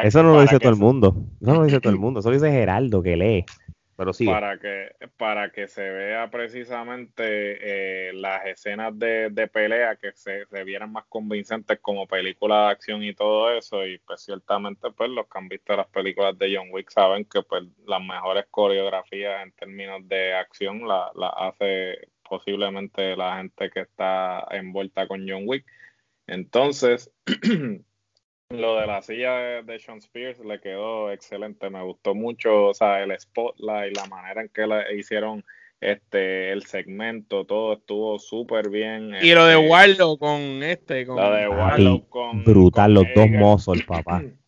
eso 0.03 0.23
no 0.23 0.33
lo 0.33 0.41
dice 0.41 0.59
todo 0.59 0.71
el 0.71 0.77
mundo. 0.77 1.15
Eso 1.41 1.51
no 1.51 1.59
lo 1.59 1.65
dice 1.65 1.79
todo 1.79 1.93
el 1.93 1.99
mundo. 1.99 2.19
Eso 2.19 2.29
lo 2.29 2.35
dice 2.35 2.51
Geraldo 2.51 3.01
que 3.01 3.15
lee. 3.15 3.45
Pero 3.99 4.13
sí. 4.13 4.25
Para 4.25 4.57
que, 4.57 4.91
para 5.17 5.51
que 5.51 5.67
se 5.67 5.81
vea 5.81 6.31
precisamente 6.31 7.21
eh, 8.07 8.13
las 8.13 8.45
escenas 8.45 8.97
de, 8.97 9.49
pelea 9.51 9.97
que 9.97 10.13
se, 10.13 10.45
vieran 10.63 10.93
más 10.93 11.03
convincentes 11.09 11.79
como 11.81 12.07
película 12.07 12.67
de 12.67 12.71
acción 12.71 13.03
y 13.03 13.13
todo 13.13 13.51
eso. 13.51 13.85
Y 13.85 13.97
pues 13.99 14.21
ciertamente 14.21 14.89
pues 14.91 15.09
los 15.09 15.27
que 15.27 15.37
han 15.37 15.49
visto 15.49 15.75
las 15.75 15.87
películas 15.87 16.37
de 16.39 16.55
John 16.55 16.69
Wick 16.71 16.89
saben 16.91 17.25
que 17.25 17.41
pues 17.43 17.63
las 17.85 18.01
mejores 18.01 18.45
coreografías 18.49 19.43
en 19.43 19.51
términos 19.51 20.07
de 20.07 20.33
acción 20.33 20.87
las 20.87 21.13
la 21.15 21.27
hace 21.27 22.07
posiblemente 22.23 23.17
la 23.17 23.35
gente 23.35 23.69
que 23.69 23.81
está 23.81 24.47
envuelta 24.51 25.09
con 25.09 25.27
John 25.27 25.43
Wick. 25.45 25.65
Entonces, 26.25 27.11
Lo 28.51 28.79
de 28.79 28.87
la 28.87 29.03
silla 29.03 29.61
de, 29.61 29.77
Sean 29.77 29.99
Spears 29.99 30.39
le 30.39 30.59
quedó 30.59 31.11
excelente, 31.11 31.69
me 31.69 31.83
gustó 31.83 32.15
mucho, 32.15 32.65
o 32.69 32.73
sea, 32.73 33.03
el 33.03 33.13
spotlight, 33.19 33.95
la 33.95 34.07
manera 34.07 34.41
en 34.41 34.49
que 34.49 34.65
le 34.65 34.97
hicieron 34.97 35.45
este 35.79 36.51
el 36.51 36.65
segmento, 36.65 37.45
todo 37.45 37.73
estuvo 37.73 38.17
súper 38.17 38.71
bien. 38.71 39.13
Y 39.21 39.35
lo 39.35 39.45
de 39.45 39.53
este, 39.53 39.69
Waldo 39.69 40.17
con 40.17 40.63
este, 40.63 41.05
con 41.05 41.17
lo 41.17 41.31
de 41.31 41.47
Waldo 41.47 42.09
con 42.09 42.43
brutal 42.43 42.95
los 42.95 43.05
dos 43.13 43.29
mozos, 43.29 43.83
papá. 43.83 44.23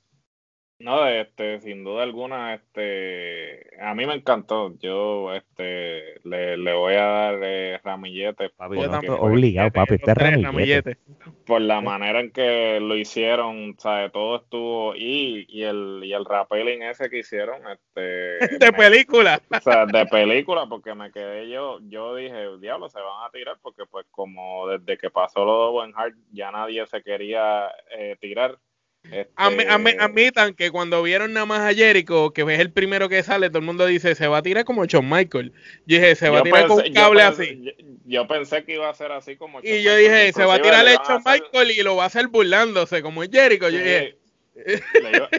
No, 0.82 1.08
este, 1.08 1.60
sin 1.62 1.84
duda 1.84 2.04
alguna, 2.04 2.56
este, 2.56 3.70
a 3.80 3.94
mí 3.94 4.06
me 4.06 4.16
encantó. 4.16 4.74
Yo, 4.80 5.34
este, 5.34 6.20
le, 6.24 6.58
le 6.58 6.74
voy 6.74 6.96
a 6.96 7.06
dar 7.06 7.40
eh, 7.44 7.80
ramillete. 7.84 8.50
Papi, 8.50 8.78
obligado, 8.78 9.72
papi, 9.72 9.96
este 9.96 10.14
ramillete. 10.14 10.98
Por 11.46 11.62
la 11.62 11.82
manera 11.82 12.20
en 12.20 12.32
que 12.32 12.80
lo 12.80 12.96
hicieron, 12.98 13.76
sabe, 13.78 14.10
todo 14.10 14.38
estuvo 14.38 14.96
y, 14.96 15.46
y 15.50 15.64
el 15.64 16.02
y 16.04 16.14
el 16.14 16.26
rappelling 16.26 16.84
ese 16.84 17.10
que 17.10 17.20
hicieron, 17.20 17.62
este, 17.68 18.02
de 18.60 18.72
película. 18.74 19.42
O 19.50 19.60
sea, 19.60 19.86
de 19.86 20.06
película, 20.06 20.66
porque 20.68 20.96
me 20.96 21.12
quedé 21.12 21.50
yo, 21.50 21.80
yo 21.84 22.16
dije, 22.16 22.58
diablo, 22.60 22.90
se 22.90 23.00
van 23.00 23.28
a 23.28 23.32
tirar, 23.32 23.58
porque 23.62 23.84
pues 23.86 24.06
como 24.12 24.68
desde 24.68 24.98
que 24.98 25.10
pasó 25.10 25.46
lo 25.46 25.58
de 25.58 25.64
Owen 25.70 25.94
Hart, 25.96 26.16
ya 26.32 26.52
nadie 26.52 26.86
se 26.88 27.02
quería 27.04 27.70
eh, 27.98 28.18
tirar 28.20 28.58
este... 29.04 29.28
Admitan 29.36 30.54
que 30.54 30.72
cuando 30.72 31.02
vieron 31.04 31.34
nada 31.34 31.46
más 31.46 31.62
a 31.62 31.74
Jericho, 31.74 32.32
que 32.32 32.42
es 32.42 32.60
el 32.60 32.72
primero 32.72 33.10
que 33.10 33.24
sale, 33.24 33.50
todo 33.50 33.60
el 33.60 33.66
mundo 33.66 33.86
dice, 33.86 34.16
se 34.16 34.28
va 34.28 34.38
a 34.38 34.42
tirar 34.42 34.66
como 34.66 34.86
Shawn 34.86 35.10
Michael. 35.10 35.54
Yo 35.86 35.98
dije, 35.98 36.16
se 36.16 36.30
va 36.30 36.40
a 36.40 36.44
tirar 36.44 36.68
con 36.68 36.86
un 36.86 36.94
cable 36.94 37.22
así. 37.24 37.76
Yo, 38.06 38.28
pensé 38.28 38.64
que 38.64 38.76
iba 38.76 38.90
a 38.90 38.94
ser 38.94 39.12
así 39.12 39.38
como 39.38 39.60
Y 39.62 39.84
yo 39.84 39.96
dije, 39.96 40.34
se 40.34 40.46
va 40.46 40.56
a 40.56 40.62
tirar 40.62 40.88
el 40.88 40.98
Shawn 40.98 41.24
Michael 41.26 41.72
y 41.72 41.84
lo 41.84 41.96
va 41.96 42.04
a 42.04 42.08
hacer 42.08 42.28
burlándose, 42.28 43.02
como 43.02 43.22
Jericho. 43.22 43.70
Yo 43.70 43.78
dije... 43.78 44.18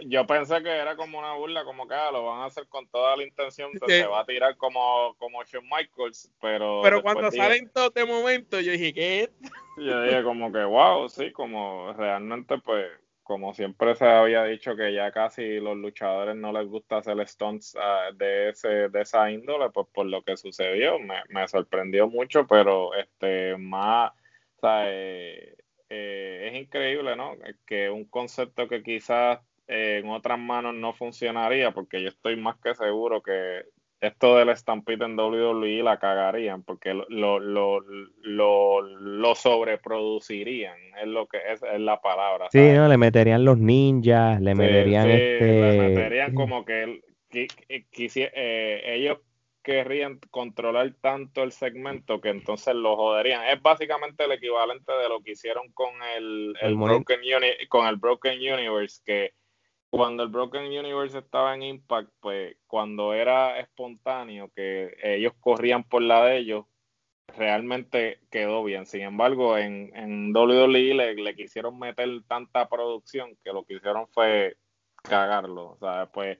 Yo, 0.06 0.26
pensé 0.26 0.62
que 0.62 0.70
era 0.70 0.96
como 0.96 1.18
una 1.18 1.34
burla, 1.34 1.64
como 1.64 1.86
que 1.86 1.94
ah, 1.94 2.10
lo 2.10 2.24
van 2.24 2.40
a 2.40 2.44
hacer 2.46 2.66
con 2.68 2.86
toda 2.88 3.14
la 3.16 3.22
intención, 3.22 3.70
se 3.86 4.06
va 4.06 4.20
a 4.20 4.24
tirar 4.24 4.56
como, 4.56 5.14
como 5.18 5.44
Shawn 5.44 5.66
Michaels, 5.66 6.32
pero... 6.40 6.80
Pero 6.82 7.02
cuando 7.02 7.30
salen 7.30 7.70
todo 7.72 7.88
este 7.88 8.04
momento, 8.06 8.58
yo 8.60 8.72
dije, 8.72 8.92
¿qué 8.94 9.30
Yo 9.76 10.02
dije 10.02 10.22
como 10.22 10.50
que, 10.50 10.64
wow, 10.64 11.08
sí, 11.08 11.30
como 11.30 11.92
realmente 11.92 12.58
pues 12.58 12.86
como 13.22 13.54
siempre 13.54 13.94
se 13.94 14.06
había 14.06 14.44
dicho 14.44 14.76
que 14.76 14.92
ya 14.92 15.10
casi 15.12 15.60
los 15.60 15.76
luchadores 15.76 16.36
no 16.36 16.52
les 16.52 16.66
gusta 16.66 16.98
hacer 16.98 17.26
stunts 17.28 17.76
ah, 17.80 18.10
de 18.14 18.50
ese 18.50 18.88
de 18.88 19.00
esa 19.00 19.30
índole, 19.30 19.70
pues 19.70 19.86
por 19.92 20.06
lo 20.06 20.22
que 20.22 20.36
sucedió 20.36 20.98
me, 20.98 21.48
sorprendió 21.48 22.08
mucho, 22.08 22.46
pero 22.46 22.94
este 22.94 23.56
más, 23.56 24.12
o 24.56 24.60
sea, 24.60 24.84
eh, 24.88 25.56
eh, 25.88 26.48
es 26.50 26.60
increíble, 26.62 27.16
¿no? 27.16 27.36
Que 27.66 27.90
un 27.90 28.04
concepto 28.06 28.68
que 28.68 28.82
quizás 28.82 29.40
en 29.66 30.08
otras 30.10 30.38
manos 30.38 30.74
no 30.74 30.92
funcionaría, 30.92 31.72
porque 31.72 32.02
yo 32.02 32.08
estoy 32.08 32.36
más 32.36 32.56
que 32.60 32.74
seguro 32.74 33.22
que 33.22 33.64
esto 34.02 34.36
del 34.36 34.54
Stampede 34.56 35.04
en 35.04 35.18
WWE 35.18 35.82
la 35.84 35.98
cagarían 35.98 36.64
porque 36.64 36.92
lo, 36.92 37.38
lo, 37.38 37.80
lo, 37.80 38.82
lo, 38.82 39.34
sobreproducirían, 39.36 40.76
es 41.00 41.06
lo 41.06 41.28
que 41.28 41.38
es, 41.52 41.62
la 41.78 42.00
palabra. 42.00 42.48
Sí, 42.50 42.72
no, 42.72 42.88
le 42.88 42.98
meterían 42.98 43.44
los 43.44 43.58
ninjas, 43.58 44.40
le 44.40 44.56
meterían 44.56 45.08
este... 45.08 45.46
Le 45.46 45.88
meterían 45.88 46.34
como 46.34 46.64
que, 46.64 47.00
eh, 47.32 48.82
ellos 48.86 49.18
querrían 49.62 50.18
controlar 50.30 50.92
tanto 51.00 51.44
el 51.44 51.52
segmento 51.52 52.20
que 52.20 52.30
entonces 52.30 52.74
lo 52.74 52.96
joderían. 52.96 53.44
Es 53.46 53.62
básicamente 53.62 54.24
el 54.24 54.32
equivalente 54.32 54.92
de 54.92 55.08
lo 55.08 55.22
que 55.22 55.32
hicieron 55.32 55.70
con 55.72 55.90
el, 56.16 56.54
el, 56.60 56.74
Broken, 56.74 57.20
con 57.68 57.86
el 57.86 57.96
Broken 57.96 58.36
Universe, 58.36 59.00
que 59.06 59.34
cuando 59.92 60.22
el 60.22 60.30
Broken 60.30 60.64
Universe 60.64 61.18
estaba 61.18 61.54
en 61.54 61.62
Impact, 61.62 62.08
pues 62.18 62.56
cuando 62.66 63.12
era 63.12 63.60
espontáneo, 63.60 64.50
que 64.56 64.96
ellos 65.02 65.34
corrían 65.38 65.84
por 65.84 66.00
la 66.00 66.24
de 66.24 66.38
ellos, 66.38 66.64
realmente 67.36 68.18
quedó 68.30 68.64
bien. 68.64 68.86
Sin 68.86 69.02
embargo, 69.02 69.58
en, 69.58 69.94
en 69.94 70.34
WWE 70.34 70.94
le, 70.94 71.34
quisieron 71.34 71.78
meter 71.78 72.08
tanta 72.26 72.70
producción 72.70 73.36
que 73.44 73.52
lo 73.52 73.64
que 73.64 73.74
hicieron 73.74 74.06
fue 74.14 74.56
cagarlo. 75.02 75.72
O 75.72 75.78
sea, 75.78 76.08
pues. 76.10 76.38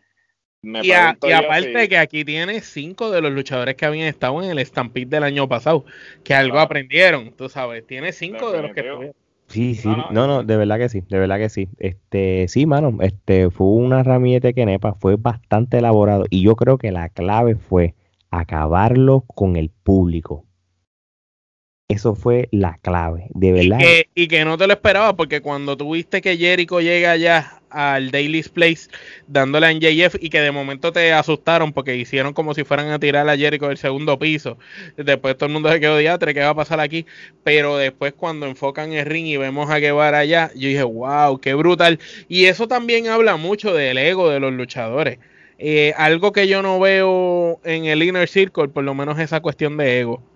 Me 0.62 0.80
y, 0.82 0.92
aparte 0.92 1.90
que 1.90 1.98
aquí 1.98 2.24
tiene 2.24 2.62
cinco 2.62 3.10
de 3.10 3.20
los 3.20 3.32
luchadores 3.32 3.74
que 3.74 3.84
habían 3.84 4.06
estado 4.06 4.42
en 4.42 4.56
el 4.56 4.64
Stampede 4.64 5.04
del 5.04 5.24
año 5.24 5.46
pasado, 5.46 5.84
que 6.24 6.32
algo 6.32 6.58
aprendieron, 6.58 7.36
tú 7.36 7.50
sabes, 7.50 7.86
tiene 7.86 8.12
cinco 8.12 8.50
de 8.50 8.62
los 8.62 8.72
que 8.72 9.12
Sí, 9.52 9.74
sí, 9.74 9.88
no, 10.10 10.26
no, 10.26 10.42
de 10.42 10.56
verdad 10.56 10.78
que 10.78 10.88
sí, 10.88 11.02
de 11.08 11.18
verdad 11.18 11.36
que 11.36 11.48
sí. 11.50 11.68
Este, 11.78 12.48
sí, 12.48 12.64
mano, 12.64 12.96
este 13.00 13.50
fue 13.50 13.66
una 13.66 14.00
herramienta 14.00 14.52
que 14.52 14.64
nepa, 14.64 14.94
fue 14.94 15.16
bastante 15.16 15.78
elaborado 15.78 16.24
y 16.30 16.42
yo 16.42 16.56
creo 16.56 16.78
que 16.78 16.90
la 16.90 17.10
clave 17.10 17.56
fue 17.56 17.94
acabarlo 18.30 19.24
con 19.26 19.56
el 19.56 19.68
público. 19.70 20.46
Eso 21.88 22.14
fue 22.14 22.48
la 22.50 22.78
clave, 22.78 23.26
de 23.34 23.52
verdad. 23.52 23.78
Y 23.78 23.82
que, 23.82 24.08
y 24.14 24.28
que 24.28 24.44
no 24.46 24.56
te 24.56 24.66
lo 24.66 24.72
esperaba, 24.72 25.14
porque 25.14 25.42
cuando 25.42 25.76
tuviste 25.76 26.22
que 26.22 26.38
Jericho 26.38 26.80
llega 26.80 27.10
allá 27.10 27.61
al 27.72 28.10
Daily's 28.10 28.48
Place 28.48 28.88
dándole 29.26 29.66
a 29.66 29.72
NJF 29.72 30.16
y 30.20 30.30
que 30.30 30.40
de 30.40 30.52
momento 30.52 30.92
te 30.92 31.12
asustaron 31.12 31.72
porque 31.72 31.96
hicieron 31.96 32.32
como 32.32 32.54
si 32.54 32.64
fueran 32.64 32.90
a 32.90 32.98
tirar 32.98 33.28
a 33.28 33.36
Jericho 33.36 33.68
del 33.68 33.78
segundo 33.78 34.18
piso. 34.18 34.58
Después 34.96 35.36
todo 35.36 35.46
el 35.46 35.52
mundo 35.52 35.70
se 35.70 35.80
quedó 35.80 35.96
diatre, 35.96 36.34
¿qué 36.34 36.40
va 36.40 36.50
a 36.50 36.54
pasar 36.54 36.80
aquí? 36.80 37.06
Pero 37.44 37.76
después 37.76 38.12
cuando 38.12 38.46
enfocan 38.46 38.92
el 38.92 39.06
ring 39.06 39.26
y 39.26 39.36
vemos 39.36 39.70
a 39.70 39.78
Guevara 39.78 40.18
allá, 40.18 40.50
yo 40.54 40.68
dije, 40.68 40.82
wow, 40.82 41.38
qué 41.40 41.54
brutal. 41.54 41.98
Y 42.28 42.46
eso 42.46 42.68
también 42.68 43.08
habla 43.08 43.36
mucho 43.36 43.74
del 43.74 43.98
ego 43.98 44.30
de 44.30 44.40
los 44.40 44.52
luchadores. 44.52 45.18
Eh, 45.58 45.94
algo 45.96 46.32
que 46.32 46.48
yo 46.48 46.62
no 46.62 46.80
veo 46.80 47.60
en 47.64 47.84
el 47.84 48.02
Inner 48.02 48.28
Circle, 48.28 48.68
por 48.68 48.84
lo 48.84 48.94
menos 48.94 49.18
esa 49.18 49.40
cuestión 49.40 49.76
de 49.76 50.00
ego 50.00 50.31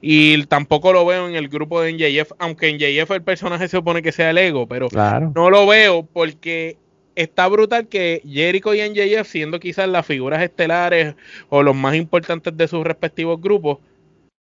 y 0.00 0.44
tampoco 0.46 0.92
lo 0.92 1.04
veo 1.04 1.28
en 1.28 1.34
el 1.34 1.48
grupo 1.48 1.82
de 1.82 1.92
NJF, 1.92 2.32
aunque 2.38 2.68
en 2.68 2.76
NJF 2.76 3.10
el 3.10 3.22
personaje 3.22 3.68
se 3.68 3.76
supone 3.76 4.02
que 4.02 4.12
sea 4.12 4.30
el 4.30 4.38
ego, 4.38 4.66
pero 4.66 4.88
no 5.34 5.50
lo 5.50 5.66
veo 5.66 6.04
porque 6.04 6.78
está 7.14 7.48
brutal 7.48 7.88
que 7.88 8.22
Jericho 8.24 8.74
y 8.74 8.80
NJF, 8.80 9.28
siendo 9.28 9.60
quizás 9.60 9.88
las 9.88 10.06
figuras 10.06 10.42
estelares 10.42 11.14
o 11.48 11.62
los 11.62 11.76
más 11.76 11.94
importantes 11.96 12.56
de 12.56 12.68
sus 12.68 12.84
respectivos 12.84 13.40
grupos, 13.40 13.78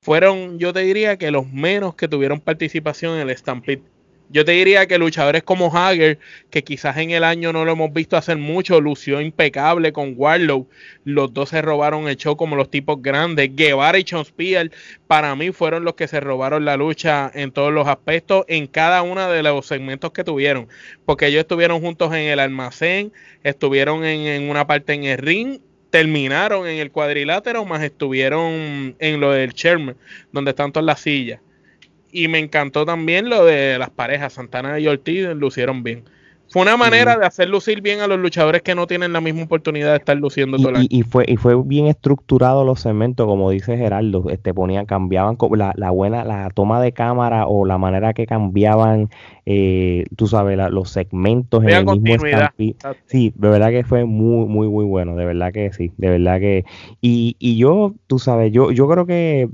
fueron, 0.03 0.59
yo 0.59 0.73
te 0.73 0.81
diría 0.81 1.17
que 1.17 1.31
los 1.31 1.51
menos 1.51 1.95
que 1.95 2.09
tuvieron 2.09 2.41
participación 2.41 3.19
en 3.19 3.29
el 3.29 3.37
Stampede. 3.37 3.83
Yo 4.31 4.45
te 4.45 4.53
diría 4.53 4.87
que 4.87 4.99
luchadores 4.99 5.43
como 5.43 5.75
Hager, 5.75 6.19
que 6.51 6.63
quizás 6.63 6.99
en 6.99 7.11
el 7.13 7.25
año 7.25 7.51
no 7.53 7.65
lo 7.65 7.73
hemos 7.73 7.93
visto 7.95 8.17
hacer 8.17 8.37
mucho, 8.37 8.79
lució 8.79 9.23
impecable 9.23 9.93
con 9.93 10.13
Warlow. 10.17 10.69
Los 11.05 11.33
dos 11.33 11.49
se 11.49 11.63
robaron 11.63 12.09
el 12.09 12.17
show 12.17 12.37
como 12.37 12.55
los 12.55 12.71
tipos 12.71 13.01
grandes. 13.01 13.57
Guevara 13.57 13.99
y 13.99 14.05
Spear 14.05 14.71
para 15.07 15.35
mí 15.35 15.51
fueron 15.51 15.85
los 15.85 15.95
que 15.95 16.09
se 16.09 16.21
robaron 16.21 16.67
la 16.67 16.77
lucha 16.77 17.31
en 17.33 17.53
todos 17.53 17.73
los 17.73 17.89
aspectos, 17.89 18.45
en 18.49 18.67
cada 18.67 19.01
uno 19.01 19.31
de 19.31 19.43
los 19.43 19.67
segmentos 19.67 20.13
que 20.13 20.25
tuvieron. 20.25 20.69
Porque 21.07 21.29
ellos 21.29 21.41
estuvieron 21.41 21.81
juntos 21.81 22.13
en 22.13 22.29
el 22.29 22.39
almacén, 22.39 23.13
estuvieron 23.45 24.05
en, 24.05 24.27
en 24.27 24.51
una 24.51 24.67
parte 24.67 24.93
en 24.93 25.05
el 25.05 25.19
ring 25.19 25.61
terminaron 25.91 26.67
en 26.67 26.81
el 26.81 26.91
cuadrilátero, 26.91 27.65
más 27.65 27.83
estuvieron 27.83 28.95
en 28.99 29.21
lo 29.21 29.33
del 29.33 29.55
Sherman, 29.55 29.97
donde 30.33 30.51
están 30.51 30.71
todas 30.71 30.85
las 30.85 31.01
sillas. 31.01 31.41
Y 32.11 32.29
me 32.29 32.39
encantó 32.39 32.85
también 32.87 33.29
lo 33.29 33.45
de 33.45 33.79
las 33.79 33.91
parejas, 33.91 34.33
Santana 34.33 34.79
y 34.79 34.87
Ortiz 34.87 35.27
lucieron 35.35 35.83
bien. 35.83 36.05
Fue 36.51 36.63
una 36.63 36.79
manera 36.79 37.19
de 37.19 37.27
hacer 37.27 37.49
lucir 37.49 37.83
bien 37.83 38.01
a 38.01 38.07
los 38.07 38.19
luchadores 38.19 38.63
que 38.63 38.75
no 38.75 38.87
tienen 38.87 39.13
la 39.13 39.21
misma 39.21 39.43
oportunidad 39.43 39.91
de 39.91 39.99
estar 39.99 40.17
luciendo 40.17 40.57
todo 40.57 40.81
y, 40.81 40.87
y, 40.89 41.03
fue 41.03 41.25
y 41.29 41.37
fue 41.37 41.63
bien 41.63 41.87
estructurado 41.87 42.65
los 42.65 42.81
segmentos, 42.81 43.27
como 43.27 43.51
dice 43.51 43.77
Geraldo, 43.77 44.25
este 44.31 44.55
ponían, 44.55 44.87
cambiaban 44.87 45.37
la, 45.57 45.75
la 45.77 45.91
buena, 45.91 46.25
la 46.25 46.49
toma 46.49 46.81
de 46.81 46.93
cámara 46.93 47.47
o 47.47 47.67
la 47.67 47.77
manera 47.77 48.15
que 48.15 48.27
cambiaban, 48.27 49.11
eh, 49.45 50.05
tú 50.17 50.27
sabes, 50.27 50.59
los 50.71 50.91
segmentos 50.91 51.63
en 51.65 51.69
el 51.69 52.01
mismo 52.01 52.25
Sí, 53.05 53.33
de 53.37 53.49
verdad 53.49 53.69
que 53.69 53.85
fue 53.85 54.07
muy, 54.07 54.47
muy, 54.47 54.69
muy 54.69 54.87
bueno, 54.87 55.17
de 55.17 55.27
verdad 55.27 55.53
que 55.53 55.71
sí, 55.75 55.93
de 55.99 56.09
verdad 56.09 56.41
que, 56.41 56.65
y, 57.03 57.37
y 57.39 57.59
yo, 57.59 57.95
tú 58.07 58.19
sabes, 58.19 58.53
yo, 58.53 58.71
yo 58.71 58.89
creo 58.89 59.05
que 59.05 59.51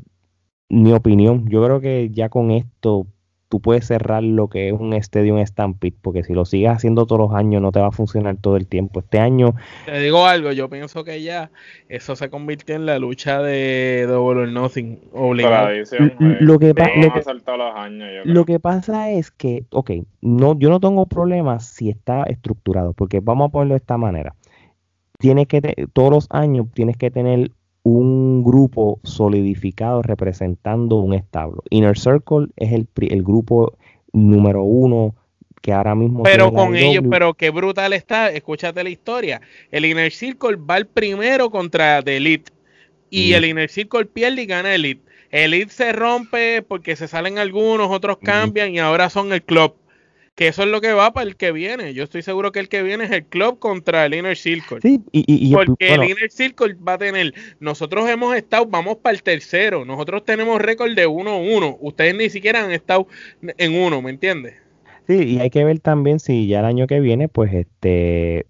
mi 0.68 0.92
opinión, 0.92 1.48
yo 1.48 1.64
creo 1.64 1.80
que 1.80 2.10
ya 2.10 2.28
con 2.28 2.50
esto 2.50 3.06
tú 3.54 3.60
puedes 3.60 3.86
cerrar 3.86 4.24
lo 4.24 4.48
que 4.48 4.68
es 4.68 4.72
un 4.72 4.94
Stadium 4.94 5.38
Stampede, 5.46 5.94
porque 6.02 6.24
si 6.24 6.32
lo 6.32 6.44
sigues 6.44 6.70
haciendo 6.70 7.06
todos 7.06 7.30
los 7.30 7.38
años 7.38 7.62
no 7.62 7.70
te 7.70 7.78
va 7.78 7.86
a 7.86 7.92
funcionar 7.92 8.36
todo 8.40 8.56
el 8.56 8.66
tiempo. 8.66 8.98
Este 8.98 9.20
año... 9.20 9.54
Te 9.86 10.00
digo 10.00 10.26
algo, 10.26 10.50
yo 10.50 10.68
pienso 10.68 11.04
que 11.04 11.22
ya 11.22 11.52
eso 11.88 12.16
se 12.16 12.30
convirtió 12.30 12.74
en 12.74 12.84
la 12.84 12.98
lucha 12.98 13.40
de 13.40 14.06
Double 14.08 14.42
or 14.42 14.48
Nothing 14.48 15.02
obligado. 15.12 15.68
Lo 16.40 16.58
que, 16.58 16.74
lo 18.24 18.44
que 18.44 18.58
pasa 18.58 19.10
es 19.12 19.30
que, 19.30 19.66
ok, 19.70 19.90
no, 20.20 20.58
yo 20.58 20.68
no 20.68 20.80
tengo 20.80 21.06
problemas 21.06 21.64
si 21.64 21.90
está 21.90 22.24
estructurado, 22.24 22.92
porque 22.92 23.20
vamos 23.20 23.48
a 23.48 23.52
ponerlo 23.52 23.74
de 23.74 23.78
esta 23.78 23.96
manera. 23.96 24.34
Tienes 25.18 25.46
que, 25.46 25.86
todos 25.92 26.10
los 26.10 26.26
años 26.30 26.66
tienes 26.74 26.96
que 26.96 27.12
tener 27.12 27.52
un 27.84 28.42
grupo 28.42 28.98
solidificado 29.04 30.02
representando 30.02 30.96
un 30.96 31.14
establo. 31.14 31.62
Inner 31.70 31.96
Circle 31.96 32.48
es 32.56 32.72
el, 32.72 32.88
el 32.96 33.22
grupo 33.22 33.76
número 34.12 34.64
uno 34.64 35.14
que 35.60 35.72
ahora 35.72 35.94
mismo... 35.94 36.22
Pero 36.22 36.52
con 36.52 36.76
ellos, 36.76 37.04
pero 37.10 37.34
qué 37.34 37.50
brutal 37.50 37.92
está, 37.92 38.30
escúchate 38.30 38.82
la 38.82 38.90
historia. 38.90 39.40
El 39.70 39.84
Inner 39.84 40.12
Circle 40.12 40.56
va 40.56 40.78
el 40.78 40.86
primero 40.86 41.50
contra 41.50 42.02
The 42.02 42.16
Elite 42.16 42.52
y 43.10 43.34
el 43.34 43.44
Inner 43.44 43.70
Circle 43.70 44.06
pierde 44.06 44.42
y 44.42 44.46
gana 44.46 44.74
Elite. 44.74 45.02
Elite 45.30 45.70
se 45.70 45.92
rompe 45.92 46.62
porque 46.62 46.96
se 46.96 47.06
salen 47.06 47.38
algunos, 47.38 47.90
otros 47.90 48.18
cambian 48.18 48.74
y 48.74 48.78
ahora 48.78 49.10
son 49.10 49.32
el 49.32 49.42
club 49.42 49.74
que 50.34 50.48
eso 50.48 50.62
es 50.62 50.68
lo 50.68 50.80
que 50.80 50.92
va 50.92 51.12
para 51.12 51.28
el 51.28 51.36
que 51.36 51.52
viene. 51.52 51.94
Yo 51.94 52.02
estoy 52.04 52.22
seguro 52.22 52.50
que 52.50 52.60
el 52.60 52.68
que 52.68 52.82
viene 52.82 53.04
es 53.04 53.10
el 53.12 53.24
club 53.24 53.58
contra 53.58 54.04
el 54.06 54.14
Inner 54.14 54.36
Circle. 54.36 54.80
Sí, 54.82 55.00
y, 55.12 55.52
porque 55.54 55.94
el 55.94 56.04
Inner 56.04 56.30
Circle 56.30 56.74
va 56.74 56.94
a 56.94 56.98
tener, 56.98 57.34
nosotros 57.60 58.08
hemos 58.08 58.34
estado, 58.34 58.66
vamos 58.66 58.96
para 58.96 59.14
el 59.14 59.22
tercero, 59.22 59.84
nosotros 59.84 60.24
tenemos 60.24 60.60
récord 60.60 60.94
de 60.94 61.06
1-1, 61.06 61.78
ustedes 61.80 62.14
ni 62.16 62.30
siquiera 62.30 62.64
han 62.64 62.72
estado 62.72 63.06
en 63.42 63.74
uno, 63.74 64.02
¿me 64.02 64.10
entiendes? 64.10 64.54
Sí, 65.06 65.22
y 65.22 65.38
hay 65.38 65.50
que 65.50 65.64
ver 65.64 65.80
también 65.80 66.18
si 66.18 66.46
ya 66.46 66.60
el 66.60 66.64
año 66.64 66.86
que 66.86 66.98
viene, 66.98 67.28
pues 67.28 67.52
este 67.52 68.46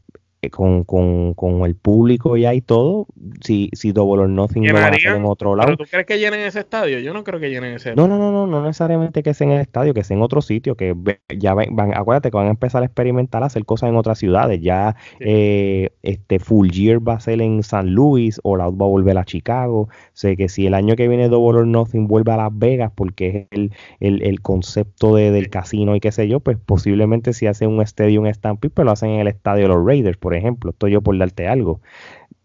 con, 0.50 0.84
con, 0.84 1.34
con, 1.34 1.62
el 1.64 1.74
público 1.74 2.36
ya 2.36 2.54
y 2.54 2.60
todo, 2.60 3.06
si, 3.40 3.70
si 3.72 3.92
Double 3.92 4.22
or 4.22 4.28
Nothing 4.28 4.66
lo 4.66 4.74
va 4.74 4.86
a 4.86 4.88
hacer 4.88 5.14
en 5.14 5.24
otro 5.24 5.54
lado. 5.54 5.68
¿Pero 5.68 5.78
tú 5.78 5.84
crees 5.90 6.06
que 6.06 6.18
llenen 6.18 6.40
ese 6.40 6.60
estadio? 6.60 6.98
Yo 6.98 7.12
no 7.12 7.24
creo 7.24 7.40
que 7.40 7.50
llenen 7.50 7.74
ese 7.74 7.94
No, 7.94 8.08
no, 8.08 8.18
no, 8.18 8.32
no, 8.32 8.46
no 8.46 8.62
necesariamente 8.62 9.22
que 9.22 9.34
sea 9.34 9.46
en 9.46 9.52
el 9.54 9.60
estadio, 9.60 9.94
que 9.94 10.04
sea 10.04 10.16
en 10.16 10.22
otro 10.22 10.42
sitio, 10.42 10.76
que 10.76 10.94
ya 11.36 11.54
van, 11.54 11.94
acuérdate 11.94 12.30
que 12.30 12.36
van 12.36 12.46
a 12.46 12.50
empezar 12.50 12.82
a 12.82 12.86
experimentar, 12.86 13.42
a 13.42 13.46
hacer 13.46 13.64
cosas 13.64 13.90
en 13.90 13.96
otras 13.96 14.18
ciudades. 14.18 14.60
Ya 14.60 14.96
eh, 15.20 15.90
este 16.02 16.38
Full 16.38 16.68
Year 16.70 17.06
va 17.06 17.14
a 17.14 17.20
ser 17.20 17.40
en 17.40 17.62
San 17.62 17.90
Luis, 17.94 18.40
o 18.42 18.56
la 18.56 18.64
va 18.64 18.86
a 18.86 18.88
volver 18.88 19.18
a 19.18 19.24
Chicago. 19.24 19.88
Sé 20.12 20.36
que 20.36 20.48
si 20.48 20.66
el 20.66 20.74
año 20.74 20.96
que 20.96 21.08
viene 21.08 21.28
Double 21.28 21.60
or 21.60 21.66
Nothing 21.66 22.06
vuelve 22.06 22.32
a 22.32 22.36
Las 22.36 22.56
Vegas, 22.56 22.92
porque 22.94 23.48
es 23.50 23.58
el, 23.58 23.72
el, 24.00 24.22
el 24.22 24.40
concepto 24.40 25.14
de, 25.14 25.30
del 25.30 25.50
casino 25.50 25.94
y 25.96 26.00
qué 26.00 26.12
sé 26.12 26.28
yo, 26.28 26.40
pues 26.40 26.58
posiblemente 26.64 27.32
si 27.32 27.46
hacen 27.46 27.68
un 27.68 27.82
estadio, 27.82 28.20
un 28.20 28.32
Stampede, 28.32 28.70
pues 28.70 28.84
lo 28.84 28.92
hacen 28.92 29.10
en 29.10 29.20
el 29.20 29.28
estadio 29.28 29.64
de 29.64 29.68
los 29.68 29.84
Raiders, 29.84 30.16
por 30.16 30.33
ejemplo, 30.34 30.70
estoy 30.70 30.92
yo 30.92 31.02
por 31.02 31.16
darte 31.18 31.48
algo. 31.48 31.80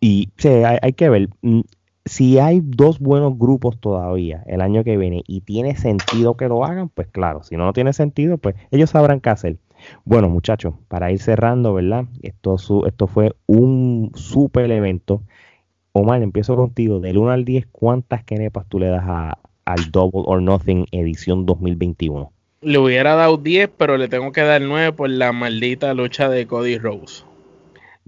Y 0.02 0.30
hay, 0.82 0.94
que 0.94 1.10
ver, 1.10 1.30
mm, 1.42 1.62
si 2.06 2.40
hay 2.40 2.62
dos 2.64 3.00
buenos 3.00 3.38
grupos 3.38 3.80
todavía 3.80 4.44
el 4.48 4.62
año 4.62 4.84
que 4.84 4.98
viene 4.98 5.24
y 5.28 5.42
tiene 5.42 5.76
sentido 5.76 6.38
que 6.38 6.48
lo 6.48 6.64
hagan, 6.64 6.90
pues 6.90 7.08
claro, 7.08 7.44
si 7.44 7.58
no, 7.58 7.66
no 7.66 7.74
tiene 7.74 7.94
sentido, 7.94 8.38
pues 8.38 8.56
ellos 8.72 8.92
sabrán 8.92 9.20
qué 9.20 9.30
hacer. 9.30 9.58
Bueno, 10.06 10.30
muchachos, 10.30 10.74
para 10.88 11.12
ir 11.12 11.20
cerrando, 11.20 11.74
¿verdad? 11.74 12.06
Esto, 12.22 12.58
esto 12.86 13.08
fue 13.08 13.36
un 13.46 14.12
super 14.16 14.70
evento. 14.72 15.24
Omar, 15.92 16.22
empiezo 16.22 16.56
contigo. 16.56 17.00
Del 17.00 17.18
1 17.18 17.32
al 17.32 17.46
10, 17.46 17.68
¿cuántas 17.72 18.24
kenepas 18.24 18.68
tú 18.68 18.80
le 18.80 18.88
das 18.88 19.04
a, 19.06 19.38
al 19.66 19.92
Double 19.92 20.24
or 20.26 20.42
Nothing 20.42 20.86
edición 20.92 21.46
2021? 21.46 22.32
Le 22.62 22.78
hubiera 22.78 23.16
dado 23.16 23.38
10, 23.38 23.70
pero 23.78 23.98
le 23.98 24.08
tengo 24.10 24.32
que 24.32 24.42
dar 24.42 24.62
9 24.62 24.92
por 24.94 25.10
la 25.10 25.32
maldita 25.32 25.94
lucha 25.94 26.28
de 26.30 26.46
Cody 26.46 26.78
Rose. 26.78 27.24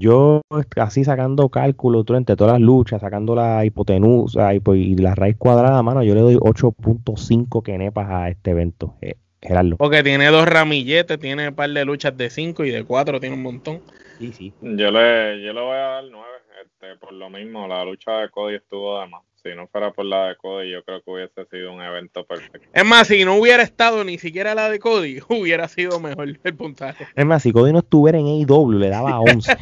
Yo, 0.01 0.41
así 0.77 1.03
sacando 1.03 1.49
cálculo 1.49 2.03
entre 2.17 2.35
todas 2.35 2.53
las 2.53 2.61
luchas, 2.61 3.01
sacando 3.01 3.35
la 3.35 3.63
hipotenusa 3.65 4.51
y, 4.55 4.59
y 4.73 4.95
la 4.95 5.13
raíz 5.13 5.37
cuadrada, 5.37 5.83
mano, 5.83 6.01
yo 6.01 6.15
le 6.15 6.21
doy 6.21 6.35
8.5 6.37 7.61
kenepas 7.61 8.09
a 8.09 8.29
este 8.29 8.49
evento. 8.49 8.95
Eh, 8.99 9.13
Gerardo. 9.39 9.77
Porque 9.77 10.01
tiene 10.01 10.27
dos 10.27 10.47
ramilletes, 10.47 11.19
tiene 11.19 11.49
un 11.49 11.55
par 11.55 11.69
de 11.69 11.85
luchas 11.85 12.17
de 12.17 12.31
5 12.31 12.65
y 12.65 12.71
de 12.71 12.83
4 12.83 13.19
tiene 13.19 13.35
un 13.35 13.43
montón. 13.43 13.81
Sí, 14.17 14.33
sí. 14.33 14.53
Yo 14.61 14.89
le, 14.89 15.43
yo 15.43 15.53
le 15.53 15.61
voy 15.61 15.75
a 15.75 16.01
dar 16.01 16.03
9, 16.09 16.27
este, 16.63 16.95
por 16.97 17.13
lo 17.13 17.29
mismo, 17.29 17.67
la 17.67 17.85
lucha 17.85 18.21
de 18.21 18.29
Cody 18.29 18.55
estuvo 18.55 18.99
de 18.99 19.07
más. 19.07 19.21
Si 19.43 19.55
no 19.55 19.67
fuera 19.67 19.91
por 19.91 20.05
la 20.05 20.27
de 20.27 20.35
Cody, 20.35 20.71
yo 20.71 20.83
creo 20.83 21.01
que 21.01 21.11
hubiese 21.11 21.45
sido 21.49 21.73
un 21.73 21.81
evento 21.81 22.23
perfecto. 22.25 22.67
Es 22.73 22.85
más, 22.85 23.07
si 23.07 23.25
no 23.25 23.35
hubiera 23.35 23.63
estado 23.63 24.03
ni 24.03 24.19
siquiera 24.19 24.53
la 24.53 24.69
de 24.69 24.77
Cody, 24.77 25.19
hubiera 25.29 25.67
sido 25.67 25.99
mejor 25.99 26.37
el 26.43 26.55
puntaje. 26.55 27.07
Es 27.15 27.25
más, 27.25 27.41
si 27.41 27.51
Cody 27.51 27.71
no 27.71 27.79
estuviera 27.79 28.19
en 28.19 28.27
AEW, 28.27 28.71
le 28.73 28.89
daba 28.89 29.19
11. 29.21 29.57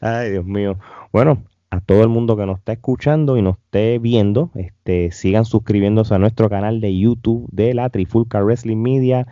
Ay, 0.00 0.30
Dios 0.30 0.44
mío. 0.46 0.78
Bueno, 1.12 1.42
a 1.70 1.80
todo 1.80 2.02
el 2.02 2.08
mundo 2.08 2.36
que 2.36 2.46
nos 2.46 2.58
está 2.58 2.72
escuchando 2.72 3.36
y 3.36 3.42
nos 3.42 3.58
esté 3.58 3.98
viendo, 3.98 4.50
este, 4.54 5.10
sigan 5.10 5.44
suscribiéndose 5.44 6.14
a 6.14 6.18
nuestro 6.18 6.48
canal 6.48 6.80
de 6.80 6.96
YouTube 6.96 7.46
de 7.50 7.74
la 7.74 7.90
Trifulca 7.90 8.42
Wrestling 8.42 8.80
Media, 8.80 9.26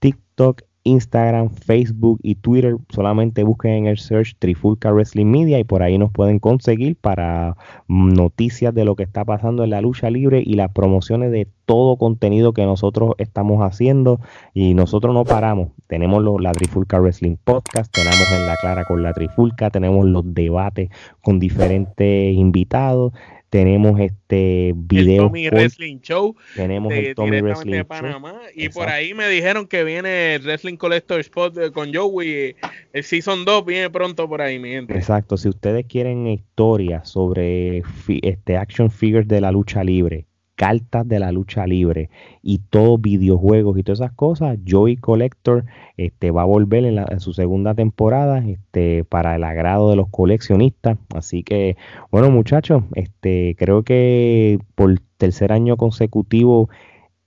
TikTok, 0.00 0.62
Instagram, 0.84 1.50
Facebook 1.50 2.20
y 2.22 2.36
Twitter. 2.36 2.76
Solamente 2.90 3.42
busquen 3.42 3.72
en 3.72 3.86
el 3.86 3.98
search 3.98 4.36
Trifulca 4.38 4.92
Wrestling 4.92 5.26
Media 5.26 5.58
y 5.58 5.64
por 5.64 5.82
ahí 5.82 5.98
nos 5.98 6.12
pueden 6.12 6.38
conseguir 6.38 6.96
para 6.96 7.56
noticias 7.88 8.74
de 8.74 8.84
lo 8.84 8.94
que 8.94 9.02
está 9.02 9.24
pasando 9.24 9.64
en 9.64 9.70
la 9.70 9.80
lucha 9.80 10.10
libre 10.10 10.42
y 10.44 10.54
las 10.54 10.70
promociones 10.72 11.32
de 11.32 11.48
todo 11.64 11.96
contenido 11.96 12.52
que 12.52 12.64
nosotros 12.64 13.14
estamos 13.18 13.62
haciendo 13.62 14.20
y 14.52 14.74
nosotros 14.74 15.14
no 15.14 15.24
paramos. 15.24 15.70
Tenemos 15.86 16.22
la 16.40 16.52
Trifulca 16.52 17.00
Wrestling 17.00 17.36
Podcast, 17.42 17.92
tenemos 17.92 18.30
en 18.32 18.46
la 18.46 18.56
clara 18.56 18.84
con 18.84 19.02
la 19.02 19.12
Trifulca, 19.14 19.70
tenemos 19.70 20.04
los 20.04 20.34
debates 20.34 20.90
con 21.22 21.38
diferentes 21.38 22.34
invitados 22.34 23.12
tenemos 23.54 24.00
este 24.00 24.72
video. 24.74 25.22
El 25.22 25.28
Tommy 25.28 25.48
Wrestling 25.48 25.98
Show. 26.00 26.34
Tenemos 26.56 26.92
el 26.92 27.14
Tommy 27.14 27.40
Wrestling 27.40 27.70
de 27.70 27.84
Panamá. 27.84 28.40
Y 28.52 28.68
por 28.68 28.88
ahí 28.88 29.14
me 29.14 29.28
dijeron 29.28 29.68
que 29.68 29.84
viene 29.84 30.40
Wrestling 30.42 30.76
Collector 30.76 31.20
Spot 31.20 31.56
eh, 31.58 31.70
con 31.70 31.94
Joey. 31.94 32.56
El 32.92 33.04
Season 33.04 33.44
2 33.44 33.64
viene 33.64 33.90
pronto 33.90 34.28
por 34.28 34.42
ahí, 34.42 34.58
mi 34.58 34.70
gente. 34.70 34.94
Exacto. 34.94 35.36
Si 35.36 35.48
ustedes 35.48 35.86
quieren 35.86 36.26
historias 36.26 37.08
sobre 37.08 37.84
este 38.22 38.56
action 38.56 38.90
figures 38.90 39.28
de 39.28 39.40
la 39.40 39.52
lucha 39.52 39.84
libre, 39.84 40.26
cartas 40.56 41.06
de 41.08 41.18
la 41.18 41.32
lucha 41.32 41.66
libre 41.66 42.10
y 42.42 42.58
todos 42.58 43.00
videojuegos 43.00 43.78
y 43.78 43.82
todas 43.82 44.00
esas 44.00 44.12
cosas, 44.12 44.58
Joey 44.66 44.96
Collector 44.96 45.64
este, 45.96 46.30
va 46.30 46.42
a 46.42 46.46
volver 46.46 46.84
en, 46.84 47.20
su 47.20 47.32
segunda 47.32 47.74
temporada 47.74 48.38
este, 48.46 49.04
para 49.04 49.36
el 49.36 49.44
agrado 49.44 49.90
de 49.90 49.96
los 49.96 50.08
coleccionistas. 50.08 50.98
Así 51.14 51.42
que, 51.42 51.76
bueno 52.10 52.30
muchachos, 52.30 52.84
este, 52.94 53.56
creo 53.58 53.82
que 53.82 54.58
por 54.74 54.98
tercer 55.16 55.52
año 55.52 55.76
consecutivo 55.76 56.68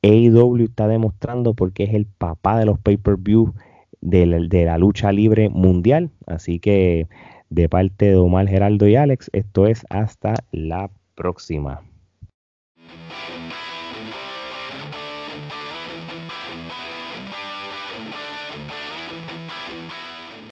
AEW 0.03 0.63
está 0.65 0.87
demostrando 0.87 1.53
porque 1.53 1.83
es 1.83 1.93
el 1.93 2.05
papá 2.05 2.57
de 2.59 2.65
los 2.65 2.79
pay-per-view 2.79 3.53
de, 4.01 4.47
de 4.47 4.65
la 4.65 4.77
lucha 4.77 5.11
libre 5.11 5.49
mundial. 5.49 6.11
Así 6.25 6.59
que 6.59 7.07
de 7.49 7.69
parte 7.69 8.05
de 8.05 8.15
Omar 8.15 8.47
Geraldo 8.47 8.87
y 8.87 8.95
Alex, 8.95 9.29
esto 9.33 9.67
es 9.67 9.85
hasta 9.89 10.35
la 10.51 10.89
próxima. 11.15 11.86
Thank 13.05 13.15
you. 13.29 13.36